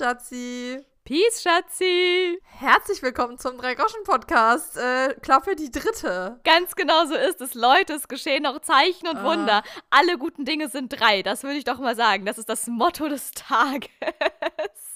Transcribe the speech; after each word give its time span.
Schatzi. 0.00 0.82
Peace, 1.04 1.40
Schatzi. 1.40 2.38
Herzlich 2.60 3.00
willkommen 3.02 3.38
zum 3.38 3.56
Drei-Groschen-Podcast. 3.56 4.76
Äh, 4.76 5.14
Klappe 5.22 5.56
die 5.56 5.70
dritte. 5.70 6.38
Ganz 6.44 6.76
genau 6.76 7.06
so 7.06 7.14
ist 7.14 7.40
es. 7.40 7.54
Leute, 7.54 7.94
es 7.94 8.06
geschehen 8.06 8.42
noch 8.42 8.60
Zeichen 8.60 9.08
und 9.08 9.24
Wunder. 9.24 9.62
Alle 9.88 10.18
guten 10.18 10.44
Dinge 10.44 10.68
sind 10.68 10.90
drei. 10.90 11.22
Das 11.22 11.42
würde 11.42 11.56
ich 11.56 11.64
doch 11.64 11.78
mal 11.78 11.96
sagen. 11.96 12.26
Das 12.26 12.36
ist 12.36 12.50
das 12.50 12.66
Motto 12.66 13.08
des 13.08 13.30
Tages. 13.30 13.88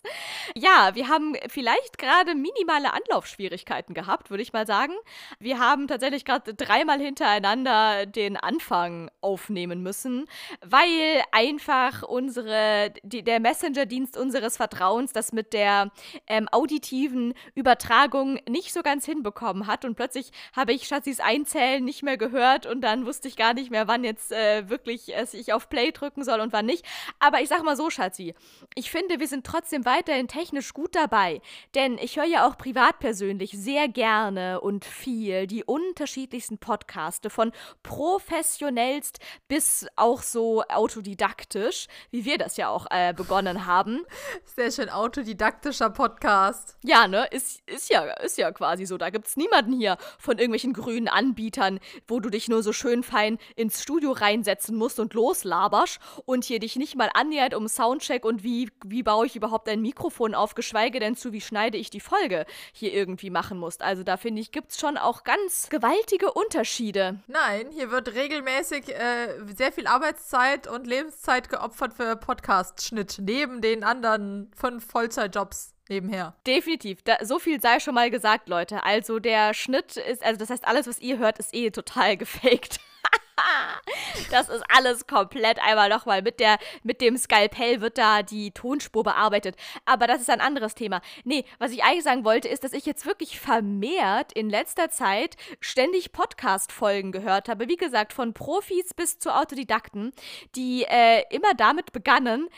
ja, 0.54 0.90
wir 0.94 1.08
haben 1.08 1.36
vielleicht 1.48 1.96
gerade 1.96 2.34
minimale 2.34 2.92
Anlaufschwierigkeiten 2.92 3.94
gehabt, 3.94 4.28
würde 4.28 4.42
ich 4.42 4.52
mal 4.52 4.66
sagen. 4.66 4.92
Wir 5.38 5.58
haben 5.58 5.88
tatsächlich 5.88 6.26
gerade 6.26 6.52
dreimal 6.52 7.00
hintereinander 7.00 8.04
den 8.04 8.36
Anfang 8.36 9.10
aufnehmen 9.22 9.82
müssen, 9.82 10.26
weil 10.60 11.22
einfach 11.32 12.02
unsere, 12.02 12.92
die, 13.02 13.22
der 13.22 13.40
Messenger-Dienst 13.40 14.18
unseres 14.18 14.58
Vertrauens 14.58 15.14
das 15.14 15.32
mit 15.32 15.54
der 15.54 15.90
ähm, 16.26 16.46
auditiven 16.50 17.32
Übertragung 17.54 18.38
nicht 18.48 18.72
so 18.72 18.82
ganz 18.82 19.04
hinbekommen 19.04 19.66
hat. 19.66 19.84
Und 19.84 19.94
plötzlich 19.94 20.30
habe 20.54 20.72
ich 20.72 20.86
Schatzis 20.86 21.20
Einzählen 21.20 21.84
nicht 21.84 22.02
mehr 22.02 22.16
gehört 22.16 22.66
und 22.66 22.80
dann 22.80 23.06
wusste 23.06 23.28
ich 23.28 23.36
gar 23.36 23.54
nicht 23.54 23.70
mehr, 23.70 23.88
wann 23.88 24.04
jetzt 24.04 24.32
äh, 24.32 24.68
wirklich 24.68 25.14
äh, 25.14 25.26
ich 25.32 25.52
auf 25.52 25.68
Play 25.68 25.90
drücken 25.90 26.22
soll 26.24 26.40
und 26.40 26.52
wann 26.52 26.66
nicht. 26.66 26.84
Aber 27.18 27.40
ich 27.40 27.48
sag 27.48 27.62
mal 27.64 27.76
so, 27.76 27.90
Schatzi, 27.90 28.34
ich 28.74 28.90
finde, 28.90 29.20
wir 29.20 29.26
sind 29.26 29.46
trotzdem 29.46 29.84
weiterhin 29.84 30.28
technisch 30.28 30.74
gut 30.74 30.94
dabei. 30.94 31.40
Denn 31.74 31.98
ich 31.98 32.16
höre 32.16 32.24
ja 32.24 32.46
auch 32.46 32.56
privat 32.56 32.98
persönlich 32.98 33.52
sehr 33.52 33.88
gerne 33.88 34.60
und 34.60 34.84
viel 34.84 35.46
die 35.46 35.64
unterschiedlichsten 35.64 36.58
Podcaste 36.58 37.30
von 37.30 37.52
professionellst 37.82 39.18
bis 39.48 39.86
auch 39.96 40.22
so 40.22 40.62
autodidaktisch, 40.64 41.86
wie 42.10 42.24
wir 42.24 42.38
das 42.38 42.56
ja 42.56 42.68
auch 42.68 42.86
äh, 42.90 43.12
begonnen 43.12 43.66
haben. 43.66 44.04
Sehr 44.44 44.70
schön 44.70 44.88
autodidaktischer 44.88 45.90
Podcast. 45.90 46.76
Ja, 46.82 47.08
ne? 47.08 47.26
Ist, 47.30 47.43
ist, 47.66 47.90
ja, 47.90 48.04
ist 48.14 48.38
ja 48.38 48.52
quasi 48.52 48.86
so. 48.86 48.98
Da 48.98 49.10
gibt 49.10 49.26
es 49.26 49.36
niemanden 49.36 49.72
hier 49.72 49.96
von 50.18 50.38
irgendwelchen 50.38 50.72
grünen 50.72 51.08
Anbietern, 51.08 51.80
wo 52.06 52.20
du 52.20 52.30
dich 52.30 52.48
nur 52.48 52.62
so 52.62 52.72
schön 52.72 53.02
fein 53.02 53.38
ins 53.56 53.82
Studio 53.82 54.12
reinsetzen 54.12 54.76
musst 54.76 55.00
und 55.00 55.14
loslaberst 55.14 55.98
und 56.26 56.44
hier 56.44 56.58
dich 56.58 56.76
nicht 56.76 56.96
mal 56.96 57.10
annähert 57.14 57.54
um 57.54 57.68
Soundcheck 57.68 58.24
und 58.24 58.42
wie, 58.42 58.70
wie 58.84 59.02
baue 59.02 59.26
ich 59.26 59.36
überhaupt 59.36 59.68
ein 59.68 59.82
Mikrofon 59.82 60.34
auf, 60.34 60.54
geschweige 60.54 61.00
denn 61.00 61.16
zu, 61.16 61.32
wie 61.32 61.40
schneide 61.40 61.78
ich 61.78 61.90
die 61.90 62.00
Folge 62.00 62.46
hier 62.72 62.92
irgendwie 62.92 63.30
machen 63.30 63.58
musst. 63.58 63.82
Also 63.82 64.02
da 64.02 64.16
finde 64.16 64.40
ich, 64.40 64.52
gibt 64.52 64.70
es 64.70 64.80
schon 64.80 64.96
auch 64.96 65.24
ganz 65.24 65.68
gewaltige 65.68 66.32
Unterschiede. 66.32 67.20
Nein, 67.26 67.70
hier 67.72 67.90
wird 67.90 68.14
regelmäßig 68.14 68.88
äh, 68.88 69.54
sehr 69.56 69.72
viel 69.72 69.86
Arbeitszeit 69.86 70.66
und 70.66 70.86
Lebenszeit 70.86 71.48
geopfert 71.48 71.94
für 71.94 72.16
Podcast-Schnitt, 72.16 73.18
neben 73.20 73.60
den 73.60 73.84
anderen 73.84 74.50
fünf 74.56 74.86
Vollzeitjobs 74.86 75.73
nebenher. 75.88 76.34
Definitiv. 76.46 77.02
Da, 77.02 77.24
so 77.24 77.38
viel 77.38 77.60
sei 77.60 77.80
schon 77.80 77.94
mal 77.94 78.10
gesagt, 78.10 78.48
Leute. 78.48 78.84
Also 78.84 79.18
der 79.18 79.54
Schnitt 79.54 79.96
ist, 79.96 80.24
also 80.24 80.38
das 80.38 80.50
heißt, 80.50 80.66
alles, 80.66 80.86
was 80.86 81.00
ihr 81.00 81.18
hört, 81.18 81.38
ist 81.38 81.54
eh 81.54 81.70
total 81.70 82.16
gefaked. 82.18 82.80
Das 84.30 84.48
ist 84.48 84.62
alles 84.68 85.06
komplett 85.06 85.58
einmal 85.62 85.88
nochmal 85.88 86.22
mit 86.22 86.42
mit 86.82 87.00
dem 87.00 87.16
Skalpell 87.16 87.80
wird 87.80 87.98
da 87.98 88.22
die 88.22 88.50
Tonspur 88.50 89.02
bearbeitet. 89.02 89.56
Aber 89.84 90.06
das 90.06 90.20
ist 90.20 90.30
ein 90.30 90.40
anderes 90.40 90.74
Thema. 90.74 91.00
Nee, 91.24 91.44
was 91.58 91.72
ich 91.72 91.84
eigentlich 91.84 92.04
sagen 92.04 92.24
wollte, 92.24 92.48
ist, 92.48 92.64
dass 92.64 92.72
ich 92.72 92.86
jetzt 92.86 93.06
wirklich 93.06 93.38
vermehrt 93.38 94.32
in 94.32 94.50
letzter 94.50 94.90
Zeit 94.90 95.36
ständig 95.60 96.12
Podcast-Folgen 96.12 97.12
gehört 97.12 97.48
habe. 97.48 97.68
Wie 97.68 97.76
gesagt, 97.76 98.12
von 98.12 98.34
Profis 98.34 98.94
bis 98.94 99.18
zu 99.18 99.34
Autodidakten, 99.34 100.12
die 100.56 100.84
äh, 100.84 101.22
immer 101.30 101.54
damit 101.54 101.92
begannen, 101.92 102.48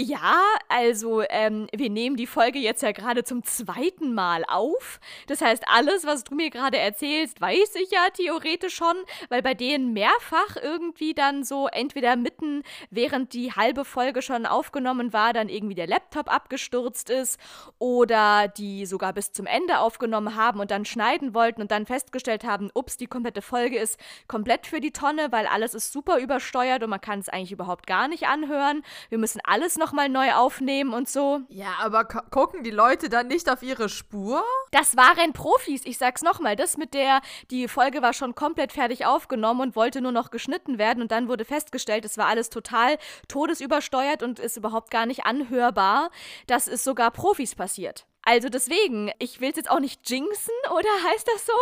ja, 0.00 0.40
also 0.70 1.22
ähm, 1.28 1.66
wir 1.70 1.90
nehmen 1.90 2.16
die 2.16 2.26
Folge 2.26 2.58
jetzt 2.58 2.82
ja 2.82 2.92
gerade 2.92 3.24
zum 3.24 3.44
zweiten 3.44 4.14
Mal 4.14 4.42
auf. 4.48 5.00
Das 5.26 5.42
heißt, 5.42 5.64
alles, 5.68 6.06
was 6.06 6.24
du 6.24 6.34
mir 6.34 6.48
gerade 6.48 6.78
erzählst, 6.78 7.42
weiß 7.42 7.74
ich 7.74 7.90
ja 7.90 8.08
theoretisch 8.10 8.74
schon, 8.74 8.96
weil 9.28 9.42
bei 9.42 9.52
denen 9.52 9.92
mehrfach 9.92 10.56
irgendwie 10.62 11.12
dann 11.12 11.44
so 11.44 11.68
entweder 11.68 12.16
mitten, 12.16 12.62
während 12.88 13.34
die 13.34 13.52
halbe 13.52 13.84
Folge 13.84 14.22
schon 14.22 14.46
aufgenommen 14.46 15.12
war, 15.12 15.34
dann 15.34 15.50
irgendwie 15.50 15.74
der 15.74 15.86
Laptop 15.86 16.32
abgestürzt 16.32 17.10
ist 17.10 17.38
oder 17.78 18.48
die 18.48 18.86
sogar 18.86 19.12
bis 19.12 19.32
zum 19.32 19.44
Ende 19.44 19.78
aufgenommen 19.78 20.36
haben 20.36 20.60
und 20.60 20.70
dann 20.70 20.86
schneiden 20.86 21.34
wollten 21.34 21.60
und 21.60 21.70
dann 21.70 21.84
festgestellt 21.84 22.44
haben, 22.44 22.70
ups, 22.72 22.96
die 22.96 23.06
komplette 23.06 23.42
Folge 23.42 23.78
ist 23.78 24.00
komplett 24.26 24.66
für 24.66 24.80
die 24.80 24.92
Tonne, 24.92 25.32
weil 25.32 25.46
alles 25.46 25.74
ist 25.74 25.92
super 25.92 26.18
übersteuert 26.18 26.82
und 26.82 26.88
man 26.88 27.00
kann 27.02 27.18
es 27.18 27.28
eigentlich 27.28 27.52
überhaupt 27.52 27.86
gar 27.86 28.08
nicht 28.08 28.26
anhören. 28.26 28.82
Wir 29.10 29.18
müssen 29.18 29.42
alles 29.44 29.81
nochmal 29.82 30.08
neu 30.08 30.32
aufnehmen 30.32 30.92
und 30.94 31.08
so. 31.08 31.40
Ja, 31.48 31.74
aber 31.80 32.04
gucken 32.04 32.62
die 32.62 32.70
Leute 32.70 33.08
dann 33.08 33.26
nicht 33.26 33.50
auf 33.50 33.62
ihre 33.62 33.88
Spur? 33.88 34.44
Das 34.70 34.96
waren 34.96 35.32
Profis, 35.32 35.82
ich 35.84 35.98
sag's 35.98 36.22
nochmal. 36.22 36.54
Das 36.54 36.76
mit 36.76 36.94
der, 36.94 37.20
die 37.50 37.66
Folge 37.66 38.00
war 38.00 38.12
schon 38.12 38.36
komplett 38.36 38.72
fertig 38.72 39.06
aufgenommen 39.06 39.60
und 39.60 39.76
wollte 39.76 40.00
nur 40.00 40.12
noch 40.12 40.30
geschnitten 40.30 40.78
werden 40.78 41.02
und 41.02 41.10
dann 41.10 41.28
wurde 41.28 41.44
festgestellt, 41.44 42.04
es 42.04 42.16
war 42.16 42.26
alles 42.26 42.48
total 42.48 42.96
todesübersteuert 43.26 44.22
und 44.22 44.38
ist 44.38 44.56
überhaupt 44.56 44.90
gar 44.90 45.06
nicht 45.06 45.26
anhörbar. 45.26 46.10
Das 46.46 46.68
ist 46.68 46.84
sogar 46.84 47.10
Profis 47.10 47.54
passiert. 47.56 48.06
Also 48.24 48.48
deswegen, 48.48 49.10
ich 49.18 49.40
will 49.40 49.50
es 49.50 49.56
jetzt 49.56 49.70
auch 49.70 49.80
nicht 49.80 50.08
jinxen, 50.08 50.54
oder 50.70 50.88
heißt 51.10 51.26
das 51.26 51.44
so? 51.44 51.52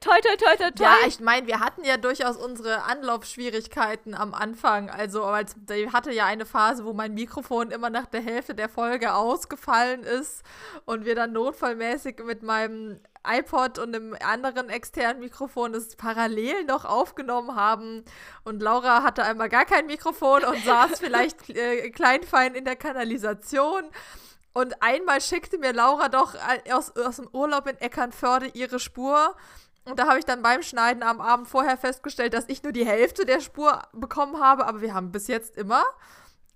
toi, 0.00 0.18
toi, 0.22 0.36
toi, 0.36 0.56
toi, 0.56 0.70
toi. 0.70 0.84
Ja, 0.84 0.96
ich 1.06 1.20
meine, 1.20 1.46
wir 1.46 1.60
hatten 1.60 1.84
ja 1.84 1.98
durchaus 1.98 2.38
unsere 2.38 2.84
Anlaufschwierigkeiten 2.84 4.14
am 4.14 4.32
Anfang. 4.32 4.88
Also, 4.88 5.24
als, 5.24 5.54
ich 5.70 5.92
hatte 5.92 6.10
ja 6.12 6.24
eine 6.24 6.46
Phase, 6.46 6.86
wo 6.86 6.94
mein 6.94 7.12
Mikrofon 7.12 7.70
immer 7.70 7.90
nach 7.90 8.06
der 8.06 8.22
Hälfte 8.22 8.54
der 8.54 8.70
Folge 8.70 9.12
ausgefallen 9.12 10.02
ist 10.02 10.42
und 10.86 11.04
wir 11.04 11.14
dann 11.14 11.32
notfallmäßig 11.32 12.24
mit 12.24 12.42
meinem 12.42 13.00
iPod 13.26 13.78
und 13.78 13.94
einem 13.94 14.16
anderen 14.24 14.70
externen 14.70 15.20
Mikrofon 15.20 15.74
das 15.74 15.94
parallel 15.96 16.64
noch 16.64 16.86
aufgenommen 16.86 17.54
haben. 17.54 18.04
Und 18.44 18.62
Laura 18.62 19.02
hatte 19.02 19.24
einmal 19.24 19.50
gar 19.50 19.66
kein 19.66 19.86
Mikrofon 19.86 20.44
und 20.44 20.64
saß 20.64 21.00
vielleicht 21.00 21.50
äh, 21.50 21.90
kleinfein 21.90 22.54
in 22.54 22.64
der 22.64 22.76
Kanalisation. 22.76 23.84
Und 24.52 24.82
einmal 24.82 25.20
schickte 25.20 25.58
mir 25.58 25.72
Laura 25.72 26.08
doch 26.08 26.34
äh, 26.34 26.72
aus, 26.72 26.96
aus 26.96 27.16
dem 27.16 27.28
Urlaub 27.32 27.66
in 27.66 27.76
Eckernförde 27.76 28.48
ihre 28.48 28.80
Spur. 28.80 29.36
Und 29.84 29.98
da 29.98 30.08
habe 30.08 30.18
ich 30.18 30.24
dann 30.24 30.42
beim 30.42 30.62
Schneiden 30.62 31.02
am 31.02 31.20
Abend 31.20 31.48
vorher 31.48 31.78
festgestellt, 31.78 32.34
dass 32.34 32.44
ich 32.48 32.62
nur 32.62 32.72
die 32.72 32.86
Hälfte 32.86 33.24
der 33.24 33.40
Spur 33.40 33.82
bekommen 33.92 34.40
habe. 34.40 34.66
Aber 34.66 34.80
wir 34.80 34.94
haben 34.94 35.12
bis 35.12 35.28
jetzt 35.28 35.56
immer 35.56 35.84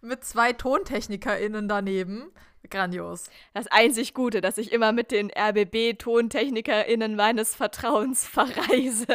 mit 0.00 0.24
zwei 0.24 0.52
TontechnikerInnen 0.52 1.68
daneben. 1.68 2.32
Grandios. 2.70 3.30
Das 3.54 3.66
einzig 3.68 4.14
Gute, 4.14 4.40
dass 4.40 4.58
ich 4.58 4.72
immer 4.72 4.92
mit 4.92 5.10
den 5.10 5.30
RBB-TontechnikerInnen 5.30 7.16
meines 7.16 7.54
Vertrauens 7.54 8.26
verreise. 8.28 9.06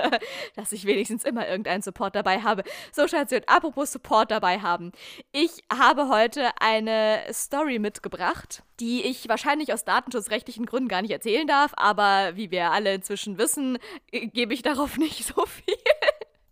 dass 0.56 0.72
ich 0.72 0.86
wenigstens 0.86 1.24
immer 1.24 1.48
irgendeinen 1.48 1.82
Support 1.82 2.16
dabei 2.16 2.42
habe. 2.42 2.64
So, 2.92 3.08
Schatzi, 3.08 3.36
und 3.36 3.50
apropos 3.50 3.92
Support 3.92 4.32
dabei 4.32 4.60
haben. 4.60 4.92
Ich 5.32 5.64
habe 5.72 6.10
heute 6.10 6.50
eine 6.60 7.22
Story 7.32 7.80
mitgebracht, 7.80 8.64
die 8.80 9.04
ich 9.04 9.28
wahrscheinlich 9.30 9.74
aus 9.74 9.86
datenschutzrechtlichen 9.86 10.66
Gründen 10.66 10.90
gar 10.90 11.02
nicht 11.02 11.12
erzählen 11.12 11.48
darf, 11.48 11.74
aber 11.76 12.36
wie 12.36 12.52
wir 12.52 12.72
alle 12.72 12.94
inzwischen 12.94 13.38
wissen, 13.38 13.78
gebe 14.12 14.54
ich 14.54 14.62
darauf 14.62 14.98
nicht 14.98 15.26
so 15.26 15.46
viel. 15.46 15.76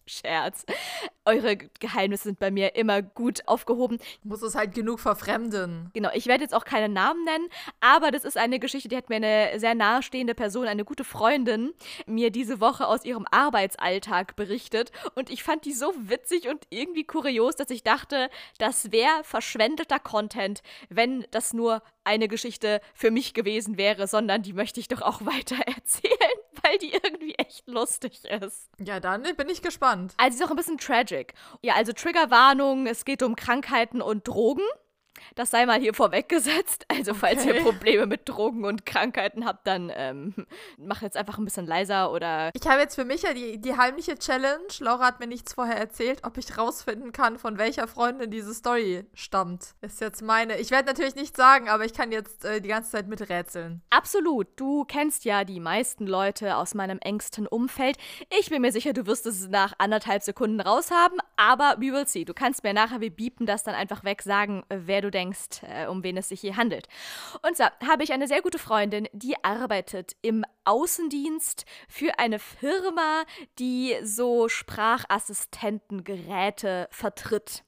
Scherz. 0.06 0.66
Eure 1.26 1.58
Geheimnisse 1.58 2.26
sind 2.26 2.40
bei 2.40 2.52
mir 2.52 2.76
immer 2.76 3.02
gut 3.02 3.48
aufgehoben. 3.48 3.98
Muss 4.24 4.42
es 4.42 4.56
halt 4.56 4.74
genug 4.76 5.00
verfremden. 5.00 5.90
Genau, 5.94 6.10
ich 6.14 6.28
werde 6.28 6.44
jetzt 6.44 6.54
auch 6.54 6.66
keine 6.66 6.90
Namen 6.90 7.24
nennen, 7.26 7.48
aber 7.80 8.12
das 8.12 8.24
ist 8.24 8.38
eine 8.38 8.60
Geschichte, 8.60 8.90
die 8.90 8.98
hat 8.98 9.10
mir 9.10 9.16
eine 9.16 9.60
sehr 9.60 9.74
nahestehende 9.74 10.36
Person, 10.36 10.68
eine 10.68 10.86
gute 10.86 11.04
Freundin, 11.04 11.74
mir 12.06 12.30
diese 12.30 12.60
Woche 12.60 12.88
aus 12.88 13.06
ihrem 13.06 13.26
Arbeitsalltag 13.32 14.36
berichtet. 14.36 14.92
Und 15.16 15.30
ich 15.30 15.44
fand 15.44 15.66
die 15.66 15.74
so 15.74 15.94
witzig 15.98 16.48
und 16.48 16.66
irgendwie 16.70 17.06
kurios, 17.06 17.56
dass 17.56 17.70
ich 17.70 17.84
dachte, 17.84 18.30
das 18.60 18.92
wäre 18.92 19.24
verschwendeter 19.24 20.00
Content, 20.00 20.62
wenn 20.90 21.26
das 21.32 21.54
nur 21.54 21.82
eine 22.04 22.28
Geschichte 22.28 22.82
für 22.94 23.12
mich 23.12 23.34
gewesen 23.34 23.78
wäre, 23.78 24.08
sondern 24.08 24.44
die 24.44 24.54
möchte 24.54 24.80
ich 24.80 24.88
doch 24.88 25.02
auch 25.02 25.22
weiter 25.26 25.58
erzählen, 25.66 26.40
weil 26.64 26.78
die 26.78 26.94
irgendwie 26.94 27.36
echt 27.36 27.68
lustig 27.68 28.24
ist. 28.26 28.70
Ja, 28.80 29.00
dann 29.00 29.24
bin 29.24 29.50
ich 29.50 29.62
gespannt. 29.62 30.14
Also, 30.18 30.38
sie 30.38 30.44
ist 30.44 30.48
auch 30.48 30.52
ein 30.52 30.58
bisschen 30.58 30.78
tragic. 30.78 31.34
Ja, 31.62 31.76
also 31.76 31.94
Triggerwarnung, 31.94 32.88
es 32.88 33.06
geht 33.06 33.24
um 33.24 33.36
Krankheiten 33.36 34.02
und 34.02 34.28
Drogen. 34.28 34.64
Das 35.36 35.52
sei 35.52 35.66
mal 35.66 35.80
hier 35.80 35.94
vorweggesetzt. 35.94 36.86
Also, 36.96 37.14
falls 37.14 37.46
ihr 37.46 37.62
Probleme 37.62 38.06
mit 38.06 38.28
Drogen 38.28 38.64
und 38.64 38.86
Krankheiten 38.86 39.46
habt, 39.46 39.68
dann 39.68 39.92
ähm, 39.94 40.34
macht 40.78 41.02
jetzt 41.02 41.18
einfach 41.18 41.38
ein 41.38 41.46
bisschen 41.46 41.66
leiser 41.66 42.12
oder. 42.12 42.52
Ich 42.54 42.68
habe 42.68 42.80
jetzt 42.80 42.96
für 42.96 43.04
mich 43.04 43.24
ja 43.24 43.34
die, 43.34 43.60
die 43.60 43.76
heimliche 43.76 44.18
Challenge. 44.18 44.64
Laura 44.80 45.06
hat 45.06 45.20
mir 45.20 45.28
nichts 45.28 45.54
vorher 45.54 45.78
erzählt, 45.78 46.24
ob 46.24 46.38
ich 46.38 46.58
rausfinden 46.58 47.12
kann, 47.12 47.38
von 47.38 47.58
welcher 47.58 47.88
Freundin 47.88 48.32
diese 48.32 48.54
Story 48.54 49.06
stammt. 49.14 49.76
Ist 49.82 50.00
jetzt 50.00 50.22
meine. 50.22 50.58
Ich 50.58 50.72
werde 50.72 50.88
natürlich 50.88 51.16
nicht 51.16 51.36
sagen, 51.36 51.68
aber 51.70 51.86
ich 51.86 51.94
kann 51.94 52.12
jetzt 52.12 52.46
äh, 52.46 52.62
die 52.62 52.70
ganze 52.70 52.92
Zeit 52.92 53.08
miträtseln. 53.08 53.82
Absolut. 53.90 54.48
Du 54.56 54.86
kennst 54.86 55.26
ja 55.26 55.44
die 55.44 55.60
meisten 55.60 56.08
Leute 56.08 56.56
aus 56.56 56.76
meinem 56.76 57.00
engsten 57.00 57.46
Umfeld. 57.46 57.98
Ich 58.40 58.50
bin 58.50 58.62
mir 58.62 58.72
sicher, 58.72 58.94
du 58.94 59.06
wirst 59.06 59.26
es 59.26 59.50
nach 59.50 59.74
anderthalb 59.80 60.24
Sekunden 60.24 60.62
raushaben, 60.62 61.20
aber 61.36 61.76
we 61.80 61.92
will 61.92 62.08
see. 62.08 62.26
Du 62.26 62.34
kannst 62.34 62.64
mir 62.64 62.74
nachher, 62.74 63.02
wir 63.02 63.10
biepen 63.10 63.46
das 63.46 63.64
dann 63.64 63.76
einfach 63.76 64.04
weg, 64.04 64.22
sagen, 64.22 64.64
wer 64.70 65.02
du 65.06 65.12
denkst, 65.12 65.64
äh, 65.64 65.88
um 65.88 66.04
wen 66.04 66.18
es 66.18 66.30
sich 66.30 66.42
hier 66.42 66.58
handelt. 66.58 66.88
Und 67.42 67.58
so 67.58 67.64
habe 67.88 68.04
ich 68.04 68.14
eine 68.14 68.28
sehr 68.28 68.42
gute 68.42 68.60
Freundin, 68.60 69.08
die 69.14 69.36
arbeitet 69.44 70.16
im 70.22 70.44
Außendienst 70.66 71.66
für 71.88 72.20
eine 72.20 72.40
Firma, 72.40 73.24
die 73.60 73.96
so 74.04 74.50
Sprachassistentengeräte 74.50 76.90
vertritt. 76.92 77.64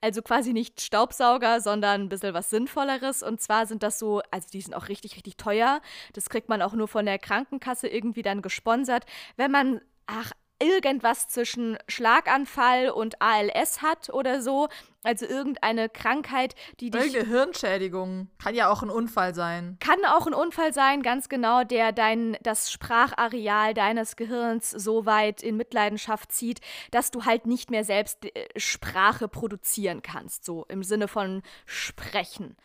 Also 0.00 0.22
quasi 0.22 0.52
nicht 0.52 0.80
Staubsauger, 0.80 1.60
sondern 1.60 2.02
ein 2.02 2.08
bisschen 2.08 2.34
was 2.34 2.50
Sinnvolleres. 2.50 3.22
Und 3.22 3.40
zwar 3.40 3.66
sind 3.66 3.82
das 3.82 3.98
so, 3.98 4.22
also 4.30 4.48
die 4.52 4.60
sind 4.60 4.74
auch 4.74 4.88
richtig, 4.88 5.16
richtig 5.16 5.36
teuer. 5.36 5.80
Das 6.12 6.28
kriegt 6.28 6.48
man 6.48 6.62
auch 6.62 6.74
nur 6.74 6.88
von 6.88 7.06
der 7.06 7.18
Krankenkasse 7.18 7.88
irgendwie 7.88 8.22
dann 8.22 8.42
gesponsert. 8.42 9.04
Wenn 9.36 9.50
man, 9.50 9.80
ach, 10.06 10.32
irgendwas 10.60 11.28
zwischen 11.28 11.78
Schlaganfall 11.88 12.90
und 12.90 13.20
ALS 13.22 13.82
hat 13.82 14.10
oder 14.10 14.42
so. 14.42 14.68
Also 15.04 15.26
irgendeine 15.26 15.88
Krankheit, 15.88 16.54
die 16.80 16.90
dich. 16.90 17.00
Irgendeine 17.00 17.28
Hirnschädigung. 17.28 18.28
Kann 18.38 18.54
ja 18.54 18.68
auch 18.68 18.82
ein 18.82 18.90
Unfall 18.90 19.34
sein. 19.34 19.76
Kann 19.80 20.04
auch 20.04 20.26
ein 20.26 20.34
Unfall 20.34 20.74
sein, 20.74 21.02
ganz 21.02 21.28
genau, 21.28 21.62
der 21.64 21.92
dein, 21.92 22.36
das 22.42 22.72
Sprachareal 22.72 23.74
deines 23.74 24.16
Gehirns 24.16 24.70
so 24.70 25.06
weit 25.06 25.42
in 25.42 25.56
Mitleidenschaft 25.56 26.32
zieht, 26.32 26.60
dass 26.90 27.10
du 27.10 27.24
halt 27.24 27.46
nicht 27.46 27.70
mehr 27.70 27.84
selbst 27.84 28.24
äh, 28.24 28.48
Sprache 28.56 29.28
produzieren 29.28 30.02
kannst. 30.02 30.44
So 30.44 30.66
im 30.68 30.82
Sinne 30.82 31.06
von 31.06 31.42
sprechen. 31.64 32.56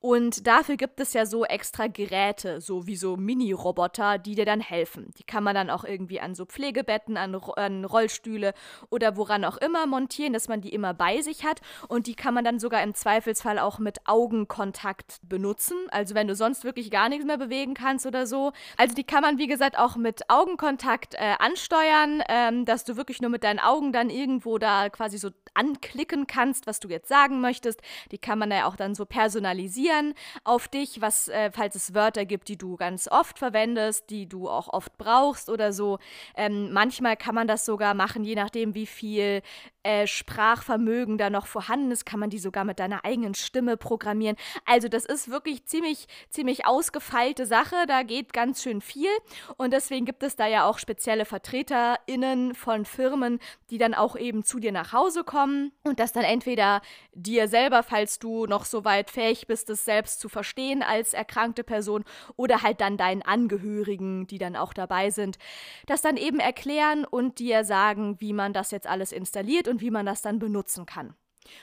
Und 0.00 0.46
dafür 0.46 0.76
gibt 0.76 1.00
es 1.00 1.12
ja 1.12 1.26
so 1.26 1.44
extra 1.44 1.88
Geräte, 1.88 2.60
so 2.60 2.86
wie 2.86 2.94
so 2.94 3.16
Mini-Roboter, 3.16 4.18
die 4.18 4.36
dir 4.36 4.44
dann 4.44 4.60
helfen. 4.60 5.10
Die 5.18 5.24
kann 5.24 5.42
man 5.42 5.56
dann 5.56 5.70
auch 5.70 5.82
irgendwie 5.82 6.20
an 6.20 6.36
so 6.36 6.44
Pflegebetten, 6.44 7.16
an, 7.16 7.34
an, 7.34 7.84
Rollstühle 7.84 8.54
oder 8.90 9.16
woran 9.16 9.44
auch 9.44 9.56
immer 9.56 9.86
montieren, 9.86 10.32
dass 10.32 10.46
man 10.46 10.60
die 10.60 10.72
immer 10.72 10.94
bei 10.94 11.20
sich 11.20 11.44
hat. 11.44 11.60
Und 11.88 12.06
die 12.06 12.14
kann 12.14 12.32
man 12.32 12.44
dann 12.44 12.60
sogar 12.60 12.82
im 12.84 12.94
Zweifelsfall 12.94 13.58
auch 13.58 13.80
mit 13.80 13.98
Augenkontakt 14.06 15.18
benutzen. 15.22 15.76
Also 15.90 16.14
wenn 16.14 16.28
du 16.28 16.36
sonst 16.36 16.62
wirklich 16.62 16.92
gar 16.92 17.08
nichts 17.08 17.26
mehr 17.26 17.38
bewegen 17.38 17.74
kannst 17.74 18.06
oder 18.06 18.28
so. 18.28 18.52
Also 18.76 18.94
die 18.94 19.04
kann 19.04 19.22
man, 19.22 19.38
wie 19.38 19.48
gesagt, 19.48 19.76
auch 19.76 19.96
mit 19.96 20.30
Augenkontakt 20.30 21.14
äh, 21.14 21.34
ansteuern, 21.40 22.22
ähm, 22.28 22.64
dass 22.64 22.84
du 22.84 22.96
wirklich 22.96 23.20
nur 23.20 23.30
mit 23.30 23.42
deinen 23.42 23.58
Augen 23.58 23.92
dann 23.92 24.10
irgendwo 24.10 24.58
da 24.58 24.90
quasi 24.90 25.18
so 25.18 25.30
anklicken 25.54 26.28
kannst, 26.28 26.68
was 26.68 26.78
du 26.78 26.88
jetzt 26.88 27.08
sagen 27.08 27.40
möchtest. 27.40 27.82
Die 28.12 28.18
kann 28.18 28.38
man 28.38 28.52
ja 28.52 28.66
auch 28.66 28.76
dann 28.76 28.94
so 28.94 29.04
personalisieren 29.04 29.87
reagieren 29.88 30.14
auf 30.44 30.68
dich, 30.68 31.00
was, 31.00 31.28
äh, 31.28 31.50
falls 31.52 31.74
es 31.74 31.94
Wörter 31.94 32.24
gibt, 32.24 32.48
die 32.48 32.56
du 32.56 32.76
ganz 32.76 33.08
oft 33.08 33.38
verwendest, 33.38 34.10
die 34.10 34.28
du 34.28 34.48
auch 34.48 34.68
oft 34.72 34.96
brauchst 34.98 35.48
oder 35.48 35.72
so. 35.72 35.98
Ähm, 36.36 36.72
manchmal 36.72 37.16
kann 37.16 37.34
man 37.34 37.48
das 37.48 37.64
sogar 37.64 37.94
machen, 37.94 38.24
je 38.24 38.34
nachdem, 38.34 38.74
wie 38.74 38.86
viel 38.86 39.42
äh, 39.88 40.06
Sprachvermögen 40.06 41.16
da 41.16 41.30
noch 41.30 41.46
vorhanden 41.46 41.90
ist, 41.90 42.04
kann 42.04 42.20
man 42.20 42.28
die 42.28 42.38
sogar 42.38 42.64
mit 42.64 42.78
deiner 42.78 43.06
eigenen 43.06 43.32
Stimme 43.34 43.78
programmieren. 43.78 44.36
Also 44.66 44.88
das 44.88 45.06
ist 45.06 45.30
wirklich 45.30 45.64
ziemlich, 45.64 46.06
ziemlich 46.28 46.66
ausgefeilte 46.66 47.46
Sache. 47.46 47.74
Da 47.86 48.02
geht 48.02 48.34
ganz 48.34 48.62
schön 48.62 48.82
viel. 48.82 49.08
Und 49.56 49.72
deswegen 49.72 50.04
gibt 50.04 50.22
es 50.22 50.36
da 50.36 50.46
ja 50.46 50.66
auch 50.66 50.78
spezielle 50.78 51.24
VertreterInnen 51.24 52.54
von 52.54 52.84
Firmen, 52.84 53.38
die 53.70 53.78
dann 53.78 53.94
auch 53.94 54.14
eben 54.14 54.44
zu 54.44 54.58
dir 54.58 54.72
nach 54.72 54.92
Hause 54.92 55.24
kommen 55.24 55.72
und 55.84 56.00
das 56.00 56.12
dann 56.12 56.24
entweder 56.24 56.82
dir 57.14 57.48
selber, 57.48 57.82
falls 57.82 58.18
du 58.18 58.44
noch 58.44 58.66
so 58.66 58.84
weit 58.84 59.10
fähig 59.10 59.46
bist, 59.46 59.70
es 59.70 59.86
selbst 59.86 60.20
zu 60.20 60.28
verstehen 60.28 60.82
als 60.82 61.14
erkrankte 61.14 61.64
Person 61.64 62.04
oder 62.36 62.62
halt 62.62 62.82
dann 62.82 62.98
deinen 62.98 63.22
Angehörigen, 63.22 64.26
die 64.26 64.38
dann 64.38 64.54
auch 64.54 64.74
dabei 64.74 65.08
sind, 65.08 65.38
das 65.86 66.02
dann 66.02 66.18
eben 66.18 66.40
erklären 66.40 67.06
und 67.06 67.38
dir 67.38 67.64
sagen, 67.64 68.20
wie 68.20 68.34
man 68.34 68.52
das 68.52 68.70
jetzt 68.70 68.86
alles 68.86 69.12
installiert 69.12 69.66
und 69.66 69.77
wie 69.80 69.90
man 69.90 70.06
das 70.06 70.22
dann 70.22 70.38
benutzen 70.38 70.86
kann. 70.86 71.14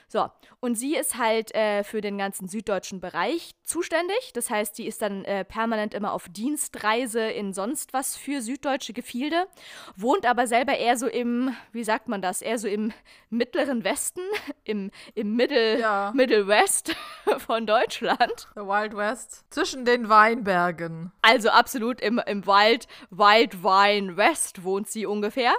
So, 0.08 0.30
und 0.60 0.76
sie 0.76 0.96
ist 0.96 1.18
halt 1.18 1.54
äh, 1.54 1.84
für 1.84 2.02
den 2.02 2.18
ganzen 2.18 2.48
süddeutschen 2.48 3.00
Bereich 3.00 3.56
zuständig. 3.64 4.32
Das 4.34 4.50
heißt, 4.50 4.76
sie 4.76 4.88
ist 4.88 5.02
dann 5.02 5.26
äh, 5.26 5.46
permanent 5.46 5.94
immer 5.94 6.14
auf 6.14 6.28
Dienstreise 6.30 7.22
in 7.22 7.54
sonst 7.54 7.94
was 7.94 8.16
für 8.16 8.42
süddeutsche 8.42 8.94
Gefilde, 8.94 9.48
wohnt 9.96 10.26
aber 10.26 10.48
selber 10.48 10.78
eher 10.78 10.98
so 10.98 11.08
im, 11.08 11.56
wie 11.72 11.84
sagt 11.84 12.08
man 12.08 12.22
das, 12.22 12.42
eher 12.42 12.58
so 12.58 12.68
im 12.68 12.94
mittleren 13.30 13.84
Westen, 13.84 14.22
im, 14.64 14.92
im 15.14 15.36
Middle, 15.36 15.80
ja. 15.80 16.12
Middle 16.16 16.48
West 16.48 16.96
von 17.40 17.66
Deutschland. 17.66 18.48
The 18.56 18.62
Wild 18.62 18.96
West. 18.96 19.46
Zwischen 19.50 19.86
den 19.86 20.10
Weinbergen. 20.10 21.12
Also 21.22 21.50
absolut 21.50 22.02
im, 22.02 22.22
im 22.26 22.46
Wild, 22.46 22.88
Wild 23.10 23.64
Wine 23.64 24.18
West 24.18 24.64
wohnt 24.64 24.88
sie 24.88 25.06
ungefähr. 25.06 25.54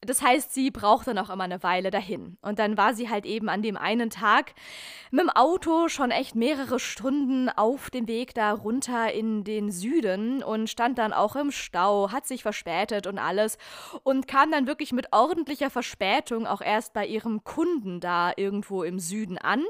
Das 0.00 0.22
heißt, 0.22 0.52
sie 0.54 0.70
braucht 0.70 1.06
dann 1.06 1.18
auch 1.18 1.30
immer 1.30 1.44
eine 1.44 1.62
Weile 1.62 1.90
dahin. 1.90 2.36
Und 2.42 2.58
dann 2.58 2.76
war 2.76 2.94
sie 2.94 3.08
halt 3.08 3.26
eben 3.26 3.48
an 3.48 3.62
dem 3.64 3.76
einen 3.76 4.10
Tag 4.10 4.54
mit 5.10 5.22
dem 5.22 5.30
Auto 5.30 5.88
schon 5.88 6.10
echt 6.10 6.34
mehrere 6.34 6.78
Stunden 6.78 7.48
auf 7.48 7.90
dem 7.90 8.06
Weg 8.06 8.34
da 8.34 8.52
runter 8.52 9.12
in 9.12 9.44
den 9.44 9.70
Süden 9.70 10.42
und 10.42 10.70
stand 10.70 10.98
dann 10.98 11.12
auch 11.12 11.34
im 11.36 11.50
Stau, 11.50 12.10
hat 12.12 12.26
sich 12.26 12.42
verspätet 12.42 13.06
und 13.06 13.18
alles 13.18 13.58
und 14.02 14.28
kam 14.28 14.52
dann 14.52 14.66
wirklich 14.66 14.92
mit 14.92 15.12
ordentlicher 15.12 15.70
Verspätung 15.70 16.46
auch 16.46 16.60
erst 16.60 16.92
bei 16.92 17.06
ihrem 17.06 17.42
Kunden 17.44 18.00
da 18.00 18.32
irgendwo 18.36 18.82
im 18.82 18.98
Süden 18.98 19.38
an 19.38 19.64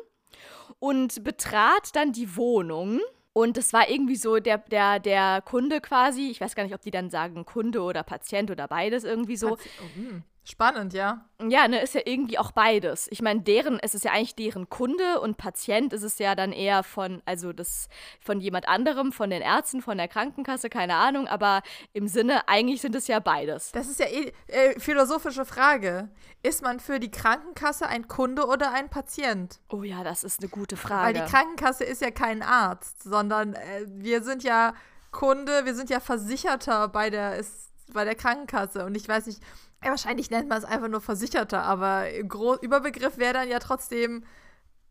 und 0.79 1.25
betrat 1.25 1.95
dann 1.95 2.13
die 2.13 2.37
Wohnung. 2.37 3.01
Und 3.33 3.59
es 3.59 3.73
war 3.73 3.89
irgendwie 3.91 4.17
so 4.17 4.39
der, 4.39 4.59
der, 4.59 5.01
der 5.01 5.43
Kunde 5.43 5.81
quasi, 5.81 6.31
ich 6.31 6.41
weiß 6.41 6.55
gar 6.55 6.63
nicht, 6.63 6.75
ob 6.75 6.83
die 6.83 6.93
dann 6.93 7.11
sagen 7.11 7.45
Kunde 7.45 7.83
oder 7.83 8.05
Patient 8.05 8.51
oder 8.51 8.69
beides 8.69 9.03
irgendwie 9.03 9.37
so. 9.37 9.51
Patient, 9.51 9.75
oh, 9.81 9.97
hm. 9.97 10.23
Spannend, 10.47 10.93
ja. 10.93 11.25
Ja, 11.43 11.67
ne, 11.69 11.81
ist 11.81 11.95
ja 11.95 12.03
irgendwie 12.05 12.39
auch 12.39 12.53
beides. 12.53 13.09
Ich 13.11 13.23
meine, 13.23 13.41
deren, 13.41 13.79
es 13.81 13.95
ist 13.95 14.05
ja 14.05 14.13
eigentlich 14.13 14.35
deren 14.35 14.69
Kunde 14.69 15.21
und 15.23 15.39
Patient 15.39 15.95
ist 15.95 16.03
es 16.03 16.19
ja 16.19 16.35
dann 16.35 16.53
eher 16.53 16.83
von, 16.83 17.23
also 17.25 17.55
das 17.55 17.89
von 18.21 18.41
jemand 18.41 18.69
anderem, 18.69 19.11
von 19.11 19.31
den 19.31 19.41
Ärzten, 19.41 19.81
von 19.81 19.97
der 19.97 20.07
Krankenkasse, 20.07 20.69
keine 20.69 20.97
Ahnung, 20.97 21.27
aber 21.29 21.63
im 21.95 22.09
Sinne, 22.09 22.47
eigentlich 22.47 22.83
sind 22.83 22.95
es 22.95 23.07
ja 23.07 23.21
beides. 23.21 23.73
Das 23.73 23.89
ist 23.89 23.99
ja 24.01 24.07
eh 24.07 24.33
äh, 24.49 24.79
philosophische 24.79 25.47
Frage. 25.47 26.11
Ist 26.43 26.63
man 26.63 26.79
für 26.79 27.01
die 27.01 27.11
Krankenkasse 27.11 27.87
ein 27.87 28.07
Kunde 28.07 28.47
oder 28.47 28.71
ein 28.73 28.91
Patient? 28.91 29.61
Oh 29.71 29.83
ja, 29.83 30.05
das 30.05 30.25
ist 30.25 30.41
eine 30.41 30.51
gute 30.51 30.77
Frage. 30.77 31.07
Weil 31.07 31.25
die 31.25 31.31
Krankenkasse 31.33 31.85
ist 31.85 32.03
ja 32.03 32.11
kein 32.11 32.43
Arzt, 32.43 33.03
sondern 33.03 33.55
äh, 33.55 33.87
wir 33.89 34.23
sind 34.23 34.45
ja 34.45 34.75
Kunde, 35.11 35.65
wir 35.65 35.75
sind 35.75 35.89
ja 35.89 36.01
Versicherter 36.01 36.89
bei 36.89 37.09
der, 37.09 37.37
ist, 37.37 37.71
bei 37.95 38.05
der 38.05 38.15
Krankenkasse. 38.15 38.85
Und 38.85 38.95
ich 38.95 39.09
weiß 39.09 39.27
nicht, 39.27 39.41
wahrscheinlich 39.91 40.31
nennt 40.31 40.49
man 40.49 40.59
es 40.59 40.65
einfach 40.65 40.89
nur 40.89 41.01
Versicherter, 41.01 41.63
aber 41.63 42.07
Gro 42.27 42.57
Überbegriff 42.57 43.19
wäre 43.19 43.35
dann 43.35 43.49
ja 43.49 43.59
trotzdem 43.59 44.25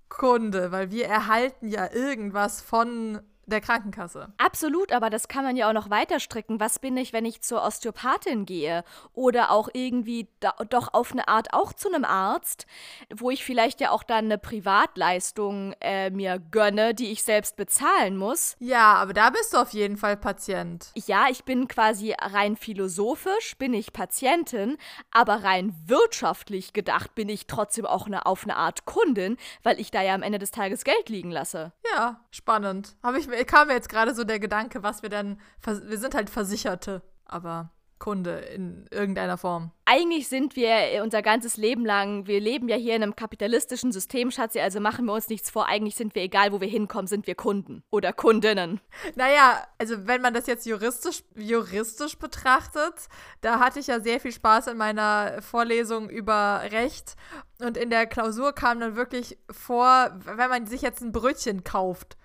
Kunde, 0.09 0.71
weil 0.71 0.91
wir 0.91 1.07
erhalten 1.07 1.67
ja 1.67 1.91
irgendwas 1.91 2.61
von 2.61 3.19
der 3.45 3.61
Krankenkasse. 3.61 4.33
Absolut, 4.37 4.91
aber 4.91 5.09
das 5.09 5.27
kann 5.27 5.43
man 5.43 5.55
ja 5.55 5.69
auch 5.69 5.73
noch 5.73 5.89
weiter 5.89 6.19
stricken. 6.19 6.59
Was 6.59 6.79
bin 6.79 6.95
ich, 6.97 7.13
wenn 7.13 7.25
ich 7.25 7.41
zur 7.41 7.63
Osteopathin 7.63 8.45
gehe? 8.45 8.83
Oder 9.13 9.51
auch 9.51 9.69
irgendwie 9.73 10.27
da, 10.39 10.53
doch 10.69 10.93
auf 10.93 11.11
eine 11.11 11.27
Art 11.27 11.53
auch 11.53 11.73
zu 11.73 11.89
einem 11.89 12.05
Arzt, 12.05 12.65
wo 13.13 13.29
ich 13.29 13.43
vielleicht 13.43 13.81
ja 13.81 13.91
auch 13.91 14.03
dann 14.03 14.25
eine 14.25 14.37
Privatleistung 14.37 15.73
äh, 15.81 16.09
mir 16.09 16.39
gönne, 16.39 16.93
die 16.93 17.11
ich 17.11 17.23
selbst 17.23 17.55
bezahlen 17.55 18.17
muss. 18.17 18.55
Ja, 18.59 18.93
aber 18.95 19.13
da 19.13 19.29
bist 19.29 19.53
du 19.53 19.57
auf 19.57 19.71
jeden 19.71 19.97
Fall 19.97 20.17
Patient. 20.17 20.91
Ja, 20.95 21.25
ich 21.29 21.43
bin 21.43 21.67
quasi 21.67 22.15
rein 22.19 22.55
philosophisch, 22.55 23.57
bin 23.57 23.73
ich 23.73 23.93
Patientin, 23.93 24.77
aber 25.11 25.43
rein 25.43 25.75
wirtschaftlich 25.85 26.73
gedacht 26.73 27.15
bin 27.15 27.29
ich 27.29 27.47
trotzdem 27.47 27.85
auch 27.85 28.07
eine, 28.07 28.25
auf 28.25 28.43
eine 28.43 28.55
Art 28.55 28.85
Kundin, 28.85 29.37
weil 29.63 29.79
ich 29.79 29.91
da 29.91 30.01
ja 30.01 30.13
am 30.13 30.23
Ende 30.23 30.39
des 30.39 30.51
Tages 30.51 30.83
Geld 30.83 31.09
liegen 31.09 31.31
lasse. 31.31 31.73
Ja, 31.93 32.21
spannend. 32.31 32.95
Habe 33.03 33.19
ich 33.19 33.29
kam 33.45 33.67
mir 33.67 33.73
jetzt 33.73 33.89
gerade 33.89 34.13
so 34.13 34.23
der 34.23 34.39
Gedanke, 34.39 34.83
was 34.83 35.01
wir 35.03 35.09
dann. 35.09 35.39
Wir 35.61 35.97
sind 35.97 36.15
halt 36.15 36.29
Versicherte, 36.29 37.01
aber 37.25 37.71
Kunde 38.03 38.39
in 38.39 38.85
irgendeiner 38.91 39.37
Form. 39.37 39.71
Eigentlich 39.85 40.27
sind 40.27 40.57
wir 40.57 41.01
unser 41.03 41.21
ganzes 41.21 41.55
Leben 41.55 41.85
lang, 41.85 42.27
wir 42.27 42.41
leben 42.41 42.67
ja 42.67 42.75
hier 42.75 42.97
in 42.97 43.03
einem 43.03 43.15
kapitalistischen 43.15 43.93
System, 43.93 44.29
Schatzi, 44.29 44.59
also 44.59 44.81
machen 44.81 45.05
wir 45.05 45.13
uns 45.13 45.29
nichts 45.29 45.49
vor. 45.49 45.69
Eigentlich 45.69 45.95
sind 45.95 46.13
wir, 46.13 46.21
egal 46.21 46.51
wo 46.51 46.59
wir 46.59 46.67
hinkommen, 46.67 47.07
sind 47.07 47.27
wir 47.27 47.35
Kunden 47.35 47.81
oder 47.91 48.11
Kundinnen. 48.11 48.81
Naja, 49.15 49.65
also 49.77 50.05
wenn 50.05 50.21
man 50.21 50.33
das 50.33 50.47
jetzt 50.47 50.65
juristisch, 50.65 51.23
juristisch 51.37 52.17
betrachtet, 52.17 53.07
da 53.39 53.59
hatte 53.59 53.79
ich 53.79 53.87
ja 53.87 54.01
sehr 54.01 54.19
viel 54.19 54.33
Spaß 54.33 54.67
in 54.67 54.75
meiner 54.75 55.41
Vorlesung 55.41 56.09
über 56.09 56.63
Recht. 56.71 57.15
Und 57.61 57.77
in 57.77 57.89
der 57.89 58.05
Klausur 58.05 58.51
kam 58.51 58.81
dann 58.81 58.97
wirklich 58.97 59.37
vor, 59.49 60.11
wenn 60.25 60.49
man 60.49 60.67
sich 60.67 60.81
jetzt 60.81 61.01
ein 61.01 61.13
Brötchen 61.13 61.63
kauft 61.63 62.17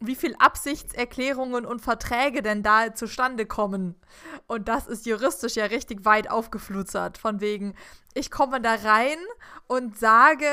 wie 0.00 0.14
viel 0.14 0.34
Absichtserklärungen 0.38 1.64
und 1.64 1.80
Verträge 1.80 2.42
denn 2.42 2.62
da 2.62 2.94
zustande 2.94 3.46
kommen. 3.46 3.94
Und 4.46 4.68
das 4.68 4.86
ist 4.86 5.06
juristisch 5.06 5.56
ja 5.56 5.66
richtig 5.66 6.04
weit 6.04 6.30
aufgeflutzert. 6.30 7.18
Von 7.18 7.40
wegen, 7.40 7.74
ich 8.14 8.30
komme 8.30 8.60
da 8.60 8.74
rein 8.74 9.18
und 9.66 9.98
sage 9.98 10.46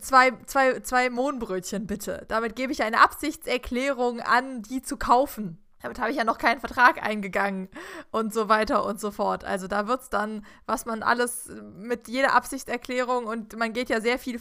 zwei, 0.00 0.32
zwei, 0.46 0.80
zwei 0.80 1.10
Mohnbrötchen 1.10 1.86
bitte. 1.86 2.24
Damit 2.28 2.54
gebe 2.56 2.72
ich 2.72 2.82
eine 2.82 3.00
Absichtserklärung 3.00 4.20
an, 4.20 4.62
die 4.62 4.82
zu 4.82 4.96
kaufen. 4.96 5.58
Damit 5.82 5.98
habe 5.98 6.10
ich 6.10 6.16
ja 6.16 6.24
noch 6.24 6.38
keinen 6.38 6.60
Vertrag 6.60 7.02
eingegangen 7.02 7.68
und 8.10 8.32
so 8.32 8.48
weiter 8.48 8.84
und 8.84 8.98
so 8.98 9.10
fort. 9.10 9.44
Also 9.44 9.68
da 9.68 9.86
wird 9.86 10.02
es 10.02 10.08
dann, 10.08 10.44
was 10.66 10.86
man 10.86 11.02
alles 11.02 11.50
mit 11.76 12.08
jeder 12.08 12.34
Absichtserklärung 12.34 13.26
und 13.26 13.56
man 13.56 13.72
geht 13.72 13.88
ja 13.88 14.00
sehr 14.00 14.18
viele 14.18 14.40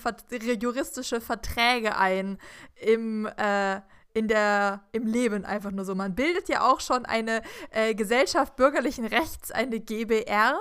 juristische 0.54 1.22
Verträge 1.22 1.98
ein 1.98 2.38
im, 2.75 3.27
äh, 3.38 3.82
in 4.15 4.27
der, 4.27 4.81
im 4.93 5.05
Leben 5.05 5.45
einfach 5.45 5.72
nur 5.72 5.86
so. 5.86 5.93
Man 5.93 6.15
bildet 6.15 6.48
ja 6.50 6.62
auch 6.62 6.79
schon 6.79 7.05
eine 7.05 7.41
äh, 7.69 7.93
Gesellschaft 7.93 8.55
bürgerlichen 8.55 9.05
Rechts, 9.05 9.51
eine 9.51 9.79
GBR, 9.79 10.57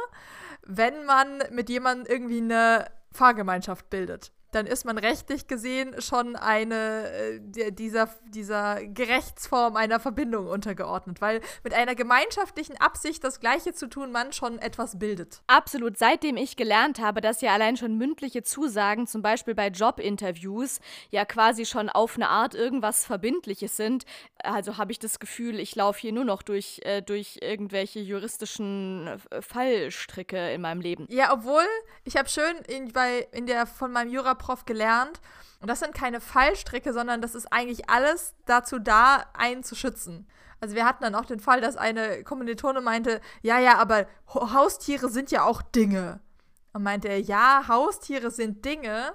wenn 0.67 1.07
man 1.07 1.43
mit 1.51 1.71
jemandem 1.71 2.13
irgendwie 2.13 2.39
eine 2.39 2.91
Fahrgemeinschaft 3.13 3.89
bildet 3.89 4.34
dann 4.55 4.67
ist 4.67 4.85
man 4.85 4.99
rechtlich 4.99 5.47
gesehen 5.47 6.01
schon 6.01 6.37
eine 6.37 7.11
äh, 7.11 7.73
dieser, 7.73 8.09
dieser 8.29 8.85
Gerechtsform 8.85 9.77
einer 9.77 10.01
Verbindung 10.01 10.47
untergeordnet, 10.47 11.21
weil 11.21 11.41
mit 11.63 11.75
einer 11.75 11.95
gemeinschaftlichen 11.95 12.77
Absicht 12.81 13.25
das 13.25 13.41
Gleiche 13.41 13.75
zu 13.75 13.89
tun 13.89 14.13
man 14.13 14.33
schon 14.33 14.59
etwas 14.59 14.99
bildet. 14.99 15.43
Absolut. 15.47 15.99
Seitdem 15.99 16.37
ich 16.37 16.57
gelernt 16.57 17.01
habe, 17.01 17.21
dass 17.21 17.41
ja 17.41 17.53
allein 17.53 17.77
schon 17.77 17.97
mündliche 17.97 18.43
Zusagen, 18.43 19.07
zum 19.07 19.23
Beispiel 19.23 19.55
bei 19.55 19.69
Jobinterviews, 19.69 20.81
ja 21.11 21.25
quasi 21.25 21.67
schon 21.67 21.89
auf 21.89 22.17
eine 22.17 22.29
Art 22.29 22.55
irgendwas 22.55 23.05
Verbindliches 23.05 23.77
sind, 23.77 24.05
also 24.43 24.79
habe 24.79 24.93
ich 24.93 24.99
das 24.99 25.19
Gefühl, 25.19 25.59
ich 25.59 25.75
laufe 25.75 26.01
hier 26.01 26.13
nur 26.13 26.25
noch 26.25 26.43
durch, 26.43 26.81
äh, 26.85 27.03
durch 27.03 27.39
irgendwelche 27.41 28.01
juristischen 28.01 29.09
äh, 29.31 29.43
Fallstricke 29.43 30.53
in 30.53 30.61
meinem 30.61 30.81
Leben. 30.81 31.07
Ja, 31.11 31.33
obwohl 31.33 31.65
ich 32.05 32.17
habe 32.17 32.29
schön 32.29 32.57
in, 32.69 32.93
bei, 32.93 33.27
in 33.33 33.47
der 33.47 33.67
von 33.67 33.93
meinem 33.93 34.11
Jura 34.11 34.35
Prof 34.45 34.67
gelernt. 34.67 35.21
Und 35.61 35.69
das 35.69 35.81
sind 35.81 35.95
keine 35.95 36.21
Fallstricke, 36.21 36.93
sondern 36.93 37.23
das 37.23 37.35
ist 37.35 37.51
eigentlich 37.51 37.89
alles 37.89 38.35
dazu 38.45 38.79
da, 38.79 39.25
einen 39.33 39.65
zu 39.65 39.75
schützen. 39.75 40.27
Also 40.61 40.75
wir 40.75 40.85
hatten 40.85 41.03
dann 41.03 41.15
auch 41.15 41.25
den 41.25 41.41
Fall, 41.41 41.63
dass 41.63 41.77
eine 41.77 42.23
Kommilitone 42.25 42.83
meinte, 42.83 43.21
ja, 43.43 43.59
ja, 43.59 43.79
aber 43.79 44.07
Haustiere 44.29 45.09
sind 45.09 45.31
ja 45.31 45.45
auch 45.45 45.63
Dinge. 45.63 46.21
Und 46.75 46.83
meinte 46.83 47.09
er, 47.09 47.21
ja, 47.21 47.65
Haustiere 47.69 48.31
sind 48.31 48.65
Dinge. 48.65 49.15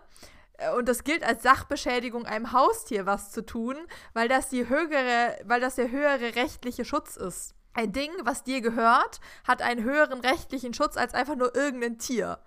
Äh, 0.57 0.71
und 0.73 0.87
das 0.87 1.03
gilt 1.03 1.23
als 1.23 1.43
Sachbeschädigung 1.43 2.25
einem 2.25 2.51
Haustier 2.51 3.05
was 3.05 3.31
zu 3.31 3.45
tun, 3.45 3.75
weil 4.13 4.27
das 4.27 4.49
die 4.49 4.67
höhere, 4.67 5.37
weil 5.45 5.61
das 5.61 5.75
der 5.75 5.91
höhere 5.91 6.35
rechtliche 6.35 6.85
Schutz 6.85 7.15
ist. 7.15 7.53
Ein 7.73 7.91
Ding, 7.91 8.11
was 8.23 8.43
dir 8.43 8.61
gehört, 8.61 9.19
hat 9.47 9.61
einen 9.61 9.83
höheren 9.83 10.21
rechtlichen 10.21 10.73
Schutz 10.73 10.97
als 10.97 11.13
einfach 11.13 11.35
nur 11.35 11.55
irgendein 11.55 11.99
Tier. 11.99 12.39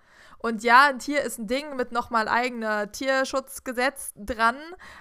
Und 0.45 0.61
ja, 0.61 0.87
ein 0.89 0.99
Tier 0.99 1.21
ist 1.21 1.39
ein 1.39 1.47
Ding 1.47 1.77
mit 1.77 1.93
nochmal 1.93 2.27
eigener 2.27 2.91
Tierschutzgesetz 2.91 4.11
dran, 4.17 4.57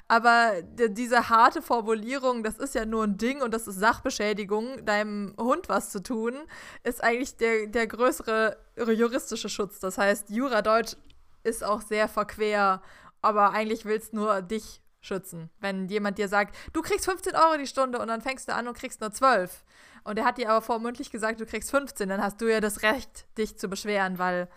aber 0.06 0.62
diese 0.62 1.30
harte 1.30 1.62
Formulierung, 1.62 2.44
das 2.44 2.58
ist 2.58 2.76
ja 2.76 2.87
nur 2.87 3.02
ein 3.02 3.16
Ding 3.16 3.42
und 3.42 3.52
das 3.52 3.66
ist 3.66 3.80
Sachbeschädigung, 3.80 4.84
deinem 4.84 5.34
Hund 5.37 5.68
was 5.68 5.90
zu 5.90 6.00
tun, 6.00 6.37
ist 6.84 7.02
eigentlich 7.02 7.38
der, 7.38 7.66
der 7.66 7.88
größere 7.88 8.56
juristische 8.76 9.49
Schutz. 9.49 9.80
Das 9.80 9.99
heißt, 9.99 10.30
Juradeutsch 10.30 10.94
ist 11.42 11.64
auch 11.64 11.82
sehr 11.82 12.06
verquer, 12.06 12.80
aber 13.20 13.50
eigentlich 13.50 13.84
willst 13.84 14.12
nur 14.12 14.42
dich 14.42 14.80
schützen. 15.00 15.50
Wenn 15.58 15.88
jemand 15.88 16.18
dir 16.18 16.28
sagt, 16.28 16.54
du 16.72 16.82
kriegst 16.82 17.06
15 17.06 17.34
Euro 17.34 17.56
die 17.58 17.66
Stunde 17.66 17.99
und 17.99 18.06
dann 18.06 18.20
fängst 18.22 18.46
du 18.46 18.54
an 18.54 18.68
und 18.68 18.78
kriegst 18.78 19.00
nur 19.00 19.11
12. 19.11 19.64
Und 20.04 20.20
er 20.20 20.25
hat 20.25 20.38
dir 20.38 20.50
aber 20.50 20.62
vormündlich 20.62 21.11
gesagt, 21.11 21.40
du 21.40 21.46
kriegst 21.46 21.72
15, 21.72 22.08
dann 22.08 22.22
hast 22.22 22.40
du 22.40 22.46
ja 22.46 22.61
das 22.61 22.82
Recht, 22.82 23.26
dich 23.37 23.58
zu 23.58 23.66
beschweren, 23.66 24.20
weil 24.20 24.49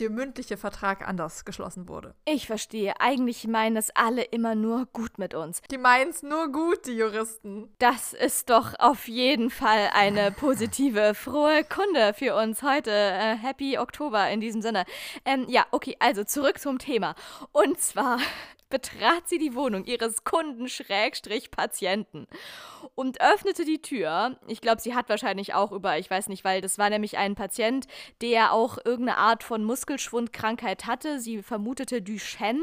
der 0.00 0.10
mündliche 0.10 0.56
Vertrag 0.56 1.06
anders 1.06 1.44
geschlossen 1.44 1.88
wurde. 1.88 2.14
Ich 2.24 2.46
verstehe. 2.46 3.00
Eigentlich 3.00 3.46
meinen 3.46 3.76
es 3.76 3.90
alle 3.94 4.22
immer 4.22 4.54
nur 4.54 4.86
gut 4.86 5.18
mit 5.18 5.34
uns. 5.34 5.62
Die 5.70 5.78
meinen 5.78 6.10
es 6.10 6.22
nur 6.22 6.50
gut, 6.50 6.86
die 6.86 6.96
Juristen. 6.96 7.68
Das 7.78 8.12
ist 8.12 8.50
doch 8.50 8.74
auf 8.78 9.08
jeden 9.08 9.50
Fall 9.50 9.90
eine 9.92 10.30
positive, 10.38 11.14
frohe 11.14 11.64
Kunde 11.64 12.14
für 12.14 12.34
uns 12.34 12.62
heute. 12.62 12.90
Äh, 12.90 13.36
Happy 13.36 13.78
Oktober 13.78 14.28
in 14.30 14.40
diesem 14.40 14.62
Sinne. 14.62 14.84
Ähm, 15.24 15.46
ja, 15.48 15.66
okay, 15.70 15.96
also 16.00 16.24
zurück 16.24 16.58
zum 16.58 16.78
Thema. 16.78 17.14
Und 17.52 17.78
zwar 17.80 18.18
betrat 18.70 19.28
sie 19.28 19.38
die 19.38 19.54
Wohnung 19.54 19.84
ihres 19.84 20.24
Kunden-Patienten 20.24 22.26
und 22.94 23.20
öffnete 23.20 23.64
die 23.64 23.82
Tür. 23.82 24.36
Ich 24.46 24.60
glaube, 24.60 24.80
sie 24.80 24.94
hat 24.94 25.08
wahrscheinlich 25.08 25.54
auch 25.54 25.72
über, 25.72 25.98
ich 25.98 26.10
weiß 26.10 26.28
nicht, 26.28 26.44
weil 26.44 26.60
das 26.60 26.78
war 26.78 26.90
nämlich 26.90 27.18
ein 27.18 27.34
Patient, 27.34 27.86
der 28.22 28.52
auch 28.52 28.78
irgendeine 28.84 29.18
Art 29.18 29.42
von 29.42 29.64
Muskelschwundkrankheit 29.64 30.86
hatte. 30.86 31.20
Sie 31.20 31.42
vermutete 31.42 32.02
Duchenne 32.02 32.62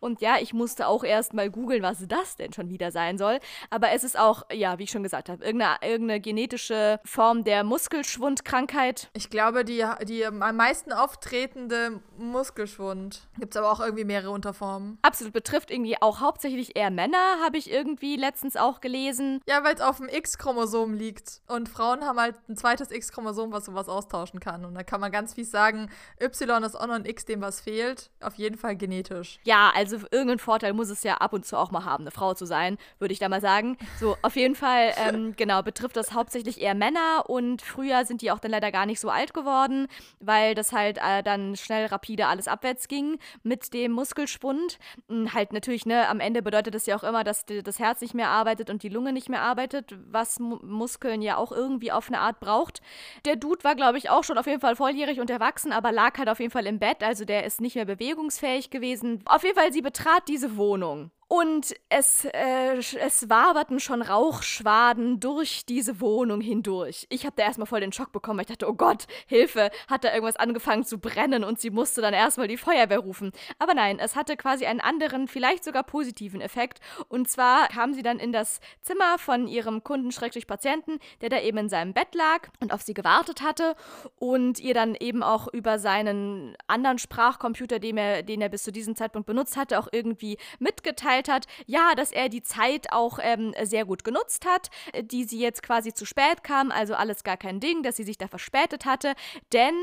und 0.00 0.20
ja, 0.20 0.36
ich 0.40 0.52
musste 0.52 0.86
auch 0.86 1.04
erst 1.04 1.34
mal 1.34 1.50
googeln, 1.50 1.82
was 1.82 2.06
das 2.06 2.36
denn 2.36 2.52
schon 2.52 2.70
wieder 2.70 2.90
sein 2.90 3.18
soll. 3.18 3.38
Aber 3.70 3.92
es 3.92 4.04
ist 4.04 4.18
auch, 4.18 4.44
ja, 4.52 4.78
wie 4.78 4.84
ich 4.84 4.90
schon 4.90 5.02
gesagt 5.02 5.28
habe, 5.28 5.44
irgendeine, 5.44 5.78
irgendeine 5.82 6.20
genetische 6.20 7.00
Form 7.04 7.44
der 7.44 7.64
Muskelschwundkrankheit. 7.64 9.10
Ich 9.14 9.30
glaube, 9.30 9.64
die, 9.64 9.84
die 10.04 10.26
am 10.26 10.56
meisten 10.56 10.92
auftretende 10.92 12.00
Muskelschwund. 12.18 13.28
Gibt 13.38 13.54
es 13.54 13.56
aber 13.56 13.70
auch 13.70 13.80
irgendwie 13.80 14.04
mehrere 14.04 14.30
Unterformen. 14.30 14.98
Absolut 15.02 15.32
betrifft 15.46 15.70
irgendwie 15.70 15.96
auch 16.02 16.20
hauptsächlich 16.20 16.76
eher 16.76 16.90
Männer, 16.90 17.38
habe 17.44 17.56
ich 17.56 17.70
irgendwie 17.70 18.16
letztens 18.16 18.56
auch 18.56 18.80
gelesen. 18.80 19.40
Ja, 19.46 19.62
weil 19.62 19.74
es 19.76 19.80
auf 19.80 19.98
dem 19.98 20.08
X-Chromosom 20.08 20.92
liegt. 20.92 21.40
Und 21.46 21.68
Frauen 21.68 22.04
haben 22.04 22.18
halt 22.18 22.34
ein 22.48 22.56
zweites 22.56 22.90
X-Chromosom, 22.90 23.52
was 23.52 23.66
sowas 23.66 23.88
austauschen 23.88 24.40
kann. 24.40 24.64
Und 24.64 24.74
da 24.74 24.82
kann 24.82 25.00
man 25.00 25.12
ganz 25.12 25.34
fies 25.34 25.52
sagen, 25.52 25.88
Y 26.20 26.64
ist 26.64 26.74
auch 26.74 26.88
noch 26.88 26.94
ein 26.94 27.04
X, 27.04 27.26
dem 27.26 27.42
was 27.42 27.60
fehlt. 27.60 28.10
Auf 28.20 28.34
jeden 28.34 28.58
Fall 28.58 28.76
genetisch. 28.76 29.38
Ja, 29.44 29.70
also 29.72 29.98
irgendeinen 30.10 30.40
Vorteil 30.40 30.72
muss 30.72 30.90
es 30.90 31.04
ja 31.04 31.18
ab 31.18 31.32
und 31.32 31.46
zu 31.46 31.56
auch 31.56 31.70
mal 31.70 31.84
haben, 31.84 32.02
eine 32.02 32.10
Frau 32.10 32.34
zu 32.34 32.44
sein, 32.44 32.76
würde 32.98 33.12
ich 33.12 33.20
da 33.20 33.28
mal 33.28 33.40
sagen. 33.40 33.78
So, 34.00 34.16
auf 34.22 34.34
jeden 34.34 34.56
Fall, 34.56 34.94
ähm, 35.08 35.34
genau, 35.36 35.62
betrifft 35.62 35.96
das 35.96 36.12
hauptsächlich 36.12 36.60
eher 36.60 36.74
Männer. 36.74 37.24
Und 37.28 37.62
früher 37.62 38.04
sind 38.04 38.20
die 38.20 38.32
auch 38.32 38.40
dann 38.40 38.50
leider 38.50 38.72
gar 38.72 38.86
nicht 38.86 38.98
so 38.98 39.10
alt 39.10 39.32
geworden, 39.32 39.86
weil 40.18 40.56
das 40.56 40.72
halt 40.72 40.98
äh, 40.98 41.22
dann 41.22 41.54
schnell 41.54 41.86
rapide 41.86 42.26
alles 42.26 42.48
abwärts 42.48 42.88
ging 42.88 43.20
mit 43.44 43.72
dem 43.74 43.92
Muskelschwund. 43.92 44.80
Hm, 45.08 45.35
halt 45.36 45.52
natürlich, 45.52 45.86
ne, 45.86 46.08
am 46.08 46.18
Ende 46.18 46.42
bedeutet 46.42 46.74
das 46.74 46.86
ja 46.86 46.96
auch 46.96 47.04
immer, 47.04 47.22
dass 47.22 47.44
das 47.46 47.78
Herz 47.78 48.00
nicht 48.00 48.14
mehr 48.14 48.30
arbeitet 48.30 48.70
und 48.70 48.82
die 48.82 48.88
Lunge 48.88 49.12
nicht 49.12 49.28
mehr 49.28 49.42
arbeitet, 49.42 49.96
was 50.10 50.40
M 50.40 50.58
Muskeln 50.64 51.22
ja 51.22 51.36
auch 51.36 51.52
irgendwie 51.52 51.92
auf 51.92 52.08
eine 52.08 52.18
Art 52.18 52.40
braucht. 52.40 52.80
Der 53.24 53.36
Dude 53.36 53.62
war, 53.62 53.76
glaube 53.76 53.98
ich, 53.98 54.10
auch 54.10 54.24
schon 54.24 54.38
auf 54.38 54.46
jeden 54.46 54.60
Fall 54.60 54.74
volljährig 54.74 55.20
und 55.20 55.30
erwachsen, 55.30 55.72
aber 55.72 55.92
lag 55.92 56.18
halt 56.18 56.28
auf 56.28 56.40
jeden 56.40 56.50
Fall 56.50 56.66
im 56.66 56.80
Bett, 56.80 57.04
also 57.04 57.24
der 57.24 57.44
ist 57.44 57.60
nicht 57.60 57.76
mehr 57.76 57.84
bewegungsfähig 57.84 58.70
gewesen. 58.70 59.22
Auf 59.26 59.44
jeden 59.44 59.56
Fall, 59.56 59.72
sie 59.72 59.82
betrat 59.82 60.26
diese 60.26 60.56
Wohnung 60.56 61.12
Und 61.28 61.74
es, 61.88 62.24
äh, 62.24 62.76
es 62.76 63.28
waberten 63.28 63.80
schon 63.80 64.00
Rauchschwaden 64.00 65.18
durch 65.18 65.66
diese 65.66 66.00
Wohnung 66.00 66.40
hindurch. 66.40 67.06
Ich 67.10 67.26
habe 67.26 67.34
da 67.36 67.42
erstmal 67.42 67.66
voll 67.66 67.80
den 67.80 67.92
Schock 67.92 68.12
bekommen. 68.12 68.38
Ich 68.38 68.46
dachte, 68.46 68.68
oh 68.68 68.74
Gott, 68.74 69.06
Hilfe, 69.26 69.72
hat 69.88 70.04
da 70.04 70.14
irgendwas 70.14 70.36
angefangen 70.36 70.84
zu 70.84 70.98
brennen 70.98 71.42
und 71.42 71.58
sie 71.58 71.70
musste 71.70 72.00
dann 72.00 72.14
erstmal 72.14 72.46
die 72.46 72.56
Feuerwehr 72.56 73.00
rufen. 73.00 73.32
Aber 73.58 73.74
nein, 73.74 73.98
es 73.98 74.14
hatte 74.14 74.36
quasi 74.36 74.66
einen 74.66 74.80
anderen, 74.80 75.26
vielleicht 75.26 75.64
sogar 75.64 75.82
positiven 75.82 76.40
Effekt. 76.40 76.78
Und 77.08 77.28
zwar 77.28 77.66
kam 77.68 77.92
sie 77.92 78.02
dann 78.02 78.20
in 78.20 78.30
das 78.30 78.60
Zimmer 78.82 79.18
von 79.18 79.48
ihrem 79.48 79.82
Kunden-Patienten, 79.82 81.00
der 81.22 81.30
da 81.30 81.40
eben 81.40 81.58
in 81.58 81.68
seinem 81.68 81.92
Bett 81.92 82.14
lag 82.14 82.50
und 82.60 82.72
auf 82.72 82.82
sie 82.82 82.94
gewartet 82.94 83.42
hatte 83.42 83.74
und 84.14 84.60
ihr 84.60 84.74
dann 84.74 84.94
eben 84.94 85.24
auch 85.24 85.52
über 85.52 85.80
seinen 85.80 86.56
anderen 86.68 86.98
Sprachcomputer, 86.98 87.80
den 87.80 87.98
er, 87.98 88.22
den 88.22 88.40
er 88.40 88.48
bis 88.48 88.62
zu 88.62 88.70
diesem 88.70 88.94
Zeitpunkt 88.94 89.26
benutzt 89.26 89.56
hatte, 89.56 89.80
auch 89.80 89.88
irgendwie 89.90 90.38
mitgeteilt 90.60 91.15
mitgeteilt 91.16 91.28
hat, 91.28 91.46
ja, 91.66 91.94
dass 91.94 92.12
er 92.12 92.28
die 92.28 92.42
Zeit 92.42 92.92
auch 92.92 93.18
ähm, 93.22 93.54
sehr 93.62 93.84
gut 93.84 94.04
genutzt 94.04 94.46
hat, 94.46 94.70
äh, 94.92 95.02
die 95.02 95.24
sie 95.24 95.38
jetzt 95.38 95.62
quasi 95.62 95.92
zu 95.92 96.04
spät 96.04 96.42
kam, 96.42 96.70
also 96.70 96.94
alles 96.94 97.24
gar 97.24 97.36
kein 97.36 97.60
Ding, 97.60 97.82
dass 97.82 97.96
sie 97.96 98.04
sich 98.04 98.18
da 98.18 98.28
verspätet 98.28 98.84
hatte, 98.84 99.14
denn 99.52 99.74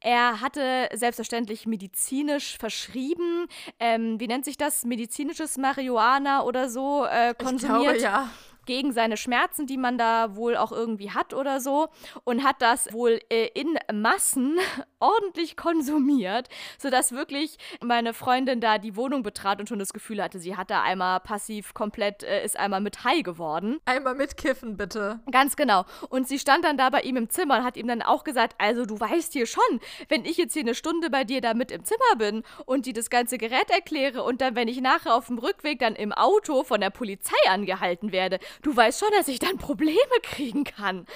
er 0.00 0.40
hatte 0.40 0.88
selbstverständlich 0.92 1.66
medizinisch 1.66 2.58
verschrieben, 2.58 3.46
ähm, 3.78 4.18
wie 4.18 4.26
nennt 4.26 4.44
sich 4.44 4.56
das, 4.56 4.84
medizinisches 4.84 5.56
Marihuana 5.58 6.42
oder 6.42 6.68
so 6.68 7.04
äh, 7.04 7.34
konsumiert. 7.34 7.96
Ich 7.96 8.00
glaube, 8.00 8.00
ja 8.00 8.30
gegen 8.70 8.92
seine 8.92 9.16
Schmerzen, 9.16 9.66
die 9.66 9.76
man 9.76 9.98
da 9.98 10.36
wohl 10.36 10.56
auch 10.56 10.70
irgendwie 10.70 11.10
hat 11.10 11.34
oder 11.34 11.58
so 11.58 11.88
und 12.22 12.44
hat 12.44 12.62
das 12.62 12.92
wohl 12.92 13.18
äh, 13.28 13.48
in 13.52 13.76
Massen 13.92 14.60
ordentlich 15.00 15.56
konsumiert, 15.56 16.48
sodass 16.78 17.10
wirklich 17.10 17.56
meine 17.82 18.14
Freundin 18.14 18.60
da 18.60 18.78
die 18.78 18.94
Wohnung 18.94 19.24
betrat 19.24 19.58
und 19.58 19.68
schon 19.68 19.80
das 19.80 19.92
Gefühl 19.92 20.22
hatte, 20.22 20.38
sie 20.38 20.56
hat 20.56 20.70
da 20.70 20.82
einmal 20.82 21.18
passiv 21.18 21.74
komplett, 21.74 22.22
äh, 22.22 22.44
ist 22.44 22.56
einmal 22.56 22.80
mit 22.80 23.02
high 23.02 23.24
geworden. 23.24 23.80
Einmal 23.86 24.14
mitkiffen, 24.14 24.76
bitte. 24.76 25.18
Ganz 25.32 25.56
genau. 25.56 25.84
Und 26.08 26.28
sie 26.28 26.38
stand 26.38 26.64
dann 26.64 26.76
da 26.76 26.90
bei 26.90 27.00
ihm 27.00 27.16
im 27.16 27.28
Zimmer 27.28 27.58
und 27.58 27.64
hat 27.64 27.76
ihm 27.76 27.88
dann 27.88 28.02
auch 28.02 28.22
gesagt, 28.22 28.54
also 28.58 28.86
du 28.86 29.00
weißt 29.00 29.32
hier 29.32 29.46
schon, 29.46 29.80
wenn 30.08 30.24
ich 30.24 30.36
jetzt 30.36 30.52
hier 30.52 30.62
eine 30.62 30.76
Stunde 30.76 31.10
bei 31.10 31.24
dir 31.24 31.40
da 31.40 31.54
mit 31.54 31.72
im 31.72 31.82
Zimmer 31.84 32.14
bin 32.18 32.44
und 32.66 32.86
die 32.86 32.92
das 32.92 33.10
ganze 33.10 33.36
Gerät 33.36 33.68
erkläre 33.68 34.22
und 34.22 34.40
dann, 34.40 34.54
wenn 34.54 34.68
ich 34.68 34.80
nachher 34.80 35.16
auf 35.16 35.26
dem 35.26 35.38
Rückweg 35.38 35.80
dann 35.80 35.96
im 35.96 36.12
Auto 36.12 36.62
von 36.62 36.80
der 36.80 36.90
Polizei 36.90 37.34
angehalten 37.48 38.12
werde, 38.12 38.38
du 38.62 38.76
weißt 38.76 39.00
schon, 39.00 39.10
dass 39.16 39.28
ich 39.28 39.38
dann 39.38 39.58
Probleme 39.58 39.98
kriegen 40.22 40.64
kann. 40.64 41.06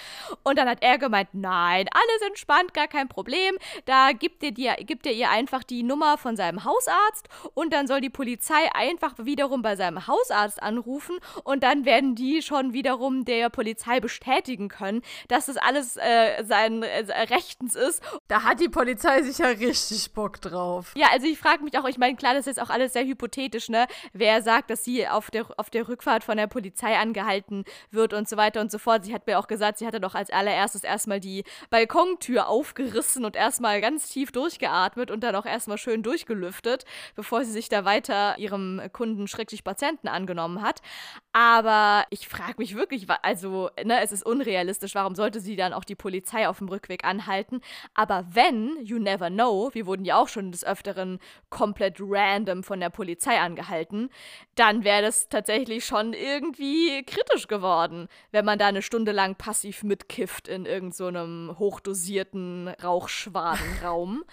Und 0.42 0.58
dann 0.58 0.68
hat 0.68 0.78
er 0.82 0.98
gemeint, 0.98 1.28
nein, 1.32 1.86
alles 1.90 2.28
entspannt, 2.28 2.74
gar 2.74 2.88
kein 2.88 3.08
Problem. 3.08 3.56
Da 3.84 4.12
gibt 4.12 4.42
er, 4.42 4.52
dir, 4.52 4.74
gibt 4.80 5.06
er 5.06 5.12
ihr 5.12 5.30
einfach 5.30 5.62
die 5.62 5.82
Nummer 5.82 6.18
von 6.18 6.36
seinem 6.36 6.64
Hausarzt 6.64 7.28
und 7.54 7.72
dann 7.72 7.86
soll 7.86 8.00
die 8.00 8.10
Polizei 8.10 8.72
einfach 8.74 9.14
wiederum 9.18 9.62
bei 9.62 9.76
seinem 9.76 10.06
Hausarzt 10.06 10.62
anrufen 10.62 11.18
und 11.44 11.62
dann 11.62 11.84
werden 11.84 12.14
die 12.14 12.42
schon 12.42 12.72
wiederum 12.72 13.24
der 13.24 13.50
Polizei 13.50 14.00
bestätigen 14.00 14.68
können, 14.68 15.02
dass 15.28 15.46
das 15.46 15.56
alles 15.56 15.96
äh, 15.96 16.44
sein 16.44 16.82
äh, 16.82 17.04
Rechtens 17.30 17.74
ist. 17.74 18.02
Da 18.28 18.42
hat 18.42 18.60
die 18.60 18.68
Polizei 18.68 19.22
sicher 19.22 19.58
richtig 19.58 20.12
Bock 20.12 20.40
drauf. 20.40 20.92
Ja, 20.96 21.08
also 21.12 21.26
ich 21.26 21.38
frage 21.38 21.64
mich 21.64 21.78
auch, 21.78 21.86
ich 21.86 21.98
meine, 21.98 22.16
klar, 22.16 22.34
das 22.34 22.46
ist 22.46 22.56
jetzt 22.56 22.62
auch 22.62 22.70
alles 22.70 22.92
sehr 22.92 23.04
hypothetisch, 23.04 23.68
ne? 23.68 23.86
Wer 24.12 24.42
sagt, 24.42 24.70
dass 24.70 24.84
sie 24.84 25.06
auf 25.08 25.30
der, 25.30 25.46
auf 25.56 25.70
der 25.70 25.88
Rückfahrt 25.88 26.24
von 26.24 26.36
der 26.36 26.46
Polizei 26.46 26.96
angehalten 26.96 27.23
gehalten 27.24 27.64
wird 27.90 28.12
und 28.12 28.28
so 28.28 28.36
weiter 28.36 28.60
und 28.60 28.70
so 28.70 28.78
fort. 28.78 29.04
Sie 29.04 29.14
hat 29.14 29.26
mir 29.26 29.38
auch 29.38 29.46
gesagt, 29.46 29.78
sie 29.78 29.86
hatte 29.86 30.00
doch 30.00 30.14
als 30.14 30.30
allererstes 30.30 30.84
erstmal 30.84 31.20
die 31.20 31.44
Balkontür 31.70 32.48
aufgerissen 32.48 33.24
und 33.24 33.36
erstmal 33.36 33.80
ganz 33.80 34.08
tief 34.08 34.32
durchgeatmet 34.32 35.10
und 35.10 35.22
dann 35.24 35.34
auch 35.34 35.46
erstmal 35.46 35.78
schön 35.78 36.02
durchgelüftet, 36.02 36.84
bevor 37.14 37.44
sie 37.44 37.52
sich 37.52 37.68
da 37.68 37.84
weiter 37.84 38.38
ihrem 38.38 38.80
Kunden 38.92 39.26
schrecklich 39.26 39.64
Patienten 39.64 40.08
angenommen 40.08 40.62
hat. 40.62 40.80
Aber 41.32 42.04
ich 42.10 42.28
frage 42.28 42.54
mich 42.58 42.76
wirklich, 42.76 43.06
also, 43.22 43.70
ne, 43.82 44.00
es 44.02 44.12
ist 44.12 44.24
unrealistisch, 44.24 44.94
warum 44.94 45.14
sollte 45.14 45.40
sie 45.40 45.56
dann 45.56 45.72
auch 45.72 45.84
die 45.84 45.96
Polizei 45.96 46.48
auf 46.48 46.58
dem 46.58 46.68
Rückweg 46.68 47.04
anhalten? 47.04 47.60
Aber 47.94 48.24
wenn, 48.32 48.78
you 48.84 48.98
never 48.98 49.30
know, 49.30 49.70
wir 49.72 49.86
wurden 49.86 50.04
ja 50.04 50.16
auch 50.16 50.28
schon 50.28 50.52
des 50.52 50.64
Öfteren 50.64 51.18
komplett 51.50 51.96
random 52.00 52.62
von 52.62 52.80
der 52.80 52.90
Polizei 52.90 53.40
angehalten, 53.40 54.10
dann 54.54 54.84
wäre 54.84 55.02
das 55.02 55.28
tatsächlich 55.28 55.84
schon 55.84 56.12
irgendwie 56.12 57.02
kritisch 57.14 57.48
geworden, 57.48 58.08
wenn 58.32 58.44
man 58.44 58.58
da 58.58 58.66
eine 58.66 58.82
Stunde 58.82 59.12
lang 59.12 59.36
passiv 59.36 59.82
mitkifft 59.82 60.48
in 60.48 60.66
irgendeinem 60.66 61.48
so 61.48 61.58
hochdosierten 61.58 62.68
Rauchschwadenraum. 62.82 64.24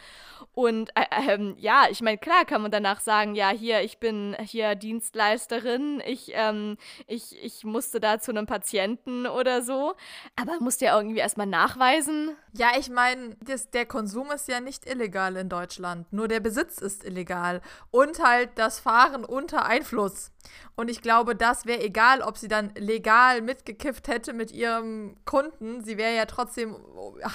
Und 0.54 0.90
äh, 0.96 1.06
ähm, 1.30 1.56
ja, 1.58 1.86
ich 1.90 2.02
meine, 2.02 2.18
klar 2.18 2.46
kann 2.46 2.62
man 2.62 2.72
danach 2.72 3.00
sagen, 3.00 3.36
ja, 3.36 3.50
hier, 3.50 3.82
ich 3.82 4.00
bin 4.00 4.36
hier 4.42 4.76
Dienstleisterin, 4.76 6.02
ich, 6.06 6.32
ähm, 6.34 6.78
ich, 7.08 7.42
ich 7.42 7.64
musste 7.64 8.00
da 8.00 8.20
zu 8.20 8.32
einem 8.32 8.48
Patienten 8.48 9.28
oder 9.28 9.62
so. 9.62 9.94
Aber 10.36 10.60
musste 10.60 10.86
ja 10.86 10.98
irgendwie 10.98 11.20
erstmal 11.20 11.48
nachweisen. 11.48 12.36
Ja, 12.54 12.72
ich 12.78 12.90
meine, 12.90 13.36
der 13.74 13.86
Konsum 13.86 14.32
ist 14.32 14.48
ja 14.48 14.60
nicht 14.60 14.86
illegal 14.90 15.38
in 15.38 15.48
Deutschland. 15.48 16.12
Nur 16.12 16.28
der 16.28 16.40
Besitz 16.40 16.80
ist 16.80 17.06
illegal. 17.06 17.62
Und 17.92 18.22
halt 18.22 18.50
das 18.56 18.80
Fahren 18.80 19.24
unter 19.24 19.66
Einfluss. 19.66 20.32
Und 20.76 20.90
ich 20.90 21.02
glaube, 21.02 21.36
das 21.36 21.66
wäre 21.66 21.82
egal, 21.82 22.22
ob 22.22 22.38
sie 22.38 22.48
dann 22.48 22.71
legal 22.78 23.42
mitgekifft 23.42 24.08
hätte 24.08 24.34
mit 24.34 24.52
ihrem 24.52 25.16
Kunden. 25.26 25.84
Sie 25.84 25.98
wäre 25.98 26.16
ja 26.16 26.26
trotzdem 26.26 26.76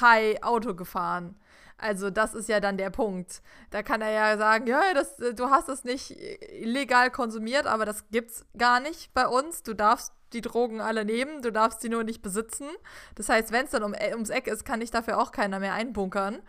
high 0.00 0.42
Auto 0.42 0.74
gefahren. 0.74 1.36
Also 1.78 2.08
das 2.10 2.34
ist 2.34 2.48
ja 2.48 2.60
dann 2.60 2.78
der 2.78 2.90
Punkt. 2.90 3.42
Da 3.70 3.82
kann 3.82 4.00
er 4.00 4.10
ja 4.10 4.38
sagen, 4.38 4.66
ja, 4.66 4.94
das, 4.94 5.16
du 5.16 5.50
hast 5.50 5.68
es 5.68 5.84
nicht 5.84 6.16
illegal 6.60 7.10
konsumiert, 7.10 7.66
aber 7.66 7.84
das 7.84 8.08
gibt's 8.08 8.46
gar 8.56 8.80
nicht 8.80 9.12
bei 9.12 9.26
uns. 9.26 9.62
Du 9.62 9.74
darfst 9.74 10.12
die 10.32 10.40
Drogen 10.40 10.80
alle 10.80 11.04
nehmen, 11.04 11.42
du 11.42 11.52
darfst 11.52 11.82
sie 11.82 11.88
nur 11.88 12.02
nicht 12.02 12.22
besitzen. 12.22 12.66
Das 13.14 13.28
heißt, 13.28 13.52
wenn 13.52 13.66
es 13.66 13.70
dann 13.70 13.82
um, 13.82 13.94
äh, 13.94 14.12
ums 14.12 14.30
Eck 14.30 14.46
ist, 14.46 14.64
kann 14.64 14.80
dich 14.80 14.90
dafür 14.90 15.18
auch 15.20 15.32
keiner 15.32 15.60
mehr 15.60 15.74
einbunkern. 15.74 16.40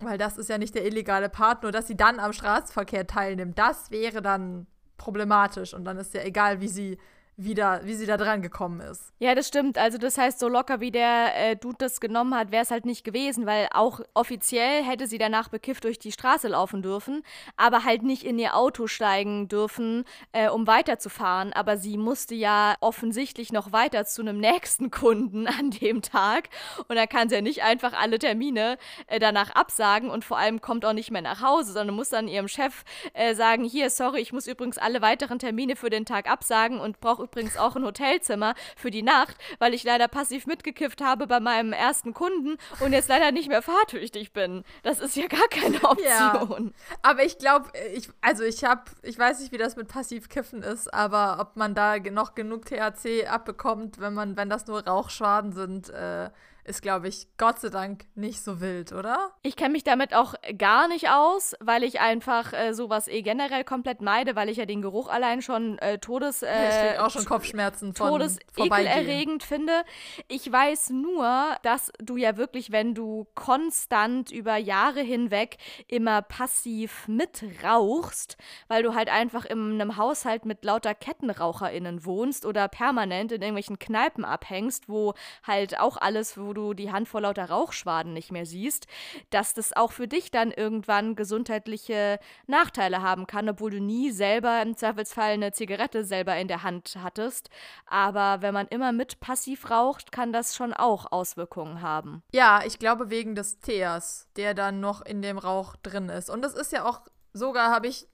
Weil 0.00 0.18
das 0.18 0.38
ist 0.38 0.48
ja 0.48 0.58
nicht 0.58 0.74
der 0.74 0.84
illegale 0.84 1.28
Part, 1.28 1.62
nur 1.62 1.70
dass 1.70 1.86
sie 1.86 1.96
dann 1.96 2.18
am 2.18 2.32
Straßenverkehr 2.32 3.06
teilnimmt. 3.06 3.58
Das 3.58 3.92
wäre 3.92 4.22
dann 4.22 4.66
problematisch 4.96 5.72
und 5.72 5.84
dann 5.84 5.98
ist 5.98 6.14
ja 6.14 6.22
egal, 6.22 6.60
wie 6.60 6.68
sie 6.68 6.98
wieder, 7.36 7.80
wie 7.84 7.94
sie 7.94 8.06
da 8.06 8.16
dran 8.16 8.42
gekommen 8.42 8.80
ist. 8.80 9.12
Ja, 9.18 9.34
das 9.34 9.48
stimmt. 9.48 9.76
Also 9.76 9.98
das 9.98 10.18
heißt, 10.18 10.38
so 10.38 10.48
locker 10.48 10.80
wie 10.80 10.92
der 10.92 11.32
äh, 11.34 11.56
Dude 11.56 11.76
das 11.78 12.00
genommen 12.00 12.34
hat, 12.34 12.52
wäre 12.52 12.62
es 12.62 12.70
halt 12.70 12.86
nicht 12.86 13.04
gewesen, 13.04 13.46
weil 13.46 13.68
auch 13.72 14.00
offiziell 14.14 14.84
hätte 14.84 15.06
sie 15.08 15.18
danach 15.18 15.48
bekifft 15.48 15.84
durch 15.84 15.98
die 15.98 16.12
Straße 16.12 16.48
laufen 16.48 16.82
dürfen, 16.82 17.22
aber 17.56 17.84
halt 17.84 18.02
nicht 18.02 18.24
in 18.24 18.38
ihr 18.38 18.56
Auto 18.56 18.86
steigen 18.86 19.48
dürfen, 19.48 20.04
äh, 20.32 20.48
um 20.48 20.66
weiterzufahren. 20.66 21.52
Aber 21.52 21.76
sie 21.76 21.96
musste 21.96 22.34
ja 22.34 22.76
offensichtlich 22.80 23.52
noch 23.52 23.72
weiter 23.72 24.04
zu 24.04 24.22
einem 24.22 24.38
nächsten 24.38 24.90
Kunden 24.90 25.46
an 25.48 25.70
dem 25.70 26.02
Tag 26.02 26.48
und 26.88 26.96
da 26.96 27.06
kann 27.06 27.28
sie 27.28 27.34
ja 27.34 27.40
nicht 27.40 27.64
einfach 27.64 27.94
alle 27.94 28.18
Termine 28.18 28.78
äh, 29.08 29.18
danach 29.18 29.50
absagen 29.50 30.10
und 30.10 30.24
vor 30.24 30.38
allem 30.38 30.60
kommt 30.60 30.84
auch 30.84 30.92
nicht 30.92 31.10
mehr 31.10 31.22
nach 31.22 31.40
Hause, 31.40 31.72
sondern 31.72 31.96
muss 31.96 32.10
dann 32.10 32.28
ihrem 32.28 32.48
Chef 32.48 32.84
äh, 33.12 33.34
sagen, 33.34 33.64
hier, 33.64 33.90
sorry, 33.90 34.20
ich 34.20 34.32
muss 34.32 34.46
übrigens 34.46 34.78
alle 34.78 35.02
weiteren 35.02 35.38
Termine 35.40 35.74
für 35.74 35.90
den 35.90 36.04
Tag 36.04 36.30
absagen 36.30 36.78
und 36.78 37.00
brauche 37.00 37.23
übrigens 37.24 37.56
auch 37.56 37.76
ein 37.76 37.84
Hotelzimmer 37.84 38.54
für 38.76 38.90
die 38.90 39.02
Nacht, 39.02 39.36
weil 39.58 39.74
ich 39.74 39.84
leider 39.84 40.08
passiv 40.08 40.46
mitgekifft 40.46 41.02
habe 41.02 41.26
bei 41.26 41.40
meinem 41.40 41.72
ersten 41.72 42.14
Kunden 42.14 42.56
und 42.80 42.92
jetzt 42.92 43.08
leider 43.08 43.32
nicht 43.32 43.48
mehr 43.48 43.62
fahrtüchtig 43.62 44.32
bin. 44.32 44.64
Das 44.82 45.00
ist 45.00 45.16
ja 45.16 45.26
gar 45.26 45.48
keine 45.48 45.82
Option. 45.82 46.04
Ja, 46.04 46.98
aber 47.02 47.24
ich 47.24 47.38
glaube, 47.38 47.70
ich, 47.94 48.08
also 48.20 48.44
ich 48.44 48.64
habe, 48.64 48.82
ich 49.02 49.18
weiß 49.18 49.40
nicht, 49.40 49.52
wie 49.52 49.58
das 49.58 49.76
mit 49.76 49.88
Passivkiffen 49.88 50.62
ist, 50.62 50.92
aber 50.92 51.38
ob 51.40 51.56
man 51.56 51.74
da 51.74 51.98
noch 51.98 52.34
genug 52.34 52.66
THC 52.66 53.26
abbekommt, 53.26 54.00
wenn 54.00 54.14
man, 54.14 54.36
wenn 54.36 54.50
das 54.50 54.66
nur 54.66 54.84
Rauchschwaden 54.84 55.52
sind, 55.52 55.90
äh, 55.90 56.30
ist, 56.64 56.82
glaube 56.82 57.08
ich, 57.08 57.28
Gott 57.36 57.60
sei 57.60 57.68
Dank 57.68 58.06
nicht 58.14 58.42
so 58.42 58.60
wild, 58.60 58.92
oder? 58.92 59.32
Ich 59.42 59.56
kenne 59.56 59.72
mich 59.72 59.84
damit 59.84 60.14
auch 60.14 60.34
gar 60.56 60.88
nicht 60.88 61.10
aus, 61.10 61.54
weil 61.60 61.84
ich 61.84 62.00
einfach 62.00 62.52
äh, 62.52 62.72
sowas 62.72 63.06
eh 63.06 63.22
generell 63.22 63.64
komplett 63.64 64.00
meide, 64.00 64.34
weil 64.34 64.48
ich 64.48 64.56
ja 64.56 64.66
den 64.66 64.80
Geruch 64.80 65.08
allein 65.08 65.42
schon 65.42 65.78
äh, 65.78 65.98
Todes... 65.98 66.42
Äh, 66.42 66.96
auch 66.98 67.10
schon 67.10 67.24
Kopfschmerzen 67.26 67.94
von 67.94 68.08
Todesekelerregend 68.08 69.42
finde. 69.42 69.84
Ich 70.28 70.50
weiß 70.50 70.90
nur, 70.90 71.56
dass 71.62 71.92
du 71.98 72.16
ja 72.16 72.36
wirklich, 72.36 72.72
wenn 72.72 72.94
du 72.94 73.26
konstant 73.34 74.30
über 74.30 74.56
Jahre 74.56 75.00
hinweg 75.00 75.58
immer 75.86 76.22
passiv 76.22 77.06
mitrauchst, 77.08 78.38
weil 78.68 78.82
du 78.82 78.94
halt 78.94 79.10
einfach 79.10 79.44
in 79.44 79.80
einem 79.80 79.96
Haushalt 79.98 80.46
mit 80.46 80.64
lauter 80.64 80.94
KettenraucherInnen 80.94 82.06
wohnst 82.06 82.46
oder 82.46 82.68
permanent 82.68 83.32
in 83.32 83.42
irgendwelchen 83.42 83.78
Kneipen 83.78 84.24
abhängst, 84.24 84.88
wo 84.88 85.12
halt 85.42 85.78
auch 85.78 85.98
alles, 85.98 86.38
wo 86.38 86.53
du 86.54 86.74
die 86.74 86.92
Hand 86.92 87.08
vor 87.08 87.20
lauter 87.20 87.50
Rauchschwaden 87.50 88.12
nicht 88.12 88.32
mehr 88.32 88.46
siehst, 88.46 88.86
dass 89.30 89.54
das 89.54 89.74
auch 89.74 89.92
für 89.92 90.08
dich 90.08 90.30
dann 90.30 90.50
irgendwann 90.50 91.16
gesundheitliche 91.16 92.18
Nachteile 92.46 93.02
haben 93.02 93.26
kann, 93.26 93.48
obwohl 93.48 93.70
du 93.70 93.80
nie 93.80 94.10
selber 94.10 94.62
im 94.62 94.76
Zweifelsfall 94.76 95.32
eine 95.32 95.52
Zigarette 95.52 96.04
selber 96.04 96.36
in 96.36 96.48
der 96.48 96.62
Hand 96.62 96.96
hattest. 97.02 97.50
Aber 97.86 98.42
wenn 98.42 98.54
man 98.54 98.68
immer 98.68 98.92
mit 98.92 99.20
passiv 99.20 99.70
raucht, 99.70 100.12
kann 100.12 100.32
das 100.32 100.54
schon 100.54 100.72
auch 100.72 101.12
Auswirkungen 101.12 101.82
haben. 101.82 102.22
Ja, 102.32 102.62
ich 102.64 102.78
glaube 102.78 103.10
wegen 103.10 103.34
des 103.34 103.58
Teers, 103.58 104.28
der 104.36 104.54
dann 104.54 104.80
noch 104.80 105.02
in 105.02 105.22
dem 105.22 105.38
Rauch 105.38 105.76
drin 105.82 106.08
ist. 106.08 106.30
Und 106.30 106.42
das 106.42 106.54
ist 106.54 106.72
ja 106.72 106.84
auch 106.84 107.02
sogar, 107.34 107.70
habe 107.70 107.88
ich 107.88 108.06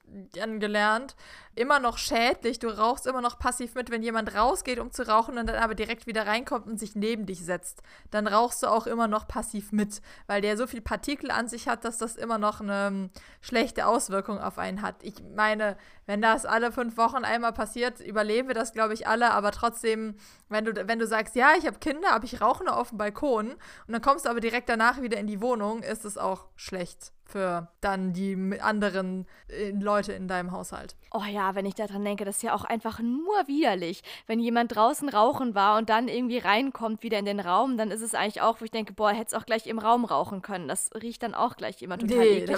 gelernt, 0.59 1.15
immer 1.55 1.79
noch 1.79 1.97
schädlich. 1.97 2.59
Du 2.59 2.69
rauchst 2.69 3.07
immer 3.07 3.21
noch 3.21 3.39
passiv 3.39 3.75
mit, 3.75 3.91
wenn 3.91 4.03
jemand 4.03 4.35
rausgeht, 4.35 4.79
um 4.79 4.91
zu 4.91 5.07
rauchen 5.07 5.37
und 5.37 5.47
dann 5.47 5.57
aber 5.57 5.75
direkt 5.75 6.07
wieder 6.07 6.27
reinkommt 6.27 6.67
und 6.67 6.79
sich 6.79 6.95
neben 6.95 7.25
dich 7.25 7.43
setzt. 7.43 7.81
Dann 8.09 8.27
rauchst 8.27 8.63
du 8.63 8.67
auch 8.67 8.87
immer 8.87 9.07
noch 9.07 9.27
passiv 9.27 9.71
mit, 9.71 10.01
weil 10.27 10.41
der 10.41 10.57
so 10.57 10.67
viel 10.67 10.81
Partikel 10.81 11.31
an 11.31 11.47
sich 11.47 11.67
hat, 11.67 11.85
dass 11.85 11.97
das 11.97 12.15
immer 12.15 12.37
noch 12.37 12.61
eine 12.61 12.87
um, 12.87 13.09
schlechte 13.41 13.85
Auswirkung 13.85 14.39
auf 14.39 14.57
einen 14.57 14.81
hat. 14.81 14.95
Ich 15.01 15.15
meine, 15.35 15.77
wenn 16.05 16.21
das 16.21 16.45
alle 16.45 16.71
fünf 16.71 16.97
Wochen 16.97 17.23
einmal 17.23 17.53
passiert, 17.53 17.99
überleben 17.99 18.47
wir 18.47 18.55
das, 18.55 18.73
glaube 18.73 18.93
ich, 18.93 19.07
alle, 19.07 19.31
aber 19.31 19.51
trotzdem, 19.51 20.15
wenn 20.49 20.65
du, 20.65 20.87
wenn 20.87 20.99
du 20.99 21.07
sagst, 21.07 21.35
ja, 21.35 21.51
ich 21.57 21.65
habe 21.65 21.79
Kinder, 21.79 22.13
aber 22.13 22.25
ich 22.25 22.41
rauche 22.41 22.63
nur 22.63 22.77
auf 22.77 22.89
dem 22.89 22.97
Balkon 22.97 23.51
und 23.51 23.93
dann 23.93 24.01
kommst 24.01 24.25
du 24.25 24.29
aber 24.29 24.39
direkt 24.39 24.69
danach 24.69 25.01
wieder 25.01 25.17
in 25.17 25.27
die 25.27 25.41
Wohnung, 25.41 25.83
ist 25.83 26.05
es 26.05 26.17
auch 26.17 26.45
schlecht 26.55 27.11
für 27.31 27.69
dann 27.79 28.13
die 28.13 28.59
anderen 28.61 29.25
äh, 29.47 29.71
Leute 30.07 30.13
in 30.13 30.27
deinem 30.27 30.51
Haushalt. 30.51 30.95
Oh 31.13 31.23
ja, 31.29 31.55
wenn 31.55 31.65
ich 31.65 31.75
daran 31.75 32.03
denke, 32.03 32.25
das 32.25 32.37
ist 32.37 32.43
ja 32.43 32.53
auch 32.53 32.63
einfach 32.63 32.99
nur 32.99 33.47
widerlich. 33.47 34.01
Wenn 34.27 34.39
jemand 34.39 34.75
draußen 34.75 35.09
rauchen 35.09 35.55
war 35.55 35.77
und 35.77 35.89
dann 35.89 36.07
irgendwie 36.07 36.37
reinkommt 36.37 37.03
wieder 37.03 37.19
in 37.19 37.25
den 37.25 37.39
Raum, 37.39 37.77
dann 37.77 37.91
ist 37.91 38.01
es 38.01 38.15
eigentlich 38.15 38.41
auch, 38.41 38.61
wo 38.61 38.65
ich 38.65 38.71
denke, 38.71 38.93
boah, 38.93 39.11
hätte 39.11 39.27
es 39.27 39.33
auch 39.33 39.45
gleich 39.45 39.67
im 39.67 39.79
Raum 39.79 40.05
rauchen 40.05 40.41
können. 40.41 40.67
Das 40.67 40.89
riecht 41.01 41.23
dann 41.23 41.33
auch 41.33 41.57
gleich 41.57 41.81
immer 41.81 41.97
total 41.97 42.17
nee, 42.17 42.39
eklig. 42.39 42.57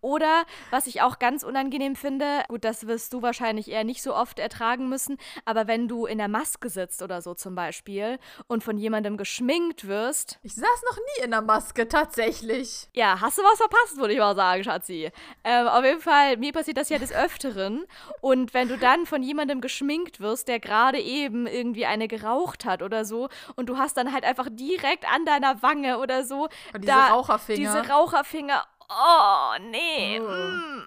Oder, 0.00 0.44
was 0.70 0.86
ich 0.86 1.02
auch 1.02 1.18
ganz 1.18 1.42
unangenehm 1.42 1.96
finde, 1.96 2.42
gut, 2.48 2.64
das 2.64 2.86
wirst 2.86 3.12
du 3.12 3.22
wahrscheinlich 3.22 3.70
eher 3.70 3.84
nicht 3.84 4.02
so 4.02 4.14
oft 4.14 4.38
ertragen 4.38 4.88
müssen, 4.88 5.18
aber 5.44 5.66
wenn 5.66 5.88
du 5.88 6.06
in 6.06 6.18
der 6.18 6.28
Maske 6.28 6.70
sitzt 6.70 7.02
oder 7.02 7.20
so 7.20 7.34
zum 7.34 7.54
Beispiel 7.54 8.18
und 8.46 8.64
von 8.64 8.78
jemandem 8.78 9.16
geschminkt 9.16 9.86
wirst. 9.86 10.38
Ich 10.42 10.54
saß 10.54 10.82
noch 10.90 10.96
nie 10.96 11.24
in 11.24 11.30
der 11.32 11.42
Maske, 11.42 11.88
tatsächlich. 11.88 12.88
Ja, 12.94 13.20
hast 13.20 13.38
du 13.38 13.42
was 13.42 13.58
verpasst, 13.58 13.96
würde 13.96 14.14
ich 14.14 14.18
mal 14.18 14.34
sagen, 14.34 14.64
Schatzi. 14.64 15.10
Ähm, 15.44 15.66
auf 15.66 15.84
jeden 15.84 16.00
Fall, 16.00 16.36
mir 16.36 16.52
passiert 16.52 16.77
das 16.78 16.88
ja 16.88 16.98
des 16.98 17.12
Öfteren. 17.12 17.84
Und 18.20 18.54
wenn 18.54 18.68
du 18.68 18.78
dann 18.78 19.06
von 19.06 19.22
jemandem 19.22 19.60
geschminkt 19.60 20.20
wirst, 20.20 20.48
der 20.48 20.60
gerade 20.60 20.98
eben 20.98 21.46
irgendwie 21.46 21.86
eine 21.86 22.08
geraucht 22.08 22.64
hat 22.64 22.82
oder 22.82 23.04
so, 23.04 23.28
und 23.56 23.68
du 23.68 23.78
hast 23.78 23.96
dann 23.96 24.12
halt 24.12 24.24
einfach 24.24 24.48
direkt 24.50 25.04
an 25.12 25.24
deiner 25.24 25.62
Wange 25.62 25.98
oder 25.98 26.24
so. 26.24 26.48
Und 26.72 26.82
diese 26.82 26.86
da, 26.86 27.08
Raucherfinger. 27.08 27.58
Diese 27.58 27.90
Raucherfinger 27.90 28.64
oh, 28.90 29.58
nee, 29.70 30.20
oh. 30.20 30.24
Mm, 30.24 30.82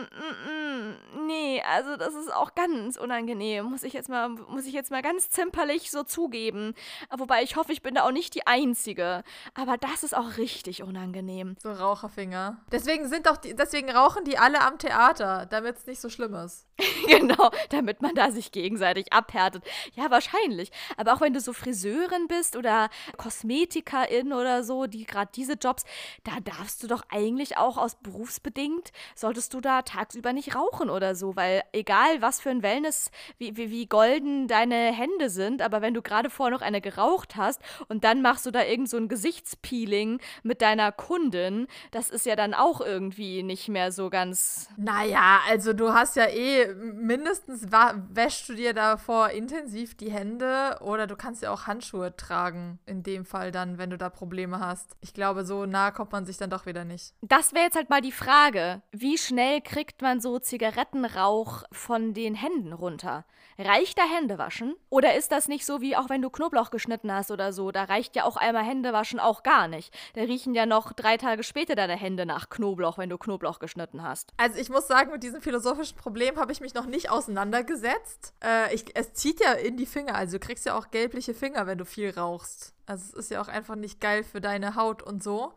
mm, 0.00 0.36
mm, 0.46 1.26
nee, 1.26 1.62
also 1.62 1.96
das 1.96 2.14
ist 2.14 2.32
auch 2.32 2.54
ganz 2.54 2.96
unangenehm, 2.96 3.66
muss 3.66 3.82
ich 3.82 3.92
jetzt 3.92 4.08
mal, 4.08 4.28
muss 4.28 4.66
ich 4.66 4.72
jetzt 4.72 4.90
mal 4.90 5.02
ganz 5.02 5.30
zimperlich 5.30 5.90
so 5.90 6.02
zugeben. 6.02 6.74
Wobei 7.16 7.42
ich 7.42 7.56
hoffe, 7.56 7.72
ich 7.72 7.82
bin 7.82 7.94
da 7.94 8.04
auch 8.04 8.12
nicht 8.12 8.34
die 8.34 8.46
Einzige. 8.46 9.22
Aber 9.54 9.76
das 9.76 10.02
ist 10.02 10.16
auch 10.16 10.36
richtig 10.38 10.82
unangenehm. 10.82 11.56
So 11.62 11.72
Raucherfinger. 11.72 12.58
Deswegen 12.72 13.08
sind 13.08 13.26
doch 13.26 13.36
die, 13.36 13.54
deswegen 13.54 13.90
rauchen 13.90 14.24
die 14.24 14.38
alle 14.38 14.60
am 14.60 14.78
Theater, 14.78 15.46
damit 15.46 15.76
es 15.76 15.86
nicht 15.86 16.00
so 16.00 16.08
schlimm 16.08 16.34
ist. 16.34 16.65
genau, 17.06 17.50
damit 17.70 18.02
man 18.02 18.14
da 18.14 18.30
sich 18.30 18.52
gegenseitig 18.52 19.12
abhärtet. 19.12 19.64
Ja, 19.94 20.10
wahrscheinlich. 20.10 20.70
Aber 20.96 21.14
auch 21.14 21.20
wenn 21.20 21.32
du 21.32 21.40
so 21.40 21.52
Friseurin 21.52 22.28
bist 22.28 22.56
oder 22.56 22.90
Kosmetikerin 23.16 24.32
oder 24.32 24.62
so, 24.62 24.86
die 24.86 25.04
gerade 25.04 25.30
diese 25.34 25.54
Jobs, 25.54 25.84
da 26.24 26.32
darfst 26.44 26.82
du 26.82 26.86
doch 26.86 27.02
eigentlich 27.08 27.56
auch 27.56 27.78
aus 27.78 27.94
berufsbedingt, 27.94 28.92
solltest 29.14 29.54
du 29.54 29.60
da 29.60 29.82
tagsüber 29.82 30.34
nicht 30.34 30.54
rauchen 30.54 30.90
oder 30.90 31.14
so, 31.14 31.34
weil 31.34 31.62
egal 31.72 32.20
was 32.20 32.40
für 32.40 32.50
ein 32.50 32.62
Wellness, 32.62 33.10
wie, 33.38 33.56
wie, 33.56 33.70
wie 33.70 33.86
golden 33.86 34.46
deine 34.46 34.92
Hände 34.92 35.30
sind, 35.30 35.62
aber 35.62 35.80
wenn 35.80 35.94
du 35.94 36.02
gerade 36.02 36.28
vorher 36.28 36.54
noch 36.54 36.62
eine 36.62 36.82
geraucht 36.82 37.36
hast 37.36 37.62
und 37.88 38.04
dann 38.04 38.20
machst 38.20 38.44
du 38.44 38.50
da 38.50 38.62
irgend 38.62 38.90
so 38.90 38.98
ein 38.98 39.08
Gesichtspeeling 39.08 40.20
mit 40.42 40.60
deiner 40.60 40.92
Kundin, 40.92 41.68
das 41.90 42.10
ist 42.10 42.26
ja 42.26 42.36
dann 42.36 42.52
auch 42.52 42.82
irgendwie 42.82 43.42
nicht 43.42 43.68
mehr 43.68 43.92
so 43.92 44.10
ganz. 44.10 44.68
Naja, 44.76 45.40
also 45.48 45.72
du 45.72 45.94
hast 45.94 46.16
ja 46.16 46.26
eh 46.26 46.65
mindestens 46.74 47.70
wäschst 47.70 48.48
du 48.48 48.54
dir 48.54 48.74
davor 48.74 49.30
intensiv 49.30 49.96
die 49.96 50.10
Hände 50.10 50.78
oder 50.80 51.06
du 51.06 51.16
kannst 51.16 51.42
ja 51.42 51.50
auch 51.50 51.66
Handschuhe 51.66 52.16
tragen, 52.16 52.78
in 52.86 53.02
dem 53.02 53.24
Fall 53.24 53.52
dann, 53.52 53.78
wenn 53.78 53.90
du 53.90 53.98
da 53.98 54.10
Probleme 54.10 54.60
hast. 54.60 54.96
Ich 55.00 55.14
glaube, 55.14 55.44
so 55.44 55.66
nah 55.66 55.90
kommt 55.90 56.12
man 56.12 56.26
sich 56.26 56.36
dann 56.36 56.50
doch 56.50 56.66
wieder 56.66 56.84
nicht. 56.84 57.14
Das 57.22 57.52
wäre 57.52 57.64
jetzt 57.64 57.76
halt 57.76 57.90
mal 57.90 58.00
die 58.00 58.12
Frage. 58.12 58.82
Wie 58.92 59.18
schnell 59.18 59.60
kriegt 59.60 60.02
man 60.02 60.20
so 60.20 60.38
Zigarettenrauch 60.38 61.64
von 61.72 62.14
den 62.14 62.34
Händen 62.34 62.72
runter? 62.72 63.24
Reicht 63.58 63.98
da 63.98 64.02
Händewaschen? 64.02 64.74
Oder 64.90 65.14
ist 65.14 65.32
das 65.32 65.48
nicht 65.48 65.64
so 65.64 65.80
wie 65.80 65.96
auch 65.96 66.10
wenn 66.10 66.20
du 66.20 66.28
Knoblauch 66.28 66.70
geschnitten 66.70 67.10
hast 67.10 67.30
oder 67.30 67.54
so? 67.54 67.72
Da 67.72 67.84
reicht 67.84 68.14
ja 68.14 68.24
auch 68.24 68.36
einmal 68.36 68.64
Händewaschen 68.64 69.18
auch 69.18 69.42
gar 69.42 69.66
nicht. 69.66 69.94
Da 70.14 70.22
riechen 70.22 70.54
ja 70.54 70.66
noch 70.66 70.92
drei 70.92 71.16
Tage 71.16 71.42
später 71.42 71.74
deine 71.74 71.96
Hände 71.96 72.26
nach 72.26 72.50
Knoblauch, 72.50 72.98
wenn 72.98 73.08
du 73.08 73.16
Knoblauch 73.16 73.58
geschnitten 73.58 74.02
hast. 74.02 74.34
Also 74.36 74.58
ich 74.58 74.68
muss 74.68 74.86
sagen, 74.86 75.10
mit 75.10 75.22
diesem 75.22 75.40
philosophischen 75.40 75.96
Problem 75.96 76.36
habe 76.36 76.52
ich 76.52 76.55
mich 76.60 76.74
noch 76.74 76.86
nicht 76.86 77.10
auseinandergesetzt. 77.10 78.34
Äh, 78.42 78.74
ich, 78.74 78.84
es 78.94 79.12
zieht 79.14 79.40
ja 79.40 79.52
in 79.52 79.76
die 79.76 79.86
Finger, 79.86 80.14
also 80.14 80.38
du 80.38 80.44
kriegst 80.44 80.66
ja 80.66 80.76
auch 80.76 80.90
gelbliche 80.90 81.34
Finger, 81.34 81.66
wenn 81.66 81.78
du 81.78 81.84
viel 81.84 82.10
rauchst. 82.10 82.74
Also 82.86 83.04
es 83.04 83.14
ist 83.14 83.30
ja 83.30 83.40
auch 83.40 83.48
einfach 83.48 83.76
nicht 83.76 84.00
geil 84.00 84.24
für 84.24 84.40
deine 84.40 84.74
Haut 84.74 85.02
und 85.02 85.22
so. 85.22 85.54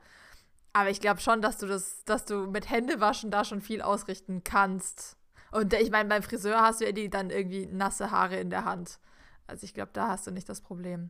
Aber 0.73 0.89
ich 0.89 1.01
glaube 1.01 1.19
schon, 1.19 1.41
dass 1.41 1.57
du 1.57 1.67
das, 1.67 2.03
dass 2.05 2.25
du 2.25 2.47
mit 2.47 2.69
Händewaschen 2.69 3.31
da 3.31 3.43
schon 3.43 3.61
viel 3.61 3.81
ausrichten 3.81 4.43
kannst. 4.43 5.17
Und 5.51 5.73
ich 5.73 5.91
meine, 5.91 6.09
beim 6.09 6.23
Friseur 6.23 6.61
hast 6.61 6.81
du 6.81 6.85
ja 6.85 6.91
die 6.91 7.09
dann 7.09 7.31
irgendwie 7.31 7.65
nasse 7.65 8.11
Haare 8.11 8.39
in 8.39 8.49
der 8.49 8.65
Hand. 8.65 8.99
Also 9.47 9.63
ich 9.63 9.73
glaube, 9.73 9.91
da 9.93 10.09
hast 10.09 10.27
du 10.27 10.31
nicht 10.31 10.47
das 10.47 10.61
Problem. 10.61 11.09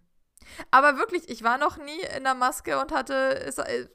Aber 0.71 0.97
wirklich, 0.97 1.29
ich 1.29 1.43
war 1.43 1.57
noch 1.57 1.77
nie 1.77 2.01
in 2.15 2.23
der 2.23 2.35
Maske 2.35 2.79
und 2.79 2.91
hatte. 2.91 3.45
Äh, 3.45 3.85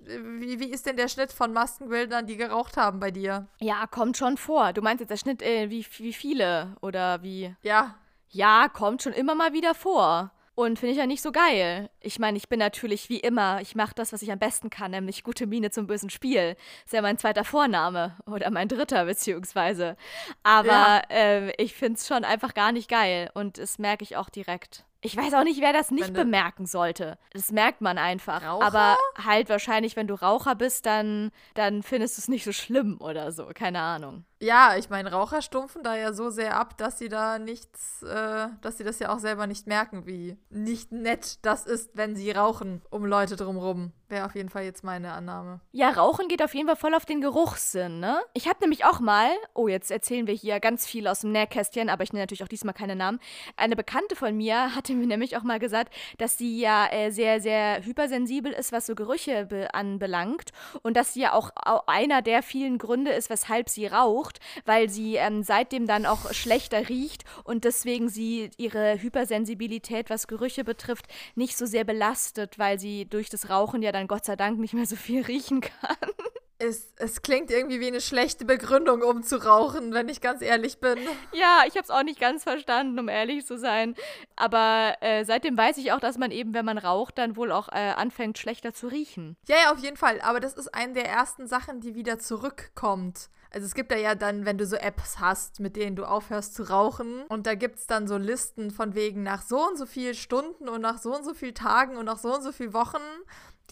wie, 0.40 0.60
wie 0.60 0.70
ist 0.70 0.86
denn 0.86 0.96
der 0.96 1.08
Schnitt 1.08 1.32
von 1.32 1.52
Maskenbildern, 1.52 2.26
die 2.26 2.36
geraucht 2.36 2.76
haben 2.76 3.00
bei 3.00 3.10
dir? 3.10 3.48
Ja, 3.60 3.86
kommt 3.86 4.16
schon 4.16 4.36
vor. 4.36 4.72
Du 4.72 4.82
meinst 4.82 5.00
jetzt 5.00 5.10
der 5.10 5.16
Schnitt, 5.16 5.42
äh, 5.42 5.70
wie, 5.70 5.86
wie 5.98 6.12
viele 6.12 6.76
oder 6.80 7.22
wie? 7.22 7.54
Ja. 7.62 7.96
Ja, 8.28 8.68
kommt 8.68 9.02
schon 9.02 9.12
immer 9.12 9.34
mal 9.34 9.52
wieder 9.52 9.74
vor. 9.74 10.32
Und 10.56 10.78
finde 10.78 10.92
ich 10.92 10.98
ja 10.98 11.06
nicht 11.06 11.22
so 11.22 11.32
geil. 11.32 11.90
Ich 12.00 12.20
meine, 12.20 12.36
ich 12.36 12.48
bin 12.48 12.60
natürlich 12.60 13.08
wie 13.08 13.18
immer, 13.18 13.60
ich 13.60 13.74
mache 13.74 13.94
das, 13.96 14.12
was 14.12 14.22
ich 14.22 14.30
am 14.30 14.38
besten 14.38 14.70
kann, 14.70 14.92
nämlich 14.92 15.24
gute 15.24 15.48
Miene 15.48 15.70
zum 15.70 15.88
bösen 15.88 16.10
Spiel. 16.10 16.56
Ist 16.84 16.92
ja 16.92 17.02
mein 17.02 17.18
zweiter 17.18 17.42
Vorname 17.42 18.16
oder 18.26 18.50
mein 18.50 18.68
dritter 18.68 19.04
beziehungsweise. 19.04 19.96
Aber 20.44 20.68
ja. 20.68 21.02
äh, 21.10 21.62
ich 21.62 21.74
finde 21.74 21.98
es 21.98 22.06
schon 22.06 22.24
einfach 22.24 22.54
gar 22.54 22.70
nicht 22.70 22.88
geil 22.88 23.30
und 23.34 23.58
das 23.58 23.78
merke 23.78 24.04
ich 24.04 24.16
auch 24.16 24.30
direkt. 24.30 24.84
Ich 25.04 25.16
weiß 25.18 25.34
auch 25.34 25.44
nicht, 25.44 25.60
wer 25.60 25.74
das 25.74 25.90
nicht 25.90 26.14
bemerken 26.14 26.64
sollte. 26.64 27.18
Das 27.32 27.52
merkt 27.52 27.82
man 27.82 27.98
einfach. 27.98 28.42
Raucher? 28.42 28.64
Aber 28.64 28.96
halt 29.22 29.50
wahrscheinlich, 29.50 29.96
wenn 29.96 30.06
du 30.06 30.14
Raucher 30.14 30.54
bist, 30.54 30.86
dann, 30.86 31.30
dann 31.52 31.82
findest 31.82 32.16
du 32.16 32.22
es 32.22 32.28
nicht 32.28 32.42
so 32.42 32.52
schlimm 32.52 32.96
oder 33.00 33.30
so. 33.30 33.50
Keine 33.52 33.80
Ahnung. 33.80 34.24
Ja, 34.40 34.76
ich 34.76 34.90
meine, 34.90 35.12
Raucher 35.12 35.42
stumpfen 35.42 35.82
da 35.82 35.96
ja 35.96 36.12
so 36.12 36.28
sehr 36.30 36.56
ab, 36.56 36.76
dass 36.76 36.98
sie 36.98 37.08
da 37.08 37.38
nichts, 37.38 38.02
äh, 38.02 38.48
dass 38.60 38.78
sie 38.78 38.84
das 38.84 38.98
ja 38.98 39.14
auch 39.14 39.18
selber 39.18 39.46
nicht 39.46 39.66
merken, 39.66 40.06
wie 40.06 40.36
nicht 40.50 40.92
nett 40.92 41.38
das 41.42 41.64
ist, 41.66 41.90
wenn 41.94 42.16
sie 42.16 42.30
rauchen 42.32 42.82
um 42.90 43.06
Leute 43.06 43.36
drumrum. 43.36 43.92
Wäre 44.08 44.26
auf 44.26 44.34
jeden 44.34 44.50
Fall 44.50 44.64
jetzt 44.64 44.84
meine 44.84 45.12
Annahme. 45.12 45.60
Ja, 45.72 45.88
Rauchen 45.88 46.28
geht 46.28 46.42
auf 46.42 46.54
jeden 46.54 46.66
Fall 46.66 46.76
voll 46.76 46.94
auf 46.94 47.06
den 47.06 47.22
Geruchssinn, 47.22 48.00
ne? 48.00 48.20
Ich 48.34 48.46
habe 48.46 48.60
nämlich 48.60 48.84
auch 48.84 49.00
mal, 49.00 49.30
oh, 49.54 49.66
jetzt 49.66 49.90
erzählen 49.90 50.26
wir 50.26 50.34
hier 50.34 50.60
ganz 50.60 50.86
viel 50.86 51.08
aus 51.08 51.20
dem 51.20 51.32
Nähkästchen, 51.32 51.88
aber 51.88 52.02
ich 52.02 52.12
nenne 52.12 52.24
natürlich 52.24 52.44
auch 52.44 52.48
diesmal 52.48 52.74
keine 52.74 52.96
Namen. 52.96 53.18
Eine 53.56 53.76
Bekannte 53.76 54.14
von 54.14 54.36
mir 54.36 54.74
hatte 54.74 54.92
mir 54.92 55.06
nämlich 55.06 55.36
auch 55.38 55.42
mal 55.42 55.58
gesagt, 55.58 55.92
dass 56.18 56.36
sie 56.36 56.60
ja 56.60 56.86
äh, 56.92 57.10
sehr, 57.10 57.40
sehr 57.40 57.82
hypersensibel 57.82 58.52
ist, 58.52 58.72
was 58.72 58.86
so 58.86 58.94
Gerüche 58.94 59.48
anbelangt. 59.72 60.50
Und 60.82 60.96
dass 60.96 61.14
sie 61.14 61.22
ja 61.22 61.32
auch 61.32 61.50
einer 61.86 62.20
der 62.20 62.42
vielen 62.42 62.76
Gründe 62.76 63.10
ist, 63.12 63.30
weshalb 63.30 63.70
sie 63.70 63.86
raucht 63.86 64.33
gesucht, 64.34 64.40
weil 64.64 64.88
sie 64.88 65.16
ähm, 65.16 65.42
seitdem 65.42 65.86
dann 65.86 66.06
auch 66.06 66.32
schlechter 66.32 66.88
riecht 66.88 67.24
und 67.44 67.64
deswegen 67.64 68.08
sie 68.08 68.50
ihre 68.56 69.00
Hypersensibilität, 69.00 70.10
was 70.10 70.26
Gerüche 70.26 70.64
betrifft, 70.64 71.06
nicht 71.34 71.56
so 71.56 71.66
sehr 71.66 71.84
belastet, 71.84 72.58
weil 72.58 72.78
sie 72.78 73.06
durch 73.06 73.28
das 73.28 73.50
Rauchen 73.50 73.82
ja 73.82 73.92
dann 73.92 74.08
Gott 74.08 74.24
sei 74.24 74.36
Dank 74.36 74.58
nicht 74.58 74.74
mehr 74.74 74.86
so 74.86 74.96
viel 74.96 75.22
riechen 75.22 75.60
kann. 75.60 75.96
Es, 76.64 76.92
es 76.96 77.22
klingt 77.22 77.50
irgendwie 77.50 77.80
wie 77.80 77.88
eine 77.88 78.00
schlechte 78.00 78.44
Begründung, 78.44 79.02
um 79.02 79.22
zu 79.22 79.44
rauchen, 79.44 79.92
wenn 79.92 80.08
ich 80.08 80.20
ganz 80.20 80.40
ehrlich 80.40 80.78
bin. 80.78 80.98
Ja, 81.32 81.62
ich 81.66 81.74
habe 81.74 81.82
es 81.82 81.90
auch 81.90 82.02
nicht 82.02 82.20
ganz 82.20 82.42
verstanden, 82.42 82.98
um 82.98 83.08
ehrlich 83.08 83.44
zu 83.44 83.58
sein. 83.58 83.94
Aber 84.36 84.96
äh, 85.00 85.24
seitdem 85.24 85.56
weiß 85.58 85.76
ich 85.78 85.92
auch, 85.92 86.00
dass 86.00 86.16
man 86.16 86.30
eben, 86.30 86.54
wenn 86.54 86.64
man 86.64 86.78
raucht, 86.78 87.18
dann 87.18 87.36
wohl 87.36 87.52
auch 87.52 87.68
äh, 87.68 87.92
anfängt, 87.96 88.38
schlechter 88.38 88.72
zu 88.72 88.86
riechen. 88.86 89.36
Ja, 89.46 89.56
ja, 89.56 89.72
auf 89.72 89.78
jeden 89.78 89.96
Fall. 89.96 90.20
Aber 90.22 90.40
das 90.40 90.54
ist 90.54 90.74
eine 90.74 90.94
der 90.94 91.08
ersten 91.08 91.46
Sachen, 91.46 91.80
die 91.80 91.94
wieder 91.94 92.18
zurückkommt. 92.18 93.28
Also 93.54 93.66
es 93.66 93.74
gibt 93.74 93.92
da 93.92 93.96
ja 93.96 94.16
dann, 94.16 94.46
wenn 94.46 94.58
du 94.58 94.66
so 94.66 94.74
Apps 94.74 95.20
hast, 95.20 95.60
mit 95.60 95.76
denen 95.76 95.94
du 95.94 96.04
aufhörst 96.04 96.54
zu 96.54 96.64
rauchen. 96.64 97.22
Und 97.28 97.46
da 97.46 97.54
gibt 97.54 97.78
es 97.78 97.86
dann 97.86 98.08
so 98.08 98.16
Listen 98.16 98.72
von 98.72 98.96
wegen 98.96 99.22
nach 99.22 99.42
so 99.42 99.64
und 99.68 99.78
so 99.78 99.86
viel 99.86 100.14
Stunden 100.14 100.68
und 100.68 100.80
nach 100.80 100.98
so 100.98 101.14
und 101.14 101.24
so 101.24 101.34
viel 101.34 101.54
Tagen 101.54 101.96
und 101.96 102.06
nach 102.06 102.18
so 102.18 102.34
und 102.34 102.42
so 102.42 102.50
viel 102.50 102.72
Wochen. 102.72 103.02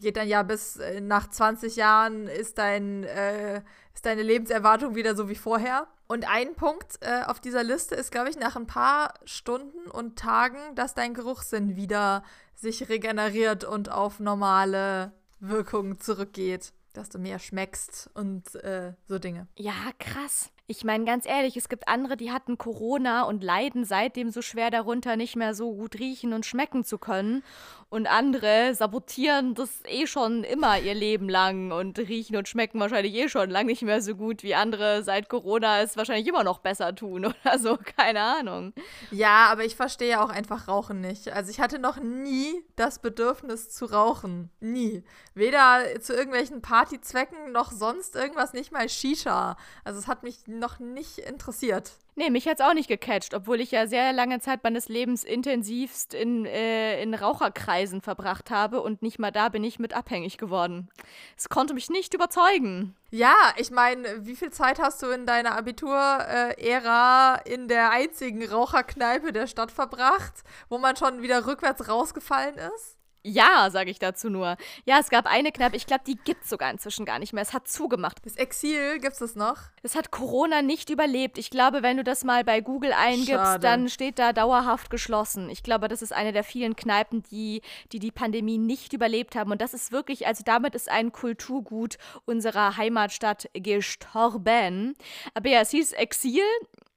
Geht 0.01 0.17
dann 0.17 0.29
ja 0.29 0.43
bis 0.43 0.77
äh, 0.77 1.01
nach 1.01 1.29
20 1.29 1.77
Jahren 1.77 2.27
ist, 2.27 2.59
dein, 2.59 3.05
äh, 3.05 3.63
ist 3.95 4.07
deine 4.07 4.23
Lebenserwartung 4.23 4.95
wieder 4.95 5.15
so 5.15 5.29
wie 5.29 5.35
vorher. 5.35 5.87
Und 6.09 6.29
ein 6.29 6.55
Punkt 6.55 6.99
äh, 7.01 7.23
auf 7.25 7.41
dieser 7.41 7.63
Liste 7.63 7.95
ist, 7.95 8.11
glaube 8.11 8.29
ich, 8.29 8.39
nach 8.39 8.57
ein 8.57 8.67
paar 8.67 9.15
Stunden 9.25 9.91
und 9.91 10.19
Tagen, 10.19 10.59
dass 10.75 10.95
dein 10.95 11.15
Geruchssinn 11.15 11.77
wieder 11.77 12.23
sich 12.55 12.89
regeneriert 12.89 13.65
und 13.65 13.91
auf 13.91 14.21
normale 14.21 15.13
Wirkungen 15.41 15.99
zurückgeht. 15.99 16.73
dass 16.95 17.09
du 17.09 17.19
mehr 17.19 17.39
schmeckst 17.39 18.11
und 18.13 18.55
äh, 18.57 18.93
so 19.09 19.19
Dinge. 19.19 19.49
Ja, 19.57 19.73
krass. 19.99 20.51
Ich 20.69 20.85
meine, 20.85 21.05
ganz 21.05 21.27
ehrlich, 21.27 21.57
es 21.57 21.69
gibt 21.69 21.89
andere, 21.89 22.17
die 22.17 22.31
hatten 22.31 22.57
Corona 22.57 23.25
und 23.25 23.43
leiden 23.43 23.85
seitdem 23.85 24.31
so 24.31 24.43
schwer 24.43 24.71
darunter, 24.71 25.17
nicht 25.17 25.37
mehr 25.37 25.55
so 25.55 25.75
gut 25.75 25.99
riechen 25.99 26.33
und 26.33 26.47
schmecken 26.47 26.85
zu 26.85 26.99
können. 26.99 27.43
Und 27.89 28.07
andere 28.07 28.75
sabotieren 28.75 29.55
das 29.55 29.83
eh 29.85 30.07
schon 30.07 30.45
immer 30.45 30.79
ihr 30.79 30.95
Leben 30.95 31.29
lang 31.29 31.73
und 31.73 31.99
riechen 31.99 32.37
und 32.37 32.49
schmecken 32.49 32.81
wahrscheinlich 32.81 33.13
eh 33.13 33.29
schon 33.29 33.51
lang 33.51 33.67
nicht 33.67 33.83
mehr 33.83 34.01
so 34.01 34.15
gut 34.15 34.43
wie 34.43 34.55
andere 34.55 35.03
seit 35.03 35.29
Corona 35.29 35.83
es 35.83 35.99
wahrscheinlich 35.99 36.27
immer 36.27 36.43
noch 36.43 36.61
besser 36.61 36.95
tun 36.95 37.27
oder 37.45 37.59
so. 37.59 37.77
Keine 37.77 38.23
Ahnung. 38.23 38.73
Ja, 39.11 39.49
aber 39.51 39.65
ich 39.65 39.77
verstehe 39.77 40.23
auch 40.23 40.31
einfach 40.31 40.69
Rauchen 40.69 41.03
nicht. 41.03 41.33
Also 41.35 41.51
ich 41.51 41.61
hatte 41.61 41.79
noch 41.79 42.01
nie 42.01 42.65
das 42.77 43.01
Bedürfnis 43.01 43.69
zu 43.69 43.85
rauchen. 43.85 44.51
Nie. 44.61 45.05
Weder 45.35 46.01
zu 46.01 46.15
irgendwelchen 46.15 46.63
Partyzwecken 46.63 47.53
noch 47.53 47.73
sonst 47.73 48.17
irgendwas, 48.17 48.55
nicht 48.55 48.73
mal 48.73 48.89
Shisha. 48.89 49.59
Also 49.85 49.99
es 49.99 50.09
hat 50.09 50.23
mich 50.23 50.39
noch 50.59 50.79
nicht 50.79 51.19
interessiert. 51.19 51.93
Nee, 52.15 52.29
mich 52.29 52.47
hat's 52.47 52.61
auch 52.61 52.75
nicht 52.75 52.89
gecatcht, 52.89 53.33
obwohl 53.33 53.61
ich 53.61 53.71
ja 53.71 53.87
sehr 53.87 54.13
lange 54.13 54.39
Zeit 54.39 54.63
meines 54.65 54.91
Lebens 54.91 55.25
intensivst 55.25 56.13
in, 56.13 56.45
äh, 56.45 57.03
in 57.03 57.15
Raucherkreisen 57.15 58.03
verbracht 58.03 58.51
habe 58.51 58.83
und 58.83 59.01
nicht 59.01 59.19
mal 59.19 59.31
da 59.31 59.49
bin 59.49 59.65
ich 59.65 59.79
mit 59.79 59.95
abhängig 59.95 60.37
geworden. 60.37 60.91
Es 61.39 61.49
konnte 61.49 61.73
mich 61.73 61.89
nicht 61.89 62.13
überzeugen. 62.13 62.95
Ja, 63.11 63.35
ich 63.57 63.71
meine, 63.71 64.27
wie 64.27 64.37
viel 64.37 64.51
Zeit 64.51 64.79
hast 64.79 65.03
du 65.03 65.07
in 65.07 65.25
deiner 65.25 65.57
Abitur-Ära 65.57 67.37
in 67.47 67.69
der 67.69 67.91
einzigen 67.91 68.47
Raucherkneipe 68.47 69.33
der 69.33 69.47
Stadt 69.47 69.73
verbracht, 69.73 70.45
wo 70.69 70.77
man 70.77 70.97
schon 70.97 71.23
wieder 71.23 71.47
rückwärts 71.47 71.89
rausgefallen 71.89 72.57
ist? 72.77 72.99
Ja, 73.25 73.71
sage 73.71 73.91
ich 73.91 74.01
dazu 74.01 74.31
nur. 74.31 74.57
Ja, 74.85 74.99
es 74.99 75.09
gab 75.09 75.27
eine 75.27 75.53
Kneipe, 75.53 75.77
ich 75.77 75.87
glaube, 75.87 76.03
die 76.05 76.17
gibt 76.17 76.43
es 76.43 76.51
sogar 76.51 76.71
inzwischen 76.71 77.05
gar 77.05 77.21
nicht 77.21 77.33
mehr. 77.33 77.43
Es 77.43 77.53
hat 77.53 77.69
zugemacht. 77.69 78.19
Das 78.25 78.37
Exil, 78.37 78.99
gibt 78.99 79.21
es 79.21 79.37
noch? 79.37 79.59
Es 79.83 79.95
hat 79.95 80.11
Corona 80.11 80.61
nicht 80.61 80.91
überlebt. 80.91 81.39
Ich 81.39 81.51
glaube, 81.51 81.83
wenn 81.83 81.97
du 81.97 82.05
das 82.05 82.25
mal 82.25 82.43
bei 82.43 82.61
Google 82.61 82.93
eingibst, 82.93 83.31
Schade. 83.31 83.61
dann 83.61 83.89
steht 83.89 84.19
da 84.19 84.33
dauerhaft 84.33 84.91
geschlossen. 84.91 85.51
Ich 85.51 85.63
glaube, 85.63 85.87
das 85.87 86.03
ist 86.03 86.13
eine 86.13 86.33
der 86.33 86.43
vielen 86.43 86.75
Kneipen, 86.75 87.23
die, 87.31 87.63
die 87.93 88.01
die 88.01 88.11
Pandemie 88.11 88.59
nicht 88.59 88.93
überlebt 88.93 89.37
haben. 89.37 89.53
Und 89.53 89.61
das 89.61 89.73
ist 89.73 89.93
wirklich, 89.93 90.27
also 90.27 90.43
damit 90.45 90.75
ist 90.75 90.91
ein 90.91 91.13
Kulturgut 91.13 91.99
unserer 92.25 92.77
Heimatstadt 92.77 93.49
gestorben. 93.55 94.95
Aber 95.35 95.49
ja, 95.49 95.61
es 95.61 95.71
hieß 95.71 95.93
Exil. 95.93 96.43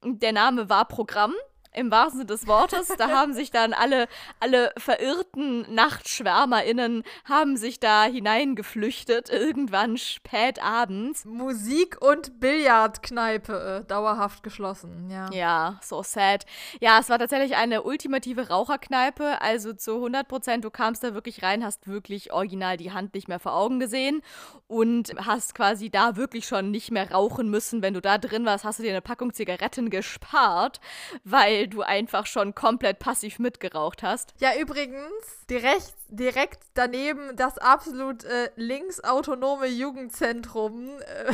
Der 0.04 0.32
Name 0.32 0.68
war 0.68 0.86
Programm 0.86 1.34
im 1.76 1.90
wahrsten 1.90 2.20
Sinne 2.20 2.26
des 2.26 2.46
Wortes. 2.46 2.88
Da 2.98 3.10
haben 3.10 3.34
sich 3.34 3.50
dann 3.50 3.72
alle, 3.72 4.08
alle 4.40 4.72
verirrten 4.78 5.72
NachtschwärmerInnen 5.74 7.02
haben 7.24 7.56
sich 7.56 7.78
da 7.78 8.04
hineingeflüchtet, 8.04 9.28
irgendwann 9.30 9.96
spät 9.98 10.62
abends. 10.62 11.24
Musik- 11.24 12.02
und 12.02 12.40
Billardkneipe 12.40 13.82
äh, 13.84 13.86
dauerhaft 13.86 14.42
geschlossen, 14.42 15.10
ja. 15.10 15.30
Ja, 15.32 15.78
so 15.82 16.02
sad. 16.02 16.46
Ja, 16.80 16.98
es 16.98 17.08
war 17.08 17.18
tatsächlich 17.18 17.56
eine 17.56 17.82
ultimative 17.82 18.48
Raucherkneipe, 18.48 19.40
also 19.40 19.72
zu 19.74 19.96
100 19.96 20.26
Prozent, 20.26 20.64
du 20.64 20.70
kamst 20.70 21.04
da 21.04 21.14
wirklich 21.14 21.42
rein, 21.42 21.64
hast 21.64 21.86
wirklich 21.86 22.32
original 22.32 22.76
die 22.76 22.92
Hand 22.92 23.14
nicht 23.14 23.28
mehr 23.28 23.38
vor 23.38 23.54
Augen 23.54 23.80
gesehen 23.80 24.22
und 24.66 25.12
hast 25.24 25.54
quasi 25.54 25.90
da 25.90 26.16
wirklich 26.16 26.46
schon 26.46 26.70
nicht 26.70 26.90
mehr 26.90 27.12
rauchen 27.12 27.50
müssen. 27.50 27.82
Wenn 27.82 27.94
du 27.94 28.00
da 28.00 28.18
drin 28.18 28.44
warst, 28.46 28.64
hast 28.64 28.78
du 28.78 28.82
dir 28.82 28.90
eine 28.90 29.02
Packung 29.02 29.32
Zigaretten 29.32 29.90
gespart, 29.90 30.80
weil 31.24 31.65
du 31.68 31.82
einfach 31.82 32.26
schon 32.26 32.54
komplett 32.54 32.98
passiv 32.98 33.38
mitgeraucht 33.38 34.02
hast. 34.02 34.34
Ja, 34.38 34.50
übrigens, 34.58 35.46
direkt, 35.50 35.94
direkt 36.08 36.64
daneben 36.74 37.36
das 37.36 37.58
absolut 37.58 38.24
äh, 38.24 38.50
linksautonome 38.56 39.66
Jugendzentrum. 39.66 40.98
Äh, 41.00 41.32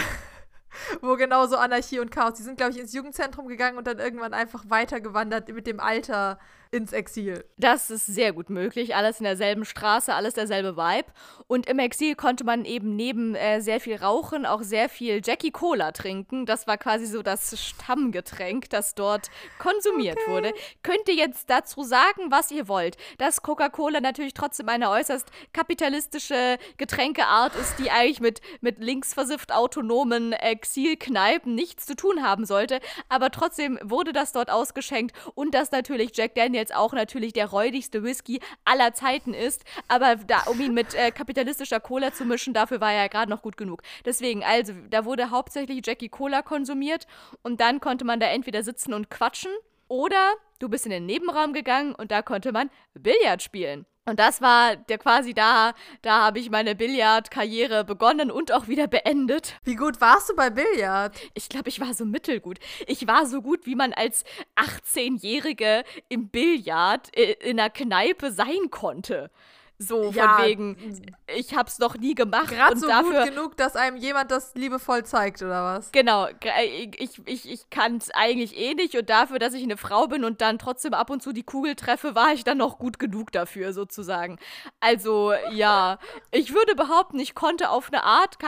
wo 1.00 1.16
genauso 1.16 1.56
Anarchie 1.56 2.00
und 2.00 2.10
Chaos. 2.10 2.34
Die 2.34 2.42
sind, 2.42 2.56
glaube 2.56 2.72
ich, 2.72 2.78
ins 2.78 2.92
Jugendzentrum 2.92 3.48
gegangen 3.48 3.78
und 3.78 3.86
dann 3.86 3.98
irgendwann 3.98 4.34
einfach 4.34 4.64
weitergewandert 4.68 5.48
mit 5.48 5.66
dem 5.66 5.80
Alter 5.80 6.38
ins 6.72 6.92
Exil. 6.92 7.44
Das 7.58 7.90
ist 7.90 8.06
sehr 8.06 8.32
gut 8.32 8.48
möglich. 8.48 8.96
Alles 8.96 9.20
in 9.20 9.24
derselben 9.24 9.66
Straße, 9.66 10.12
alles 10.12 10.32
derselbe 10.32 10.76
Vibe. 10.76 11.06
Und 11.46 11.66
im 11.68 11.78
Exil 11.78 12.14
konnte 12.14 12.44
man 12.44 12.64
eben 12.64 12.96
neben 12.96 13.34
äh, 13.34 13.60
sehr 13.60 13.78
viel 13.78 13.96
Rauchen 13.96 14.46
auch 14.46 14.62
sehr 14.62 14.88
viel 14.88 15.20
Jackie 15.22 15.50
Cola 15.50 15.92
trinken. 15.92 16.46
Das 16.46 16.66
war 16.66 16.78
quasi 16.78 17.04
so 17.04 17.22
das 17.22 17.60
Stammgetränk, 17.60 18.70
das 18.70 18.94
dort 18.94 19.28
konsumiert 19.58 20.16
okay. 20.22 20.32
wurde. 20.32 20.54
Könnt 20.82 21.06
ihr 21.08 21.14
jetzt 21.14 21.50
dazu 21.50 21.82
sagen, 21.82 22.30
was 22.30 22.50
ihr 22.50 22.68
wollt? 22.68 22.96
Dass 23.18 23.42
Coca-Cola 23.42 24.00
natürlich 24.00 24.32
trotzdem 24.32 24.70
eine 24.70 24.88
äußerst 24.88 25.30
kapitalistische 25.52 26.56
Getränkeart 26.78 27.54
ist, 27.56 27.78
die 27.80 27.90
eigentlich 27.90 28.20
mit, 28.20 28.40
mit 28.62 28.78
linksversifft 28.78 29.52
autonomen 29.52 30.32
Exilkneipen 30.32 31.54
nichts 31.54 31.84
zu 31.84 31.96
tun 31.96 32.22
haben 32.22 32.46
sollte. 32.46 32.80
Aber 33.10 33.30
trotzdem 33.30 33.78
wurde 33.82 34.14
das 34.14 34.32
dort 34.32 34.50
ausgeschenkt 34.50 35.14
und 35.34 35.54
das 35.54 35.70
natürlich 35.70 36.12
Jack 36.16 36.34
Daniels 36.34 36.61
jetzt 36.62 36.74
auch 36.74 36.92
natürlich 36.92 37.32
der 37.32 37.46
räudigste 37.46 38.02
Whisky 38.02 38.40
aller 38.64 38.94
Zeiten 38.94 39.34
ist, 39.34 39.64
aber 39.88 40.16
da, 40.16 40.44
um 40.46 40.60
ihn 40.60 40.74
mit 40.74 40.94
äh, 40.94 41.10
kapitalistischer 41.10 41.80
Cola 41.80 42.12
zu 42.12 42.24
mischen, 42.24 42.54
dafür 42.54 42.80
war 42.80 42.92
er 42.92 43.02
ja 43.02 43.08
gerade 43.08 43.30
noch 43.30 43.42
gut 43.42 43.56
genug. 43.56 43.82
Deswegen, 44.04 44.42
also, 44.44 44.72
da 44.88 45.04
wurde 45.04 45.30
hauptsächlich 45.30 45.84
Jackie 45.84 46.08
Cola 46.08 46.42
konsumiert 46.42 47.06
und 47.42 47.60
dann 47.60 47.80
konnte 47.80 48.04
man 48.04 48.20
da 48.20 48.26
entweder 48.26 48.62
sitzen 48.62 48.94
und 48.94 49.10
quatschen 49.10 49.52
oder 49.92 50.32
du 50.58 50.70
bist 50.70 50.86
in 50.86 50.90
den 50.90 51.04
Nebenraum 51.04 51.52
gegangen 51.52 51.94
und 51.94 52.10
da 52.10 52.22
konnte 52.22 52.50
man 52.50 52.70
Billard 52.94 53.42
spielen. 53.42 53.84
Und 54.06 54.18
das 54.18 54.40
war 54.40 54.74
der 54.74 54.96
quasi 54.96 55.34
da, 55.34 55.74
da 56.00 56.22
habe 56.22 56.38
ich 56.38 56.50
meine 56.50 56.74
Billardkarriere 56.74 57.84
begonnen 57.84 58.30
und 58.30 58.52
auch 58.52 58.68
wieder 58.68 58.88
beendet. 58.88 59.54
Wie 59.64 59.76
gut 59.76 60.00
warst 60.00 60.30
du 60.30 60.34
bei 60.34 60.48
Billard? 60.48 61.14
Ich 61.34 61.50
glaube, 61.50 61.68
ich 61.68 61.78
war 61.78 61.92
so 61.92 62.06
mittelgut. 62.06 62.58
Ich 62.86 63.06
war 63.06 63.26
so 63.26 63.42
gut, 63.42 63.66
wie 63.66 63.76
man 63.76 63.92
als 63.92 64.24
18-Jährige 64.56 65.84
im 66.08 66.30
Billard 66.30 67.14
äh, 67.14 67.34
in 67.48 67.60
einer 67.60 67.68
Kneipe 67.68 68.32
sein 68.32 68.70
konnte. 68.70 69.30
So 69.82 70.10
ja, 70.12 70.36
von 70.36 70.44
wegen, 70.44 71.02
ich 71.26 71.54
hab's 71.56 71.78
noch 71.78 71.96
nie 71.96 72.14
gemacht. 72.14 72.48
Gerade 72.48 72.78
so 72.78 72.86
dafür, 72.86 73.24
gut 73.24 73.34
genug, 73.34 73.56
dass 73.56 73.76
einem 73.76 73.96
jemand 73.96 74.30
das 74.30 74.54
liebevoll 74.54 75.04
zeigt, 75.04 75.42
oder 75.42 75.64
was? 75.64 75.92
Genau, 75.92 76.28
ich, 76.98 77.20
ich, 77.26 77.50
ich 77.50 77.70
kann 77.70 77.96
es 77.96 78.10
eigentlich 78.10 78.56
eh 78.56 78.74
nicht 78.74 78.96
und 78.96 79.10
dafür, 79.10 79.38
dass 79.38 79.54
ich 79.54 79.62
eine 79.62 79.76
Frau 79.76 80.06
bin 80.06 80.24
und 80.24 80.40
dann 80.40 80.58
trotzdem 80.58 80.94
ab 80.94 81.10
und 81.10 81.22
zu 81.22 81.32
die 81.32 81.42
Kugel 81.42 81.74
treffe, 81.74 82.14
war 82.14 82.32
ich 82.32 82.44
dann 82.44 82.58
noch 82.58 82.78
gut 82.78 82.98
genug 82.98 83.32
dafür, 83.32 83.72
sozusagen. 83.72 84.38
Also, 84.80 85.32
ja, 85.50 85.98
ich 86.30 86.54
würde 86.54 86.74
behaupten, 86.74 87.18
ich 87.18 87.34
konnte 87.34 87.70
auf 87.70 87.88
eine 87.88 88.04
Art, 88.04 88.38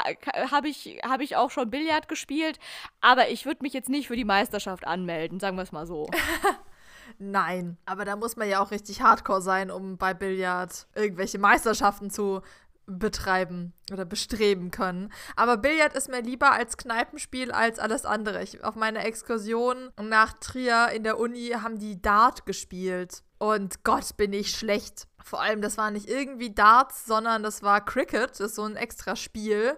habe 0.51 0.69
ich, 0.69 1.01
hab 1.03 1.21
ich 1.21 1.37
auch 1.37 1.51
schon 1.51 1.71
Billard 1.71 2.09
gespielt, 2.09 2.59
aber 3.01 3.29
ich 3.29 3.47
würde 3.47 3.63
mich 3.63 3.73
jetzt 3.73 3.89
nicht 3.89 4.09
für 4.09 4.17
die 4.17 4.25
Meisterschaft 4.25 4.87
anmelden, 4.87 5.41
sagen 5.41 5.57
wir 5.57 5.63
es 5.63 5.73
mal 5.73 5.87
so. 5.87 6.09
Nein, 7.19 7.77
aber 7.87 8.05
da 8.05 8.17
muss 8.17 8.37
man 8.37 8.49
ja 8.49 8.61
auch 8.61 8.71
richtig 8.71 9.03
hardcore 9.03 9.43
sein, 9.43 9.71
um 9.71 9.97
bei 9.97 10.15
Billard 10.15 10.87
irgendwelche 10.95 11.39
Meisterschaften 11.39 12.11
zu 12.11 12.43
betreiben 12.87 13.73
oder 13.93 14.05
bestreben 14.05 14.71
können. 14.71 15.13
Aber 15.37 15.57
Billard 15.57 15.95
ist 15.95 16.09
mir 16.09 16.21
lieber 16.21 16.53
als 16.53 16.77
Kneipenspiel 16.77 17.51
als 17.51 17.79
alles 17.79 18.05
andere. 18.05 18.43
Ich, 18.43 18.63
auf 18.63 18.75
meiner 18.75 19.05
Exkursion 19.05 19.91
nach 20.01 20.35
Trier 20.35 20.89
in 20.95 21.03
der 21.03 21.19
Uni 21.19 21.51
haben 21.51 21.79
die 21.79 22.01
Dart 22.01 22.47
gespielt. 22.47 23.23
Und 23.39 23.85
Gott, 23.85 24.17
bin 24.17 24.33
ich 24.33 24.51
schlecht. 24.51 25.07
Vor 25.23 25.41
allem, 25.41 25.63
das 25.63 25.79
war 25.79 25.91
nicht 25.91 26.09
irgendwie 26.09 26.55
Darts, 26.55 27.07
sondern 27.07 27.43
das 27.43 27.63
war 27.63 27.85
Cricket. 27.85 28.31
Das 28.31 28.41
ist 28.41 28.55
so 28.57 28.63
ein 28.63 28.77
extra 28.77 29.17
Spiel, 29.17 29.77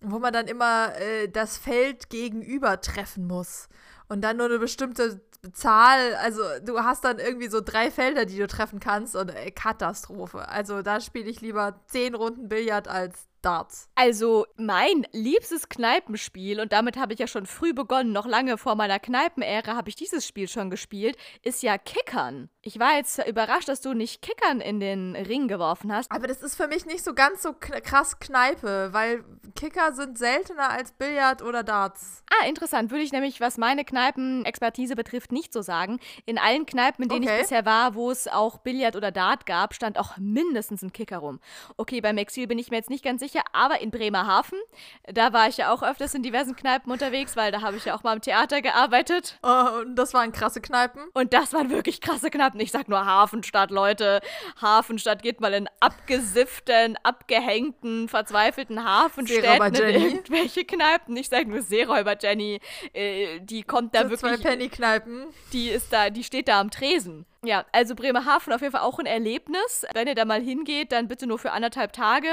wo 0.00 0.18
man 0.18 0.32
dann 0.32 0.46
immer 0.46 0.94
äh, 0.96 1.28
das 1.28 1.56
Feld 1.56 2.10
gegenüber 2.10 2.80
treffen 2.80 3.26
muss. 3.26 3.68
Und 4.08 4.22
dann 4.22 4.36
nur 4.36 4.46
eine 4.46 4.60
bestimmte 4.60 5.20
Zahl, 5.52 6.14
also 6.16 6.42
du 6.64 6.80
hast 6.80 7.04
dann 7.04 7.18
irgendwie 7.18 7.48
so 7.48 7.60
drei 7.60 7.90
Felder, 7.90 8.24
die 8.26 8.38
du 8.38 8.46
treffen 8.46 8.80
kannst 8.80 9.16
und 9.16 9.30
ey, 9.30 9.50
Katastrophe. 9.52 10.48
Also 10.48 10.82
da 10.82 11.00
spiele 11.00 11.28
ich 11.28 11.40
lieber 11.40 11.80
zehn 11.86 12.14
Runden 12.14 12.48
Billard 12.48 12.88
als 12.88 13.26
Darts. 13.46 13.88
Also 13.94 14.46
mein 14.56 15.06
liebstes 15.12 15.68
Kneipenspiel, 15.68 16.60
und 16.60 16.72
damit 16.72 16.96
habe 16.96 17.12
ich 17.12 17.20
ja 17.20 17.26
schon 17.26 17.46
früh 17.46 17.72
begonnen, 17.72 18.12
noch 18.12 18.26
lange 18.26 18.58
vor 18.58 18.74
meiner 18.74 18.98
Kneipenära 18.98 19.76
habe 19.76 19.88
ich 19.88 19.96
dieses 19.96 20.26
Spiel 20.26 20.48
schon 20.48 20.68
gespielt, 20.68 21.16
ist 21.42 21.62
ja 21.62 21.78
Kickern. 21.78 22.50
Ich 22.62 22.80
war 22.80 22.96
jetzt 22.96 23.24
überrascht, 23.26 23.68
dass 23.68 23.80
du 23.80 23.94
nicht 23.94 24.22
Kickern 24.22 24.60
in 24.60 24.80
den 24.80 25.14
Ring 25.14 25.46
geworfen 25.46 25.92
hast. 25.92 26.10
Aber 26.10 26.26
das 26.26 26.42
ist 26.42 26.56
für 26.56 26.66
mich 26.66 26.84
nicht 26.86 27.04
so 27.04 27.14
ganz 27.14 27.42
so 27.42 27.52
krass 27.52 28.18
Kneipe, 28.18 28.88
weil 28.92 29.24
Kicker 29.54 29.92
sind 29.92 30.18
seltener 30.18 30.70
als 30.70 30.90
Billard 30.92 31.42
oder 31.42 31.62
Darts. 31.62 32.24
Ah, 32.28 32.46
interessant. 32.46 32.90
Würde 32.90 33.04
ich 33.04 33.12
nämlich, 33.12 33.40
was 33.40 33.56
meine 33.56 33.84
Kneipenexpertise 33.84 34.96
betrifft, 34.96 35.30
nicht 35.30 35.52
so 35.52 35.62
sagen. 35.62 36.00
In 36.24 36.38
allen 36.38 36.66
Kneipen, 36.66 37.04
in 37.04 37.08
denen 37.08 37.24
okay. 37.24 37.36
ich 37.36 37.42
bisher 37.42 37.64
war, 37.64 37.94
wo 37.94 38.10
es 38.10 38.26
auch 38.26 38.58
Billard 38.58 38.96
oder 38.96 39.12
Dart 39.12 39.46
gab, 39.46 39.72
stand 39.72 39.96
auch 39.98 40.16
mindestens 40.16 40.82
ein 40.82 40.92
Kicker 40.92 41.18
rum. 41.18 41.38
Okay, 41.76 42.00
beim 42.00 42.18
Exil 42.18 42.48
bin 42.48 42.58
ich 42.58 42.70
mir 42.70 42.78
jetzt 42.78 42.90
nicht 42.90 43.04
ganz 43.04 43.20
sicher 43.20 43.35
Gleiche, 43.36 43.42
aber 43.52 43.80
in 43.80 43.90
Bremerhaven. 43.90 44.58
Da 45.04 45.32
war 45.32 45.48
ich 45.48 45.58
ja 45.58 45.72
auch 45.72 45.82
öfters 45.82 46.14
in 46.14 46.22
diversen 46.22 46.56
Kneipen 46.56 46.90
unterwegs, 46.90 47.36
weil 47.36 47.52
da 47.52 47.60
habe 47.62 47.76
ich 47.76 47.84
ja 47.84 47.96
auch 47.96 48.02
mal 48.02 48.14
im 48.14 48.20
Theater 48.20 48.62
gearbeitet. 48.62 49.38
Oh, 49.42 49.80
und 49.80 49.96
das 49.96 50.14
waren 50.14 50.32
krasse 50.32 50.60
Kneipen. 50.60 51.02
Und 51.14 51.32
das 51.32 51.52
waren 51.52 51.70
wirklich 51.70 52.00
krasse 52.00 52.30
Kneipen. 52.30 52.60
Ich 52.60 52.72
sag 52.72 52.88
nur 52.88 53.04
Hafenstadt, 53.04 53.70
Leute. 53.70 54.20
Hafenstadt 54.60 55.22
geht 55.22 55.40
mal 55.40 55.54
in 55.54 55.68
abgesifften, 55.80 56.96
abgehängten, 57.02 58.08
verzweifelten 58.08 58.84
Hafenstädten 58.84 59.74
in 59.74 60.02
irgendwelche 60.02 60.64
Kneipen. 60.64 61.16
Ich 61.16 61.28
sag 61.28 61.46
nur 61.46 61.62
Seeräuber 61.62 62.16
Jenny. 62.20 62.60
Äh, 62.92 63.40
die 63.40 63.62
kommt 63.62 63.94
da 63.94 64.04
so 64.04 64.10
wirklich. 64.10 64.40
Zwei 64.40 64.50
Penny-Kneipen. 64.50 65.26
Die 65.52 65.68
ist 65.68 65.92
da, 65.92 66.10
die 66.10 66.24
steht 66.24 66.48
da 66.48 66.60
am 66.60 66.70
Tresen. 66.70 67.26
Ja, 67.46 67.64
also 67.70 67.94
Bremerhaven 67.94 68.52
auf 68.52 68.60
jeden 68.60 68.72
Fall 68.72 68.80
auch 68.80 68.98
ein 68.98 69.06
Erlebnis. 69.06 69.86
Wenn 69.94 70.08
ihr 70.08 70.16
da 70.16 70.24
mal 70.24 70.40
hingeht, 70.40 70.90
dann 70.90 71.06
bitte 71.06 71.28
nur 71.28 71.38
für 71.38 71.52
anderthalb 71.52 71.92
Tage 71.92 72.28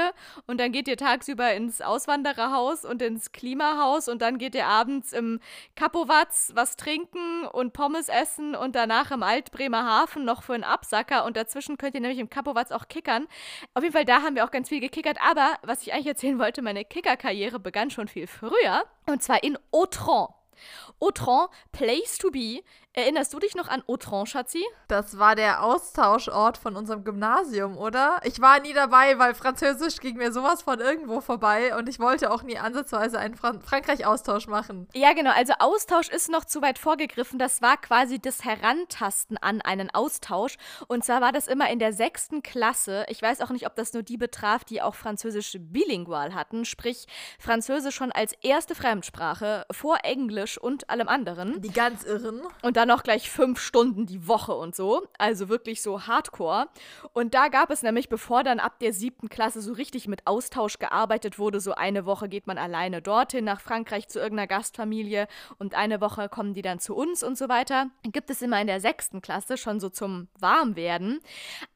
und 0.48 0.58
dann 0.58 0.72
geht 0.72 0.88
ihr 0.88 0.96
tagsüber 0.96 1.54
ins 1.54 1.80
Auswandererhaus 1.80 2.84
und 2.84 3.00
ins 3.00 3.30
Klimahaus 3.30 4.08
und 4.08 4.20
dann 4.20 4.38
geht 4.38 4.56
ihr 4.56 4.66
abends 4.66 5.12
im 5.12 5.38
Kapowatz 5.76 6.50
was 6.56 6.74
trinken 6.74 7.46
und 7.46 7.72
Pommes 7.72 8.08
essen 8.08 8.56
und 8.56 8.74
danach 8.74 9.12
im 9.12 9.22
Alt 9.22 9.52
Bremerhaven 9.52 10.24
noch 10.24 10.42
für 10.42 10.54
einen 10.54 10.64
Absacker 10.64 11.24
und 11.24 11.36
dazwischen 11.36 11.78
könnt 11.78 11.94
ihr 11.94 12.00
nämlich 12.00 12.18
im 12.18 12.28
Kapowatz 12.28 12.72
auch 12.72 12.88
kickern. 12.88 13.28
Auf 13.74 13.84
jeden 13.84 13.94
Fall 13.94 14.04
da 14.04 14.22
haben 14.22 14.34
wir 14.34 14.44
auch 14.44 14.50
ganz 14.50 14.68
viel 14.68 14.80
gekickert, 14.80 15.18
aber 15.24 15.58
was 15.62 15.82
ich 15.82 15.92
eigentlich 15.92 16.08
erzählen 16.08 16.40
wollte, 16.40 16.60
meine 16.60 16.84
Kickerkarriere 16.84 17.60
begann 17.60 17.90
schon 17.90 18.08
viel 18.08 18.26
früher 18.26 18.82
und 19.06 19.22
zwar 19.22 19.44
in 19.44 19.56
Autran. 19.70 20.26
Autran, 21.00 21.48
Place 21.72 22.18
to 22.18 22.30
Be, 22.30 22.62
Erinnerst 22.96 23.34
du 23.34 23.40
dich 23.40 23.56
noch 23.56 23.66
an 23.66 23.82
Autran, 23.88 24.24
Schatzi? 24.24 24.64
Das 24.86 25.18
war 25.18 25.34
der 25.34 25.64
Austauschort 25.64 26.56
von 26.56 26.76
unserem 26.76 27.02
Gymnasium, 27.02 27.76
oder? 27.76 28.20
Ich 28.22 28.40
war 28.40 28.60
nie 28.60 28.72
dabei, 28.72 29.18
weil 29.18 29.34
Französisch 29.34 29.98
ging 29.98 30.16
mir 30.16 30.30
sowas 30.30 30.62
von 30.62 30.78
irgendwo 30.78 31.20
vorbei 31.20 31.76
und 31.76 31.88
ich 31.88 31.98
wollte 31.98 32.30
auch 32.30 32.44
nie 32.44 32.56
ansatzweise 32.56 33.18
einen 33.18 33.34
Fran 33.34 33.62
Frankreich-Austausch 33.62 34.46
machen. 34.46 34.86
Ja, 34.94 35.12
genau. 35.12 35.32
Also 35.34 35.54
Austausch 35.58 36.08
ist 36.08 36.30
noch 36.30 36.44
zu 36.44 36.62
weit 36.62 36.78
vorgegriffen. 36.78 37.36
Das 37.40 37.62
war 37.62 37.78
quasi 37.78 38.20
das 38.20 38.44
Herantasten 38.44 39.38
an 39.38 39.60
einen 39.60 39.92
Austausch. 39.92 40.54
Und 40.86 41.04
zwar 41.04 41.20
war 41.20 41.32
das 41.32 41.48
immer 41.48 41.68
in 41.70 41.80
der 41.80 41.92
sechsten 41.92 42.44
Klasse. 42.44 43.06
Ich 43.08 43.20
weiß 43.20 43.40
auch 43.40 43.50
nicht, 43.50 43.66
ob 43.66 43.74
das 43.74 43.92
nur 43.92 44.04
die 44.04 44.18
betraf, 44.18 44.62
die 44.62 44.80
auch 44.80 44.94
Französisch 44.94 45.56
bilingual 45.58 46.32
hatten, 46.32 46.64
sprich 46.64 47.06
Französisch 47.40 47.96
schon 47.96 48.12
als 48.12 48.34
erste 48.42 48.76
Fremdsprache 48.76 49.66
vor 49.72 49.98
Englisch 50.04 50.58
und 50.58 50.88
allem 50.90 51.08
anderen. 51.08 51.60
Die 51.60 51.72
ganz 51.72 52.04
irren. 52.04 52.42
Und 52.62 52.76
dann 52.76 52.83
dann 52.84 52.94
noch 52.94 53.02
gleich 53.02 53.30
fünf 53.30 53.60
Stunden 53.60 54.04
die 54.04 54.28
Woche 54.28 54.52
und 54.52 54.76
so. 54.76 55.08
Also 55.16 55.48
wirklich 55.48 55.80
so 55.80 56.06
hardcore. 56.06 56.68
Und 57.14 57.34
da 57.34 57.48
gab 57.48 57.70
es 57.70 57.82
nämlich, 57.82 58.10
bevor 58.10 58.44
dann 58.44 58.60
ab 58.60 58.78
der 58.78 58.92
siebten 58.92 59.30
Klasse 59.30 59.62
so 59.62 59.72
richtig 59.72 60.06
mit 60.06 60.26
Austausch 60.26 60.78
gearbeitet 60.78 61.38
wurde, 61.38 61.60
so 61.60 61.72
eine 61.72 62.04
Woche 62.04 62.28
geht 62.28 62.46
man 62.46 62.58
alleine 62.58 63.00
dorthin 63.00 63.44
nach 63.44 63.60
Frankreich 63.60 64.08
zu 64.08 64.18
irgendeiner 64.18 64.48
Gastfamilie 64.48 65.28
und 65.58 65.74
eine 65.74 66.02
Woche 66.02 66.28
kommen 66.28 66.52
die 66.52 66.60
dann 66.60 66.78
zu 66.78 66.94
uns 66.94 67.22
und 67.22 67.38
so 67.38 67.48
weiter. 67.48 67.88
Gibt 68.02 68.28
es 68.28 68.42
immer 68.42 68.60
in 68.60 68.66
der 68.66 68.80
sechsten 68.80 69.22
Klasse 69.22 69.56
schon 69.56 69.80
so 69.80 69.88
zum 69.88 70.28
Warmwerden 70.38 71.20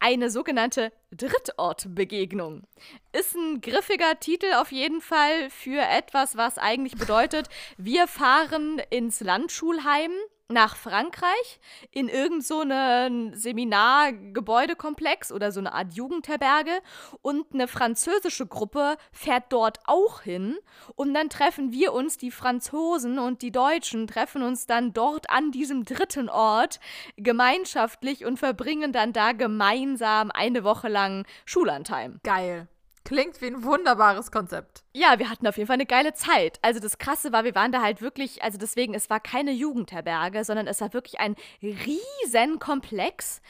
eine 0.01 0.31
sogenannte 0.31 0.92
Drittortbegegnung. 1.11 2.64
Ist 3.12 3.35
ein 3.35 3.62
griffiger 3.62 4.21
Titel 4.21 4.53
auf 4.57 4.73
jeden 4.73 5.01
Fall 5.01 5.49
für 5.49 5.81
etwas, 5.81 6.37
was 6.37 6.59
eigentlich 6.59 6.99
bedeutet, 6.99 7.49
wir 7.79 8.07
fahren 8.07 8.83
ins 8.90 9.21
Landschulheim 9.21 10.12
nach 10.48 10.76
Frankreich 10.76 11.61
in 11.90 12.08
irgend 12.08 12.44
so 12.44 12.61
einen 12.61 13.34
Seminargebäudekomplex 13.34 15.30
oder 15.30 15.52
so 15.52 15.61
eine 15.61 15.74
Art 15.74 15.92
Jugendherberge 15.92 16.80
und 17.20 17.52
eine 17.52 17.68
französische 17.68 18.46
Gruppe 18.46 18.96
fährt 19.12 19.44
dort 19.50 19.80
auch 19.84 20.22
hin 20.22 20.56
und 20.94 21.12
dann 21.12 21.28
treffen 21.28 21.70
wir 21.70 21.92
uns, 21.92 22.16
die 22.16 22.30
Franzosen 22.30 23.18
und 23.18 23.42
die 23.42 23.52
Deutschen, 23.52 24.06
treffen 24.06 24.42
uns 24.42 24.66
dann 24.66 24.94
dort 24.94 25.28
an 25.28 25.50
diesem 25.50 25.84
dritten 25.84 26.30
Ort 26.30 26.80
gemeinschaftlich 27.16 28.24
und 28.24 28.38
verbringen 28.38 28.92
dann 28.92 29.12
da 29.12 29.32
gemeinsam 29.32 30.30
eine 30.30 30.64
Woche 30.64 30.88
lang 30.88 31.26
Schullandheim. 31.44 32.20
Geil. 32.22 32.68
Klingt 33.04 33.40
wie 33.40 33.46
ein 33.46 33.64
wunderbares 33.64 34.30
Konzept. 34.30 34.82
Ja, 34.98 35.20
wir 35.20 35.30
hatten 35.30 35.46
auf 35.46 35.56
jeden 35.56 35.68
Fall 35.68 35.74
eine 35.74 35.87
geile 35.87 36.12
Zeit. 36.12 36.58
Also 36.61 36.80
das 36.80 36.98
Krasse 36.98 37.30
war, 37.30 37.44
wir 37.44 37.54
waren 37.54 37.70
da 37.70 37.82
halt 37.82 38.02
wirklich, 38.02 38.42
also 38.42 38.58
deswegen, 38.58 38.94
es 38.94 39.08
war 39.08 39.20
keine 39.20 39.52
Jugendherberge, 39.52 40.42
sondern 40.42 40.66
es 40.66 40.80
war 40.80 40.92
wirklich 40.92 41.20
ein 41.20 41.37
riesen 41.62 42.58
Komplex. 42.58 43.40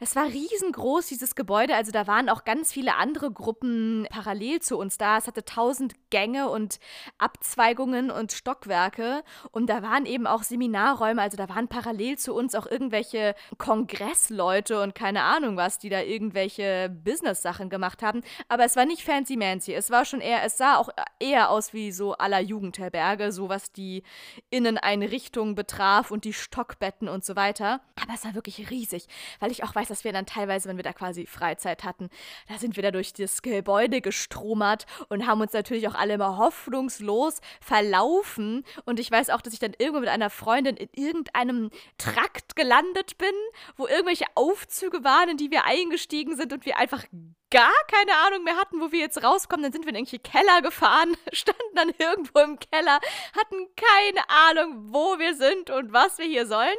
Es 0.00 0.16
war 0.16 0.26
riesengroß, 0.26 1.06
dieses 1.06 1.36
Gebäude. 1.36 1.76
Also 1.76 1.92
da 1.92 2.08
waren 2.08 2.28
auch 2.28 2.42
ganz 2.42 2.72
viele 2.72 2.96
andere 2.96 3.30
Gruppen 3.30 4.08
parallel 4.10 4.60
zu 4.60 4.76
uns 4.78 4.98
da. 4.98 5.18
Es 5.18 5.28
hatte 5.28 5.44
tausend 5.44 5.94
Gänge 6.10 6.48
und 6.48 6.80
Abzweigungen 7.18 8.10
und 8.10 8.32
Stockwerke. 8.32 9.22
Und 9.52 9.70
da 9.70 9.84
waren 9.84 10.06
eben 10.06 10.26
auch 10.26 10.42
Seminarräume. 10.42 11.22
Also 11.22 11.36
da 11.36 11.48
waren 11.48 11.68
parallel 11.68 12.18
zu 12.18 12.34
uns 12.34 12.56
auch 12.56 12.66
irgendwelche 12.66 13.36
Kongressleute 13.58 14.82
und 14.82 14.96
keine 14.96 15.22
Ahnung 15.22 15.56
was, 15.56 15.78
die 15.78 15.88
da 15.88 16.00
irgendwelche 16.00 16.88
Business-Sachen 16.88 17.70
gemacht 17.70 18.02
haben. 18.02 18.22
Aber 18.48 18.64
es 18.64 18.74
war 18.74 18.86
nicht 18.86 19.04
fancy-mancy. 19.04 19.72
Es 19.72 19.92
war 19.92 20.04
schon 20.04 20.20
eher, 20.20 20.42
es 20.42 20.58
sah 20.58 20.78
auch 20.78 20.95
eher 21.18 21.50
aus 21.50 21.72
wie 21.72 21.92
so 21.92 22.14
aller 22.14 22.40
Jugendherberge, 22.40 23.32
so 23.32 23.48
was 23.48 23.72
die 23.72 24.02
Inneneinrichtungen 24.50 25.54
betraf 25.54 26.10
und 26.10 26.24
die 26.24 26.32
Stockbetten 26.32 27.08
und 27.08 27.24
so 27.24 27.36
weiter. 27.36 27.80
Aber 28.00 28.14
es 28.14 28.24
war 28.24 28.34
wirklich 28.34 28.70
riesig, 28.70 29.06
weil 29.40 29.50
ich 29.50 29.64
auch 29.64 29.74
weiß, 29.74 29.88
dass 29.88 30.04
wir 30.04 30.12
dann 30.12 30.26
teilweise, 30.26 30.68
wenn 30.68 30.76
wir 30.76 30.84
da 30.84 30.92
quasi 30.92 31.26
Freizeit 31.26 31.84
hatten, 31.84 32.08
da 32.48 32.58
sind 32.58 32.76
wir 32.76 32.82
da 32.82 32.90
durch 32.90 33.12
das 33.12 33.42
Gebäude 33.42 34.00
gestromert 34.00 34.86
und 35.08 35.26
haben 35.26 35.40
uns 35.40 35.52
natürlich 35.52 35.88
auch 35.88 35.94
alle 35.94 36.14
immer 36.14 36.38
hoffnungslos 36.38 37.40
verlaufen. 37.60 38.64
Und 38.84 39.00
ich 39.00 39.10
weiß 39.10 39.30
auch, 39.30 39.40
dass 39.40 39.52
ich 39.52 39.60
dann 39.60 39.74
irgendwann 39.78 40.02
mit 40.02 40.10
einer 40.10 40.30
Freundin 40.30 40.76
in 40.76 40.88
irgendeinem 40.94 41.70
Trakt 41.98 42.56
gelandet 42.56 43.18
bin, 43.18 43.34
wo 43.76 43.86
irgendwelche 43.86 44.26
Aufzüge 44.34 45.04
waren, 45.04 45.30
in 45.30 45.36
die 45.36 45.50
wir 45.50 45.64
eingestiegen 45.64 46.36
sind 46.36 46.52
und 46.52 46.64
wir 46.64 46.78
einfach 46.78 47.04
gar 47.50 47.72
keine 47.88 48.12
Ahnung 48.26 48.44
mehr 48.44 48.56
hatten, 48.56 48.80
wo 48.80 48.92
wir 48.92 49.00
jetzt 49.00 49.22
rauskommen. 49.22 49.62
Dann 49.62 49.72
sind 49.72 49.84
wir 49.84 49.90
in 49.90 49.96
irgendwelche 49.96 50.18
Keller 50.18 50.62
gefahren, 50.62 51.16
standen 51.32 51.74
dann 51.74 51.90
irgendwo 51.98 52.40
im 52.40 52.58
Keller, 52.58 53.00
hatten 53.36 53.66
keine 53.76 54.28
Ahnung, 54.28 54.92
wo 54.92 55.18
wir 55.18 55.34
sind 55.34 55.70
und 55.70 55.92
was 55.92 56.18
wir 56.18 56.26
hier 56.26 56.46
sollen. 56.46 56.76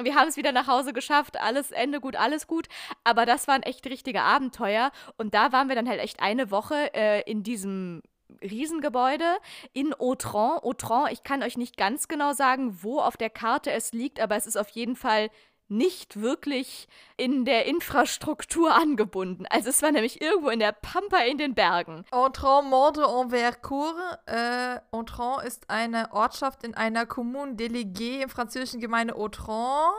Wir 0.00 0.14
haben 0.14 0.28
es 0.28 0.36
wieder 0.36 0.52
nach 0.52 0.68
Hause 0.68 0.92
geschafft, 0.92 1.38
alles 1.40 1.72
Ende 1.72 2.00
gut, 2.00 2.16
alles 2.16 2.46
gut. 2.46 2.68
Aber 3.04 3.26
das 3.26 3.48
waren 3.48 3.62
echt 3.62 3.84
richtige 3.86 4.22
Abenteuer. 4.22 4.92
Und 5.16 5.34
da 5.34 5.52
waren 5.52 5.68
wir 5.68 5.74
dann 5.74 5.88
halt 5.88 6.00
echt 6.00 6.20
eine 6.20 6.50
Woche 6.50 6.94
äh, 6.94 7.22
in 7.28 7.42
diesem 7.42 8.02
Riesengebäude 8.42 9.38
in 9.72 9.94
Autran. 9.94 10.58
Autran, 10.62 11.08
ich 11.10 11.22
kann 11.22 11.42
euch 11.42 11.56
nicht 11.56 11.76
ganz 11.76 12.08
genau 12.08 12.32
sagen, 12.32 12.82
wo 12.82 13.00
auf 13.00 13.16
der 13.16 13.30
Karte 13.30 13.72
es 13.72 13.92
liegt, 13.92 14.20
aber 14.20 14.36
es 14.36 14.46
ist 14.46 14.56
auf 14.56 14.68
jeden 14.70 14.96
Fall 14.96 15.30
nicht 15.68 16.20
wirklich 16.20 16.88
in 17.16 17.44
der 17.44 17.66
Infrastruktur 17.66 18.74
angebunden. 18.74 19.44
Also 19.50 19.70
es 19.70 19.82
war 19.82 19.92
nämlich 19.92 20.20
irgendwo 20.20 20.48
in 20.48 20.60
der 20.60 20.72
Pampa 20.72 21.18
in 21.18 21.38
den 21.38 21.54
Bergen. 21.54 22.04
Autran 22.10 22.68
Morde 22.68 23.02
en 23.02 23.30
Vercourt. 23.30 23.94
Äh, 24.26 24.80
Autran 24.90 25.46
ist 25.46 25.68
eine 25.68 26.12
Ortschaft 26.12 26.64
in 26.64 26.74
einer 26.74 27.06
Commune 27.06 27.56
déléguée 27.56 28.22
im 28.22 28.28
französischen 28.28 28.80
Gemeinde 28.80 29.14
Autran 29.14 29.92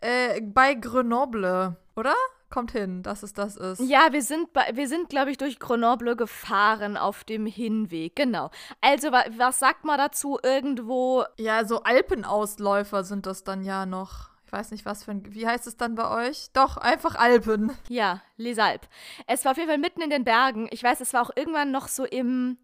äh, 0.00 0.40
bei 0.40 0.74
Grenoble, 0.74 1.76
oder? 1.96 2.14
Kommt 2.50 2.72
hin, 2.72 3.02
dass 3.02 3.22
es 3.22 3.34
das 3.34 3.56
ist. 3.56 3.80
Ja, 3.80 4.08
wir 4.12 4.22
sind, 4.22 4.48
wir 4.72 4.88
sind, 4.88 5.10
glaube 5.10 5.30
ich, 5.30 5.36
durch 5.36 5.58
Grenoble 5.58 6.16
gefahren 6.16 6.96
auf 6.96 7.24
dem 7.24 7.44
Hinweg. 7.44 8.16
Genau. 8.16 8.50
Also, 8.80 9.12
wa 9.12 9.22
was 9.36 9.58
sagt 9.58 9.84
man 9.84 9.98
dazu? 9.98 10.38
Irgendwo. 10.42 11.24
Ja, 11.36 11.66
so 11.66 11.82
Alpenausläufer 11.82 13.04
sind 13.04 13.26
das 13.26 13.44
dann 13.44 13.64
ja 13.64 13.84
noch. 13.84 14.27
Ich 14.48 14.52
weiß 14.52 14.70
nicht, 14.70 14.86
was 14.86 15.04
für 15.04 15.10
ein. 15.10 15.34
Wie 15.34 15.46
heißt 15.46 15.66
es 15.66 15.76
dann 15.76 15.94
bei 15.94 16.08
euch? 16.08 16.46
Doch, 16.54 16.78
einfach 16.78 17.16
Alpen. 17.16 17.70
Ja, 17.90 18.22
Les 18.38 18.58
Alpes. 18.58 18.88
Es 19.26 19.44
war 19.44 19.52
auf 19.52 19.58
jeden 19.58 19.68
Fall 19.68 19.76
mitten 19.76 20.00
in 20.00 20.08
den 20.08 20.24
Bergen. 20.24 20.68
Ich 20.70 20.82
weiß, 20.82 21.02
es 21.02 21.12
war 21.12 21.20
auch 21.20 21.30
irgendwann 21.36 21.70
noch 21.70 21.86
so 21.86 22.06
im 22.06 22.56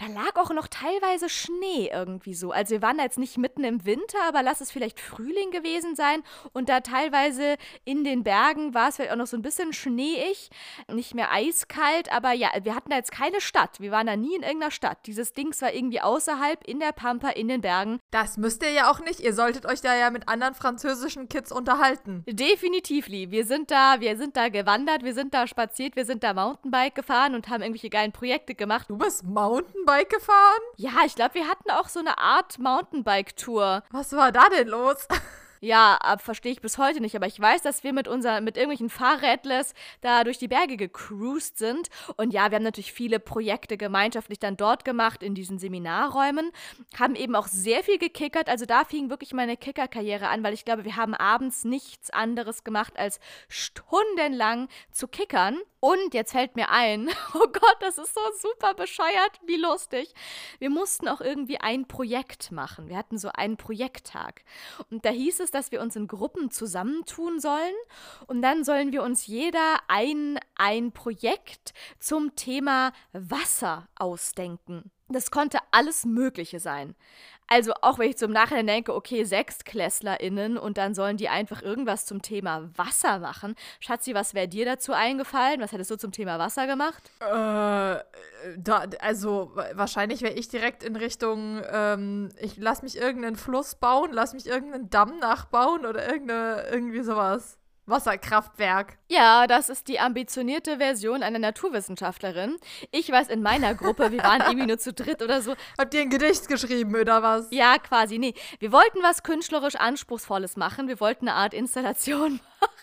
da 0.00 0.06
lag 0.06 0.36
auch 0.36 0.50
noch 0.50 0.66
teilweise 0.66 1.28
Schnee 1.28 1.90
irgendwie 1.92 2.32
so. 2.32 2.52
Also 2.52 2.70
wir 2.70 2.82
waren 2.82 2.96
da 2.96 3.04
jetzt 3.04 3.18
nicht 3.18 3.36
mitten 3.36 3.64
im 3.64 3.84
Winter, 3.84 4.18
aber 4.26 4.42
lass 4.42 4.62
es 4.62 4.70
vielleicht 4.70 4.98
Frühling 4.98 5.50
gewesen 5.50 5.94
sein. 5.94 6.22
Und 6.54 6.70
da 6.70 6.80
teilweise 6.80 7.56
in 7.84 8.02
den 8.02 8.22
Bergen 8.22 8.72
war 8.72 8.88
es 8.88 8.96
vielleicht 8.96 9.12
auch 9.12 9.16
noch 9.16 9.26
so 9.26 9.36
ein 9.36 9.42
bisschen 9.42 9.74
schneeig, 9.74 10.48
nicht 10.90 11.14
mehr 11.14 11.30
eiskalt, 11.30 12.10
aber 12.12 12.32
ja, 12.32 12.48
wir 12.62 12.74
hatten 12.74 12.88
da 12.88 12.96
jetzt 12.96 13.12
keine 13.12 13.42
Stadt. 13.42 13.78
Wir 13.78 13.90
waren 13.90 14.06
da 14.06 14.16
nie 14.16 14.34
in 14.34 14.42
irgendeiner 14.42 14.70
Stadt. 14.70 14.98
Dieses 15.06 15.34
Ding 15.34 15.50
war 15.60 15.74
irgendwie 15.74 16.00
außerhalb 16.00 16.64
in 16.64 16.80
der 16.80 16.92
Pampa, 16.92 17.30
in 17.30 17.48
den 17.48 17.60
Bergen. 17.60 17.98
Das 18.10 18.38
müsst 18.38 18.62
ihr 18.62 18.70
ja 18.70 18.90
auch 18.90 19.00
nicht. 19.00 19.20
Ihr 19.20 19.34
solltet 19.34 19.66
euch 19.66 19.82
da 19.82 19.94
ja 19.94 20.10
mit 20.10 20.28
anderen 20.28 20.54
französischen 20.54 21.28
Kids 21.28 21.52
unterhalten. 21.52 22.24
Definitiv, 22.26 23.08
Lee. 23.08 23.30
Wir 23.30 23.44
sind 23.44 23.70
da, 23.70 24.00
wir 24.00 24.16
sind 24.16 24.36
da 24.36 24.48
gewandert, 24.48 25.02
wir 25.02 25.12
sind 25.12 25.34
da 25.34 25.46
spaziert, 25.46 25.96
wir 25.96 26.06
sind 26.06 26.22
da 26.22 26.32
Mountainbike 26.32 26.94
gefahren 26.94 27.34
und 27.34 27.48
haben 27.48 27.60
irgendwelche 27.62 27.90
geilen 27.90 28.12
Projekte 28.12 28.54
gemacht. 28.54 28.88
Du 28.88 28.96
bist 28.96 29.24
Mountainbike 29.24 29.89
Mountainbike 29.90 30.10
gefahren? 30.10 30.60
Ja, 30.76 30.92
ich 31.04 31.14
glaube, 31.14 31.34
wir 31.34 31.48
hatten 31.48 31.70
auch 31.70 31.88
so 31.88 32.00
eine 32.00 32.18
Art 32.18 32.58
Mountainbike-Tour. 32.58 33.82
Was 33.90 34.12
war 34.12 34.32
da 34.32 34.48
denn 34.48 34.68
los? 34.68 35.08
Ja, 35.62 35.98
verstehe 36.16 36.52
ich 36.52 36.62
bis 36.62 36.78
heute 36.78 37.02
nicht, 37.02 37.14
aber 37.14 37.26
ich 37.26 37.38
weiß, 37.38 37.60
dass 37.60 37.84
wir 37.84 37.92
mit 37.92 38.08
unser, 38.08 38.40
mit 38.40 38.56
irgendwelchen 38.56 38.88
Fahrrädlers 38.88 39.74
da 40.00 40.24
durch 40.24 40.38
die 40.38 40.48
Berge 40.48 40.78
gecruised 40.78 41.58
sind. 41.58 41.90
Und 42.16 42.32
ja, 42.32 42.50
wir 42.50 42.56
haben 42.56 42.62
natürlich 42.62 42.94
viele 42.94 43.20
Projekte 43.20 43.76
gemeinschaftlich 43.76 44.38
dann 44.38 44.56
dort 44.56 44.86
gemacht, 44.86 45.22
in 45.22 45.34
diesen 45.34 45.58
Seminarräumen, 45.58 46.50
haben 46.98 47.14
eben 47.14 47.36
auch 47.36 47.46
sehr 47.46 47.84
viel 47.84 47.98
gekickert. 47.98 48.48
Also 48.48 48.64
da 48.64 48.86
fing 48.86 49.10
wirklich 49.10 49.34
meine 49.34 49.58
Kickerkarriere 49.58 50.28
an, 50.28 50.42
weil 50.42 50.54
ich 50.54 50.64
glaube, 50.64 50.86
wir 50.86 50.96
haben 50.96 51.12
abends 51.12 51.64
nichts 51.64 52.08
anderes 52.08 52.64
gemacht, 52.64 52.98
als 52.98 53.20
stundenlang 53.50 54.68
zu 54.92 55.08
kickern. 55.08 55.58
Und 55.80 56.12
jetzt 56.12 56.32
fällt 56.32 56.56
mir 56.56 56.68
ein, 56.70 57.08
oh 57.34 57.46
Gott, 57.46 57.76
das 57.80 57.96
ist 57.96 58.14
so 58.14 58.20
super 58.38 58.74
bescheuert, 58.74 59.40
wie 59.46 59.56
lustig. 59.56 60.12
Wir 60.58 60.70
mussten 60.70 61.08
auch 61.08 61.22
irgendwie 61.22 61.58
ein 61.58 61.88
Projekt 61.88 62.52
machen. 62.52 62.88
Wir 62.88 62.98
hatten 62.98 63.18
so 63.18 63.30
einen 63.32 63.56
Projekttag. 63.56 64.44
Und 64.90 65.06
da 65.06 65.10
hieß 65.10 65.40
es, 65.40 65.50
dass 65.50 65.72
wir 65.72 65.80
uns 65.80 65.96
in 65.96 66.06
Gruppen 66.06 66.50
zusammentun 66.50 67.40
sollen. 67.40 67.74
Und 68.26 68.42
dann 68.42 68.62
sollen 68.64 68.92
wir 68.92 69.02
uns 69.02 69.26
jeder 69.26 69.78
ein, 69.88 70.38
ein 70.54 70.92
Projekt 70.92 71.72
zum 71.98 72.36
Thema 72.36 72.92
Wasser 73.12 73.88
ausdenken. 73.96 74.90
Das 75.08 75.32
konnte 75.32 75.58
alles 75.72 76.04
Mögliche 76.04 76.60
sein. 76.60 76.94
Also 77.52 77.72
auch 77.82 77.98
wenn 77.98 78.08
ich 78.08 78.16
zum 78.16 78.30
Nachhinein 78.30 78.68
denke, 78.68 78.94
okay, 78.94 79.24
SechstklässlerInnen 79.24 80.56
und 80.56 80.78
dann 80.78 80.94
sollen 80.94 81.16
die 81.16 81.28
einfach 81.28 81.62
irgendwas 81.62 82.06
zum 82.06 82.22
Thema 82.22 82.70
Wasser 82.76 83.18
machen. 83.18 83.56
Schatzi, 83.80 84.14
was 84.14 84.34
wäre 84.34 84.46
dir 84.46 84.64
dazu 84.64 84.92
eingefallen? 84.92 85.60
Was 85.60 85.72
hättest 85.72 85.90
du 85.90 85.96
zum 85.96 86.12
Thema 86.12 86.38
Wasser 86.38 86.68
gemacht? 86.68 87.10
Äh, 87.20 87.26
da, 88.56 88.84
also 89.00 89.50
wahrscheinlich 89.74 90.22
wäre 90.22 90.34
ich 90.34 90.48
direkt 90.48 90.84
in 90.84 90.94
Richtung, 90.94 91.60
ähm, 91.72 92.28
ich 92.38 92.56
lass 92.56 92.82
mich 92.82 92.96
irgendeinen 92.96 93.34
Fluss 93.34 93.74
bauen, 93.74 94.10
lass 94.12 94.32
mich 94.32 94.46
irgendeinen 94.46 94.88
Damm 94.88 95.18
nachbauen 95.18 95.86
oder 95.86 96.08
irgendeine, 96.08 96.68
irgendwie 96.70 97.02
sowas. 97.02 97.59
Wasserkraftwerk. 97.90 98.98
Ja, 99.08 99.46
das 99.46 99.68
ist 99.68 99.88
die 99.88 100.00
ambitionierte 100.00 100.78
Version 100.78 101.22
einer 101.22 101.38
Naturwissenschaftlerin. 101.38 102.56
Ich 102.90 103.10
weiß 103.10 103.28
in 103.28 103.42
meiner 103.42 103.74
Gruppe, 103.74 104.12
wir 104.12 104.22
waren 104.22 104.40
irgendwie 104.42 104.66
nur 104.66 104.78
zu 104.78 104.92
dritt 104.92 105.22
oder 105.22 105.42
so. 105.42 105.54
Habt 105.78 105.94
ihr 105.94 106.02
ein 106.02 106.10
Gedicht 106.10 106.48
geschrieben 106.48 106.94
oder 106.94 107.22
was? 107.22 107.48
Ja, 107.50 107.78
quasi. 107.78 108.18
Nee, 108.18 108.34
wir 108.58 108.72
wollten 108.72 109.02
was 109.02 109.22
künstlerisch 109.22 109.76
Anspruchsvolles 109.76 110.56
machen. 110.56 110.88
Wir 110.88 111.00
wollten 111.00 111.28
eine 111.28 111.36
Art 111.36 111.54
Installation 111.54 112.40
machen 112.60 112.74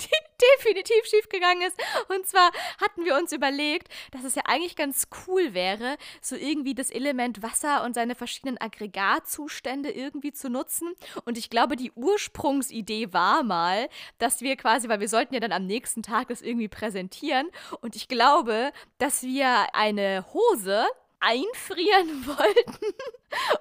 die 0.00 0.27
definitiv 0.56 1.04
schiefgegangen 1.04 1.66
ist. 1.66 1.78
Und 2.08 2.26
zwar 2.26 2.50
hatten 2.80 3.04
wir 3.04 3.16
uns 3.16 3.32
überlegt, 3.32 3.88
dass 4.12 4.24
es 4.24 4.34
ja 4.34 4.42
eigentlich 4.46 4.76
ganz 4.76 5.08
cool 5.26 5.54
wäre, 5.54 5.96
so 6.20 6.36
irgendwie 6.36 6.74
das 6.74 6.90
Element 6.90 7.42
Wasser 7.42 7.84
und 7.84 7.94
seine 7.94 8.14
verschiedenen 8.14 8.58
Aggregatzustände 8.58 9.90
irgendwie 9.90 10.32
zu 10.32 10.48
nutzen. 10.48 10.94
Und 11.24 11.38
ich 11.38 11.50
glaube, 11.50 11.76
die 11.76 11.92
Ursprungsidee 11.92 13.12
war 13.12 13.42
mal, 13.42 13.88
dass 14.18 14.40
wir 14.40 14.56
quasi, 14.56 14.88
weil 14.88 15.00
wir 15.00 15.08
sollten 15.08 15.34
ja 15.34 15.40
dann 15.40 15.52
am 15.52 15.66
nächsten 15.66 16.02
Tag 16.02 16.28
das 16.28 16.42
irgendwie 16.42 16.68
präsentieren. 16.68 17.48
Und 17.80 17.96
ich 17.96 18.08
glaube, 18.08 18.72
dass 18.98 19.22
wir 19.22 19.74
eine 19.74 20.24
Hose 20.32 20.86
einfrieren 21.20 22.26
wollten 22.26 22.94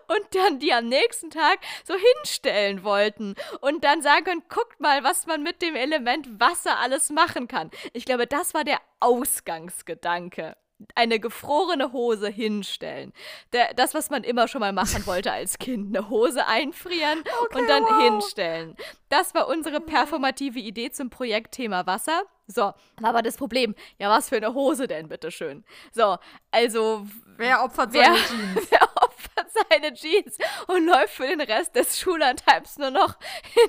und 0.08 0.36
dann 0.36 0.60
die 0.60 0.74
am 0.74 0.88
nächsten 0.88 1.30
Tag 1.30 1.60
so 1.84 1.94
hinstellen 1.96 2.84
wollten 2.84 3.36
und 3.62 3.84
dann 3.84 4.02
sagen 4.02 4.44
guckt 4.50 4.80
mal, 4.80 5.04
was 5.04 5.26
man 5.28 5.44
mit 5.44 5.62
dem 5.62 5.76
Element 5.76 6.40
Wasser 6.40 6.80
alles 6.80 7.10
machen 7.10 7.48
kann. 7.48 7.72
Ich 7.94 8.06
glaube, 8.06 8.28
das 8.28 8.54
war 8.54 8.64
der 8.64 8.80
Ausgangsgedanke 9.00 10.56
eine 10.96 11.20
gefrorene 11.20 11.92
Hose 11.92 12.30
hinstellen. 12.30 13.14
Der, 13.54 13.74
das, 13.74 13.94
was 13.94 14.10
man 14.10 14.24
immer 14.24 14.48
schon 14.48 14.60
mal 14.60 14.74
machen 14.74 15.06
wollte 15.08 15.32
als 15.32 15.58
Kind. 15.58 15.96
Eine 15.96 16.10
Hose 16.10 16.46
einfrieren 16.46 17.24
okay, 17.44 17.60
und 17.60 17.68
dann 17.68 17.84
wow. 17.84 18.02
hinstellen. 18.02 18.76
Das 19.10 19.34
war 19.34 19.48
unsere 19.48 19.80
performative 19.80 20.60
Idee 20.60 20.92
zum 20.92 21.10
Projektthema 21.10 21.86
Wasser. 21.86 22.24
So, 22.48 22.74
aber 23.04 23.22
das 23.22 23.36
Problem. 23.36 23.76
Ja, 24.00 24.10
was 24.10 24.30
für 24.30 24.38
eine 24.38 24.54
Hose 24.54 24.88
denn, 24.88 25.10
bitteschön? 25.10 25.66
So, 25.92 26.18
also. 26.50 27.06
Wer 27.38 27.64
opfert 27.64 27.94
wer, 27.94 28.06
seine 28.06 28.18
Jeans? 28.18 28.68
Wer 28.72 28.97
opfert 29.38 29.52
seine 29.70 29.94
Jeans 29.94 30.38
und 30.68 30.86
läuft 30.86 31.14
für 31.14 31.28
den 31.28 31.42
Rest 31.42 31.76
des 31.76 32.00
Schullandheims 32.00 32.78
nur 32.78 32.92
noch 32.92 33.18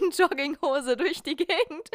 in 0.00 0.10
Jogginghose 0.10 0.96
durch 0.96 1.22
die 1.22 1.36
Gegend? 1.36 1.90